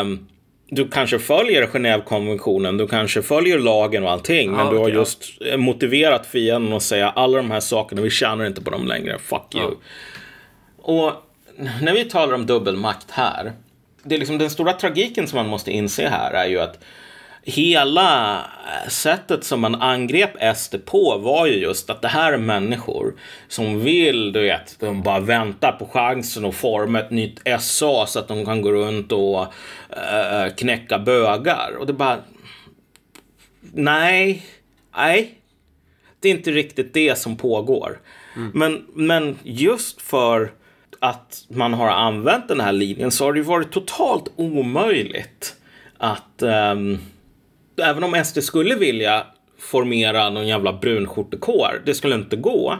um, 0.00 0.26
du 0.70 0.88
kanske 0.88 1.18
följer 1.18 1.66
Genèvekonventionen, 1.66 2.78
du 2.78 2.88
kanske 2.88 3.22
följer 3.22 3.58
lagen 3.58 4.04
och 4.04 4.10
allting, 4.10 4.52
men 4.52 4.70
du 4.70 4.78
har 4.78 4.88
just 4.88 5.24
motiverat 5.56 6.26
fienden 6.26 6.72
att 6.72 6.82
säga 6.82 7.10
alla 7.10 7.36
de 7.36 7.50
här 7.50 7.60
sakerna, 7.60 8.02
vi 8.02 8.10
tjänar 8.10 8.46
inte 8.46 8.62
på 8.62 8.70
dem 8.70 8.86
längre, 8.86 9.18
fuck 9.18 9.54
you. 9.54 9.74
Och 10.78 11.12
när 11.80 11.92
vi 11.92 12.04
talar 12.04 12.34
om 12.34 12.46
dubbelmakt 12.46 13.10
här, 13.10 13.52
det 14.02 14.14
är 14.14 14.18
liksom 14.18 14.38
den 14.38 14.50
stora 14.50 14.72
tragiken 14.72 15.26
som 15.26 15.36
man 15.36 15.48
måste 15.48 15.70
inse 15.70 16.08
här 16.08 16.32
är 16.32 16.46
ju 16.48 16.60
att 16.60 16.84
hela 17.42 18.44
sättet 18.88 19.44
som 19.44 19.60
man 19.60 19.74
angrep 19.74 20.56
SD 20.56 20.74
på 20.84 21.18
var 21.18 21.46
ju 21.46 21.52
just 21.52 21.90
att 21.90 22.02
det 22.02 22.08
här 22.08 22.32
är 22.32 22.38
människor 22.38 23.14
som 23.48 23.80
vill, 23.80 24.32
du 24.32 24.40
vet, 24.40 24.76
de 24.80 25.02
bara 25.02 25.20
väntar 25.20 25.72
på 25.72 25.86
chansen 25.86 26.44
att 26.44 26.54
forma 26.54 27.00
ett 27.00 27.10
nytt 27.10 27.40
SA 27.60 28.06
så 28.06 28.18
att 28.18 28.28
de 28.28 28.44
kan 28.44 28.62
gå 28.62 28.72
runt 28.72 29.12
och 29.12 29.40
uh, 29.40 30.54
knäcka 30.56 30.98
bögar. 30.98 31.76
Och 31.78 31.86
det 31.86 31.92
bara... 31.92 32.18
Nej, 33.72 34.42
nej. 34.96 35.34
Det 36.20 36.28
är 36.28 36.32
inte 36.32 36.50
riktigt 36.50 36.94
det 36.94 37.18
som 37.18 37.36
pågår. 37.36 38.00
Mm. 38.36 38.50
Men, 38.54 38.86
men 38.94 39.38
just 39.42 40.02
för 40.02 40.52
att 40.98 41.44
man 41.48 41.74
har 41.74 41.88
använt 41.88 42.48
den 42.48 42.60
här 42.60 42.72
linjen 42.72 43.10
så 43.10 43.24
har 43.24 43.32
det 43.32 43.42
varit 43.42 43.72
totalt 43.72 44.32
omöjligt 44.36 45.56
att 45.98 46.42
um, 46.42 46.98
även 47.80 48.04
om 48.04 48.24
SD 48.24 48.42
skulle 48.42 48.74
vilja 48.74 49.26
formera 49.58 50.30
någon 50.30 50.48
jävla 50.48 50.72
brunskjortekår, 50.72 51.82
det 51.86 51.94
skulle 51.94 52.14
inte 52.14 52.36
gå. 52.36 52.78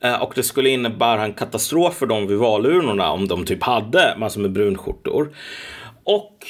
Eh, 0.00 0.22
och 0.22 0.32
det 0.34 0.42
skulle 0.42 0.70
innebära 0.70 1.24
en 1.24 1.32
katastrof 1.32 1.94
för 1.94 2.06
dem 2.06 2.26
vid 2.26 2.38
valurnorna 2.38 3.10
om 3.10 3.28
de 3.28 3.44
typ 3.44 3.62
hade 3.62 4.14
massor 4.18 4.40
med 4.40 4.52
brunskjortor. 4.52 5.36
Och 6.04 6.46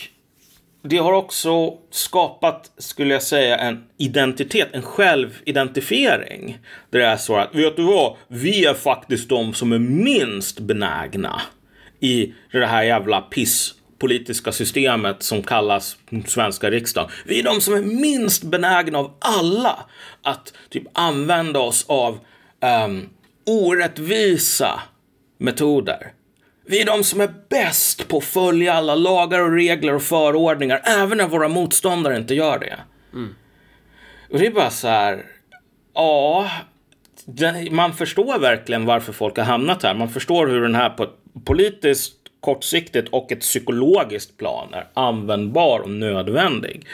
det 0.82 0.96
har 0.96 1.12
också 1.12 1.74
skapat, 1.90 2.70
skulle 2.78 3.12
jag 3.12 3.22
säga, 3.22 3.58
en 3.58 3.84
identitet, 3.96 4.68
en 4.72 4.82
självidentifiering. 4.82 6.58
Där 6.90 6.98
det 6.98 7.06
är 7.06 7.16
så 7.16 7.36
att, 7.36 7.54
vet 7.54 7.76
du 7.76 7.82
vad? 7.82 8.16
Vi 8.28 8.64
är 8.64 8.74
faktiskt 8.74 9.28
de 9.28 9.54
som 9.54 9.72
är 9.72 9.78
minst 9.78 10.60
benägna 10.60 11.40
i 12.00 12.34
det 12.52 12.66
här 12.66 12.82
jävla 12.82 13.20
piss 13.20 13.74
politiska 13.98 14.52
systemet 14.52 15.22
som 15.22 15.42
kallas 15.42 15.96
svenska 16.26 16.70
riksdagen. 16.70 17.10
Vi 17.24 17.38
är 17.38 17.42
de 17.42 17.60
som 17.60 17.74
är 17.74 17.82
minst 17.82 18.42
benägna 18.42 18.98
av 18.98 19.14
alla 19.18 19.78
att 20.22 20.52
typ 20.70 20.84
använda 20.92 21.60
oss 21.60 21.84
av 21.88 22.18
um, 22.86 23.08
orättvisa 23.46 24.80
metoder. 25.38 26.12
Vi 26.66 26.80
är 26.80 26.86
de 26.86 27.04
som 27.04 27.20
är 27.20 27.30
bäst 27.48 28.08
på 28.08 28.18
att 28.18 28.24
följa 28.24 28.74
alla 28.74 28.94
lagar 28.94 29.40
och 29.40 29.52
regler 29.52 29.94
och 29.94 30.02
förordningar, 30.02 30.82
även 30.84 31.18
när 31.18 31.26
våra 31.26 31.48
motståndare 31.48 32.16
inte 32.16 32.34
gör 32.34 32.58
det. 32.58 32.78
Mm. 33.12 33.34
Och 34.30 34.38
det 34.38 34.46
är 34.46 34.50
bara 34.50 34.70
så 34.70 34.88
här, 34.88 35.26
ja, 35.94 36.50
man 37.70 37.94
förstår 37.94 38.38
verkligen 38.38 38.84
varför 38.84 39.12
folk 39.12 39.36
har 39.36 39.44
hamnat 39.44 39.82
här. 39.82 39.94
Man 39.94 40.08
förstår 40.08 40.46
hur 40.46 40.62
den 40.62 40.74
här 40.74 40.90
på 40.90 41.02
ett 41.02 41.16
politiskt 41.44 42.17
kortsiktigt 42.40 43.08
och 43.08 43.32
ett 43.32 43.40
psykologiskt 43.40 44.36
plan 44.36 44.74
är 44.74 44.86
användbar 44.94 45.80
och 45.80 45.90
nödvändig. 45.90 46.86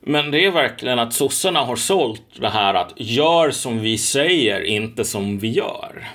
Men 0.00 0.30
det 0.30 0.44
är 0.44 0.50
verkligen 0.50 0.98
att 0.98 1.12
sossarna 1.12 1.60
har 1.60 1.76
sålt 1.76 2.22
det 2.40 2.48
här 2.48 2.74
att 2.74 2.92
gör 2.96 3.50
som 3.50 3.80
vi 3.80 3.98
säger, 3.98 4.60
inte 4.60 5.04
som 5.04 5.38
vi 5.38 5.48
gör. 5.48 6.08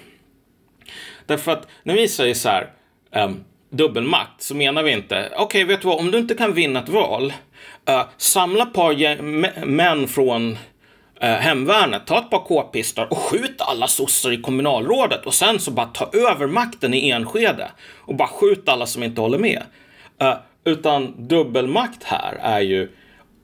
Därför 1.26 1.52
att 1.52 1.68
när 1.84 1.94
vi 1.94 2.08
säger 2.08 2.34
så 2.34 2.50
här, 2.50 2.70
um, 3.16 3.44
dubbelmakt, 3.70 4.42
så 4.42 4.56
menar 4.56 4.84
vi 4.84 4.92
inte, 4.92 5.30
okej, 5.32 5.44
okay, 5.44 5.64
vet 5.64 5.82
du 5.82 5.88
vad, 5.88 6.00
om 6.00 6.12
du 6.12 6.18
inte 6.18 6.36
kan 6.36 6.54
vinna 6.54 6.80
ett 6.80 6.90
val, 6.90 7.34
uh, 7.90 8.04
samla 8.18 8.64
ett 8.64 8.74
par 8.74 9.66
män 9.66 10.08
från 10.08 10.58
Eh, 11.24 11.30
hemvärnet, 11.30 12.08
ta 12.08 12.20
ett 12.20 12.30
par 12.30 12.40
k-pistar 12.40 13.08
och 13.12 13.18
skjut 13.18 13.62
alla 13.62 13.88
sossar 13.88 14.32
i 14.32 14.42
kommunalrådet 14.42 15.26
och 15.26 15.34
sen 15.34 15.60
så 15.60 15.72
bara 15.72 15.86
ta 15.86 16.10
över 16.14 16.48
makten 16.48 16.94
i 16.94 17.10
Enskede 17.10 17.72
och 17.98 18.16
bara 18.16 18.28
skjut 18.28 18.70
alla 18.70 18.86
som 18.86 19.04
inte 19.04 19.22
håller 19.22 19.38
med. 19.38 19.64
Eh, 20.20 20.36
utan 20.64 21.28
dubbelmakt 21.28 22.04
här 22.04 22.40
är 22.42 22.62
ju 22.62 22.90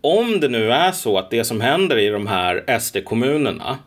om 0.02 0.40
det 0.40 0.48
nu 0.48 0.72
är 0.72 0.92
så 0.92 1.18
att 1.18 1.30
det 1.30 1.44
som 1.44 1.62
händer 1.62 1.98
i 1.98 2.10
de 2.10 2.28
här 2.28 2.80
SD-kommunerna, 2.80 3.78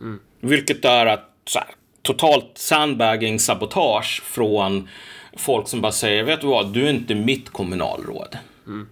mm. 0.00 0.20
vilket 0.40 0.84
är 0.84 1.06
att 1.06 1.30
så 1.44 1.58
här, 1.58 1.68
totalt 2.02 2.50
sandbagging, 2.54 3.38
sabotage 3.38 4.22
från 4.24 4.88
folk 5.36 5.68
som 5.68 5.80
bara 5.80 5.92
säger, 5.92 6.22
vet 6.22 6.40
du 6.40 6.46
vad, 6.46 6.72
du 6.72 6.86
är 6.86 6.90
inte 6.90 7.14
mitt 7.14 7.50
kommunalråd. 7.50 8.38
Mm. 8.66 8.88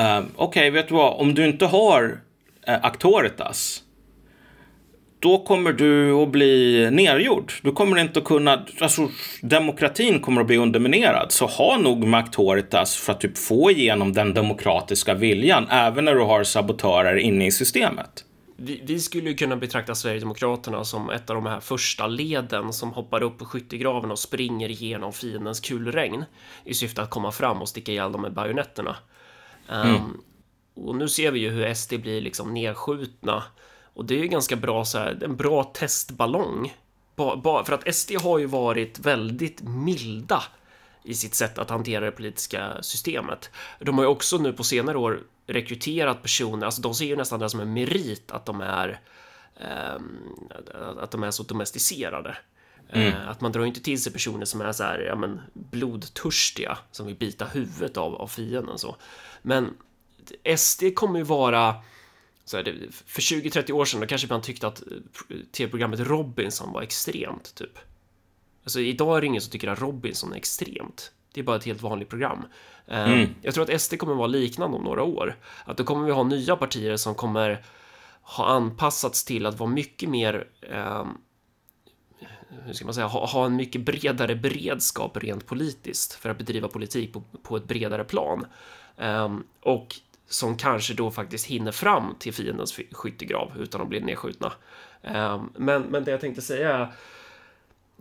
Uh, 0.00 0.26
Okej, 0.36 0.60
okay, 0.60 0.70
vet 0.70 0.88
du 0.88 0.94
vad, 0.94 1.20
om 1.20 1.34
du 1.34 1.44
inte 1.44 1.66
har 1.66 2.20
Actoritas 2.66 3.84
då 5.20 5.38
kommer 5.38 5.72
du 5.72 6.12
att 6.12 6.28
bli 6.28 6.88
nergjord. 6.90 7.52
Du 7.62 7.72
kommer 7.72 7.98
inte 7.98 8.18
att 8.18 8.24
kunna, 8.24 8.66
alltså 8.80 9.08
demokratin 9.42 10.20
kommer 10.20 10.40
att 10.40 10.46
bli 10.46 10.56
underminerad. 10.56 11.32
Så 11.32 11.46
ha 11.46 11.78
nog 11.78 12.06
med 12.06 12.20
Actoritas 12.20 12.96
för 12.96 13.12
att 13.12 13.20
typ 13.20 13.38
få 13.38 13.70
igenom 13.70 14.12
den 14.12 14.34
demokratiska 14.34 15.14
viljan, 15.14 15.68
även 15.70 16.04
när 16.04 16.14
du 16.14 16.20
har 16.20 16.44
sabotörer 16.44 17.16
inne 17.16 17.46
i 17.46 17.50
systemet. 17.50 18.24
Vi, 18.56 19.00
skulle 19.00 19.34
kunna 19.34 19.56
betrakta 19.56 19.94
Sverigedemokraterna 19.94 20.84
som 20.84 21.10
ett 21.10 21.30
av 21.30 21.36
de 21.36 21.46
här 21.46 21.60
första 21.60 22.06
leden 22.06 22.72
som 22.72 22.92
hoppar 22.92 23.22
upp 23.22 23.38
på 23.38 23.44
skyttegraven 23.44 24.10
och 24.10 24.18
springer 24.18 24.68
igenom 24.68 25.12
fiendens 25.12 25.60
kulregn 25.60 26.24
i 26.64 26.74
syfte 26.74 27.02
att 27.02 27.10
komma 27.10 27.32
fram 27.32 27.62
och 27.62 27.68
sticka 27.68 27.92
ihjäl 27.92 28.12
dem 28.12 28.22
med 28.22 28.32
bajonetterna. 28.32 28.96
Um, 29.68 29.80
mm. 29.80 30.20
Och 30.74 30.96
nu 30.96 31.08
ser 31.08 31.30
vi 31.30 31.40
ju 31.40 31.50
hur 31.50 31.74
SD 31.74 31.94
blir 31.94 32.20
liksom 32.20 32.54
nedskjutna 32.54 33.42
Och 33.94 34.04
det 34.04 34.14
är 34.14 34.18
ju 34.18 34.28
ganska 34.28 34.56
bra 34.56 34.84
så 34.84 34.98
här, 34.98 35.24
en 35.24 35.36
bra 35.36 35.64
testballong. 35.64 36.74
Ba, 37.16 37.36
ba, 37.36 37.64
för 37.64 37.72
att 37.72 37.94
SD 37.94 38.12
har 38.22 38.38
ju 38.38 38.46
varit 38.46 38.98
väldigt 38.98 39.62
milda 39.62 40.42
i 41.02 41.14
sitt 41.14 41.34
sätt 41.34 41.58
att 41.58 41.70
hantera 41.70 42.04
det 42.04 42.10
politiska 42.10 42.82
systemet. 42.82 43.50
De 43.78 43.98
har 43.98 44.04
ju 44.04 44.10
också 44.10 44.38
nu 44.38 44.52
på 44.52 44.64
senare 44.64 44.98
år 44.98 45.20
rekryterat 45.46 46.22
personer, 46.22 46.66
alltså 46.66 46.82
de 46.82 46.94
ser 46.94 47.06
ju 47.06 47.16
nästan 47.16 47.40
det 47.40 47.50
som 47.50 47.60
en 47.60 47.72
merit 47.72 48.30
att 48.30 48.46
de 48.46 48.60
är 48.60 49.00
eh, 49.60 50.00
att 51.00 51.10
de 51.10 51.22
är 51.22 51.30
så 51.30 51.42
domesticerade. 51.42 52.36
Mm. 52.92 53.06
Eh, 53.06 53.28
att 53.28 53.40
man 53.40 53.52
drar 53.52 53.64
inte 53.64 53.82
till 53.82 54.02
sig 54.02 54.12
personer 54.12 54.44
som 54.44 54.60
är 54.60 54.72
så 54.72 54.84
här, 54.84 54.98
ja 54.98 55.16
men 55.16 55.40
blodtörstiga 55.52 56.78
som 56.90 57.06
vill 57.06 57.16
bita 57.16 57.44
huvudet 57.44 57.96
av, 57.96 58.14
av 58.14 58.26
fienden 58.26 58.78
så. 58.78 58.96
Men 59.42 59.74
SD 60.56 60.94
kommer 60.94 61.18
ju 61.18 61.24
vara 61.24 61.74
så 62.44 62.56
här, 62.56 62.88
för 63.06 63.22
20-30 63.22 63.72
år 63.72 63.84
sedan 63.84 64.00
då 64.00 64.06
kanske 64.06 64.28
man 64.28 64.42
tyckte 64.42 64.66
att 64.66 64.82
eh, 64.82 65.36
tv-programmet 65.52 66.00
Robinson 66.00 66.72
var 66.72 66.82
extremt 66.82 67.54
typ. 67.54 67.78
Alltså 68.64 68.80
idag 68.80 69.16
är 69.16 69.20
det 69.20 69.26
ingen 69.26 69.40
som 69.40 69.50
tycker 69.50 69.68
att 69.68 69.80
Robinson 69.80 70.32
är 70.32 70.36
extremt. 70.36 71.12
Det 71.34 71.40
är 71.40 71.44
bara 71.44 71.56
ett 71.56 71.64
helt 71.64 71.82
vanligt 71.82 72.08
program. 72.08 72.44
Eh, 72.86 73.12
mm. 73.12 73.34
Jag 73.42 73.54
tror 73.54 73.70
att 73.70 73.80
SD 73.80 73.98
kommer 73.98 74.14
vara 74.14 74.26
liknande 74.26 74.76
om 74.76 74.84
några 74.84 75.02
år. 75.02 75.38
Att 75.64 75.76
då 75.76 75.84
kommer 75.84 76.06
vi 76.06 76.12
ha 76.12 76.22
nya 76.22 76.56
partier 76.56 76.96
som 76.96 77.14
kommer 77.14 77.64
ha 78.22 78.46
anpassats 78.46 79.24
till 79.24 79.46
att 79.46 79.58
vara 79.58 79.70
mycket 79.70 80.08
mer 80.08 80.48
eh, 80.62 81.04
hur 82.64 82.72
ska 82.72 82.84
man 82.84 82.94
säga, 82.94 83.06
ha, 83.06 83.26
ha, 83.26 83.46
en 83.46 83.56
mycket 83.56 83.80
bredare 83.80 84.36
beredskap 84.36 85.16
rent 85.16 85.46
politiskt 85.46 86.12
för 86.12 86.30
att 86.30 86.38
bedriva 86.38 86.68
politik 86.68 87.12
på, 87.12 87.22
på 87.42 87.56
ett 87.56 87.64
bredare 87.64 88.04
plan. 88.04 88.46
Um, 88.96 89.44
och 89.60 89.96
som 90.30 90.56
kanske 90.56 90.94
då 90.94 91.10
faktiskt 91.10 91.46
hinner 91.46 91.72
fram 91.72 92.14
till 92.18 92.32
fiendens 92.32 92.80
skyttegrav 92.92 93.52
utan 93.58 93.80
att 93.80 93.88
bli 93.88 94.00
nedskjutna. 94.00 94.52
Um, 95.02 95.52
men, 95.56 95.82
men 95.82 96.04
det 96.04 96.10
jag 96.10 96.20
tänkte 96.20 96.42
säga 96.42 96.76
är, 96.76 96.82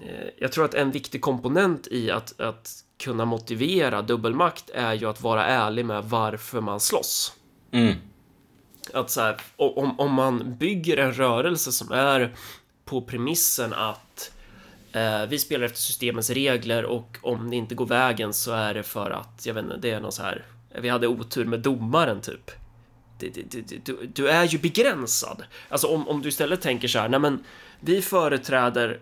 eh, 0.02 0.30
jag 0.38 0.52
tror 0.52 0.66
att 0.66 0.74
en 0.74 0.92
viktig 0.92 1.22
komponent 1.22 1.88
i 1.88 2.12
att, 2.12 2.40
att 2.40 2.84
kunna 2.98 3.26
motivera 3.26 4.02
dubbelmakt 4.02 4.70
är 4.70 4.94
ju 4.94 5.10
att 5.10 5.22
vara 5.22 5.46
ärlig 5.46 5.86
med 5.86 6.04
varför 6.04 6.62
man 6.62 6.80
slåss. 6.80 7.34
Mm. 7.72 7.96
Att 8.94 9.10
så 9.12 9.22
här, 9.22 9.42
om, 9.56 10.00
om 10.00 10.14
man 10.14 10.58
bygger 10.58 10.98
en 10.98 11.14
rörelse 11.14 11.72
som 11.72 11.92
är 11.92 12.36
på 12.86 13.02
premissen 13.02 13.74
att 13.74 14.32
eh, 14.92 15.26
vi 15.26 15.40
spelar 15.40 15.66
efter 15.66 15.80
systemets 15.80 16.30
regler 16.30 16.86
och 16.86 17.18
om 17.22 17.50
det 17.50 17.56
inte 17.56 17.76
går 17.76 17.86
vägen 17.86 18.34
så 18.34 18.52
är 18.52 18.74
det 18.74 18.84
för 18.84 19.12
att, 19.12 19.46
jag 19.46 19.54
vet 19.54 19.64
inte, 19.64 19.78
det 19.78 19.92
är 19.92 20.00
någon 20.00 20.12
så 20.12 20.24
här, 20.24 20.46
vi 20.82 20.90
hade 20.90 21.08
otur 21.08 21.46
med 21.46 21.60
domaren 21.60 22.22
typ. 22.22 22.52
Du, 23.20 23.30
du, 23.30 23.62
du, 23.84 24.12
du 24.14 24.30
är 24.30 24.44
ju 24.46 24.58
begränsad. 24.58 25.44
Alltså 25.70 25.88
om, 25.88 26.08
om 26.08 26.22
du 26.22 26.30
istället 26.30 26.62
tänker 26.62 26.88
så 26.88 27.00
här, 27.00 27.10
nej 27.10 27.20
men 27.20 27.44
vi 27.80 28.02
företräder 28.02 29.00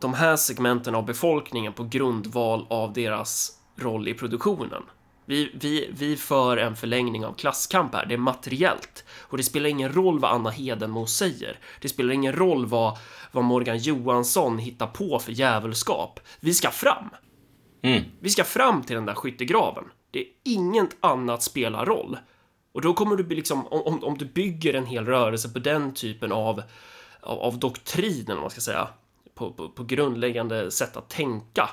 de 0.00 0.14
här 0.14 0.36
segmenten 0.36 0.94
av 0.94 1.06
befolkningen 1.06 1.72
på 1.72 1.84
grundval 1.84 2.66
av 2.70 2.92
deras 2.92 3.58
roll 3.76 4.08
i 4.08 4.14
produktionen. 4.14 4.82
Vi, 5.26 5.52
vi, 5.60 5.90
vi 5.92 6.16
för 6.16 6.56
en 6.56 6.76
förlängning 6.76 7.24
av 7.24 7.32
klasskamp 7.32 7.94
här, 7.94 8.06
det 8.06 8.14
är 8.14 8.18
materiellt. 8.18 9.04
Och 9.20 9.36
det 9.36 9.42
spelar 9.42 9.68
ingen 9.68 9.92
roll 9.92 10.18
vad 10.18 10.32
Anna 10.32 10.50
Hedenmo 10.50 11.06
säger. 11.06 11.58
Det 11.80 11.88
spelar 11.88 12.14
ingen 12.14 12.32
roll 12.32 12.66
vad, 12.66 12.98
vad 13.32 13.44
Morgan 13.44 13.78
Johansson 13.78 14.58
hittar 14.58 14.86
på 14.86 15.18
för 15.18 15.32
djävulskap. 15.32 16.20
Vi 16.40 16.54
ska 16.54 16.70
fram. 16.70 17.08
Mm. 17.82 18.02
Vi 18.20 18.30
ska 18.30 18.44
fram 18.44 18.82
till 18.82 18.96
den 18.96 19.06
där 19.06 19.14
skyttegraven. 19.14 19.84
Det 20.14 20.20
är 20.20 20.26
inget 20.42 20.96
annat 21.00 21.42
spelar 21.42 21.86
roll. 21.86 22.18
Och 22.72 22.80
då 22.80 22.94
kommer 22.94 23.16
du 23.16 23.24
bli 23.24 23.36
liksom, 23.36 23.66
om, 23.66 24.04
om 24.04 24.18
du 24.18 24.24
bygger 24.24 24.74
en 24.74 24.86
hel 24.86 25.06
rörelse 25.06 25.48
på 25.48 25.58
den 25.58 25.94
typen 25.94 26.32
av, 26.32 26.62
av, 27.20 27.38
av 27.38 27.58
doktrin, 27.58 28.24
eller 28.30 28.40
man 28.40 28.50
ska 28.50 28.60
säga, 28.60 28.88
på, 29.34 29.52
på, 29.52 29.68
på 29.68 29.84
grundläggande 29.84 30.70
sätt 30.70 30.96
att 30.96 31.08
tänka, 31.08 31.70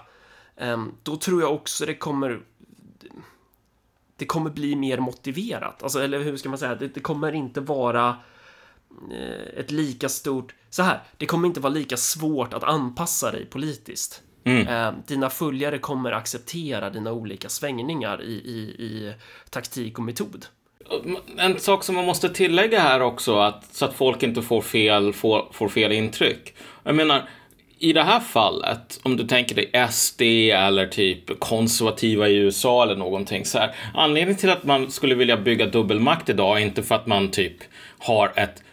ehm, 0.55 0.91
då 1.03 1.15
tror 1.15 1.41
jag 1.41 1.53
också 1.53 1.85
det 1.85 1.95
kommer 1.95 2.41
det 4.15 4.25
kommer 4.25 4.49
bli 4.49 4.75
mer 4.75 4.99
motiverat. 4.99 5.83
Alltså, 5.83 6.03
eller 6.03 6.19
hur 6.19 6.37
ska 6.37 6.49
man 6.49 6.57
säga? 6.57 6.75
Det, 6.75 6.87
det 6.87 6.99
kommer 6.99 7.31
inte 7.31 7.61
vara 7.61 8.17
eh, 9.11 9.59
ett 9.59 9.71
lika 9.71 10.09
stort... 10.09 10.55
Så 10.69 10.83
här, 10.83 11.03
det 11.17 11.25
kommer 11.25 11.47
inte 11.47 11.59
vara 11.59 11.73
lika 11.73 11.97
svårt 11.97 12.53
att 12.53 12.63
anpassa 12.63 13.31
dig 13.31 13.45
politiskt. 13.45 14.23
Mm. 14.43 14.67
Eh, 14.67 14.93
dina 15.07 15.29
följare 15.29 15.77
kommer 15.77 16.11
acceptera 16.11 16.89
dina 16.89 17.11
olika 17.11 17.49
svängningar 17.49 18.21
i, 18.21 18.33
i, 18.33 18.83
i 18.83 19.13
taktik 19.49 19.97
och 19.97 20.03
metod. 20.03 20.45
En 21.37 21.59
sak 21.59 21.83
som 21.83 21.95
man 21.95 22.05
måste 22.05 22.29
tillägga 22.29 22.79
här 22.79 23.01
också, 23.01 23.39
att, 23.39 23.75
så 23.75 23.85
att 23.85 23.93
folk 23.93 24.23
inte 24.23 24.41
får 24.41 24.61
fel, 24.61 25.13
får, 25.13 25.47
får 25.51 25.69
fel 25.69 25.91
intryck. 25.91 26.53
Jag 26.83 26.95
menar, 26.95 27.29
i 27.79 27.93
det 27.93 28.03
här 28.03 28.19
fallet, 28.19 28.99
om 29.03 29.17
du 29.17 29.27
tänker 29.27 29.55
dig 29.55 29.89
SD 29.91 30.21
eller 30.21 30.87
typ 30.87 31.39
konservativa 31.39 32.27
i 32.27 32.35
USA 32.35 32.83
eller 32.83 32.95
någonting 32.95 33.45
så 33.45 33.59
här. 33.59 33.75
Anledningen 33.93 34.39
till 34.39 34.49
att 34.49 34.63
man 34.63 34.91
skulle 34.91 35.15
vilja 35.15 35.37
bygga 35.37 35.65
dubbelmakt 35.65 36.29
idag 36.29 36.57
är 36.57 36.61
inte 36.61 36.83
för 36.83 36.95
att 36.95 37.07
man 37.07 37.31
typ 37.31 37.57
har 37.99 38.31
ett 38.35 38.63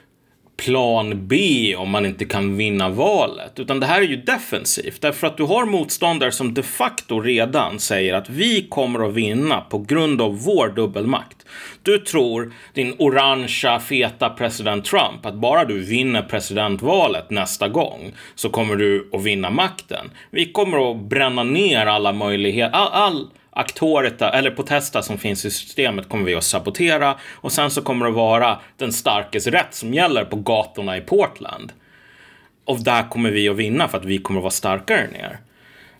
plan 0.65 1.27
B 1.29 1.75
om 1.77 1.91
man 1.91 2.07
inte 2.07 2.25
kan 2.25 2.57
vinna 2.57 2.89
valet. 2.89 3.59
Utan 3.59 3.81
det 3.81 3.87
här 3.87 4.03
är 4.03 4.07
ju 4.07 4.17
defensivt. 4.17 5.01
Därför 5.01 5.27
att 5.27 5.37
du 5.37 5.43
har 5.43 5.65
motståndare 5.65 6.33
som 6.33 6.55
de 6.55 6.63
facto 6.63 7.21
redan 7.21 7.79
säger 7.79 8.15
att 8.15 8.31
vi 8.31 8.67
kommer 8.71 9.09
att 9.09 9.15
vinna 9.15 9.61
på 9.61 9.79
grund 9.79 10.23
av 10.23 10.43
vår 10.43 10.69
dubbelmakt. 10.69 11.47
Du 11.83 11.99
tror, 11.99 12.53
din 12.75 12.95
orangea 12.99 13.81
feta 13.81 14.31
president 14.31 14.85
Trump, 14.85 15.27
att 15.27 15.35
bara 15.35 15.65
du 15.65 15.81
vinner 15.81 16.23
presidentvalet 16.23 17.31
nästa 17.31 17.69
gång 17.69 18.13
så 18.35 18.51
kommer 18.51 18.77
du 18.77 19.11
att 19.13 19.23
vinna 19.23 19.51
makten. 19.51 20.11
Vi 20.31 20.53
kommer 20.53 20.91
att 20.91 21.09
bränna 21.09 21.43
ner 21.43 21.87
alla 21.87 22.13
möjligheter, 22.13 22.77
all, 22.79 22.91
all 22.93 23.29
aktorita, 23.59 24.31
eller 24.31 24.51
Potesta 24.51 25.03
som 25.03 25.19
finns 25.19 25.45
i 25.45 25.51
systemet 25.51 26.09
kommer 26.09 26.25
vi 26.25 26.35
att 26.35 26.45
sabotera 26.45 27.19
och 27.35 27.53
sen 27.53 27.71
så 27.71 27.83
kommer 27.83 28.07
det 28.07 28.13
vara 28.13 28.59
den 28.77 28.93
starkes 28.93 29.47
rätt 29.47 29.75
som 29.75 29.95
gäller 29.95 30.25
på 30.25 30.37
gatorna 30.37 30.97
i 30.97 31.01
Portland. 31.01 31.73
Och 32.65 32.85
där 32.85 33.09
kommer 33.09 33.31
vi 33.31 33.49
att 33.49 33.57
vinna 33.57 33.89
för 33.89 33.99
att 33.99 34.05
vi 34.05 34.19
kommer 34.19 34.41
att 34.41 34.43
vara 34.45 34.51
starkare 34.51 35.01
än 35.01 35.17
er. 35.17 35.39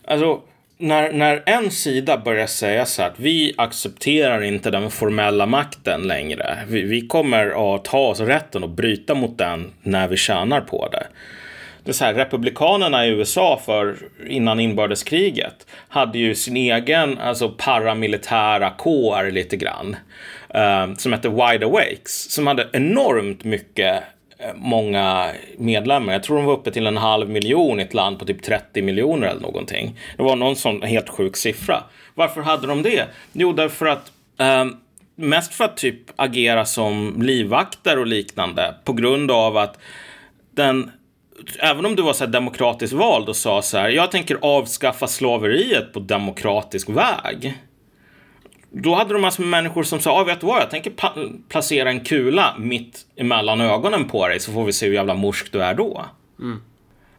Alltså, 0.07 0.41
när, 0.77 1.13
när 1.13 1.43
en 1.45 1.71
sida 1.71 2.17
börjar 2.17 2.47
säga 2.47 2.85
så 2.85 3.01
här 3.01 3.09
att 3.09 3.19
vi 3.19 3.53
accepterar 3.57 4.41
inte 4.41 4.71
den 4.71 4.91
formella 4.91 5.45
makten 5.45 6.01
längre. 6.01 6.57
Vi, 6.67 6.81
vi 6.81 7.07
kommer 7.07 7.75
att 7.75 7.85
ta 7.85 7.99
oss 7.99 8.19
rätten 8.19 8.63
och 8.63 8.69
bryta 8.69 9.15
mot 9.15 9.37
den 9.37 9.71
när 9.81 10.07
vi 10.07 10.17
tjänar 10.17 10.61
på 10.61 10.89
det 10.91 11.07
det 11.83 11.93
så 11.93 12.05
här, 12.05 12.13
republikanerna 12.13 13.07
i 13.07 13.09
USA 13.09 13.61
för 13.65 13.97
innan 14.27 14.59
inbördeskriget 14.59 15.67
hade 15.87 16.17
ju 16.17 16.35
sin 16.35 16.57
egen 16.57 17.17
alltså 17.17 17.49
paramilitära 17.49 18.69
kår 18.69 19.31
lite 19.31 19.57
grann. 19.57 19.95
Eh, 20.49 20.93
som 20.97 21.13
hette 21.13 21.29
Wide 21.29 21.65
Awakes. 21.65 22.31
Som 22.31 22.47
hade 22.47 22.67
enormt 22.73 23.43
mycket 23.43 24.03
eh, 24.37 24.53
många 24.55 25.31
medlemmar. 25.57 26.13
Jag 26.13 26.23
tror 26.23 26.37
de 26.37 26.45
var 26.45 26.53
uppe 26.53 26.71
till 26.71 26.87
en 26.87 26.97
halv 26.97 27.29
miljon 27.29 27.79
i 27.79 27.83
ett 27.83 27.93
land 27.93 28.19
på 28.19 28.25
typ 28.25 28.43
30 28.43 28.81
miljoner 28.81 29.27
eller 29.27 29.41
någonting. 29.41 29.99
Det 30.17 30.23
var 30.23 30.35
någon 30.35 30.55
sån 30.55 30.81
helt 30.81 31.09
sjuk 31.09 31.37
siffra. 31.37 31.83
Varför 32.15 32.41
hade 32.41 32.67
de 32.67 32.81
det? 32.81 33.05
Jo, 33.33 33.53
därför 33.53 33.85
att 33.85 34.11
eh, 34.37 34.65
mest 35.15 35.53
för 35.53 35.63
att 35.63 35.77
typ 35.77 35.99
agera 36.15 36.65
som 36.65 37.21
livvakter 37.21 37.99
och 37.99 38.07
liknande 38.07 38.75
på 38.83 38.93
grund 38.93 39.31
av 39.31 39.57
att 39.57 39.79
den 40.51 40.91
även 41.59 41.85
om 41.85 41.95
du 41.95 42.03
var 42.03 42.13
så 42.13 42.25
här 42.25 42.31
demokratiskt 42.31 42.93
vald 42.93 43.29
och 43.29 43.35
sa 43.35 43.61
så 43.61 43.77
här, 43.77 43.89
jag 43.89 44.11
tänker 44.11 44.37
avskaffa 44.41 45.07
slaveriet 45.07 45.93
på 45.93 45.99
demokratisk 45.99 46.89
väg. 46.89 47.57
Då 48.71 48.95
hade 48.95 49.13
de 49.13 49.21
massor 49.21 49.43
med 49.43 49.49
människor 49.49 49.83
som 49.83 49.99
sa, 49.99 50.21
ah, 50.21 50.23
vet 50.23 50.39
du 50.39 50.47
vad, 50.47 50.61
jag 50.61 50.69
tänker 50.69 50.93
placera 51.49 51.89
en 51.89 51.99
kula 51.99 52.55
mitt 52.57 53.05
emellan 53.15 53.61
ögonen 53.61 54.07
på 54.07 54.27
dig 54.27 54.39
så 54.39 54.51
får 54.51 54.65
vi 54.65 54.73
se 54.73 54.85
hur 54.85 54.93
jävla 54.93 55.13
morsk 55.13 55.51
du 55.51 55.63
är 55.63 55.73
då. 55.73 56.05
Mm. 56.39 56.61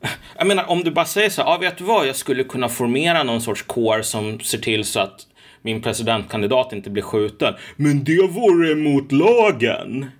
Jag 0.38 0.46
menar, 0.46 0.70
om 0.70 0.84
du 0.84 0.90
bara 0.90 1.04
säger 1.04 1.30
så 1.30 1.42
här, 1.42 1.54
ah, 1.54 1.58
vet 1.58 1.78
du 1.78 1.84
vad, 1.84 2.06
jag 2.06 2.16
skulle 2.16 2.44
kunna 2.44 2.68
formera 2.68 3.22
någon 3.22 3.40
sorts 3.40 3.62
kår 3.62 4.02
som 4.02 4.40
ser 4.40 4.58
till 4.58 4.84
så 4.84 5.00
att 5.00 5.26
min 5.62 5.82
presidentkandidat 5.82 6.72
inte 6.72 6.90
blir 6.90 7.02
skjuten. 7.02 7.54
Men 7.76 8.04
det 8.04 8.26
vore 8.30 8.72
emot 8.72 9.12
lagen 9.12 10.10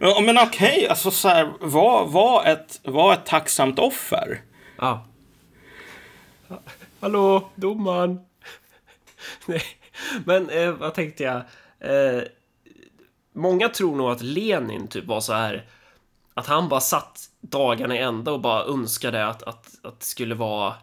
Ja 0.00 0.20
men 0.20 0.38
okej, 0.38 0.76
okay, 0.76 0.86
alltså 0.86 1.10
så 1.10 1.28
här, 1.28 1.52
var, 1.60 2.06
var, 2.06 2.44
ett, 2.44 2.80
var 2.84 3.12
ett 3.12 3.26
tacksamt 3.26 3.78
offer. 3.78 4.40
Ja. 4.78 5.06
Hallå, 7.00 7.50
domaren. 7.54 8.20
Nej, 9.46 9.62
men 10.24 10.50
eh, 10.50 10.70
vad 10.70 10.94
tänkte 10.94 11.22
jag? 11.22 11.36
Eh, 11.80 12.22
många 13.32 13.68
tror 13.68 13.96
nog 13.96 14.10
att 14.10 14.22
Lenin 14.22 14.88
typ 14.88 15.04
var 15.04 15.20
så 15.20 15.32
här 15.32 15.66
att 16.34 16.46
han 16.46 16.68
bara 16.68 16.80
satt 16.80 17.28
dagarna 17.40 17.96
i 17.96 17.98
ända 17.98 18.32
och 18.32 18.40
bara 18.40 18.64
önskade 18.64 19.26
att, 19.26 19.42
att, 19.42 19.66
att 19.82 20.00
det 20.00 20.06
skulle 20.06 20.34
vara 20.34 20.74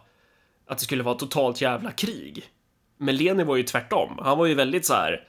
att 0.66 0.78
det 0.78 0.84
skulle 0.84 1.02
vara 1.02 1.14
totalt 1.14 1.60
jävla 1.60 1.90
krig. 1.92 2.50
Men 2.96 3.16
Lenin 3.16 3.46
var 3.46 3.56
ju 3.56 3.62
tvärtom. 3.62 4.18
Han 4.22 4.38
var 4.38 4.46
ju 4.46 4.54
väldigt 4.54 4.86
så 4.86 4.94
här 4.94 5.28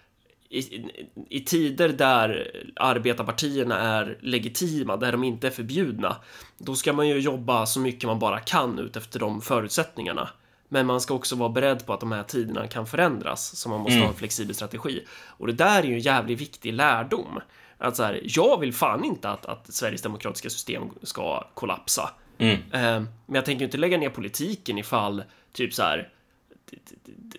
i, 0.52 0.92
i 1.30 1.40
tider 1.40 1.90
där 1.90 2.52
arbetarpartierna 2.76 3.80
är 3.80 4.18
legitima, 4.22 4.98
där 4.98 5.12
de 5.12 5.24
inte 5.24 5.48
är 5.48 5.52
förbjudna, 5.52 6.16
då 6.58 6.76
ska 6.76 6.94
man 6.94 7.08
ju 7.08 7.20
jobba 7.20 7.66
så 7.66 7.80
mycket 7.80 8.08
man 8.08 8.20
bara 8.20 8.40
kan 8.40 8.80
ut 8.80 8.96
efter 8.96 9.20
de 9.20 9.42
förutsättningarna. 9.42 10.30
Men 10.70 10.86
man 10.86 11.02
ska 11.02 11.14
också 11.14 11.36
vara 11.36 11.50
beredd 11.50 11.86
på 11.86 11.94
att 11.94 12.00
de 12.00 12.12
här 12.12 12.24
tiderna 12.24 12.68
kan 12.68 12.88
förändras, 12.88 13.56
så 13.56 13.70
man 13.70 13.80
måste 13.80 13.94
Mm. 13.94 14.04
ha 14.04 14.10
en 14.10 14.18
flexibel 14.18 14.56
strategi. 14.56 15.04
Och 15.26 15.48
det 15.48 15.54
där 15.54 15.84
är 15.84 15.88
ju 15.88 15.94
en 15.94 16.00
jävligt 16.00 16.42
viktig 16.42 16.74
lärdom. 16.74 17.40
Att 17.78 17.96
så 17.96 18.04
här, 18.04 18.20
jag 18.24 18.60
vill 18.60 18.74
fan 18.74 19.04
inte 19.04 19.30
att, 19.30 19.46
att 19.46 19.74
Sveriges 19.74 20.02
demokratiska 20.02 20.50
system 20.50 20.84
ska 21.04 21.48
kollapsa. 21.54 22.10
Mm. 22.38 22.56
Eh, 22.72 23.08
men 23.26 23.36
jag 23.36 23.46
tänker 23.46 23.66
inte 23.66 23.78
lägga 23.78 23.98
ner 23.98 24.10
politiken 24.10 24.78
ifall 24.78 25.24
typ 25.54 25.74
så 25.74 25.84
här 25.84 26.10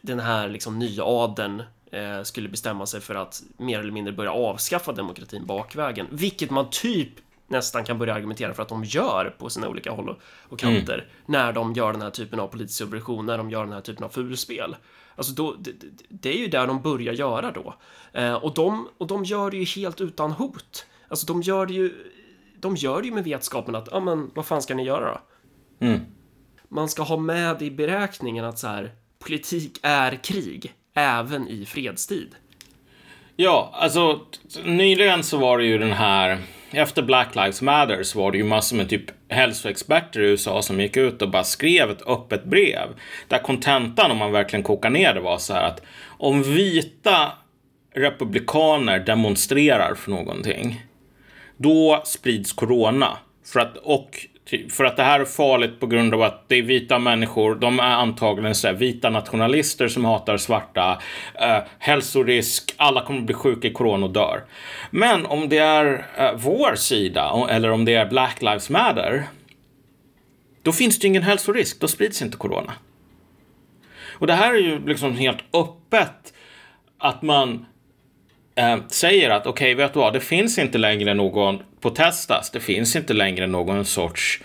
den 0.02 0.20
här 0.20 0.48
liksom 0.48 0.78
nya 0.78 1.04
adeln 1.04 1.60
eh, 1.60 1.66
skulle 2.24 2.48
bestämma 2.48 2.86
sig 2.86 3.00
för 3.00 3.14
att 3.14 3.42
mer 3.56 3.80
eller 3.80 3.92
mindre 3.92 4.12
börja 4.12 4.32
avskaffa 4.32 4.92
demokratin 4.92 5.46
bakvägen, 5.46 6.06
vilket 6.10 6.50
man 6.50 6.70
typ 6.70 7.08
nästan 7.46 7.84
kan 7.84 7.98
börja 7.98 8.14
argumentera 8.14 8.54
för 8.54 8.62
att 8.62 8.68
de 8.68 8.84
gör 8.84 9.34
på 9.38 9.50
sina 9.50 9.68
olika 9.68 9.90
håll 9.90 10.08
och- 10.08 10.18
och 10.48 10.58
kanter 10.58 11.08
när 11.26 11.52
de 11.52 11.72
gör 11.72 11.92
den 11.92 12.02
här 12.02 12.10
typen 12.10 12.40
av 12.40 12.46
politisk 12.48 12.78
subversion, 12.78 13.26
när 13.26 13.38
de 13.38 13.50
gör 13.50 13.64
den 13.64 13.72
här 13.72 13.80
typen 13.80 14.04
av 14.04 14.08
fulspel. 14.08 14.76
Alltså 15.16 15.32
då, 15.32 15.54
det, 15.58 15.72
det- 16.08 16.28
är 16.34 16.38
ju 16.38 16.46
där 16.48 16.66
de 16.66 16.82
börjar 16.82 17.12
göra 17.14 17.50
då. 17.52 17.74
Eh, 18.12 18.34
och, 18.34 18.54
de, 18.54 18.88
och 18.98 19.06
de 19.06 19.24
gör 19.24 19.50
det 19.50 19.56
ju 19.56 19.64
helt 19.64 20.00
utan 20.00 20.32
hot. 20.32 20.86
Alltså 21.08 21.26
de 21.26 21.42
gör 21.42 21.66
det 21.66 21.72
ju, 21.74 22.12
de 22.60 22.76
gör 22.76 23.00
det 23.02 23.08
ju 23.08 23.14
med 23.14 23.24
vetskapen 23.24 23.74
att, 23.74 23.88
ja 23.92 24.00
men 24.00 24.30
vad 24.34 24.46
fan 24.46 24.62
ska 24.62 24.74
ni 24.74 24.82
göra 24.84 25.12
då? 25.12 25.20
Mm. 25.86 26.00
man 26.68 26.88
ska 26.88 27.02
ha 27.02 27.16
med 27.16 27.62
i 27.62 27.70
beräkningen 27.70 28.44
att 28.44 28.58
så 28.58 28.66
här, 28.66 28.90
politik 29.18 29.78
är 29.82 30.24
krig, 30.24 30.74
även 30.94 31.48
i 31.48 31.64
fredstid. 31.64 32.34
Ja, 33.36 33.70
alltså 33.74 34.20
nyligen 34.64 35.22
så 35.22 35.38
var 35.38 35.58
det 35.58 35.64
ju 35.64 35.78
den 35.78 35.92
här, 35.92 36.38
efter 36.70 37.02
Black 37.02 37.34
Lives 37.34 37.62
Matter 37.62 38.02
så 38.02 38.18
var 38.18 38.32
det 38.32 38.38
ju 38.38 38.44
massor 38.44 38.76
med 38.76 38.88
typ 38.88 39.04
hälsoexperter 39.28 40.20
i 40.20 40.24
USA 40.24 40.62
som 40.62 40.80
gick 40.80 40.96
ut 40.96 41.22
och 41.22 41.30
bara 41.30 41.44
skrev 41.44 41.90
ett 41.90 42.06
öppet 42.06 42.44
brev. 42.44 42.88
Där 43.28 43.38
kontentan, 43.38 44.10
om 44.10 44.18
man 44.18 44.32
verkligen 44.32 44.62
kokar 44.62 44.90
ner 44.90 45.14
det, 45.14 45.20
var 45.20 45.38
så 45.38 45.52
här 45.54 45.62
att 45.62 45.82
om 46.18 46.42
vita 46.42 47.32
republikaner 47.94 48.98
demonstrerar 48.98 49.94
för 49.94 50.10
någonting, 50.10 50.82
då 51.56 52.02
sprids 52.04 52.52
corona. 52.52 53.18
För 53.44 53.60
att, 53.60 53.76
och 53.76 54.26
för 54.70 54.84
att 54.84 54.96
det 54.96 55.02
här 55.02 55.20
är 55.20 55.24
farligt 55.24 55.80
på 55.80 55.86
grund 55.86 56.14
av 56.14 56.22
att 56.22 56.48
det 56.48 56.56
är 56.56 56.62
vita 56.62 56.98
människor. 56.98 57.54
De 57.54 57.80
är 57.80 57.82
antagligen 57.82 58.54
så 58.54 58.66
här, 58.66 58.74
vita 58.74 59.10
nationalister 59.10 59.88
som 59.88 60.04
hatar 60.04 60.36
svarta. 60.36 61.02
Eh, 61.34 61.58
hälsorisk. 61.78 62.74
Alla 62.76 63.04
kommer 63.04 63.20
bli 63.20 63.34
sjuka 63.34 63.68
i 63.68 63.72
corona 63.72 64.06
och 64.06 64.12
dör. 64.12 64.44
Men 64.90 65.26
om 65.26 65.48
det 65.48 65.58
är 65.58 66.06
eh, 66.16 66.32
vår 66.36 66.74
sida 66.74 67.46
eller 67.50 67.70
om 67.70 67.84
det 67.84 67.94
är 67.94 68.06
Black 68.06 68.42
Lives 68.42 68.70
Matter. 68.70 69.24
Då 70.62 70.72
finns 70.72 70.98
det 70.98 71.06
ingen 71.06 71.22
hälsorisk. 71.22 71.80
Då 71.80 71.88
sprids 71.88 72.22
inte 72.22 72.36
corona. 72.36 72.72
Och 74.10 74.26
det 74.26 74.34
här 74.34 74.54
är 74.54 74.58
ju 74.58 74.86
liksom 74.86 75.16
helt 75.16 75.44
öppet 75.52 76.32
att 76.98 77.22
man 77.22 77.66
eh, 78.54 78.76
säger 78.88 79.30
att 79.30 79.46
okej, 79.46 79.74
vet 79.74 79.92
du 79.92 79.98
vad, 79.98 80.12
det 80.12 80.20
finns 80.20 80.58
inte 80.58 80.78
längre 80.78 81.14
någon 81.14 81.62
protestas, 81.80 82.50
det 82.50 82.60
finns 82.60 82.96
inte 82.96 83.14
längre 83.14 83.46
någon 83.46 83.84
sorts 83.84 84.40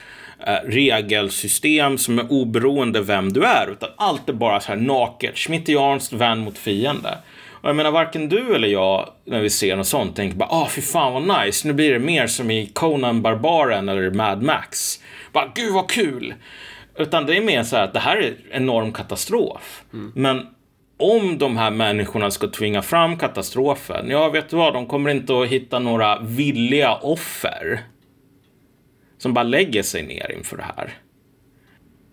eh, 0.47 0.69
regelsystem 0.69 1.97
som 1.97 2.19
är 2.19 2.31
oberoende 2.31 3.01
vem 3.01 3.33
du 3.33 3.43
är, 3.43 3.71
utan 3.71 3.89
allt 3.97 4.29
är 4.29 4.33
bara 4.33 4.59
så 4.59 4.67
här 4.67 4.79
naket, 4.79 5.37
schmittianskt 5.37 6.13
vän 6.13 6.39
mot 6.39 6.57
fiende. 6.57 7.17
Och 7.61 7.69
jag 7.69 7.75
menar, 7.75 7.91
varken 7.91 8.29
du 8.29 8.55
eller 8.55 8.67
jag, 8.67 9.09
när 9.25 9.41
vi 9.41 9.49
ser 9.49 9.75
något 9.75 9.87
sånt, 9.87 10.15
tänker 10.15 10.37
bara, 10.37 10.49
ah, 10.49 10.67
fy 10.69 10.81
fan 10.81 11.13
vad 11.13 11.45
nice, 11.45 11.67
nu 11.67 11.73
blir 11.73 11.93
det 11.93 11.99
mer 11.99 12.27
som 12.27 12.51
i 12.51 12.65
Conan 12.73 13.21
Barbaren 13.21 13.89
eller 13.89 14.11
Mad 14.11 14.41
Max. 14.41 14.99
Bara, 15.31 15.51
gud 15.55 15.73
vad 15.73 15.89
kul! 15.89 16.33
Utan 16.97 17.25
det 17.25 17.37
är 17.37 17.41
mer 17.41 17.63
så 17.63 17.75
här 17.75 17.83
att 17.83 17.93
det 17.93 17.99
här 17.99 18.17
är 18.17 18.27
en 18.27 18.35
enorm 18.51 18.93
katastrof. 18.93 19.83
Men 20.15 20.47
om 20.97 21.37
de 21.37 21.57
här 21.57 21.71
människorna 21.71 22.31
ska 22.31 22.47
tvinga 22.47 22.81
fram 22.81 23.17
katastrofen, 23.17 24.09
ja, 24.09 24.29
vet 24.29 24.49
du 24.49 24.55
vad, 24.55 24.73
de 24.73 24.85
kommer 24.87 25.09
inte 25.09 25.41
att 25.41 25.47
hitta 25.47 25.79
några 25.79 26.19
villiga 26.19 26.95
offer 26.95 27.81
som 29.17 29.33
bara 29.33 29.43
lägger 29.43 29.83
sig 29.83 30.03
ner 30.03 30.31
inför 30.31 30.57
det 30.57 30.65
här. 30.77 30.93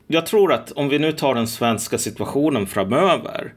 Jag 0.07 0.27
tror 0.27 0.53
att 0.53 0.73
om 0.73 0.89
vi 0.89 0.99
nu 0.99 1.13
tar 1.13 1.35
den 1.35 1.47
svenska 1.47 1.99
situationen 1.99 2.67
framöver 2.67 3.55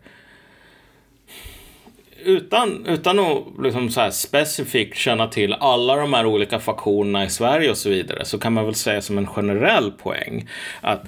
utan, 2.24 2.86
utan 2.86 3.20
att 3.20 3.44
liksom 3.64 3.90
så 3.90 4.02
här 4.02 4.12
specifikt 4.12 4.98
känna 4.98 5.28
till 5.28 5.54
alla 5.54 5.96
de 5.96 6.14
här 6.14 6.26
olika 6.26 6.60
faktionerna 6.60 7.26
i 7.26 7.30
Sverige 7.30 7.70
och 7.70 7.78
så 7.78 7.90
vidare 7.90 8.26
så 8.26 8.40
kan 8.40 8.54
man 8.54 8.66
väl 8.66 8.76
säga 8.76 9.02
som 9.02 9.18
en 9.18 9.28
generell 9.28 9.92
poäng 9.92 10.50
att 10.82 11.04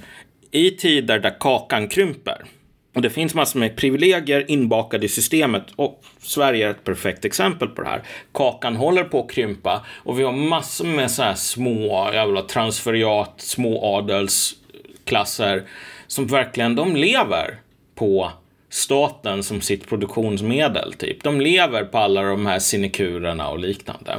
i 0.52 0.72
tider 0.72 1.20
där 1.20 1.40
kakan 1.40 1.88
krymper 1.88 2.46
och 2.94 3.02
det 3.02 3.10
finns 3.10 3.36
massor 3.36 3.60
med 3.60 3.76
privilegier 3.76 4.52
inbakade 4.52 5.06
i 5.06 5.10
systemet 5.10 5.64
och 5.76 6.04
Sverige 6.20 6.68
är 6.68 6.72
ett 6.72 6.84
perfekt 6.84 7.26
exempel 7.26 7.68
på 7.68 7.82
det 7.82 7.88
här. 7.88 8.02
Kakan 8.32 8.76
håller 8.76 9.04
på 9.04 9.24
att 9.24 9.32
krympa 9.32 9.86
och 9.90 10.20
vi 10.20 10.24
har 10.24 10.32
massor 10.32 10.86
med 10.86 11.12
så 11.12 11.24
här 11.24 11.36
små 11.36 12.10
jävla 12.14 12.42
transferiat, 12.42 13.34
små 13.38 13.98
adelsklasser 13.98 15.64
som 16.08 16.28
verkligen, 16.28 16.76
de 16.76 16.96
lever 16.96 17.60
på 17.96 18.32
staten 18.70 19.44
som 19.44 19.62
sitt 19.62 19.90
produktionsmedel, 19.90 20.94
typ. 20.94 21.24
De 21.24 21.42
lever 21.42 21.84
på 21.84 21.98
alla 21.98 22.22
de 22.22 22.46
här 22.46 22.60
sinekurerna 22.60 23.50
och 23.50 23.60
liknande. 23.60 24.18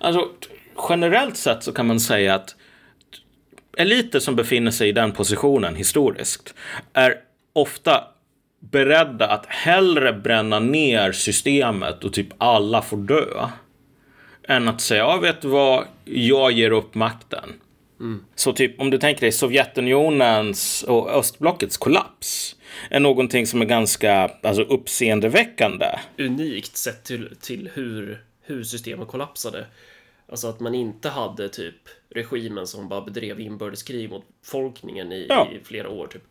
Alltså, 0.00 0.28
generellt 0.88 1.36
sett 1.36 1.62
så 1.62 1.72
kan 1.72 1.86
man 1.86 2.00
säga 2.00 2.34
att 2.34 2.56
eliter 3.78 4.20
som 4.20 4.36
befinner 4.36 4.70
sig 4.70 4.88
i 4.88 4.92
den 4.92 5.12
positionen 5.12 5.74
historiskt 5.74 6.54
är 6.92 7.14
ofta 7.54 8.04
beredda 8.60 9.26
att 9.26 9.46
hellre 9.46 10.12
bränna 10.12 10.58
ner 10.58 11.12
systemet 11.12 12.04
och 12.04 12.12
typ 12.12 12.28
alla 12.38 12.82
får 12.82 12.96
dö. 12.96 13.48
Än 14.48 14.68
att 14.68 14.80
säga, 14.80 15.00
ja 15.00 15.16
vet 15.16 15.40
du 15.42 15.48
vad, 15.48 15.84
jag 16.04 16.52
ger 16.52 16.70
upp 16.70 16.94
makten. 16.94 17.52
Så 18.34 18.52
typ 18.52 18.80
om 18.80 18.90
du 18.90 18.98
tänker 18.98 19.20
dig 19.20 19.32
Sovjetunionens 19.32 20.82
och 20.82 21.10
östblockets 21.10 21.76
kollaps 21.76 22.56
är 22.90 23.00
någonting 23.00 23.46
som 23.46 23.60
är 23.62 23.66
ganska 23.66 24.30
alltså, 24.42 24.62
uppseendeväckande. 24.62 25.86
Unikt 26.18 26.76
sett 26.76 27.04
till, 27.04 27.36
till 27.40 27.70
hur, 27.74 28.24
hur 28.42 28.64
systemet 28.64 29.08
kollapsade. 29.08 29.66
Alltså 30.28 30.48
att 30.48 30.60
man 30.60 30.74
inte 30.74 31.08
hade 31.08 31.48
typ 31.48 31.74
regimen 32.14 32.66
som 32.66 32.88
bara 32.88 33.00
bedrev 33.00 33.40
inbördeskrig 33.40 34.10
mot 34.10 34.24
befolkningen 34.42 35.12
i, 35.12 35.26
Ja. 35.28 35.48
i 35.60 35.64
flera 35.64 35.88
år 35.88 36.06
typ. 36.06 36.22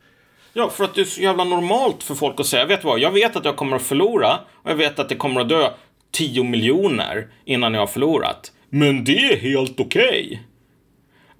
Ja, 0.53 0.69
för 0.69 0.83
att 0.83 0.95
det 0.95 1.01
är 1.01 1.05
så 1.05 1.21
jävla 1.21 1.43
normalt 1.43 2.03
för 2.03 2.15
folk 2.15 2.39
att 2.39 2.45
säga, 2.45 2.65
vet 2.65 2.81
du 2.81 2.87
vad, 2.87 2.99
jag 2.99 3.11
vet 3.11 3.35
att 3.35 3.45
jag 3.45 3.55
kommer 3.55 3.75
att 3.75 3.81
förlora 3.81 4.39
och 4.53 4.69
jag 4.69 4.75
vet 4.75 4.99
att 4.99 5.09
det 5.09 5.15
kommer 5.15 5.41
att 5.41 5.49
dö 5.49 5.69
10 6.11 6.43
miljoner 6.43 7.27
innan 7.45 7.73
jag 7.73 7.81
har 7.81 7.87
förlorat. 7.87 8.51
Men 8.69 9.03
det 9.03 9.17
är 9.17 9.37
helt 9.37 9.79
okej. 9.79 10.43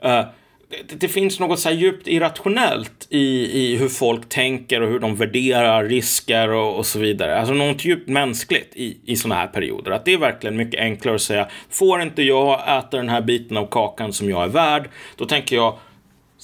Eh, 0.04 0.26
det, 0.70 0.96
det 1.00 1.08
finns 1.08 1.40
något 1.40 1.60
så 1.60 1.70
här 1.70 1.76
djupt 1.76 2.08
irrationellt 2.08 3.08
i, 3.10 3.52
i 3.62 3.76
hur 3.76 3.90
folk 3.90 4.30
tänker 4.30 4.82
och 4.82 4.90
hur 4.90 5.00
de 5.00 5.16
värderar 5.16 5.84
risker 5.84 6.50
och, 6.50 6.78
och 6.78 6.86
så 6.86 7.00
vidare. 7.00 7.40
Alltså 7.40 7.54
något 7.54 7.86
djupt 7.86 8.10
mänskligt 8.10 8.76
i, 8.76 8.98
i 9.06 9.16
sådana 9.16 9.42
här 9.42 9.48
perioder. 9.48 9.92
Att 9.92 10.06
det 10.06 10.14
är 10.14 10.18
verkligen 10.18 10.58
mycket 10.58 10.80
enklare 10.80 11.16
att 11.16 11.22
säga, 11.22 11.48
får 11.70 12.02
inte 12.02 12.24
jag 12.24 12.78
äta 12.78 12.98
den 12.98 13.10
här 13.10 13.22
biten 13.22 13.58
av 13.58 13.68
kakan 13.68 14.14
som 14.14 14.30
jag 14.30 14.44
är 14.44 14.48
värd, 14.48 14.90
då 15.16 15.26
tänker 15.26 15.56
jag 15.56 15.78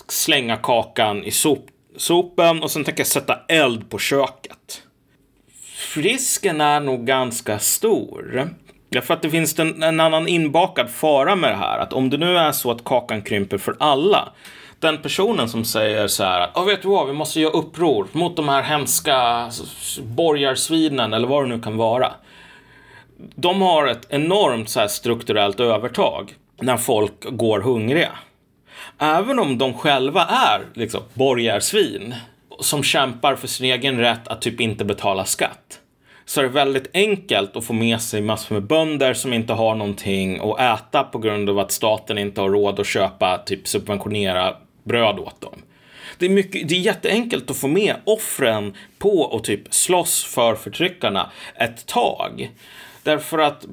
slänga 0.07 0.57
kakan 0.57 1.23
i 1.23 1.31
sop, 1.31 1.65
sopen 1.99 2.63
och 2.63 2.71
sen 2.71 2.84
tänker 2.84 2.99
jag 2.99 3.07
sätta 3.07 3.39
eld 3.47 3.89
på 3.89 3.99
köket. 3.99 4.84
Risken 5.95 6.61
är 6.61 6.80
nog 6.80 7.05
ganska 7.05 7.59
stor. 7.59 8.49
Därför 8.89 9.13
att 9.13 9.21
det 9.21 9.30
finns 9.30 9.59
en, 9.59 9.84
en 9.84 9.99
annan 9.99 10.27
inbakad 10.27 10.89
fara 10.89 11.35
med 11.35 11.51
det 11.51 11.55
här. 11.55 11.80
Att 11.80 11.93
om 11.93 12.09
det 12.09 12.17
nu 12.17 12.38
är 12.38 12.51
så 12.51 12.71
att 12.71 12.84
kakan 12.84 13.21
krymper 13.21 13.57
för 13.57 13.76
alla. 13.80 14.30
Den 14.80 14.97
personen 14.97 15.49
som 15.49 15.65
säger 15.65 16.07
så 16.07 16.23
här 16.23 16.41
att, 16.41 16.51
"Ja, 16.55 16.63
vet 16.63 16.81
du 16.81 16.88
vad, 16.88 17.07
vi 17.07 17.13
måste 17.13 17.39
göra 17.39 17.51
uppror 17.51 18.07
mot 18.11 18.35
de 18.35 18.49
här 18.49 18.61
hemska 18.61 19.49
borgarsvinen 20.03 21.13
eller 21.13 21.27
vad 21.27 21.43
det 21.43 21.47
nu 21.55 21.61
kan 21.61 21.77
vara. 21.77 22.11
De 23.35 23.61
har 23.61 23.88
ett 23.88 24.07
enormt 24.09 24.69
så 24.69 24.80
här 24.80 24.88
strukturellt 24.88 25.59
övertag 25.59 26.34
när 26.61 26.77
folk 26.77 27.26
går 27.30 27.59
hungriga. 27.59 28.11
Även 28.99 29.39
om 29.39 29.57
de 29.57 29.73
själva 29.73 30.26
är 30.26 30.65
liksom 30.73 31.01
borgarsvin 31.13 32.15
som 32.59 32.84
kämpar 32.84 33.35
för 33.35 33.47
sin 33.47 33.65
egen 33.65 33.97
rätt 33.97 34.27
att 34.27 34.41
typ 34.41 34.61
inte 34.61 34.85
betala 34.85 35.26
skatt 35.26 35.80
så 36.30 36.39
är 36.39 36.43
det 36.43 36.49
väldigt 36.49 36.89
enkelt 36.93 37.55
att 37.55 37.65
få 37.65 37.73
med 37.73 38.01
sig 38.01 38.21
massor 38.21 38.55
med 38.55 38.63
bönder 38.63 39.13
som 39.13 39.34
inte 39.34 39.53
har 39.53 39.76
någonting 39.76 40.39
att 40.39 40.59
äta 40.59 41.03
på 41.03 41.19
grund 41.19 41.49
av 41.49 41.59
att 41.59 41.71
staten 41.71 42.17
inte 42.17 42.41
har 42.41 42.49
råd 42.49 42.80
att 42.80 42.88
köpa, 42.88 43.38
typ 43.38 43.67
subventionera 43.67 44.55
bröd 44.84 45.19
åt 45.19 45.41
dem. 45.41 45.61
det 46.17 46.26
är, 46.26 46.30
mycket, 46.30 46.69
det 46.69 46.76
är 46.76 46.80
jätteenkelt 46.80 47.51
att 47.51 47.57
få 47.57 47.67
med 47.67 47.95
offren 48.03 48.73
på 48.97 49.35
att 49.35 49.43
typ 49.43 49.73
slåss 49.73 50.23
för 50.23 50.55
förtryckarna 50.55 51.30
ett 51.55 51.85
tag. 51.85 52.51
Därför 53.03 53.39
att 53.39 53.65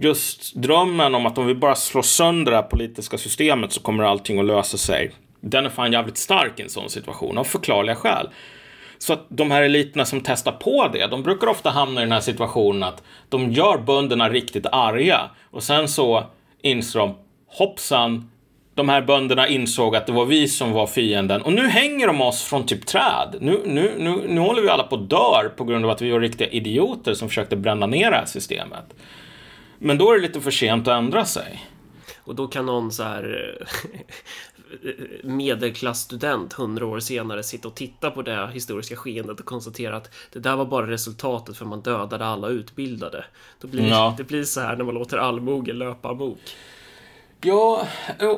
just 0.00 0.54
drömmen 0.54 1.14
om 1.14 1.26
att 1.26 1.38
om 1.38 1.46
vi 1.46 1.54
bara 1.54 1.74
slår 1.74 2.02
sönder 2.02 2.52
det 2.52 2.58
här 2.58 2.62
politiska 2.62 3.18
systemet 3.18 3.72
så 3.72 3.80
kommer 3.80 4.04
allting 4.04 4.38
att 4.38 4.46
lösa 4.46 4.76
sig. 4.76 5.10
Den 5.40 5.66
är 5.66 5.70
fan 5.70 5.92
jävligt 5.92 6.18
stark 6.18 6.60
i 6.60 6.62
en 6.62 6.68
sån 6.68 6.90
situation 6.90 7.38
av 7.38 7.44
förklarliga 7.44 7.96
skäl. 7.96 8.28
Så 8.98 9.12
att 9.12 9.26
de 9.28 9.50
här 9.50 9.62
eliterna 9.62 10.04
som 10.04 10.20
testar 10.20 10.52
på 10.52 10.88
det, 10.92 11.06
de 11.06 11.22
brukar 11.22 11.46
ofta 11.46 11.70
hamna 11.70 12.00
i 12.00 12.04
den 12.04 12.12
här 12.12 12.20
situationen 12.20 12.82
att 12.82 13.02
de 13.28 13.52
gör 13.52 13.78
bönderna 13.78 14.28
riktigt 14.28 14.66
arga 14.66 15.20
och 15.50 15.62
sen 15.62 15.88
så 15.88 16.24
inser 16.62 16.98
de 16.98 17.14
hoppsan, 17.46 18.30
de 18.74 18.88
här 18.88 19.02
bönderna 19.02 19.48
insåg 19.48 19.96
att 19.96 20.06
det 20.06 20.12
var 20.12 20.24
vi 20.24 20.48
som 20.48 20.72
var 20.72 20.86
fienden 20.86 21.42
och 21.42 21.52
nu 21.52 21.68
hänger 21.68 22.06
de 22.06 22.20
oss 22.20 22.42
från 22.42 22.66
typ 22.66 22.86
träd. 22.86 23.36
Nu, 23.40 23.60
nu, 23.64 23.92
nu, 23.98 24.22
nu 24.28 24.40
håller 24.40 24.62
vi 24.62 24.68
alla 24.68 24.82
på 24.82 24.94
att 24.94 25.10
dör 25.10 25.52
på 25.56 25.64
grund 25.64 25.84
av 25.84 25.90
att 25.90 26.02
vi 26.02 26.10
var 26.10 26.20
riktiga 26.20 26.48
idioter 26.48 27.14
som 27.14 27.28
försökte 27.28 27.56
bränna 27.56 27.86
ner 27.86 28.10
det 28.10 28.16
här 28.16 28.26
systemet. 28.26 28.94
Men 29.78 29.98
då 29.98 30.10
är 30.10 30.14
det 30.14 30.22
lite 30.22 30.40
för 30.40 30.50
sent 30.50 30.88
att 30.88 30.98
ändra 30.98 31.24
sig. 31.24 31.64
Och 32.24 32.34
då 32.34 32.46
kan 32.46 32.66
någon 32.66 32.92
så 32.92 33.02
här 33.02 33.54
medelklassstudent 35.22 36.52
hundra 36.52 36.86
år 36.86 37.00
senare 37.00 37.42
sitta 37.42 37.68
och 37.68 37.74
titta 37.74 38.10
på 38.10 38.22
det 38.22 38.50
historiska 38.52 38.96
skeendet 38.96 39.40
och 39.40 39.46
konstatera 39.46 39.96
att 39.96 40.10
det 40.32 40.38
där 40.38 40.56
var 40.56 40.64
bara 40.64 40.90
resultatet 40.90 41.56
för 41.56 41.64
man 41.64 41.80
dödade 41.80 42.26
alla 42.26 42.48
utbildade. 42.48 43.24
Då 43.60 43.68
blir 43.68 43.88
ja. 43.88 44.14
det 44.16 44.24
blir 44.24 44.44
så 44.44 44.60
här 44.60 44.76
när 44.76 44.84
man 44.84 44.94
låter 44.94 45.18
allmogen 45.18 45.78
löpa 45.78 46.08
amok. 46.08 46.38
Ja, 47.40 47.86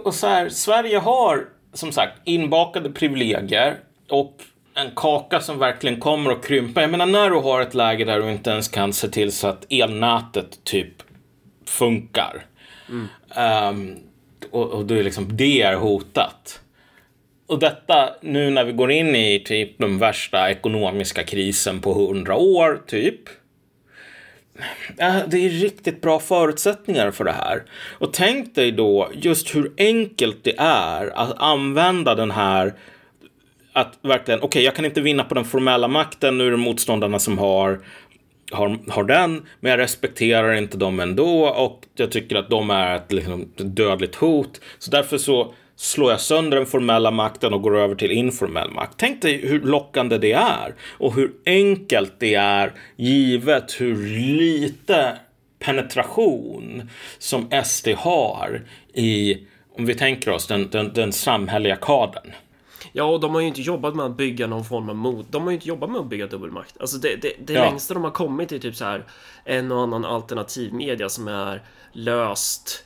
och 0.05 0.15
så 0.15 0.27
här, 0.27 0.49
Sverige 0.49 0.99
har 0.99 1.49
som 1.73 1.93
sagt 1.93 2.21
inbakade 2.25 2.91
privilegier 2.91 3.79
och 4.09 4.37
en 4.75 4.91
kaka 4.97 5.41
som 5.41 5.59
verkligen 5.59 6.01
kommer 6.01 6.31
att 6.31 6.47
krympa. 6.47 6.81
Jag 6.81 6.91
menar 6.91 7.07
när 7.07 7.31
du 7.31 7.37
har 7.37 7.61
ett 7.61 7.75
läge 7.75 8.05
där 8.05 8.21
du 8.21 8.33
inte 8.33 8.51
ens 8.51 8.69
kan 8.69 8.93
se 8.93 9.09
till 9.09 9.33
så 9.33 9.47
att 9.47 9.67
elnätet 9.69 10.65
typ 10.65 11.10
funkar. 11.67 12.45
Mm. 12.89 13.09
Um, 13.69 13.99
och, 14.51 14.71
och 14.71 14.85
då 14.85 14.95
är 14.95 15.03
liksom 15.03 15.37
det 15.37 15.63
är 15.63 15.75
hotat. 15.75 16.61
Och 17.47 17.59
detta 17.59 18.11
nu 18.21 18.51
när 18.51 18.65
vi 18.65 18.73
går 18.73 18.91
in 18.91 19.15
i 19.15 19.43
typ 19.45 19.79
den 19.79 19.99
värsta 19.99 20.51
ekonomiska 20.51 21.23
krisen 21.23 21.81
på 21.81 21.95
hundra 21.95 22.37
år, 22.37 22.81
typ. 22.87 23.21
Äh, 24.99 25.17
det 25.27 25.47
är 25.47 25.51
riktigt 25.51 26.01
bra 26.01 26.19
förutsättningar 26.19 27.11
för 27.11 27.25
det 27.25 27.33
här. 27.33 27.63
Och 27.99 28.13
tänk 28.13 28.55
dig 28.55 28.73
då 28.73 29.11
just 29.15 29.55
hur 29.55 29.73
enkelt 29.79 30.45
det 30.45 30.55
är 30.59 31.07
att 31.07 31.43
använda 31.43 32.15
den 32.15 32.31
här 32.31 32.75
att 33.73 33.99
verkligen, 34.03 34.39
okej, 34.41 34.47
okay, 34.47 34.63
jag 34.63 34.75
kan 34.75 34.85
inte 34.85 35.01
vinna 35.01 35.25
på 35.25 35.35
den 35.35 35.45
formella 35.45 35.89
makten, 35.89 36.39
nu 36.39 36.47
är 36.47 36.51
det 36.51 36.57
motståndarna 36.57 37.19
som 37.19 37.39
har 37.39 37.81
har, 38.51 38.79
har 38.89 39.05
den, 39.05 39.47
men 39.61 39.71
jag 39.71 39.79
respekterar 39.79 40.55
inte 40.55 40.77
dem 40.77 41.01
ändå 41.01 41.49
och 41.49 41.87
jag 41.95 42.13
tycker 42.13 42.37
att 42.37 42.51
de 42.51 42.71
är 42.71 42.97
ett 42.97 43.13
liksom, 43.13 43.53
dödligt 43.57 44.15
hot. 44.15 44.61
Så 44.79 44.91
därför 44.91 45.19
så 45.19 45.55
slår 45.77 46.11
jag 46.11 46.21
sönder 46.21 46.57
den 46.57 46.67
formella 46.67 47.11
makten 47.11 47.55
och 47.55 47.63
går 47.63 47.79
över 47.79 47.95
till 47.95 48.11
informell 48.11 48.71
makt. 48.71 48.95
Tänk 48.97 49.23
dig 49.23 49.47
hur 49.47 49.61
lockande 49.61 50.19
det 50.19 50.33
är 50.33 50.75
och 50.83 51.15
hur 51.15 51.33
enkelt 51.47 52.13
det 52.19 52.35
är 52.35 52.73
givet 52.97 53.81
hur 53.81 54.07
lite 54.39 55.17
penetration 55.59 56.91
som 57.19 57.51
SD 57.65 57.89
har 57.89 58.63
i, 58.95 59.39
om 59.77 59.87
vi 59.87 59.95
tänker 59.95 60.31
oss 60.31 60.47
den, 60.47 60.71
den, 60.71 60.93
den 60.93 61.13
samhälleliga 61.13 61.77
kadern. 61.77 62.33
Ja, 62.93 63.05
och 63.05 63.21
de 63.21 63.35
har 63.35 63.41
ju 63.41 63.47
inte 63.47 63.63
jobbat 63.63 63.97
med 63.97 64.07
att 64.07 64.17
bygga 64.17 64.47
någon 64.47 64.65
form 64.65 64.89
av 64.89 64.97
mot. 64.97 65.33
De 65.33 65.43
har 65.43 65.51
ju 65.51 65.55
inte 65.55 65.69
jobbat 65.69 65.91
med 65.91 66.01
att 66.01 66.07
bygga 66.07 66.27
dubbelmakt. 66.27 66.81
Alltså 66.81 66.99
det, 66.99 67.17
det, 67.17 67.33
det 67.39 67.53
ja. 67.53 67.65
längsta 67.65 67.95
de 67.95 68.05
har 68.05 68.11
kommit 68.11 68.53
är 68.53 68.59
typ 68.59 68.77
så 68.77 68.85
här 68.85 69.05
en 69.45 69.73
och 69.73 69.81
annan 69.81 70.05
alternativmedia 70.05 71.09
som 71.09 71.29
är 71.29 71.63
löst 71.93 72.85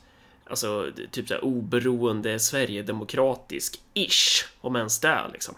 Alltså 0.51 0.86
typ 1.10 1.28
så 1.28 1.35
här 1.35 1.44
oberoende 1.44 2.39
Sverigedemokratisk-ish, 2.39 4.44
om 4.60 4.76
ens 4.76 5.01
det 5.01 5.20
liksom. 5.32 5.55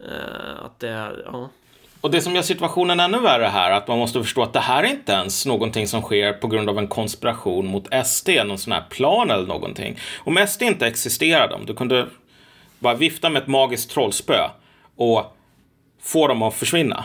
Uh, 0.00 0.64
att 0.64 0.80
det, 0.80 1.12
ja. 1.24 1.50
Och 2.00 2.10
det 2.10 2.20
som 2.20 2.34
gör 2.34 2.42
situationen 2.42 3.00
ännu 3.00 3.20
värre 3.20 3.44
här, 3.44 3.70
att 3.70 3.88
man 3.88 3.98
måste 3.98 4.22
förstå 4.22 4.42
att 4.42 4.52
det 4.52 4.60
här 4.60 4.82
är 4.82 4.88
inte 4.88 5.12
ens 5.12 5.46
någonting 5.46 5.88
som 5.88 6.02
sker 6.02 6.32
på 6.32 6.46
grund 6.46 6.68
av 6.68 6.78
en 6.78 6.88
konspiration 6.88 7.66
mot 7.66 7.88
SD, 8.06 8.28
någon 8.46 8.58
sån 8.58 8.72
här 8.72 8.84
plan 8.90 9.30
eller 9.30 9.46
någonting. 9.46 9.98
Om 10.18 10.46
SD 10.48 10.62
inte 10.62 10.86
existerade, 10.86 11.54
om 11.54 11.66
du 11.66 11.74
kunde 11.74 12.06
bara 12.78 12.94
vifta 12.94 13.30
med 13.30 13.42
ett 13.42 13.48
magiskt 13.48 13.90
trollspö 13.90 14.48
och 14.96 15.36
få 16.02 16.28
dem 16.28 16.42
att 16.42 16.54
försvinna. 16.54 17.04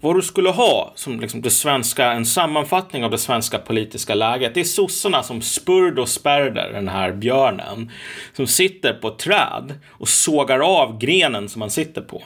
Vad 0.00 0.16
du 0.16 0.22
skulle 0.22 0.50
ha 0.50 0.92
som 0.94 1.20
liksom 1.20 1.42
det 1.42 1.50
svenska, 1.50 2.12
en 2.12 2.26
sammanfattning 2.26 3.04
av 3.04 3.10
det 3.10 3.18
svenska 3.18 3.58
politiska 3.58 4.14
läget, 4.14 4.54
det 4.54 4.60
är 4.60 4.64
sossarna 4.64 5.22
som 5.22 5.42
Spurd 5.42 5.98
och 5.98 6.08
spärder 6.08 6.72
den 6.72 6.88
här 6.88 7.12
björnen, 7.12 7.90
som 8.32 8.46
sitter 8.46 8.92
på 8.92 9.08
ett 9.08 9.18
träd 9.18 9.74
och 9.88 10.08
sågar 10.08 10.58
av 10.58 10.98
grenen 10.98 11.48
som 11.48 11.60
man 11.60 11.70
sitter 11.70 12.00
på. 12.00 12.22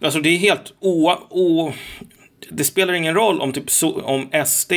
Alltså 0.00 0.20
det 0.20 0.28
är 0.28 0.38
helt 0.38 0.74
o... 0.80 1.12
o 1.30 1.72
det 2.50 2.64
spelar 2.64 2.94
ingen 2.94 3.14
roll 3.14 3.40
om, 3.40 3.52
typ, 3.52 3.64
om 3.82 4.30
SD 4.46 4.72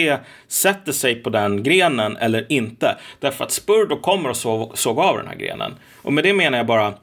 sätter 0.47 0.91
sig 0.91 1.15
på 1.15 1.29
den 1.29 1.63
grenen 1.63 2.17
eller 2.17 2.51
inte. 2.51 2.97
Därför 3.19 3.43
att 3.43 3.51
Spurdo 3.51 3.95
kommer 3.95 4.29
och 4.29 4.37
såg, 4.37 4.77
såg 4.77 4.99
av 4.99 5.17
den 5.17 5.27
här 5.27 5.35
grenen. 5.35 5.75
Och 5.95 6.13
med 6.13 6.23
det 6.23 6.33
menar 6.33 6.57
jag 6.57 6.67
bara, 6.67 6.93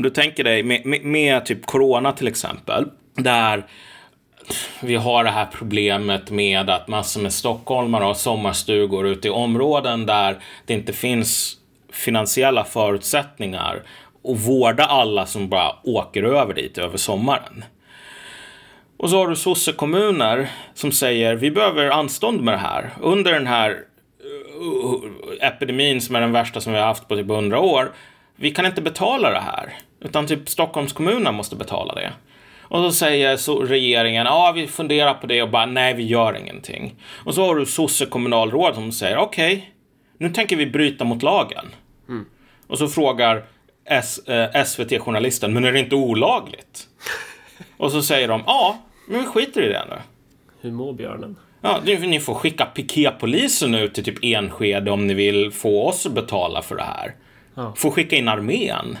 om 0.00 0.04
du 0.04 0.10
tänker 0.10 0.44
dig 0.44 0.62
med, 0.62 0.86
med, 0.86 1.04
med 1.04 1.46
typ 1.46 1.66
corona 1.66 2.12
till 2.12 2.28
exempel, 2.28 2.86
där 3.14 3.66
vi 4.82 4.96
har 4.96 5.24
det 5.24 5.30
här 5.30 5.46
problemet 5.52 6.30
med 6.30 6.70
att 6.70 6.88
massor 6.88 7.20
med 7.20 7.32
stockholmare 7.32 8.04
har 8.04 8.14
sommarstugor 8.14 9.06
ute 9.06 9.28
i 9.28 9.30
områden 9.30 10.06
där 10.06 10.38
det 10.66 10.74
inte 10.74 10.92
finns 10.92 11.56
finansiella 11.92 12.64
förutsättningar 12.64 13.82
att 14.24 14.40
vårda 14.40 14.84
alla 14.84 15.26
som 15.26 15.48
bara 15.48 15.72
åker 15.82 16.22
över 16.22 16.54
dit 16.54 16.78
över 16.78 16.96
sommaren. 16.96 17.64
Och 18.96 19.10
så 19.10 19.18
har 19.18 19.28
du 19.28 19.36
sossekommuner 19.36 20.50
som 20.74 20.92
säger 20.92 21.34
vi 21.34 21.50
behöver 21.50 21.90
anstånd 21.90 22.40
med 22.40 22.54
det 22.54 22.58
här. 22.58 22.90
Under 23.00 23.32
den 23.32 23.46
här 23.46 23.70
eh, 23.70 23.76
eh, 25.42 25.48
epidemin 25.48 26.00
som 26.00 26.16
är 26.16 26.20
den 26.20 26.32
värsta 26.32 26.60
som 26.60 26.72
vi 26.72 26.78
har 26.78 26.86
haft 26.86 27.08
på 27.08 27.16
typ 27.16 27.30
100 27.30 27.60
år. 27.60 27.92
Vi 28.40 28.50
kan 28.50 28.66
inte 28.66 28.82
betala 28.82 29.30
det 29.30 29.40
här. 29.40 29.74
Utan 30.00 30.26
typ 30.26 30.48
Stockholmskommunen 30.48 31.34
måste 31.34 31.56
betala 31.56 31.94
det. 31.94 32.12
Och 32.62 32.78
så 32.78 32.92
säger 32.92 33.36
så 33.36 33.60
regeringen, 33.60 34.26
ja 34.26 34.52
vi 34.56 34.66
funderar 34.66 35.14
på 35.14 35.26
det 35.26 35.42
och 35.42 35.50
bara 35.50 35.66
nej 35.66 35.94
vi 35.94 36.02
gör 36.02 36.36
ingenting. 36.36 36.94
Och 37.24 37.34
så 37.34 37.46
har 37.46 37.54
du 37.54 37.66
sosse-kommunalråd 37.66 38.74
som 38.74 38.92
säger 38.92 39.16
okej, 39.16 39.54
okay, 39.54 39.66
nu 40.18 40.30
tänker 40.30 40.56
vi 40.56 40.66
bryta 40.66 41.04
mot 41.04 41.22
lagen. 41.22 41.64
Mm. 42.08 42.26
Och 42.66 42.78
så 42.78 42.88
frågar 42.88 43.44
eh, 43.84 44.64
SVT-journalisten, 44.64 45.52
men 45.52 45.64
är 45.64 45.72
det 45.72 45.78
inte 45.78 45.94
olagligt? 45.94 46.88
och 47.76 47.92
så 47.92 48.02
säger 48.02 48.28
de, 48.28 48.42
ja, 48.46 48.78
men 49.08 49.20
vi 49.20 49.26
skiter 49.26 49.62
i 49.62 49.68
det 49.68 49.84
nu. 49.90 49.96
Hur 50.60 50.72
mår 50.72 50.92
björnen? 50.92 51.36
Ja, 51.60 51.80
ni 51.84 52.20
får 52.20 52.34
skicka 52.34 52.64
piketpolisen 52.64 53.74
ut 53.74 53.94
till 53.94 54.04
typ 54.04 54.18
Enskede 54.22 54.90
om 54.90 55.06
ni 55.06 55.14
vill 55.14 55.50
få 55.50 55.88
oss 55.88 56.06
att 56.06 56.12
betala 56.12 56.62
för 56.62 56.76
det 56.76 56.82
här. 56.82 57.14
Ja. 57.54 57.74
Får 57.76 57.90
skicka 57.90 58.16
in 58.16 58.28
armén. 58.28 58.98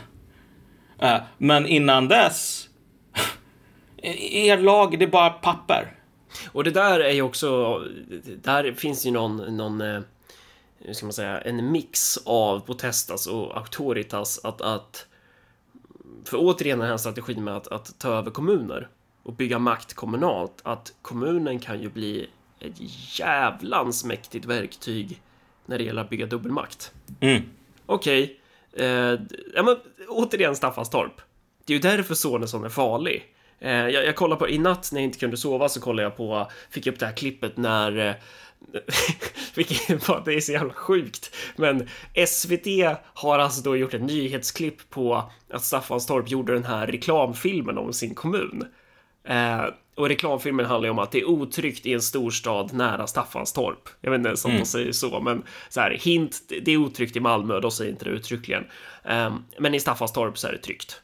Uh, 1.02 1.16
men 1.38 1.66
innan 1.66 2.08
dess 2.08 2.68
er 4.02 4.58
lag, 4.58 4.98
det 4.98 5.04
är 5.04 5.10
bara 5.10 5.30
papper. 5.30 5.96
Och 6.52 6.64
det 6.64 6.70
där 6.70 7.00
är 7.00 7.12
ju 7.12 7.22
också, 7.22 7.78
där 8.42 8.72
finns 8.72 9.06
ju 9.06 9.10
någon, 9.10 9.56
någon 9.56 9.80
eh, 9.80 10.00
hur 10.78 10.92
ska 10.92 11.06
man 11.06 11.12
säga, 11.12 11.40
en 11.40 11.72
mix 11.72 12.18
av 12.24 12.60
Potestas 12.60 13.26
och 13.26 13.56
Auktoritas 13.56 14.44
att, 14.44 14.60
att 14.60 15.06
för 16.24 16.36
återigen 16.40 16.78
den 16.78 16.88
här 16.88 16.96
strategin 16.96 17.44
med 17.44 17.56
att, 17.56 17.66
att 17.66 17.98
ta 17.98 18.08
över 18.08 18.30
kommuner 18.30 18.88
och 19.22 19.32
bygga 19.32 19.58
makt 19.58 19.94
kommunalt, 19.94 20.60
att 20.62 20.92
kommunen 21.02 21.58
kan 21.58 21.82
ju 21.82 21.88
bli 21.88 22.30
ett 22.60 22.76
jävlans 23.18 24.04
mäktigt 24.04 24.44
verktyg 24.44 25.22
när 25.66 25.78
det 25.78 25.84
gäller 25.84 26.02
att 26.02 26.10
bygga 26.10 26.26
dubbelmakt. 26.26 26.92
Mm. 27.20 27.42
Okej, 27.86 28.24
okay 28.24 28.36
eh, 28.76 29.20
ja 29.54 29.62
men 29.62 29.76
återigen 30.08 30.56
Staffanstorp. 30.56 31.20
Det 31.64 31.72
är 31.72 31.74
ju 31.74 31.82
därför 31.82 32.14
Sonesson 32.14 32.64
är 32.64 32.68
farlig. 32.68 33.24
Eh, 33.58 33.72
jag, 33.72 34.04
jag 34.04 34.16
kollade 34.16 34.38
på, 34.38 34.48
i 34.48 34.58
natt 34.58 34.90
när 34.92 35.00
jag 35.00 35.04
inte 35.04 35.18
kunde 35.18 35.36
sova 35.36 35.68
så 35.68 35.80
kollade 35.80 36.02
jag 36.02 36.16
på, 36.16 36.50
fick 36.70 36.86
upp 36.86 36.98
det 36.98 37.06
här 37.06 37.16
klippet 37.16 37.56
när 37.56 37.98
eh, 38.08 38.14
vilket, 39.54 39.88
det 40.24 40.34
är 40.34 40.40
så 40.40 40.52
jävla 40.52 40.72
sjukt. 40.72 41.36
Men 41.56 41.88
SVT 42.26 42.66
har 43.14 43.38
alltså 43.38 43.62
då 43.62 43.76
gjort 43.76 43.94
ett 43.94 44.02
nyhetsklipp 44.02 44.90
på 44.90 45.30
att 45.50 45.62
Staffanstorp 45.62 46.30
gjorde 46.30 46.52
den 46.52 46.64
här 46.64 46.86
reklamfilmen 46.86 47.78
om 47.78 47.92
sin 47.92 48.14
kommun. 48.14 48.64
Eh, 49.24 49.64
och 49.94 50.08
reklamfilmen 50.08 50.66
handlar 50.66 50.86
ju 50.86 50.90
om 50.90 50.98
att 50.98 51.12
det 51.12 51.20
är 51.20 51.28
otryggt 51.28 51.86
i 51.86 51.92
en 51.92 52.02
storstad 52.02 52.72
nära 52.72 53.06
Staffanstorp. 53.06 53.88
Jag 54.00 54.10
vet 54.10 54.18
inte 54.18 54.28
ens 54.28 54.44
om 54.44 54.50
mm. 54.50 54.62
de 54.62 54.68
säger 54.68 54.92
så, 54.92 55.20
men 55.20 55.42
så 55.68 55.80
här, 55.80 55.90
hint, 55.90 56.40
det 56.62 56.72
är 56.72 56.76
otryggt 56.76 57.16
i 57.16 57.20
Malmö, 57.20 57.60
då 57.60 57.70
säger 57.70 57.90
inte 57.90 58.04
det 58.04 58.10
uttryckligen. 58.10 58.64
Eh, 59.04 59.34
men 59.58 59.74
i 59.74 59.80
Staffanstorp 59.80 60.38
så 60.38 60.48
är 60.48 60.52
det 60.52 60.58
tryggt. 60.58 61.02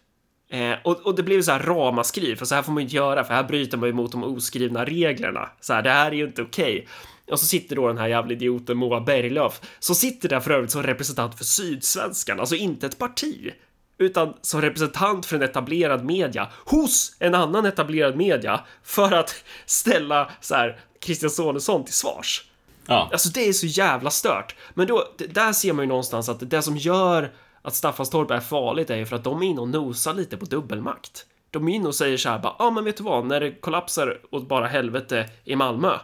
Eh, 0.51 0.74
och, 0.84 1.06
och 1.06 1.14
det 1.14 1.22
blev 1.22 1.43
så 1.43 1.52
här 1.52 1.62
ramaskri, 1.62 2.36
för 2.36 2.44
så 2.44 2.55
här 2.55 2.62
får 2.62 2.72
man 2.72 2.82
inte 2.82 2.97
göra, 2.97 3.24
för 3.24 3.34
här 3.34 3.44
bryter 3.44 3.78
man 3.78 3.88
ju 3.88 3.93
mot 3.93 4.12
de 4.12 4.24
oskrivna 4.24 4.84
reglerna. 4.84 5.48
Så 5.60 5.72
här, 5.72 5.82
det 5.82 5.90
här 5.90 6.10
är 6.10 6.16
ju 6.16 6.24
inte 6.24 6.43
okej. 6.43 6.74
Okay. 6.74 6.86
Och 7.30 7.40
så 7.40 7.47
sitter 7.47 7.76
då 7.76 7.88
den 7.88 7.98
här 7.98 8.09
jävla 8.09 8.32
idioten 8.32 8.76
Moa 8.76 9.01
Berglöf, 9.01 9.60
som 9.78 9.94
sitter 9.94 10.28
där 10.28 10.40
för 10.40 10.51
övrigt 10.51 10.70
som 10.70 10.82
representant 10.82 11.38
för 11.38 11.44
Sydsvenskan, 11.44 12.40
alltså 12.40 12.55
inte 12.55 12.86
ett 12.86 12.98
parti, 12.98 13.52
utan 13.98 14.35
som 14.40 14.62
representant 14.62 15.27
för 15.27 15.36
en 15.36 15.43
etablerad 15.43 16.05
media 16.05 16.48
hos 16.64 17.16
en 17.18 17.35
annan 17.35 17.66
etablerad 17.66 18.16
media 18.16 18.60
för 18.82 19.12
att 19.12 19.35
ställa 19.66 20.31
så 20.40 20.55
här 20.55 20.81
Christian 21.01 21.31
Sonesson 21.31 21.85
till 21.85 21.94
svars. 21.94 22.44
Ja. 22.86 23.09
Alltså 23.12 23.28
det 23.28 23.48
är 23.48 23.52
så 23.52 23.66
jävla 23.66 24.10
stört. 24.10 24.55
Men 24.74 24.86
då, 24.86 25.09
där 25.16 25.52
ser 25.52 25.73
man 25.73 25.82
ju 25.82 25.89
någonstans 25.89 26.28
att 26.28 26.51
det 26.51 26.62
som 26.62 26.77
gör 26.77 27.32
att 27.62 27.74
Staffanstorp 27.74 28.31
är 28.31 28.40
farligt 28.40 28.90
är 28.90 28.97
ju 28.97 29.06
för 29.06 29.16
att 29.16 29.24
de 29.24 29.43
är 29.43 29.47
inne 29.47 29.60
och 29.60 29.68
nosar 29.68 30.14
lite 30.14 30.36
på 30.36 30.44
dubbelmakt. 30.44 31.27
De 31.51 31.68
är 31.68 31.74
inne 31.74 31.89
och 31.89 31.94
säger 31.94 32.16
så 32.16 32.28
här 32.28 32.39
bara, 32.39 32.56
ja 32.59 32.64
ah, 32.64 32.70
men 32.70 32.85
vet 32.85 32.97
du 32.97 33.05
vad, 33.05 33.27
när 33.27 33.40
det 33.40 33.51
kollapsar 33.51 34.20
åt 34.31 34.48
bara 34.48 34.66
helvete 34.66 35.31
i 35.44 35.56
Malmö, 35.56 35.98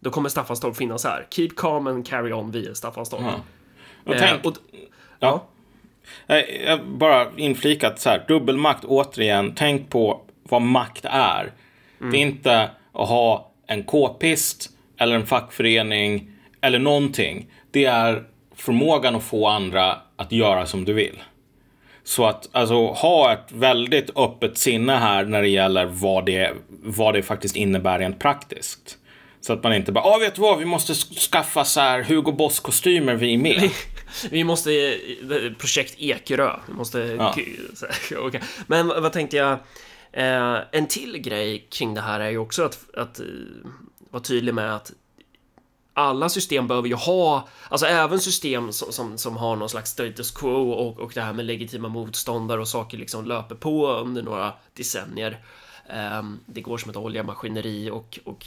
då 0.00 0.10
kommer 0.10 0.28
Staffanstorp 0.28 0.76
finnas 0.76 1.04
här. 1.04 1.26
Keep 1.30 1.48
calm 1.56 1.86
and 1.86 2.06
carry 2.06 2.32
on 2.32 2.50
via 2.50 2.74
Staffanstorp. 2.74 3.20
Ja. 3.22 3.40
Och 4.06 4.14
eh, 4.14 4.20
tänk, 4.20 4.44
och, 4.44 4.56
ja. 4.72 4.86
ja. 5.18 5.48
Bara 6.84 7.26
inflikat 7.36 8.00
så 8.00 8.10
här, 8.10 8.24
dubbelmakt 8.28 8.84
återigen, 8.84 9.52
tänk 9.56 9.90
på 9.90 10.20
vad 10.42 10.62
makt 10.62 11.04
är. 11.04 11.52
Mm. 12.00 12.12
Det 12.12 12.18
är 12.18 12.22
inte 12.22 12.70
att 12.92 13.08
ha 13.08 13.52
en 13.66 13.82
k-pist 13.82 14.70
eller 14.98 15.14
en 15.14 15.26
fackförening 15.26 16.30
eller 16.60 16.78
någonting. 16.78 17.46
Det 17.70 17.84
är 17.84 18.24
förmågan 18.56 19.16
att 19.16 19.24
få 19.24 19.46
andra 19.46 19.96
att 20.16 20.32
göra 20.32 20.66
som 20.66 20.84
du 20.84 20.92
vill. 20.92 21.22
Så 22.04 22.24
att 22.24 22.48
alltså, 22.52 22.86
ha 22.86 23.32
ett 23.32 23.52
väldigt 23.52 24.18
öppet 24.18 24.58
sinne 24.58 24.92
här 24.92 25.24
när 25.24 25.42
det 25.42 25.48
gäller 25.48 25.86
vad 25.86 26.26
det, 26.26 26.52
vad 26.68 27.14
det 27.14 27.22
faktiskt 27.22 27.56
innebär 27.56 27.98
rent 27.98 28.18
praktiskt. 28.18 28.98
Så 29.40 29.52
att 29.52 29.62
man 29.62 29.74
inte 29.74 29.92
bara, 29.92 30.04
ja 30.04 30.18
vet 30.18 30.34
du 30.34 30.40
vad, 30.40 30.58
vi 30.58 30.64
måste 30.64 30.94
skaffa 30.94 31.64
så 31.64 31.80
här 31.80 32.02
Hugo 32.02 32.32
Boss-kostymer 32.32 33.14
vi 33.14 33.34
är 33.34 33.38
med. 33.38 33.70
vi 34.30 34.44
måste, 34.44 34.72
eh, 34.72 35.52
projekt 35.58 35.94
Ekerö, 35.98 36.56
vi 36.66 36.72
måste, 36.72 36.98
ja. 36.98 37.34
okay. 38.18 38.40
Men 38.66 38.88
vad 38.88 39.12
tänkte 39.12 39.36
jag, 39.36 39.52
eh, 40.12 40.58
en 40.72 40.86
till 40.86 41.18
grej 41.18 41.66
kring 41.70 41.94
det 41.94 42.00
här 42.00 42.20
är 42.20 42.30
ju 42.30 42.38
också 42.38 42.64
att, 42.64 42.94
att 42.94 43.20
eh, 43.20 43.26
vara 44.10 44.22
tydlig 44.22 44.54
med 44.54 44.74
att 44.74 44.92
alla 45.94 46.28
system 46.28 46.68
behöver 46.68 46.88
ju 46.88 46.94
ha, 46.94 47.48
alltså 47.68 47.86
även 47.86 48.20
system 48.20 48.72
som, 48.72 48.92
som, 48.92 49.18
som 49.18 49.36
har 49.36 49.56
någon 49.56 49.68
slags 49.68 49.90
status 49.90 50.30
quo 50.30 50.70
och, 50.70 51.00
och 51.00 51.10
det 51.14 51.20
här 51.20 51.32
med 51.32 51.44
legitima 51.44 51.88
motståndare 51.88 52.60
och 52.60 52.68
saker 52.68 52.98
liksom 52.98 53.24
löper 53.24 53.54
på 53.54 53.92
under 53.92 54.22
några 54.22 54.52
decennier. 54.74 55.44
Um, 56.18 56.40
det 56.46 56.60
går 56.60 56.78
som 56.78 56.90
ett 56.90 56.96
oljemaskineri 56.96 57.90
och, 57.90 58.18
och 58.24 58.46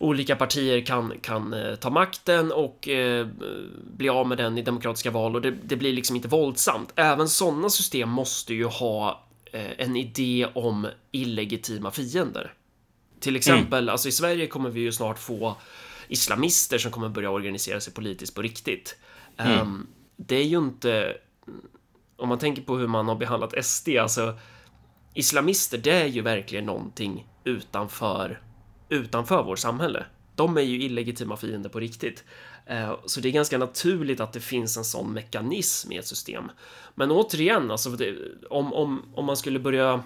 olika 0.00 0.36
partier 0.36 0.80
kan, 0.80 1.12
kan 1.22 1.54
eh, 1.54 1.74
ta 1.74 1.90
makten 1.90 2.52
och 2.52 2.88
eh, 2.88 3.26
bli 3.96 4.08
av 4.08 4.28
med 4.28 4.38
den 4.38 4.58
i 4.58 4.62
demokratiska 4.62 5.10
val 5.10 5.34
och 5.34 5.42
det, 5.42 5.50
det 5.50 5.76
blir 5.76 5.92
liksom 5.92 6.16
inte 6.16 6.28
våldsamt. 6.28 6.92
Även 6.96 7.28
sådana 7.28 7.70
system 7.70 8.08
måste 8.08 8.54
ju 8.54 8.64
ha 8.64 9.24
eh, 9.52 9.70
en 9.78 9.96
idé 9.96 10.46
om 10.54 10.86
illegitima 11.10 11.90
fiender. 11.90 12.54
Till 13.20 13.36
exempel, 13.36 13.84
mm. 13.84 13.92
alltså 13.92 14.08
i 14.08 14.12
Sverige 14.12 14.46
kommer 14.46 14.70
vi 14.70 14.80
ju 14.80 14.92
snart 14.92 15.18
få 15.18 15.56
islamister 16.08 16.78
som 16.78 16.92
kommer 16.92 17.08
börja 17.08 17.30
organisera 17.30 17.80
sig 17.80 17.92
politiskt 17.92 18.34
på 18.34 18.42
riktigt. 18.42 18.96
Mm. 19.36 19.60
Um, 19.60 19.86
det 20.16 20.36
är 20.36 20.44
ju 20.44 20.58
inte, 20.58 21.16
om 22.16 22.28
man 22.28 22.38
tänker 22.38 22.62
på 22.62 22.76
hur 22.76 22.86
man 22.86 23.08
har 23.08 23.16
behandlat 23.16 23.64
SD, 23.64 23.88
alltså 23.88 24.38
islamister, 25.14 25.78
det 25.78 25.92
är 25.92 26.06
ju 26.06 26.22
verkligen 26.22 26.66
någonting 26.66 27.26
utanför, 27.44 28.40
utanför 28.90 29.42
vårt 29.42 29.58
samhälle. 29.58 30.04
De 30.34 30.56
är 30.56 30.62
ju 30.62 30.82
illegitima 30.82 31.36
fiender 31.36 31.70
på 31.70 31.80
riktigt. 31.80 32.24
Uh, 32.70 32.94
så 33.06 33.20
det 33.20 33.28
är 33.28 33.32
ganska 33.32 33.58
naturligt 33.58 34.20
att 34.20 34.32
det 34.32 34.40
finns 34.40 34.76
en 34.76 34.84
sån 34.84 35.12
mekanism 35.12 35.92
i 35.92 35.96
ett 35.96 36.06
system. 36.06 36.50
Men 36.94 37.10
återigen, 37.10 37.70
alltså 37.70 37.96
om, 38.50 38.72
om, 38.72 39.02
om 39.14 39.24
man 39.24 39.36
skulle 39.36 39.58
börja 39.58 40.02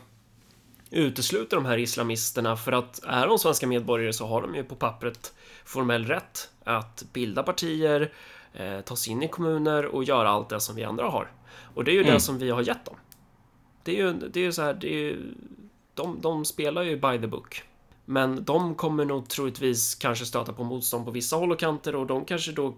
utesluta 0.90 1.56
de 1.56 1.65
här 1.65 1.78
islamisterna 1.78 2.56
för 2.56 2.73
att 2.73 3.05
är 3.05 3.27
de 3.27 3.39
svenska 3.39 3.66
medborgare 3.66 4.12
så 4.12 4.27
har 4.27 4.43
de 4.43 4.55
ju 4.55 4.65
på 4.65 4.74
pappret 4.74 5.35
formell 5.65 6.06
rätt 6.06 6.51
att 6.65 7.05
bilda 7.12 7.43
partier, 7.43 8.12
eh, 8.52 8.81
ta 8.81 8.97
sig 8.97 9.12
in 9.12 9.23
i 9.23 9.28
kommuner 9.28 9.85
och 9.86 10.05
göra 10.05 10.28
allt 10.28 10.48
det 10.48 10.61
som 10.61 10.77
vi 10.77 10.85
andra 10.85 11.05
har. 11.05 11.32
Och 11.74 11.85
det 11.85 11.90
är 11.90 11.94
ju 11.94 12.01
mm. 12.01 12.15
det 12.15 12.20
som 12.20 12.39
vi 12.39 12.51
har 12.51 12.62
gett 12.62 12.85
dem. 12.85 12.97
Det 13.82 14.01
är 14.01 14.06
ju, 14.06 14.12
det 14.12 14.40
är 14.40 14.44
ju 14.44 14.52
så 14.52 14.62
här, 14.62 14.74
det 14.74 14.94
är 14.94 14.98
ju, 14.98 15.35
de, 15.94 16.20
de 16.20 16.44
spelar 16.44 16.82
ju 16.82 16.97
by 16.97 17.19
the 17.20 17.27
book. 17.27 17.62
Men 18.05 18.44
de 18.44 18.74
kommer 18.74 19.05
nog 19.05 19.28
troligtvis 19.28 19.94
kanske 19.94 20.24
stöta 20.24 20.52
på 20.52 20.64
motstånd 20.64 21.05
på 21.05 21.10
vissa 21.10 21.36
håll 21.36 21.52
och 21.52 21.59
kanter 21.59 21.97
och 21.97 22.06
de 22.06 22.24
kanske 22.24 22.52
då 22.52 22.74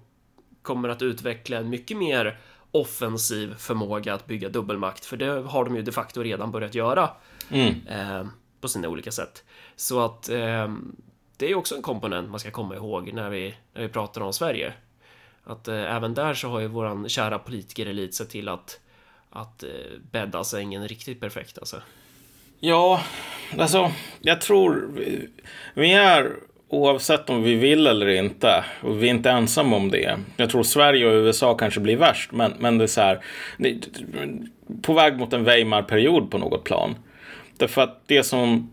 kommer 0.63 0.89
att 0.89 1.03
utveckla 1.03 1.57
en 1.57 1.71
mycket 1.71 1.97
mer 1.97 2.39
offensiv 2.71 3.55
förmåga 3.55 4.15
att 4.15 4.27
bygga 4.27 4.49
dubbelmakt, 4.49 5.05
för 5.05 5.17
det 5.17 5.27
har 5.27 5.65
de 5.65 5.77
ju 5.77 5.83
de 5.83 5.93
facto 5.93 6.23
redan 6.23 6.51
börjat 6.51 6.75
göra 6.75 7.11
mm. 7.51 7.87
eh, 7.87 8.27
på 8.61 8.69
sina 8.69 8.89
olika 8.89 9.13
sätt. 9.13 9.45
Så 9.77 10.05
att 10.05 10.29
eh, 10.29 10.75
det 11.37 11.51
är 11.51 11.55
också 11.55 11.77
en 11.77 11.83
komponent 11.83 12.31
man 12.31 12.41
ska 12.41 12.51
komma 12.51 12.75
ihåg 12.75 13.13
när 13.13 13.31
vi, 13.31 13.55
när 13.75 13.83
vi 13.83 13.89
pratar 13.89 14.21
om 14.21 14.33
Sverige. 14.33 14.73
Att 15.45 15.69
eh, 15.69 15.95
även 15.95 16.15
där 16.15 16.35
så 16.35 16.49
har 16.49 16.61
ju 16.61 16.67
våran 16.67 17.09
kära 17.09 17.39
politikerelit 17.39 18.15
sett 18.15 18.31
till 18.31 18.49
att, 18.49 18.81
att 19.31 19.63
eh, 19.63 19.71
bädda 20.11 20.45
sängen 20.45 20.89
riktigt 20.89 21.21
perfekt 21.21 21.59
alltså. 21.59 21.83
Ja, 22.61 23.01
alltså 23.59 23.93
jag 24.21 24.41
tror 24.41 24.91
vi, 24.95 25.29
vi 25.75 25.93
är 25.93 26.33
oavsett 26.69 27.31
om 27.31 27.43
vi 27.43 27.55
vill 27.55 27.87
eller 27.87 28.09
inte. 28.09 28.65
Och 28.83 29.03
vi 29.03 29.07
är 29.07 29.11
inte 29.11 29.31
ensamma 29.31 29.77
om 29.77 29.91
det. 29.91 30.19
Jag 30.37 30.51
tror 30.51 30.63
Sverige 30.63 31.07
och 31.07 31.13
USA 31.13 31.55
kanske 31.55 31.81
blir 31.81 31.97
värst, 31.97 32.33
men, 32.33 32.55
men 32.59 32.79
det 32.79 32.85
är 32.85 32.89
så 32.89 33.01
här. 33.01 33.21
På 34.83 34.93
väg 34.93 35.19
mot 35.19 35.33
en 35.33 35.45
Weimar-period 35.45 36.31
på 36.31 36.39
något 36.39 36.65
plan. 36.65 36.95
Därför 37.57 37.83
att 37.83 38.03
det 38.07 38.23
som 38.23 38.71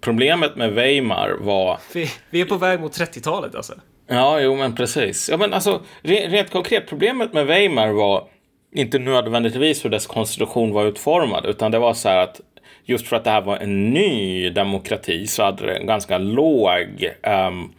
problemet 0.00 0.56
med 0.56 0.72
Weimar 0.72 1.36
var... 1.40 1.78
Vi, 1.94 2.10
vi 2.30 2.40
är 2.40 2.44
på 2.44 2.56
väg 2.56 2.80
mot 2.80 2.98
30-talet 2.98 3.54
alltså. 3.54 3.74
Ja, 4.08 4.40
jo 4.40 4.56
men 4.56 4.74
precis. 4.74 5.28
Ja, 5.30 5.36
men 5.36 5.52
alltså, 5.52 5.82
rent 6.02 6.50
konkret, 6.50 6.88
problemet 6.88 7.32
med 7.32 7.46
Weimar 7.46 7.88
var 7.88 8.28
inte 8.72 8.98
nödvändigtvis 8.98 9.84
hur 9.84 9.90
dess 9.90 10.06
konstitution 10.06 10.72
var 10.72 10.86
utformad, 10.86 11.46
utan 11.46 11.70
det 11.70 11.78
var 11.78 11.94
så 11.94 12.08
här 12.08 12.16
att 12.16 12.40
just 12.86 13.06
för 13.06 13.16
att 13.16 13.24
det 13.24 13.30
här 13.30 13.40
var 13.40 13.56
en 13.56 13.90
ny 13.90 14.50
demokrati 14.50 15.26
så 15.26 15.42
hade 15.42 15.66
det 15.66 15.76
en 15.76 15.86
ganska 15.86 16.18
låg 16.18 17.10
um, 17.48 17.72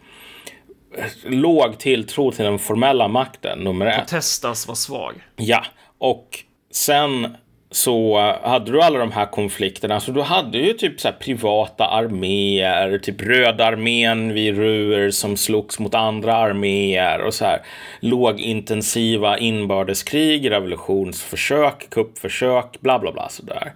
låg 1.24 1.78
tilltro 1.78 2.30
till 2.30 2.44
den 2.44 2.58
formella 2.58 3.08
makten, 3.08 3.58
nummer 3.58 3.86
ett. 3.86 3.98
Protestas 3.98 4.68
var 4.68 4.74
svag. 4.74 5.14
Ja, 5.36 5.64
och 5.98 6.38
sen 6.70 7.36
så 7.70 8.18
hade 8.42 8.72
du 8.72 8.82
alla 8.82 8.98
de 8.98 9.12
här 9.12 9.26
konflikterna. 9.26 10.00
Så 10.00 10.12
du 10.12 10.22
hade 10.22 10.58
ju 10.58 10.72
typ 10.72 11.00
så 11.00 11.12
privata 11.20 11.86
arméer, 11.86 12.98
typ 12.98 13.22
Röda 13.22 13.64
armén 13.64 14.32
vid 14.32 14.56
Ruhr 14.56 15.10
som 15.10 15.36
slogs 15.36 15.78
mot 15.78 15.94
andra 15.94 16.36
arméer 16.36 17.20
och 17.20 17.34
så 17.34 17.44
här 17.44 17.60
lågintensiva 18.00 19.38
inbördeskrig, 19.38 20.50
revolutionsförsök, 20.50 21.90
kuppförsök, 21.90 22.80
bla 22.80 22.98
bla 22.98 23.12
bla 23.12 23.28
sådär. 23.28 23.72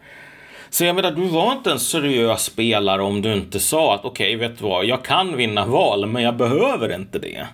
Så 0.73 0.85
jag 0.85 0.97
menar, 0.97 1.11
du 1.11 1.27
var 1.27 1.53
inte 1.53 1.71
en 1.71 1.81
seriös 1.81 2.45
spelare 2.45 3.03
om 3.03 3.23
du 3.23 3.33
inte 3.33 3.61
sa 3.61 3.95
att 3.95 4.05
okej, 4.05 4.37
okay, 4.37 4.49
vet 4.49 4.59
du 4.59 4.65
vad, 4.65 4.85
jag 4.85 5.05
kan 5.05 5.37
vinna 5.37 5.67
val, 5.67 6.07
men 6.07 6.23
jag 6.23 6.37
behöver 6.37 6.95
inte 6.95 7.19
det. 7.19 7.47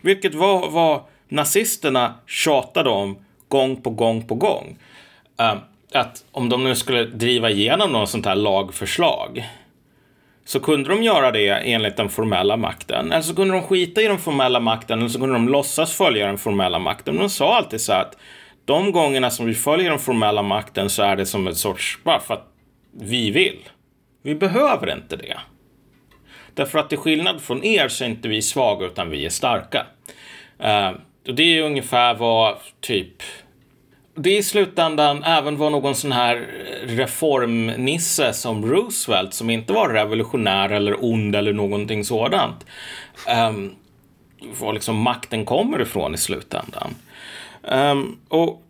Vilket 0.00 0.34
var 0.34 0.70
vad 0.70 1.00
nazisterna 1.28 2.14
tjatade 2.26 2.90
om 2.90 3.18
gång 3.48 3.82
på 3.82 3.90
gång 3.90 4.26
på 4.26 4.34
gång. 4.34 4.78
Uh, 5.40 5.54
att 5.92 6.24
om 6.32 6.48
de 6.48 6.64
nu 6.64 6.74
skulle 6.74 7.04
driva 7.04 7.50
igenom 7.50 7.92
något 7.92 8.10
sånt 8.10 8.26
här 8.26 8.34
lagförslag 8.34 9.44
så 10.44 10.60
kunde 10.60 10.88
de 10.88 11.02
göra 11.02 11.30
det 11.30 11.48
enligt 11.48 11.96
den 11.96 12.08
formella 12.08 12.56
makten. 12.56 13.12
Eller 13.12 13.22
så 13.22 13.34
kunde 13.34 13.54
de 13.54 13.62
skita 13.62 14.02
i 14.02 14.08
den 14.08 14.18
formella 14.18 14.60
makten 14.60 14.98
eller 14.98 15.08
så 15.08 15.18
kunde 15.18 15.34
de 15.34 15.48
låtsas 15.48 15.92
följa 15.92 16.26
den 16.26 16.38
formella 16.38 16.78
makten. 16.78 17.14
Men 17.14 17.22
de 17.22 17.30
sa 17.30 17.56
alltid 17.56 17.80
så 17.80 17.92
att 17.92 18.16
de 18.66 18.92
gångerna 18.92 19.30
som 19.30 19.46
vi 19.46 19.54
följer 19.54 19.90
den 19.90 19.98
formella 19.98 20.42
makten 20.42 20.90
så 20.90 21.02
är 21.02 21.16
det 21.16 21.26
som 21.26 21.46
ett 21.46 21.56
sorts, 21.56 21.98
bara 22.04 22.20
för 22.20 22.34
att 22.34 22.52
vi 22.92 23.30
vill. 23.30 23.58
Vi 24.22 24.34
behöver 24.34 24.92
inte 24.92 25.16
det. 25.16 25.38
Därför 26.54 26.78
att 26.78 26.88
till 26.88 26.98
skillnad 26.98 27.42
från 27.42 27.64
er 27.64 27.88
så 27.88 28.04
är 28.04 28.08
inte 28.08 28.28
vi 28.28 28.42
svaga 28.42 28.86
utan 28.86 29.10
vi 29.10 29.26
är 29.26 29.30
starka. 29.30 29.86
Uh, 30.64 31.00
och 31.28 31.34
det 31.34 31.58
är 31.58 31.62
ungefär 31.62 32.14
vad 32.14 32.56
typ 32.80 33.22
det 34.14 34.30
är 34.30 34.38
i 34.38 34.42
slutändan 34.42 35.24
även 35.24 35.56
var 35.56 35.70
någon 35.70 35.94
sån 35.94 36.12
här 36.12 36.46
reformnisse 36.82 38.32
som 38.32 38.66
Roosevelt 38.66 39.34
som 39.34 39.50
inte 39.50 39.72
var 39.72 39.88
revolutionär 39.88 40.70
eller 40.70 41.04
ond 41.04 41.36
eller 41.36 41.52
någonting 41.52 42.04
sådant. 42.04 42.66
Um, 43.48 43.74
var 44.60 44.72
liksom 44.72 44.96
makten 44.96 45.44
kommer 45.44 45.82
ifrån 45.82 46.14
i 46.14 46.18
slutändan. 46.18 46.94
Um, 47.70 48.20
och 48.28 48.62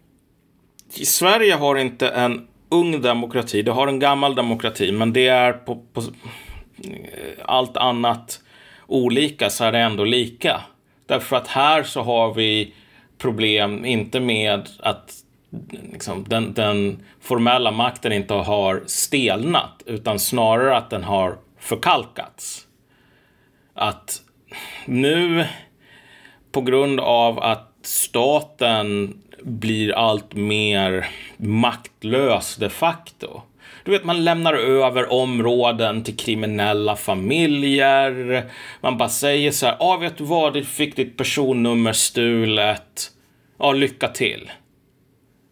Sverige 0.89 1.55
har 1.55 1.77
inte 1.77 2.09
en 2.09 2.49
ung 2.69 3.03
demokrati, 3.03 3.63
det 3.63 3.73
har 3.73 3.89
en 3.89 3.99
gammal 3.99 4.35
demokrati, 4.35 4.93
men 4.93 5.13
det 5.13 5.29
är 5.29 5.53
på, 5.53 5.83
på 5.93 6.03
allt 7.45 7.77
annat 7.77 8.41
olika 8.87 9.51
så 9.51 9.65
är 9.65 9.73
det 9.73 9.79
ändå 9.79 10.05
lika. 10.05 10.61
Därför 11.07 11.37
att 11.37 11.49
här 11.49 11.83
så 11.83 12.03
har 12.03 12.35
vi 12.35 12.75
problem, 13.19 13.85
inte 13.85 14.21
med 14.21 14.69
att 14.81 15.13
liksom, 15.93 16.25
den, 16.29 16.55
den 16.55 17.03
formella 17.21 17.71
makten 17.71 18.13
inte 18.13 18.35
har 18.35 18.83
stelnat, 18.87 19.83
utan 19.87 20.19
snarare 20.19 20.77
att 20.77 20.91
den 20.91 21.05
har 21.05 21.39
förkalkats. 21.59 22.67
Att 23.75 24.23
nu, 24.85 25.47
på 26.53 26.61
grund 26.61 27.01
av 27.01 27.39
att 27.39 27.76
staten 27.87 29.19
blir 29.43 29.93
allt 29.93 30.35
mer 30.35 31.09
maktlös 31.37 32.57
de 32.57 32.69
facto. 32.69 33.43
Du 33.85 33.91
vet, 33.91 34.05
man 34.05 34.25
lämnar 34.25 34.55
över 34.55 35.13
områden 35.13 36.05
till 36.05 36.17
kriminella 36.17 36.97
familjer. 36.97 38.45
Man 38.81 38.99
bara 38.99 39.09
säger 39.09 39.51
så 39.51 39.67
här, 39.67 39.77
ja 39.81 39.95
ah, 39.95 39.97
vet 39.97 40.19
du 40.19 40.25
vad, 40.25 40.55
du 40.55 40.65
fick 40.65 40.97
ditt 40.97 41.17
personnummer 41.17 41.93
stulet. 41.93 43.11
Ja, 43.59 43.73
lycka 43.73 44.09
till. 44.09 44.51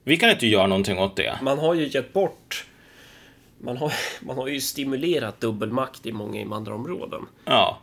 Vi 0.04 0.16
kan 0.16 0.30
inte 0.30 0.46
göra 0.46 0.66
någonting 0.66 0.98
åt 0.98 1.16
det. 1.16 1.38
Man 1.42 1.58
har 1.58 1.74
ju 1.74 1.88
gett 1.88 2.12
bort 2.12 2.64
man 3.64 3.76
har, 3.76 3.92
man 4.26 4.36
har 4.36 4.48
ju 4.48 4.60
stimulerat 4.60 5.40
dubbelmakt 5.40 6.06
i 6.06 6.12
många 6.12 6.40
invandrarområden. 6.40 7.26
Ja. 7.44 7.78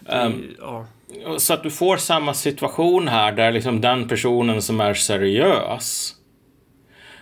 Det, 0.00 0.12
um, 0.12 0.56
ja. 0.58 0.86
Så 1.38 1.54
att 1.54 1.62
du 1.62 1.70
får 1.70 1.96
samma 1.96 2.34
situation 2.34 3.08
här 3.08 3.32
där 3.32 3.52
liksom 3.52 3.80
den 3.80 4.08
personen 4.08 4.62
som 4.62 4.80
är 4.80 4.94
seriös. 4.94 6.14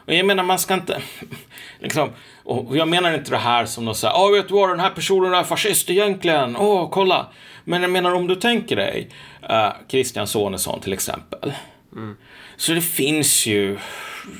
Och 0.06 0.14
jag 0.14 0.26
menar, 0.26 0.42
man 0.42 0.58
ska 0.58 0.74
inte... 0.74 1.02
Liksom, 1.80 2.10
och 2.44 2.76
jag 2.76 2.88
menar 2.88 3.14
inte 3.14 3.30
det 3.30 3.36
här 3.36 3.66
som 3.66 3.84
något 3.84 3.96
såhär, 3.96 4.14
åh 4.16 4.32
vet 4.32 4.48
du 4.48 4.54
vad, 4.54 4.68
den 4.70 4.80
här 4.80 4.90
personen 4.90 5.34
är 5.34 5.44
fascist 5.44 5.90
egentligen, 5.90 6.56
åh 6.56 6.90
kolla. 6.90 7.26
Men 7.64 7.82
jag 7.82 7.90
menar 7.90 8.14
om 8.14 8.26
du 8.26 8.34
tänker 8.34 8.76
dig 8.76 9.10
uh, 9.50 9.72
Christian 9.88 10.26
Sonesson 10.26 10.80
till 10.80 10.92
exempel. 10.92 11.52
Mm. 11.92 12.16
Så 12.56 12.72
det 12.72 12.80
finns 12.80 13.46
ju, 13.46 13.78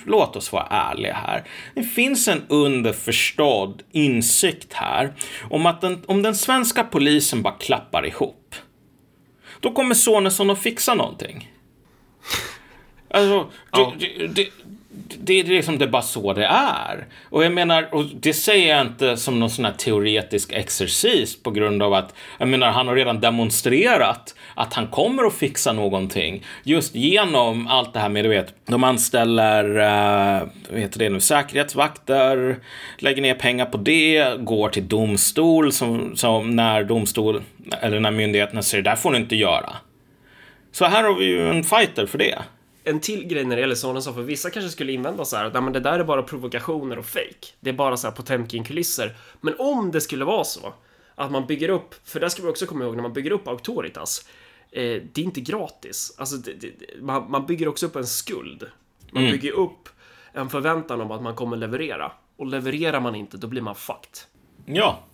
låt 0.07 0.37
oss 0.37 0.53
vara 0.53 0.67
ärliga 0.71 1.15
här. 1.15 1.45
Det 1.75 1.83
finns 1.83 2.29
en 2.29 2.43
underförstådd 2.49 3.83
insikt 3.93 4.73
här 4.73 5.13
om 5.51 5.67
att 5.67 5.81
den, 5.81 6.03
om 6.07 6.23
den 6.23 6.35
svenska 6.35 6.85
polisen 6.85 7.43
bara 7.43 7.55
klappar 7.55 8.07
ihop. 8.07 8.55
Då 9.63 9.73
kommer 9.73 9.95
Sonesson 9.95 10.51
att 10.51 10.59
fixa 10.59 10.95
någonting. 10.95 11.53
Alltså, 13.11 13.51
ja. 13.73 13.93
det, 13.99 14.27
det, 14.27 14.49
det 15.21 15.41
är 15.41 15.45
liksom 15.45 15.79
det 15.79 15.85
är 15.85 15.89
bara 15.89 16.03
så 16.03 16.33
det 16.33 16.47
är. 16.47 17.07
Och 17.31 17.45
jag 17.45 17.53
menar, 17.53 17.89
och 17.93 18.05
det 18.21 18.33
säger 18.33 18.77
jag 18.77 18.87
inte 18.87 19.17
som 19.17 19.41
någon 19.41 19.51
sån 19.51 19.65
här 19.65 19.73
teoretisk 19.73 20.53
exercis 20.53 21.43
på 21.43 21.51
grund 21.51 21.83
av 21.83 21.95
att, 21.95 22.15
jag 22.39 22.49
menar, 22.49 22.71
han 22.71 22.89
har 22.89 22.97
redan 22.97 23.21
demonstrerat 23.21 24.35
att 24.55 24.75
han 24.75 24.87
kommer 24.87 25.25
att 25.25 25.35
fixa 25.35 25.73
någonting 25.73 26.45
just 26.63 26.95
genom 26.95 27.67
allt 27.67 27.93
det 27.93 28.01
här 28.01 28.09
med, 28.09 28.25
du 28.25 28.29
vet, 28.29 28.55
de 28.67 28.85
anställer, 28.85 29.65
uh, 29.65 30.49
vad 30.71 30.81
heter 30.81 30.99
det 30.99 31.09
nu, 31.09 31.21
säkerhetsvakter, 31.21 32.59
lägger 32.99 33.23
ner 33.23 33.35
pengar 33.35 33.67
på 33.67 33.77
det, 33.77 34.37
går 34.39 34.69
till 34.69 34.89
domstol 34.89 35.73
som, 35.73 36.17
som 36.17 36.57
när 36.57 36.85
domstol, 36.85 37.43
eller 37.81 38.01
när 38.01 38.11
myndigheterna 38.11 38.63
säger 38.63 38.83
det 38.83 38.91
där 38.91 38.97
får 38.97 39.11
du 39.11 39.17
inte 39.17 39.37
göra. 39.37 39.73
Så 40.73 40.85
här 40.85 41.03
har 41.05 41.15
vi 41.15 41.25
ju 41.25 41.49
en 41.49 41.65
fighter 41.65 42.07
för 42.07 42.19
det 42.19 42.39
en 42.85 43.01
till 43.01 43.27
grej 43.27 43.45
när 43.45 43.57
det 43.57 43.61
gäller 43.61 43.75
Sonesson, 43.75 44.15
för 44.15 44.23
vissa 44.23 44.51
kanske 44.51 44.71
skulle 44.71 44.93
invända 44.93 45.25
så 45.25 45.37
här 45.37 45.45
att 45.45 45.65
men 45.65 45.73
det 45.73 45.81
där 45.81 45.99
är 45.99 46.05
bara 46.05 46.23
provokationer 46.23 46.99
och 46.99 47.07
fake. 47.07 47.47
Det 47.61 47.71
är 47.71 47.75
bara 47.75 47.97
så 47.97 48.07
här 48.07 48.15
Potemkin-kulisser. 48.15 49.17
Men 49.41 49.55
om 49.59 49.91
det 49.91 50.01
skulle 50.01 50.25
vara 50.25 50.45
så 50.45 50.75
att 51.15 51.31
man 51.31 51.47
bygger 51.47 51.69
upp, 51.69 51.95
för 52.05 52.21
det 52.21 52.31
ska 52.31 52.43
vi 52.43 52.49
också 52.49 52.67
komma 52.67 52.85
ihåg 52.85 52.97
när 52.97 53.03
man 53.03 53.13
bygger 53.13 53.31
upp 53.31 53.49
Auktoritas, 53.49 54.29
eh, 54.71 55.03
det 55.13 55.19
är 55.19 55.25
inte 55.25 55.41
gratis. 55.41 56.15
Alltså, 56.19 56.37
det, 56.37 56.53
det, 56.53 57.03
man, 57.03 57.31
man, 57.31 57.47
bygger 57.47 57.69
också 57.69 57.87
upp 57.87 57.97
en 57.97 58.07
skuld. 58.07 58.65
Man 59.11 59.23
mm. 59.23 59.33
bygger 59.33 59.53
upp 59.53 59.89
en 60.33 60.51
förväntan 60.51 61.01
om 61.01 61.11
att 61.11 61.23
man 61.23 61.35
kommer 61.35 61.57
leverera. 61.57 62.13
Och 62.37 62.47
levererar 62.47 63.01
man 63.01 63.15
inte, 63.15 63.37
då 63.37 63.47
blir 63.47 63.63
man 63.63 63.75
fucked. 63.75 64.19
Ja, 64.65 65.05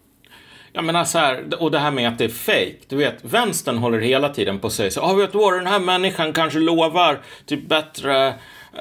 jag 0.72 0.84
menar 0.84 1.04
så 1.04 1.18
alltså 1.18 1.18
här, 1.18 1.62
och 1.62 1.70
det 1.70 1.78
här 1.78 1.90
med 1.90 2.08
att 2.08 2.18
det 2.18 2.24
är 2.24 2.28
fake. 2.28 2.76
Du 2.88 2.96
vet, 2.96 3.24
vänstern 3.24 3.78
håller 3.78 4.00
hela 4.00 4.28
tiden 4.28 4.58
på 4.58 4.66
att 4.66 4.72
säga 4.72 4.90
så 4.90 5.00
ah, 5.00 5.14
vet 5.14 5.32
du 5.32 5.38
vad, 5.38 5.54
den 5.54 5.66
här 5.66 5.80
människan 5.80 6.32
kanske 6.32 6.58
lovar 6.58 7.20
typ 7.46 7.68
bättre 7.68 8.28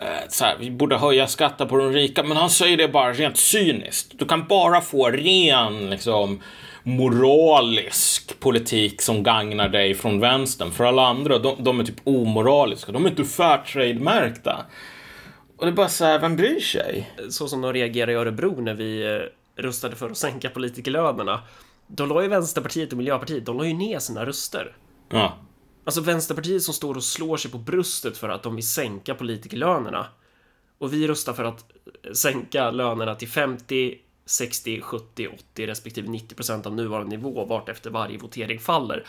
eh, 0.01 0.27
så 0.29 0.45
här, 0.45 0.55
vi 0.59 0.71
borde 0.71 0.97
höja 0.97 1.27
skatten 1.27 1.67
på 1.67 1.77
de 1.77 1.93
rika, 1.93 2.23
men 2.23 2.37
han 2.37 2.49
säger 2.49 2.77
det 2.77 2.87
bara 2.87 3.13
rent 3.13 3.37
cyniskt. 3.37 4.19
Du 4.19 4.25
kan 4.25 4.47
bara 4.47 4.81
få 4.81 5.09
ren, 5.09 5.89
liksom, 5.89 6.41
moralisk 6.83 8.39
politik 8.39 9.01
som 9.01 9.23
gagnar 9.23 9.69
dig 9.69 9.93
från 9.93 10.19
vänstern. 10.19 10.71
För 10.71 10.83
alla 10.83 11.07
andra, 11.07 11.39
de, 11.39 11.63
de 11.63 11.79
är 11.79 11.83
typ 11.83 12.01
omoraliska. 12.03 12.91
De 12.91 13.05
är 13.05 13.09
inte 13.09 13.23
Fairtrade-märkta. 13.23 14.65
Och 15.57 15.65
det 15.65 15.71
är 15.71 15.75
bara 15.75 15.89
så 15.89 16.05
här, 16.05 16.19
vem 16.19 16.35
bryr 16.35 16.59
sig? 16.59 17.11
Så 17.29 17.47
som 17.47 17.61
de 17.61 17.73
reagerade 17.73 18.11
i 18.11 18.15
Örebro 18.15 18.61
när 18.61 18.73
vi 18.73 19.03
rustade 19.03 19.31
röstade 19.57 19.95
för 19.95 20.09
att 20.09 20.17
sänka 20.17 20.49
politikerlönerna 20.49 21.41
då 21.87 22.05
la 22.05 22.21
ju 22.21 22.27
Vänsterpartiet 22.27 22.91
och 22.91 22.97
Miljöpartiet, 22.97 23.45
de 23.45 23.57
la 23.57 23.65
ju 23.65 23.73
ner 23.73 23.99
sina 23.99 24.25
röster. 24.25 24.77
Ja. 25.09 25.37
Alltså 25.85 26.01
Vänsterpartiet 26.01 26.63
som 26.63 26.73
står 26.73 26.95
och 26.95 27.03
slår 27.03 27.37
sig 27.37 27.51
på 27.51 27.57
bröstet 27.57 28.17
för 28.17 28.29
att 28.29 28.43
de 28.43 28.55
vill 28.55 28.67
sänka 28.67 29.15
politikerlönerna. 29.15 30.07
Och 30.77 30.93
vi 30.93 31.07
röstar 31.07 31.33
för 31.33 31.43
att 31.43 31.65
sänka 32.13 32.71
lönerna 32.71 33.15
till 33.15 33.27
50, 33.27 33.97
60, 34.25 34.81
70, 34.81 35.27
80 35.27 35.67
respektive 35.67 36.09
90 36.09 36.35
procent 36.35 36.65
av 36.65 36.75
nuvarande 36.75 37.17
nivå 37.17 37.45
vart 37.45 37.69
efter 37.69 37.89
varje 37.89 38.17
votering 38.17 38.59
faller. 38.59 39.05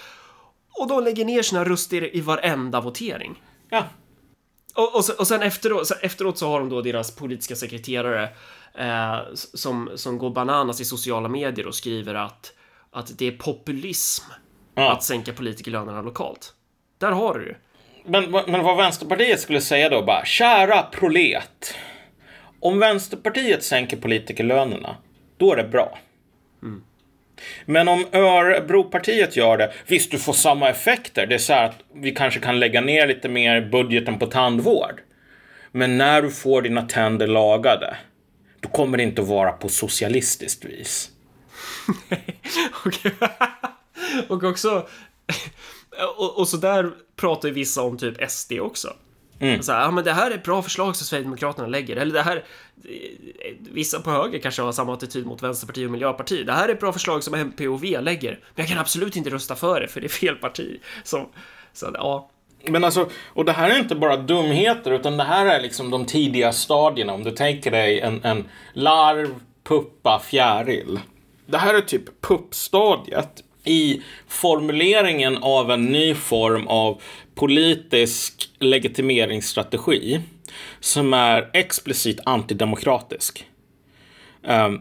Och 0.80 0.88
de 0.88 1.04
lägger 1.04 1.24
ner 1.24 1.42
sina 1.42 1.64
röster 1.64 2.16
i 2.16 2.20
varenda 2.20 2.80
votering. 2.80 3.42
Ja. 3.70 3.84
Och, 4.74 4.94
och, 4.94 5.04
och 5.18 5.26
sen 5.26 5.42
efteråt, 5.42 5.90
efteråt 6.02 6.38
så 6.38 6.48
har 6.48 6.60
de 6.60 6.68
då 6.68 6.82
deras 6.82 7.16
politiska 7.16 7.56
sekreterare 7.56 8.28
eh, 8.74 9.18
som, 9.34 9.90
som 9.94 10.18
går 10.18 10.30
bananas 10.30 10.80
i 10.80 10.84
sociala 10.84 11.28
medier 11.28 11.66
och 11.66 11.74
skriver 11.74 12.14
att 12.14 12.52
att 12.92 13.18
det 13.18 13.26
är 13.26 13.32
populism 13.32 14.24
ja. 14.74 14.92
att 14.92 15.02
sänka 15.02 15.32
politikerlönerna 15.32 16.02
lokalt. 16.02 16.52
Där 16.98 17.12
har 17.12 17.38
du 17.38 17.44
det. 17.44 17.56
Men, 18.04 18.30
men 18.30 18.64
vad 18.64 18.76
Vänsterpartiet 18.76 19.40
skulle 19.40 19.60
säga 19.60 19.88
då 19.88 20.02
bara, 20.02 20.24
kära 20.24 20.82
prolet. 20.82 21.74
Om 22.60 22.78
Vänsterpartiet 22.78 23.64
sänker 23.64 23.96
politikerlönerna, 23.96 24.96
då 25.36 25.52
är 25.52 25.56
det 25.56 25.68
bra. 25.68 25.98
Mm. 26.62 26.82
Men 27.64 27.88
om 27.88 28.06
Örebropartiet 28.12 29.36
gör 29.36 29.58
det, 29.58 29.72
visst 29.86 30.10
du 30.10 30.18
får 30.18 30.32
samma 30.32 30.68
effekter. 30.68 31.26
Det 31.26 31.34
är 31.34 31.38
så 31.38 31.52
här 31.52 31.64
att 31.64 31.76
vi 31.94 32.10
kanske 32.10 32.40
kan 32.40 32.60
lägga 32.60 32.80
ner 32.80 33.06
lite 33.06 33.28
mer 33.28 33.60
budgeten 33.60 34.18
på 34.18 34.26
tandvård. 34.26 35.00
Men 35.72 35.98
när 35.98 36.22
du 36.22 36.30
får 36.30 36.62
dina 36.62 36.82
tänder 36.82 37.26
lagade, 37.26 37.96
då 38.60 38.68
kommer 38.68 38.96
det 38.96 39.02
inte 39.02 39.22
att 39.22 39.28
vara 39.28 39.52
på 39.52 39.68
socialistiskt 39.68 40.64
vis. 40.64 41.10
och 44.28 44.44
också... 44.44 44.86
Och, 46.16 46.38
och 46.38 46.48
så 46.48 46.56
där 46.56 46.90
pratar 47.16 47.48
ju 47.48 47.54
vissa 47.54 47.82
om 47.82 47.98
typ 47.98 48.30
SD 48.30 48.52
också. 48.60 48.94
Mm. 49.40 49.62
Så 49.62 49.72
här, 49.72 49.80
ja, 49.80 49.90
men 49.90 50.04
det 50.04 50.12
här 50.12 50.30
är 50.30 50.38
bra 50.38 50.62
förslag 50.62 50.96
som 50.96 51.06
Sverigedemokraterna 51.06 51.68
lägger. 51.68 51.96
Eller 51.96 52.12
det 52.12 52.22
här... 52.22 52.44
Vissa 53.60 54.00
på 54.00 54.10
höger 54.10 54.38
kanske 54.38 54.62
har 54.62 54.72
samma 54.72 54.94
attityd 54.94 55.26
mot 55.26 55.42
Vänsterpartiet 55.42 55.86
och 55.86 55.92
Miljöpartiet. 55.92 56.46
Det 56.46 56.52
här 56.52 56.68
är 56.68 56.74
bra 56.74 56.92
förslag 56.92 57.22
som 57.22 57.34
MP 57.34 57.68
och 57.68 57.84
V 57.84 58.00
lägger. 58.00 58.30
Men 58.30 58.62
jag 58.62 58.68
kan 58.68 58.78
absolut 58.78 59.16
inte 59.16 59.30
rösta 59.30 59.56
för 59.56 59.80
det, 59.80 59.88
för 59.88 60.00
det 60.00 60.06
är 60.06 60.08
fel 60.08 60.34
parti. 60.34 60.80
Så, 61.04 61.26
så 61.72 61.90
ja. 61.94 62.30
Men 62.64 62.84
alltså, 62.84 63.08
och 63.26 63.44
det 63.44 63.52
här 63.52 63.70
är 63.70 63.78
inte 63.78 63.94
bara 63.94 64.16
dumheter, 64.16 64.90
utan 64.90 65.16
det 65.16 65.24
här 65.24 65.46
är 65.46 65.62
liksom 65.62 65.90
de 65.90 66.06
tidiga 66.06 66.52
stadierna. 66.52 67.12
Om 67.12 67.24
du 67.24 67.30
tänker 67.30 67.70
dig 67.70 68.00
en, 68.00 68.24
en 68.24 68.44
larv, 68.72 69.34
puppa, 69.64 70.20
fjäril 70.24 71.00
det 71.48 71.58
här 71.58 71.74
är 71.74 71.80
typ 71.80 72.20
puppstadiet 72.20 73.44
i 73.64 74.02
formuleringen 74.28 75.36
av 75.36 75.70
en 75.70 75.84
ny 75.84 76.14
form 76.14 76.66
av 76.66 77.02
politisk 77.34 78.50
legitimeringsstrategi 78.58 80.20
som 80.80 81.14
är 81.14 81.50
explicit 81.52 82.20
antidemokratisk. 82.24 83.46
Um, 84.42 84.80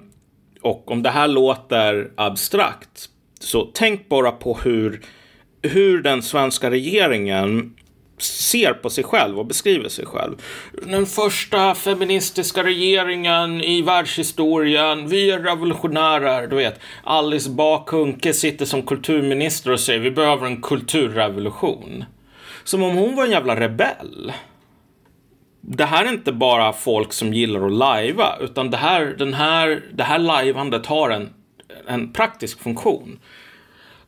och 0.62 0.92
om 0.92 1.04
det 1.04 1.10
här 1.10 1.28
låter 1.28 2.12
abstrakt 2.16 3.10
så 3.40 3.72
tänk 3.74 4.10
bara 4.10 4.32
på 4.32 4.58
hur, 4.64 5.02
hur 5.62 6.02
den 6.02 6.22
svenska 6.22 6.72
regeringen 6.72 7.77
ser 8.18 8.74
på 8.74 8.90
sig 8.90 9.04
själv 9.04 9.40
och 9.40 9.46
beskriver 9.46 9.90
sig 9.90 10.06
själv. 10.06 10.36
Den 10.72 11.06
första 11.06 11.76
feministiska 11.76 12.64
regeringen 12.64 13.62
i 13.62 13.82
världshistorien. 13.82 15.08
Vi 15.08 15.32
är 15.32 15.40
revolutionärer, 15.40 16.48
du 16.48 16.56
vet. 16.56 16.80
Alice 17.04 17.50
Bakunke 17.50 18.34
sitter 18.34 18.66
som 18.66 18.82
kulturminister 18.82 19.72
och 19.72 19.80
säger 19.80 20.00
vi 20.00 20.12
behöver 20.12 20.46
en 20.46 20.62
kulturrevolution. 20.62 22.06
Som 22.64 22.84
om 22.84 22.96
hon 22.96 23.16
var 23.16 23.26
en 23.26 23.32
jävla 23.32 23.60
rebell. 23.60 24.34
det 25.62 25.86
här 25.86 26.06
är 26.06 26.10
inte 26.10 26.32
bara 26.32 26.74
folk 26.74 27.14
som 27.14 27.34
gillar 27.34 27.66
att 27.66 27.72
lajva, 27.72 28.38
utan 28.42 28.72
det 28.72 28.78
här, 28.78 29.16
den 29.18 29.34
här, 29.34 29.84
det 29.94 30.04
här 30.04 30.20
lajvandet 30.20 30.86
har 30.86 31.10
en, 31.10 31.30
en 31.88 32.14
praktisk 32.14 32.64
funktion. 32.64 33.20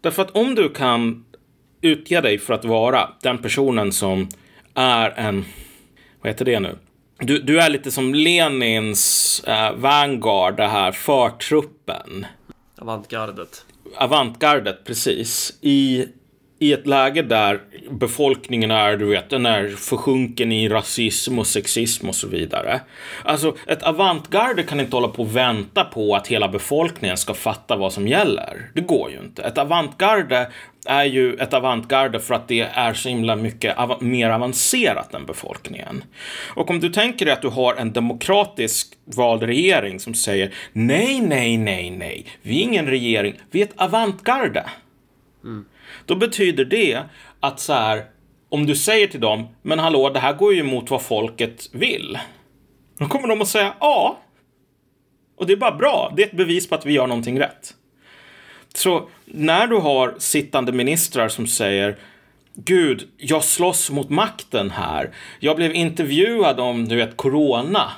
Därför 0.02 0.22
att 0.22 0.31
om 0.31 0.56
du 0.56 0.69
kan 0.69 1.26
utge 1.81 2.22
dig 2.22 2.38
för 2.38 2.53
att 2.53 2.65
vara 2.65 3.10
den 3.22 3.38
personen 3.38 3.91
som 3.91 4.30
är 4.73 5.10
en, 5.10 5.45
vad 6.22 6.31
heter 6.31 6.45
det 6.45 6.60
nu? 6.60 6.76
Du, 7.19 7.41
du 7.41 7.61
är 7.61 7.69
lite 7.69 7.91
som 7.91 8.15
Lenins 8.15 9.43
eh, 9.47 9.73
Vanguard, 9.73 10.57
det 10.57 10.68
här 10.68 10.91
förtruppen. 10.91 12.26
Avantgardet. 12.77 13.65
Avantgardet, 13.95 14.85
precis. 14.85 15.57
I, 15.61 16.06
i 16.61 16.73
ett 16.73 16.88
läge 16.88 17.22
där 17.22 17.60
befolkningen 17.90 18.72
är, 18.72 18.98
du 18.98 19.06
vet, 19.06 19.30
den 19.30 19.45
är 19.45 19.68
försjunken 19.68 20.52
i 20.52 20.69
rasism 20.69 21.40
och 21.40 21.48
sexism 21.48 22.10
och 22.10 22.15
så 22.15 22.27
vidare. 22.27 22.81
Alltså, 23.23 23.56
ett 23.68 23.84
avantgarde 23.84 24.64
kan 24.64 24.80
inte 24.80 24.95
hålla 24.95 25.07
på 25.07 25.22
och 25.22 25.36
vänta 25.36 25.84
på 25.84 26.15
att 26.15 26.27
hela 26.27 26.48
befolkningen 26.48 27.18
ska 27.18 27.34
fatta 27.34 27.76
vad 27.76 27.94
som 27.94 28.07
gäller. 28.07 28.72
Det 28.73 28.81
går 28.81 29.11
ju 29.11 29.19
inte. 29.19 29.44
Ett 29.44 29.57
avantgarde 29.57 30.52
är 30.86 31.03
ju 31.03 31.34
ett 31.34 31.53
avantgarde 31.53 32.19
för 32.19 32.34
att 32.34 32.48
det 32.48 32.61
är 32.61 32.94
så 32.94 33.10
himla 33.10 33.36
mycket 33.36 33.77
av 33.77 34.03
mer 34.03 34.30
avancerat 34.30 35.14
än 35.14 35.26
befolkningen. 35.26 36.03
Och 36.56 36.69
om 36.69 36.80
du 36.80 36.90
tänker 36.90 37.26
dig 37.26 37.34
att 37.34 37.41
du 37.41 37.48
har 37.48 37.76
en 37.76 37.94
demokratisk 37.94 38.88
vald 39.06 39.44
regering 39.44 39.99
som 39.99 40.14
säger 40.14 40.53
nej, 40.73 41.22
nej, 41.22 41.57
nej, 41.57 41.90
nej, 41.90 42.26
vi 42.41 42.60
är 42.60 42.64
ingen 42.64 42.88
regering, 42.88 43.34
vi 43.52 43.61
är 43.61 43.65
ett 43.65 43.73
avantgarde. 43.81 44.65
Mm. 45.44 45.65
Då 46.06 46.16
betyder 46.16 46.66
det 46.66 47.03
att 47.40 47.60
så 47.60 47.74
här, 47.74 48.06
om 48.49 48.66
du 48.66 48.76
säger 48.76 49.07
till 49.07 49.20
dem, 49.20 49.48
men 49.61 49.80
hallå, 49.80 50.10
det 50.10 50.20
här 50.20 50.34
går 50.34 50.53
ju 50.53 50.60
emot 50.60 50.91
vad 50.91 51.02
folket 51.02 51.70
vill. 51.74 52.18
Då 52.99 53.06
kommer 53.06 53.28
de 53.28 53.41
att 53.41 53.48
säga 53.48 53.74
ja. 53.80 54.20
Och 55.38 55.48
det 55.48 55.53
är 55.53 55.57
bara 55.57 55.76
bra. 55.76 56.14
Det 56.16 56.24
är 56.24 56.28
ett 56.28 56.38
bevis 56.38 56.70
på 56.70 56.76
att 56.76 56.86
vi 56.86 56.94
gör 56.94 57.07
någonting 57.07 57.40
rätt. 57.40 57.74
Så 58.74 59.10
när 59.26 59.68
du 59.68 59.76
har 59.76 60.16
sittande 60.18 60.72
ministrar 60.72 61.28
som 61.28 61.48
säger 61.48 61.98
Gud, 62.53 63.10
jag 63.18 63.44
slåss 63.44 63.91
mot 63.91 64.10
makten 64.10 64.72
här. 64.72 65.16
Jag 65.40 65.56
blev 65.56 65.76
intervjuad 65.76 66.60
om, 66.60 66.88
du 66.88 66.95
vet, 66.95 67.18
corona. 67.18 67.91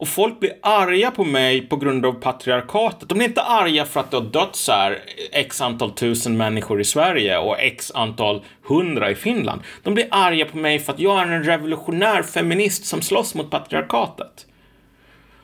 Och 0.00 0.08
folk 0.08 0.40
blir 0.40 0.52
arga 0.62 1.10
på 1.10 1.24
mig 1.24 1.60
på 1.68 1.76
grund 1.76 2.06
av 2.06 2.12
patriarkatet. 2.12 3.08
De 3.08 3.18
blir 3.18 3.28
inte 3.28 3.42
arga 3.42 3.84
för 3.84 4.00
att 4.00 4.10
det 4.10 4.16
har 4.16 4.24
dött 4.24 4.56
så 4.56 4.72
här 4.72 4.98
x 5.32 5.60
antal 5.60 5.90
tusen 5.90 6.36
människor 6.36 6.80
i 6.80 6.84
Sverige 6.84 7.38
och 7.38 7.60
x 7.60 7.92
antal 7.94 8.44
hundra 8.62 9.10
i 9.10 9.14
Finland. 9.14 9.60
De 9.82 9.94
blir 9.94 10.08
arga 10.10 10.44
på 10.44 10.56
mig 10.56 10.78
för 10.78 10.92
att 10.92 11.00
jag 11.00 11.20
är 11.20 11.26
en 11.26 11.44
revolutionär 11.44 12.22
feminist 12.22 12.84
som 12.84 13.02
slåss 13.02 13.34
mot 13.34 13.50
patriarkatet. 13.50 14.46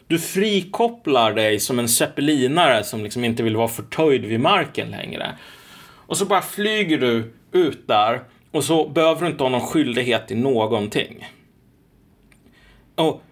Du 0.06 0.18
frikopplar 0.18 1.32
dig 1.32 1.60
som 1.60 1.78
en 1.78 1.88
zeppelinare 1.88 2.84
som 2.84 3.02
liksom 3.02 3.24
inte 3.24 3.42
vill 3.42 3.56
vara 3.56 3.68
förtöjd 3.68 4.24
vid 4.24 4.40
marken 4.40 4.90
längre. 4.90 5.38
Och 6.06 6.16
så 6.16 6.24
bara 6.24 6.42
flyger 6.42 6.98
du 6.98 7.34
ut 7.52 7.88
där 7.88 8.20
och 8.50 8.64
så 8.64 8.88
behöver 8.88 9.20
du 9.20 9.26
inte 9.26 9.42
ha 9.42 9.50
någon 9.50 9.66
skyldighet 9.66 10.30
i 10.30 10.34
någonting. 10.34 11.28
Och 12.94 13.22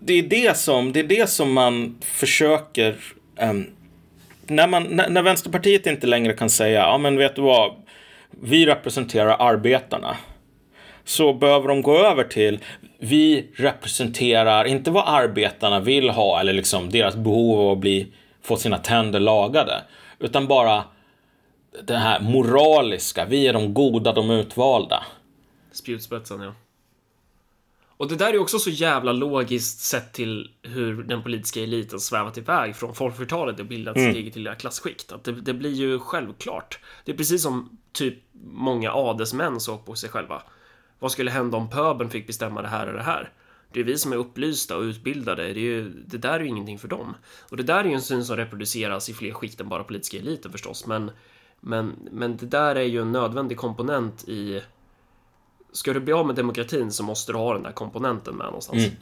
det 0.00 0.12
är 0.12 0.22
det 0.22 0.56
som, 0.56 0.92
det 0.92 1.00
är 1.00 1.04
det 1.04 1.30
som 1.30 1.52
man 1.52 1.98
försöker 2.00 2.96
um, 3.40 3.66
när, 4.46 4.66
man, 4.66 4.82
när, 4.84 5.08
när 5.08 5.22
Vänsterpartiet 5.22 5.86
inte 5.86 6.06
längre 6.06 6.32
kan 6.32 6.50
säga, 6.50 6.80
ja 6.80 6.98
men 6.98 7.16
vet 7.16 7.36
du 7.36 7.42
vad, 7.42 7.74
vi 8.30 8.66
representerar 8.66 9.36
arbetarna. 9.38 10.16
Så 11.04 11.32
behöver 11.32 11.68
de 11.68 11.82
gå 11.82 11.98
över 11.98 12.24
till, 12.24 12.58
vi 12.98 13.46
representerar 13.54 14.64
inte 14.64 14.90
vad 14.90 15.04
arbetarna 15.06 15.80
vill 15.80 16.10
ha 16.10 16.40
eller 16.40 16.52
liksom 16.52 16.90
deras 16.90 17.16
behov 17.16 17.60
av 17.60 17.72
att 17.72 17.78
bli, 17.78 18.12
få 18.42 18.56
sina 18.56 18.78
tänder 18.78 19.20
lagade. 19.20 19.82
Utan 20.18 20.46
bara 20.46 20.84
det 21.84 21.96
här 21.96 22.20
moraliska, 22.20 23.24
vi 23.24 23.46
är 23.46 23.52
de 23.52 23.74
goda, 23.74 24.12
de 24.12 24.30
utvalda. 24.30 25.04
Spjutspetsen, 25.72 26.40
ja. 26.40 26.54
Och 27.98 28.08
det 28.08 28.16
där 28.16 28.34
är 28.34 28.38
också 28.38 28.58
så 28.58 28.70
jävla 28.70 29.12
logiskt 29.12 29.80
sett 29.80 30.12
till 30.12 30.50
hur 30.62 31.02
den 31.02 31.22
politiska 31.22 31.62
eliten 31.62 32.00
svävat 32.00 32.38
iväg 32.38 32.76
från 32.76 32.94
folkflertalet 32.94 33.60
och 33.60 33.66
bildat 33.66 33.96
mm. 33.96 34.12
sitt 34.12 34.22
eget 34.22 34.36
lilla 34.36 34.54
klassskikt. 34.54 35.12
Att 35.12 35.24
det, 35.24 35.32
det, 35.32 35.54
blir 35.54 35.72
ju 35.72 35.98
självklart. 35.98 36.78
Det 37.04 37.12
är 37.12 37.16
precis 37.16 37.42
som 37.42 37.78
typ 37.92 38.18
många 38.44 38.92
adelsmän 38.92 39.60
såg 39.60 39.86
på 39.86 39.94
sig 39.94 40.10
själva. 40.10 40.42
Vad 40.98 41.12
skulle 41.12 41.30
hända 41.30 41.56
om 41.56 41.70
pöbeln 41.70 42.10
fick 42.10 42.26
bestämma 42.26 42.62
det 42.62 42.68
här 42.68 42.86
och 42.86 42.92
det 42.92 43.02
här? 43.02 43.32
Det 43.72 43.80
är 43.80 43.84
vi 43.84 43.98
som 43.98 44.12
är 44.12 44.16
upplysta 44.16 44.76
och 44.76 44.82
utbildade. 44.82 45.42
Det, 45.42 45.60
är 45.60 45.62
ju, 45.62 45.88
det 46.06 46.18
där 46.18 46.32
är 46.32 46.40
ju 46.40 46.48
ingenting 46.48 46.78
för 46.78 46.88
dem. 46.88 47.14
Och 47.50 47.56
det 47.56 47.62
där 47.62 47.80
är 47.80 47.84
ju 47.84 47.94
en 47.94 48.02
syn 48.02 48.24
som 48.24 48.36
reproduceras 48.36 49.08
i 49.08 49.14
fler 49.14 49.32
skikt 49.32 49.60
än 49.60 49.68
bara 49.68 49.84
politiska 49.84 50.16
eliten 50.16 50.52
förstås. 50.52 50.86
Men, 50.86 51.10
men, 51.60 52.08
men 52.10 52.36
det 52.36 52.46
där 52.46 52.76
är 52.76 52.82
ju 52.82 53.02
en 53.02 53.12
nödvändig 53.12 53.58
komponent 53.58 54.28
i... 54.28 54.62
Ska 55.72 55.92
du 55.92 56.00
bli 56.00 56.12
av 56.12 56.26
med 56.26 56.36
demokratin 56.36 56.92
så 56.92 57.02
måste 57.02 57.32
du 57.32 57.38
ha 57.38 57.54
den 57.54 57.62
där 57.62 57.72
komponenten 57.72 58.34
med 58.34 58.46
någonstans. 58.46 58.78
Mm. 58.78 58.96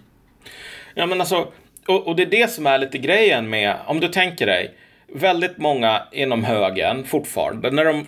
Ja, 0.94 1.06
men 1.06 1.20
alltså, 1.20 1.52
och, 1.86 2.06
och 2.06 2.16
det 2.16 2.22
är 2.22 2.26
det 2.26 2.50
som 2.50 2.66
är 2.66 2.78
lite 2.78 2.98
grejen 2.98 3.50
med, 3.50 3.76
om 3.86 4.00
du 4.00 4.08
tänker 4.08 4.46
dig, 4.46 4.74
väldigt 5.14 5.58
många 5.58 6.02
inom 6.12 6.44
högern 6.44 7.04
fortfarande, 7.04 7.70
när 7.70 7.84
de 7.84 8.06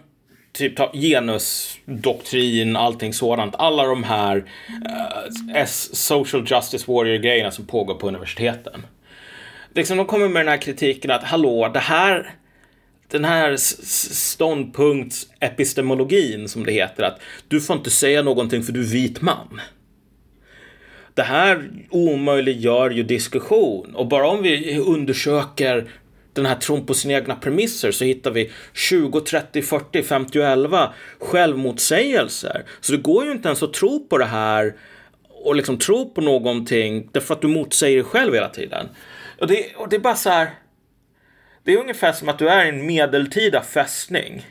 typ 0.53 0.77
tar 0.77 0.91
genusdoktrin, 0.93 2.77
allting 2.77 3.13
sådant. 3.13 3.55
Alla 3.59 3.85
de 3.85 4.05
här 4.05 4.37
uh, 4.37 5.65
social 5.93 6.45
justice 6.47 6.93
warrior-grejerna 6.93 7.51
som 7.51 7.67
pågår 7.67 7.95
på 7.95 8.09
universiteten. 8.09 8.87
Liksom, 9.75 9.97
de 9.97 10.07
kommer 10.07 10.29
med 10.29 10.41
den 10.41 10.49
här 10.49 10.61
kritiken 10.61 11.11
att 11.11 11.25
hallå, 11.25 11.69
det 11.69 11.81
här 11.81 12.35
den 13.09 13.25
här 13.25 13.57
ståndpunktsepistemologin 13.57 16.49
som 16.49 16.67
det 16.67 16.73
heter, 16.73 17.03
att 17.03 17.21
du 17.49 17.61
får 17.61 17.77
inte 17.77 17.91
säga 17.91 18.23
någonting 18.23 18.63
för 18.63 18.73
du 18.73 18.81
är 18.81 18.85
vit 18.85 19.23
man. 19.23 19.61
Det 21.15 21.23
här 21.23 21.71
omöjliggör 21.91 22.91
ju 22.91 23.03
diskussion 23.03 23.95
och 23.95 24.09
bara 24.09 24.29
om 24.29 24.43
vi 24.43 24.79
undersöker 24.79 25.91
den 26.33 26.47
här 26.47 26.55
tron 26.55 26.87
på 26.87 26.95
sina 26.95 27.15
egna 27.15 27.35
premisser 27.35 27.91
så 27.91 28.05
hittar 28.05 28.31
vi 28.31 28.51
20, 28.75 29.21
30, 29.21 29.63
40, 29.63 30.03
50 30.03 30.39
och 30.39 30.45
11 30.45 30.93
självmotsägelser. 31.19 32.65
Så 32.81 32.93
det 32.93 32.99
går 32.99 33.25
ju 33.25 33.33
inte 33.33 33.49
ens 33.49 33.63
att 33.63 33.73
tro 33.73 34.07
på 34.09 34.19
det 34.19 34.25
här 34.25 34.75
och 35.29 35.57
liksom 35.57 35.79
tro 35.79 36.11
på 36.11 36.21
någonting 36.21 37.09
därför 37.13 37.35
att 37.35 37.41
du 37.41 37.49
motsäger 37.49 37.97
dig 37.97 38.05
själv 38.05 38.35
hela 38.35 38.49
tiden. 38.49 38.89
Och 39.41 39.47
det, 39.47 39.77
och 39.77 39.89
det 39.89 39.97
är 39.97 40.01
bara 40.01 40.17
så 40.17 40.31
här. 40.31 40.51
Det 41.69 41.74
är 41.74 41.78
ungefär 41.78 42.12
som 42.12 42.28
att 42.28 42.39
du 42.39 42.49
är 42.49 42.65
i 42.65 42.69
en 42.69 42.86
medeltida 42.86 43.62
fästning. 43.62 44.47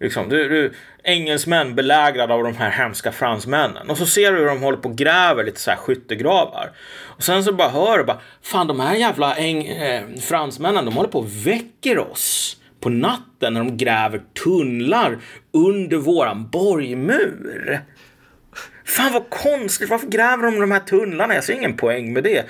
Liksom, 0.00 0.28
du, 0.28 0.48
du, 0.48 0.72
engelsmän 1.04 1.74
belägrade 1.74 2.34
av 2.34 2.42
de 2.42 2.56
här 2.56 2.70
hemska 2.70 3.12
fransmännen. 3.12 3.90
Och 3.90 3.98
så 3.98 4.06
ser 4.06 4.32
du 4.32 4.38
hur 4.38 4.46
de 4.46 4.62
håller 4.62 4.78
på 4.78 4.88
och 4.88 4.96
gräver 4.96 5.44
lite 5.44 5.60
så 5.60 5.70
här 5.70 5.76
skyttegravar. 5.76 6.70
Och 7.16 7.22
sen 7.22 7.44
så 7.44 7.52
bara 7.52 7.68
hör 7.68 7.98
du 7.98 8.04
bara, 8.04 8.20
fan 8.42 8.66
de 8.66 8.80
här 8.80 8.94
jävla 8.94 9.36
eng, 9.36 9.66
eh, 9.66 10.04
fransmännen, 10.20 10.84
de 10.84 10.94
håller 10.94 11.08
på 11.08 11.18
och 11.18 11.46
väcker 11.46 11.98
oss 11.98 12.56
på 12.80 12.88
natten 12.88 13.54
när 13.54 13.60
de 13.60 13.76
gräver 13.76 14.22
tunnlar 14.44 15.18
under 15.52 15.96
våran 15.96 16.48
borgmur. 16.48 17.80
Fan 18.84 19.12
vad 19.12 19.30
konstigt, 19.30 19.90
varför 19.90 20.06
gräver 20.06 20.42
de 20.42 20.60
de 20.60 20.70
här 20.70 20.80
tunnlarna? 20.80 21.34
Jag 21.34 21.44
ser 21.44 21.54
ingen 21.54 21.76
poäng 21.76 22.12
med 22.12 22.24
det. 22.24 22.44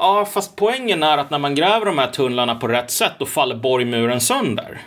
Ja, 0.00 0.28
fast 0.32 0.56
poängen 0.56 1.02
är 1.02 1.18
att 1.18 1.30
när 1.30 1.38
man 1.38 1.54
gräver 1.54 1.86
de 1.86 1.98
här 1.98 2.10
tunnlarna 2.10 2.54
på 2.54 2.68
rätt 2.68 2.90
sätt, 2.90 3.12
då 3.18 3.26
faller 3.26 3.56
borgmuren 3.56 4.20
sönder. 4.20 4.80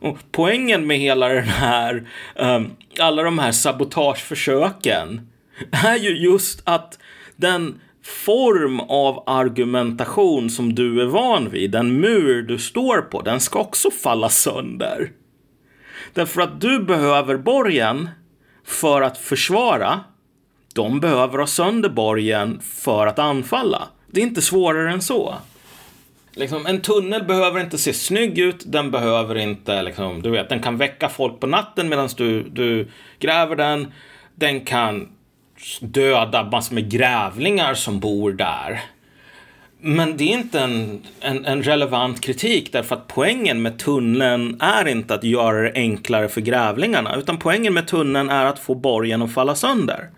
Och 0.00 0.18
poängen 0.32 0.86
med 0.86 0.98
hela 0.98 1.28
den 1.28 1.48
här, 1.48 2.08
um, 2.36 2.70
alla 2.98 3.22
de 3.22 3.38
här 3.38 3.52
sabotageförsöken 3.52 5.30
är 5.70 5.96
ju 5.96 6.18
just 6.18 6.62
att 6.64 6.98
den 7.36 7.80
form 8.02 8.80
av 8.80 9.24
argumentation 9.26 10.50
som 10.50 10.74
du 10.74 11.02
är 11.02 11.06
van 11.06 11.50
vid, 11.50 11.70
den 11.70 12.00
mur 12.00 12.42
du 12.42 12.58
står 12.58 13.00
på, 13.00 13.22
den 13.22 13.40
ska 13.40 13.58
också 13.58 13.90
falla 13.90 14.28
sönder. 14.28 15.10
Därför 16.14 16.40
att 16.40 16.60
du 16.60 16.84
behöver 16.84 17.36
borgen 17.36 18.08
för 18.64 19.02
att 19.02 19.18
försvara. 19.18 20.00
De 20.74 21.00
behöver 21.00 21.38
ha 21.38 21.46
sönder 21.46 21.88
borgen 21.88 22.60
för 22.60 23.06
att 23.06 23.18
anfalla. 23.18 23.88
Det 24.06 24.20
är 24.20 24.24
inte 24.24 24.42
svårare 24.42 24.92
än 24.92 25.02
så. 25.02 25.34
Liksom, 26.32 26.66
en 26.66 26.80
tunnel 26.80 27.24
behöver 27.24 27.60
inte 27.60 27.78
se 27.78 27.92
snygg 27.92 28.38
ut. 28.38 28.62
Den 28.66 28.90
behöver 28.90 29.36
inte, 29.36 29.82
liksom, 29.82 30.22
du 30.22 30.30
vet, 30.30 30.48
den 30.48 30.60
kan 30.60 30.76
väcka 30.76 31.08
folk 31.08 31.40
på 31.40 31.46
natten 31.46 31.88
medan 31.88 32.08
du, 32.16 32.42
du 32.42 32.88
gräver 33.18 33.56
den. 33.56 33.92
Den 34.34 34.60
kan 34.60 35.08
döda 35.80 36.44
massor 36.44 36.74
med 36.74 36.90
grävlingar 36.90 37.74
som 37.74 38.00
bor 38.00 38.32
där. 38.32 38.80
Men 39.82 40.16
det 40.16 40.24
är 40.24 40.38
inte 40.38 40.60
en, 40.60 41.02
en, 41.20 41.46
en, 41.46 41.62
relevant 41.62 42.20
kritik 42.20 42.72
därför 42.72 42.96
att 42.96 43.06
poängen 43.08 43.62
med 43.62 43.78
tunneln 43.78 44.60
är 44.60 44.88
inte 44.88 45.14
att 45.14 45.24
göra 45.24 45.62
det 45.62 45.72
enklare 45.74 46.28
för 46.28 46.40
grävlingarna 46.40 47.16
utan 47.16 47.38
poängen 47.38 47.74
med 47.74 47.86
tunneln 47.86 48.30
är 48.30 48.44
att 48.44 48.58
få 48.58 48.74
borgen 48.74 49.22
att 49.22 49.32
falla 49.34 49.54
sönder 49.54 50.08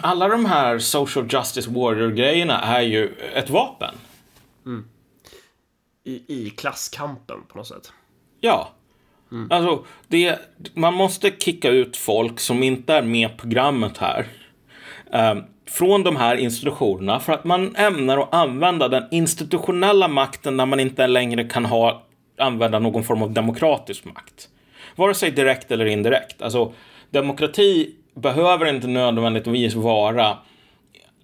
alla 0.00 0.28
de 0.28 0.44
här 0.44 0.78
social 0.78 1.26
justice 1.30 1.70
warrior-grejerna 1.70 2.60
är 2.60 2.82
ju 2.82 3.14
ett 3.34 3.50
vapen. 3.50 3.94
I, 6.04 6.22
I 6.26 6.50
klasskampen 6.50 7.42
på 7.48 7.58
något 7.58 7.66
sätt. 7.66 7.92
Ja. 8.40 8.72
Alltså, 9.50 9.84
det, 10.08 10.38
man 10.74 10.94
måste 10.94 11.30
kicka 11.30 11.70
ut 11.70 11.96
folk 11.96 12.40
som 12.40 12.62
inte 12.62 12.94
är 12.94 13.02
med 13.02 13.30
i 13.30 13.36
programmet 13.36 13.98
här. 13.98 14.26
Eh, 15.12 15.34
från 15.66 16.02
de 16.02 16.16
här 16.16 16.36
institutionerna 16.36 17.20
för 17.20 17.32
att 17.32 17.44
man 17.44 17.76
ämnar 17.76 18.18
att 18.18 18.34
använda 18.34 18.88
den 18.88 19.04
institutionella 19.10 20.08
makten 20.08 20.56
när 20.56 20.66
man 20.66 20.80
inte 20.80 21.06
längre 21.06 21.44
kan 21.44 21.64
ha, 21.64 22.06
använda 22.38 22.78
någon 22.78 23.04
form 23.04 23.22
av 23.22 23.30
demokratisk 23.30 24.04
makt. 24.04 24.48
Vare 24.96 25.14
sig 25.14 25.30
direkt 25.30 25.70
eller 25.70 25.86
indirekt. 25.86 26.42
Alltså, 26.42 26.72
demokrati 27.10 27.94
behöver 28.16 28.66
inte 28.66 28.86
nödvändigtvis 28.86 29.74
vara 29.74 30.38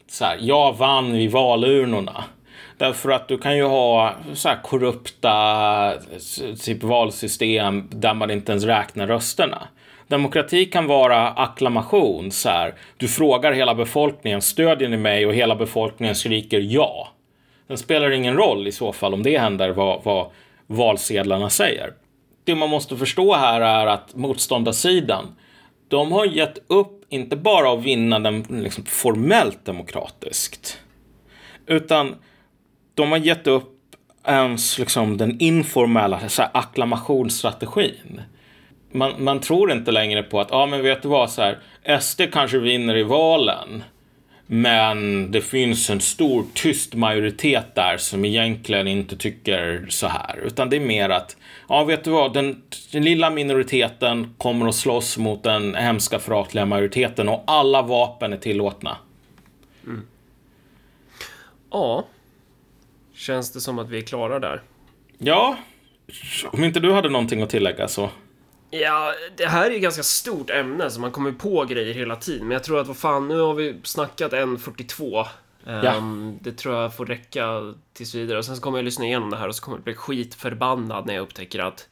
så 0.09 0.25
här, 0.25 0.39
jag 0.41 0.77
vann 0.77 1.13
vid 1.13 1.31
valurnorna. 1.31 2.25
Därför 2.79 3.11
att 3.11 3.29
du 3.29 3.39
kan 3.39 3.57
ju 3.57 3.65
ha 3.65 4.15
så 4.35 4.49
här 4.49 4.63
korrupta 4.63 5.93
typ 6.65 6.83
valsystem 6.83 7.89
där 7.91 8.15
man 8.15 8.31
inte 8.31 8.53
ens 8.53 8.65
räknar 8.65 9.07
rösterna. 9.07 9.69
Demokrati 10.09 10.65
kan 10.65 10.87
vara 10.87 11.29
acklamation, 11.29 12.31
så 12.31 12.49
här. 12.49 12.75
Du 12.97 13.09
frågar 13.09 13.53
hela 13.53 13.75
befolkningen, 13.75 14.43
stödjer 14.43 14.89
ni 14.89 14.97
mig? 14.97 15.27
Och 15.27 15.35
hela 15.35 15.57
befolkningen 15.57 16.15
skriker 16.15 16.61
ja. 16.61 17.09
Den 17.67 17.79
spelar 17.79 18.11
ingen 18.11 18.35
roll 18.35 18.67
i 18.67 18.73
så 18.73 18.93
fall 18.93 19.15
om 19.15 19.23
det 19.23 19.39
händer 19.39 19.71
vad, 19.71 20.05
vad 20.05 20.27
valsedlarna 20.67 21.51
säger. 21.51 21.93
Det 22.45 22.55
man 22.55 22.71
måste 22.71 22.97
förstå 22.97 23.35
här 23.35 23.61
är 23.61 23.87
att 23.87 24.15
motståndarsidan, 24.15 25.37
de 25.93 26.13
har 26.13 26.25
gett 26.25 26.59
upp, 26.67 27.05
inte 27.09 27.37
bara 27.37 27.73
att 27.73 27.83
vinna 27.83 28.19
den 28.19 28.43
liksom 28.49 28.85
formellt 28.85 29.65
demokratiskt, 29.65 30.79
utan 31.67 32.15
de 32.95 33.11
har 33.11 33.19
gett 33.19 33.47
upp 33.47 33.97
ens 34.27 34.79
liksom 34.79 35.17
den 35.17 35.41
informella 35.41 36.29
så 36.29 36.43
här, 36.43 36.51
akklamationsstrategin. 36.55 38.21
Man, 38.93 39.25
man 39.25 39.41
tror 39.41 39.73
inte 39.73 39.91
längre 39.91 40.23
på 40.23 40.41
att, 40.41 40.49
ja 40.51 40.67
men 40.67 40.83
vet 40.83 41.03
du 41.03 41.09
vad, 41.09 41.31
så 41.31 41.43
här, 41.43 41.59
SD 42.01 42.21
kanske 42.33 42.59
vinner 42.59 42.97
i 42.97 43.03
valen. 43.03 43.85
Men 44.47 45.31
det 45.31 45.41
finns 45.41 45.91
en 45.91 46.01
stor 46.01 46.45
tyst 46.55 46.95
majoritet 46.95 47.75
där 47.75 47.97
som 47.97 48.25
egentligen 48.25 48.89
inte 48.89 49.17
tycker 49.17 49.87
så 49.89 50.07
här. 50.07 50.41
Utan 50.45 50.71
det 50.71 50.77
är 50.77 50.81
mer 50.81 51.09
att, 51.09 51.37
ja 51.69 51.85
vet 51.85 52.05
du 52.05 52.11
vad, 52.11 52.35
den, 52.35 52.63
den 52.93 53.05
lilla 53.05 53.31
minoriteten 53.31 54.35
kommer 54.39 54.69
att 54.69 54.75
slåss 54.75 55.19
mot 55.19 55.43
den 55.43 55.75
hemska 55.75 56.19
förhatliga 56.19 56.67
majoriteten 56.67 57.29
och 57.29 57.45
alla 57.47 57.83
vapen 57.83 58.33
är 58.33 58.37
tillåtna. 58.37 58.97
Ja. 61.71 62.05
Känns 63.15 63.53
det 63.53 63.61
som 63.61 63.79
att 63.79 63.89
vi 63.89 63.99
är 63.99 64.03
klara 64.03 64.39
där? 64.39 64.63
Ja, 65.19 65.57
om 66.53 66.65
inte 66.65 66.81
du 66.81 66.93
hade 66.93 67.09
någonting 67.09 67.43
att 67.43 67.51
tillägga 67.51 67.89
så. 67.89 68.11
Ja, 68.75 69.15
det 69.37 69.47
här 69.47 69.71
är 69.71 69.75
ju 69.75 69.79
ganska 69.79 70.03
stort 70.03 70.51
ämne 70.51 70.91
så 70.91 71.01
man 71.01 71.11
kommer 71.11 71.33
på 71.33 71.65
grejer 71.65 71.95
hela 71.95 72.17
tiden. 72.17 72.49
Men 72.49 72.55
jag 72.55 72.65
tror 72.65 72.81
att 72.81 72.87
vad 72.87 72.97
fan, 72.97 73.29
nu 73.29 73.41
har 73.41 73.55
vi 73.55 73.81
snackat 73.83 74.33
1.42. 74.33 75.27
Ja. 75.65 75.97
Um, 75.97 76.39
det 76.41 76.53
tror 76.53 76.75
jag 76.75 76.97
får 76.97 77.07
räcka 77.07 77.75
tills 77.93 78.15
vidare. 78.15 78.39
Och 78.39 78.45
sen 78.45 78.57
så 78.57 78.63
kommer 78.63 78.79
jag 78.79 78.85
lyssna 78.85 79.05
igenom 79.05 79.31
det 79.31 79.37
här 79.37 79.49
och 79.49 79.55
så 79.55 79.63
kommer 79.63 79.79
jag 79.79 79.85
bli 79.85 79.95
skitförbannad 79.95 81.07
när 81.07 81.15
jag 81.15 81.23
upptäcker 81.23 81.59
att 81.59 81.89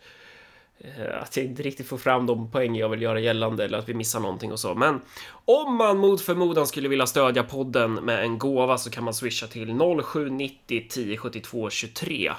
eh, 0.78 1.22
att 1.22 1.36
jag 1.36 1.46
inte 1.46 1.62
riktigt 1.62 1.88
får 1.88 1.98
fram 1.98 2.26
de 2.26 2.50
poäng 2.50 2.76
jag 2.76 2.88
vill 2.88 3.02
göra 3.02 3.20
gällande 3.20 3.64
eller 3.64 3.78
att 3.78 3.88
vi 3.88 3.94
missar 3.94 4.20
någonting 4.20 4.52
och 4.52 4.60
så. 4.60 4.74
Men 4.74 5.00
om 5.44 5.74
man 5.74 5.98
mot 5.98 6.20
förmodan 6.20 6.66
skulle 6.66 6.88
vilja 6.88 7.06
stödja 7.06 7.42
podden 7.42 7.94
med 7.94 8.22
en 8.22 8.38
gåva 8.38 8.78
så 8.78 8.90
kan 8.90 9.04
man 9.04 9.14
swisha 9.14 9.46
till 9.46 9.78
0790 10.04 10.78
1072 10.86 11.70
23. 11.70 12.32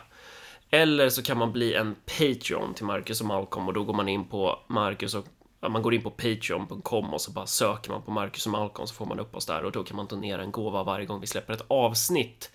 Eller 0.72 1.10
så 1.10 1.24
kan 1.24 1.38
man 1.38 1.52
bli 1.52 1.74
en 1.74 1.96
Patreon 2.06 2.74
till 2.74 2.86
Marcus 2.86 3.22
och 3.22 3.28
Malcolm 3.28 3.68
och 3.68 3.74
då 3.74 3.84
går 3.84 3.94
man 3.94 4.10
in 4.10 4.26
på 4.26 4.60
Marcus 4.68 5.14
och 5.14 5.26
man 5.70 5.82
går 5.82 5.94
in 5.94 6.02
på 6.02 6.10
Patreon.com 6.10 7.14
och 7.14 7.22
så 7.22 7.32
bara 7.32 7.46
söker 7.46 7.92
man 7.92 8.02
på 8.02 8.12
Marcus 8.12 8.46
och 8.46 8.52
Malcolm 8.52 8.88
så 8.88 8.94
får 8.94 9.06
man 9.06 9.20
upp 9.20 9.36
oss 9.36 9.46
där 9.46 9.64
och 9.64 9.72
då 9.72 9.84
kan 9.84 9.98
man 9.98 10.08
donera 10.08 10.42
en 10.42 10.52
gåva 10.52 10.84
varje 10.84 11.06
gång 11.06 11.22
vi 11.22 11.28
släpper 11.28 11.54
ett 11.54 11.66
avsnitt. 11.68 12.52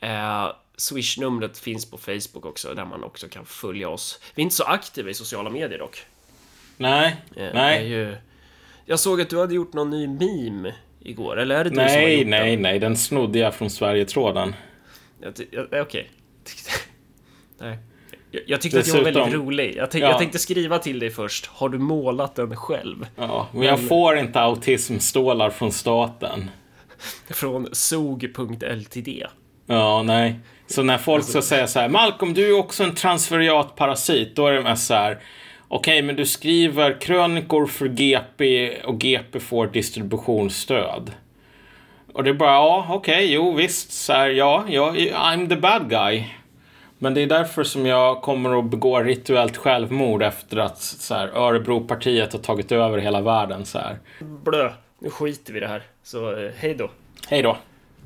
Eh, 0.00 0.48
Swish-numret 0.76 1.58
finns 1.58 1.90
på 1.90 1.98
Facebook 1.98 2.46
också 2.46 2.74
där 2.74 2.84
man 2.84 3.04
också 3.04 3.28
kan 3.28 3.46
följa 3.46 3.88
oss. 3.88 4.20
Vi 4.34 4.42
är 4.42 4.44
inte 4.44 4.56
så 4.56 4.64
aktiva 4.64 5.10
i 5.10 5.14
sociala 5.14 5.50
medier 5.50 5.78
dock. 5.78 6.02
Nej, 6.76 7.16
Eh, 7.36 7.48
nej, 7.54 7.88
ju... 7.88 8.16
Jag 8.84 9.00
såg 9.00 9.20
att 9.20 9.30
du 9.30 9.38
hade 9.38 9.54
gjort 9.54 9.72
någon 9.72 9.90
ny 9.90 10.06
meme 10.08 10.74
igår, 11.00 11.38
eller 11.38 11.54
är 11.54 11.64
det 11.64 11.70
du 11.70 11.76
som 11.76 11.84
har 11.84 11.90
nej, 11.90 12.18
gjort 12.18 12.26
nej, 12.28 12.50
den? 12.50 12.62
nej, 12.62 12.78
den 12.78 12.96
snodde 12.96 13.38
jag 13.38 13.54
från 13.54 13.70
Sverigetråden. 13.70 14.54
Okej. 15.72 16.10
Nej. 17.60 17.78
Jag, 18.30 18.42
jag 18.46 18.60
tyckte 18.60 18.78
att 18.78 18.84
det 18.84 18.92
var 18.92 18.98
Dessutom- 19.00 19.14
väldigt 19.22 19.34
rolig. 19.40 19.74
Jag, 19.76 19.88
Ja. 19.92 19.98
jag 19.98 20.18
tänkte 20.18 20.38
skriva 20.38 20.78
till 20.78 20.98
dig 20.98 21.10
först. 21.10 21.46
Har 21.46 21.68
du 21.68 21.78
målat 21.78 22.34
den 22.34 22.56
själv? 22.56 23.06
Ja, 23.16 23.48
men 23.52 23.62
jag 23.62 23.88
får 23.88 24.18
inte 24.18 24.40
autismstålar 24.40 25.50
från 25.50 25.72
staten. 25.72 26.50
Från 27.30 27.68
sog.ltd. 27.72 29.24
Ja, 29.66 30.02
nej. 30.02 30.34
Så 30.66 30.82
när 30.82 30.98
folk 30.98 31.24
ska 31.24 31.42
säga 31.42 31.66
så 31.66 31.80
här, 31.80 31.88
Malcolm, 31.88 32.34
du 32.34 32.48
är 32.48 32.58
också 32.58 32.84
en 32.84 32.94
transferiat 32.94 33.76
parasit, 33.76 34.36
då 34.36 34.46
är 34.46 34.52
det 34.52 34.62
mest 34.62 34.86
så 34.86 34.94
här, 34.94 35.18
okej, 35.68 36.02
men 36.02 36.16
du 36.16 36.26
skriver 36.26 37.00
krönikor 37.00 37.66
för 37.66 37.88
GP 37.88 38.70
och 38.84 38.98
GP 39.00 39.40
får 39.40 39.66
distributionsstöd. 39.66 41.12
Och 42.12 42.24
det 42.24 42.30
är 42.30 42.34
bara, 42.34 42.50
ja, 42.52 42.86
okej, 42.90 43.32
jo, 43.32 43.52
visst, 43.54 43.92
så 43.92 44.12
här, 44.12 44.28
ja, 44.28 44.64
ja, 44.68 44.92
I'm 44.94 45.48
the 45.48 45.56
bad 45.56 45.90
guy. 45.90 46.24
Men 46.98 47.14
det 47.14 47.20
är 47.20 47.26
därför 47.26 47.64
som 47.64 47.86
jag 47.86 48.22
kommer 48.22 48.58
att 48.58 48.64
begå 48.64 49.02
rituellt 49.02 49.56
självmord 49.56 50.22
efter 50.22 50.56
att 50.56 50.78
så 50.78 51.14
här, 51.14 51.28
Örebropartiet 51.28 52.32
har 52.32 52.40
tagit 52.40 52.72
över 52.72 52.98
hela 52.98 53.20
världen 53.20 53.64
så 53.64 53.78
här. 53.78 53.98
Blö. 54.20 54.72
Nu 54.98 55.10
skiter 55.10 55.52
vi 55.52 55.58
i 55.58 55.60
det 55.60 55.68
här. 55.68 55.82
Så 56.02 56.36
eh, 56.36 56.50
hej 56.56 56.74
då. 56.74 56.90
Hej 57.28 57.42
då. 57.42 57.56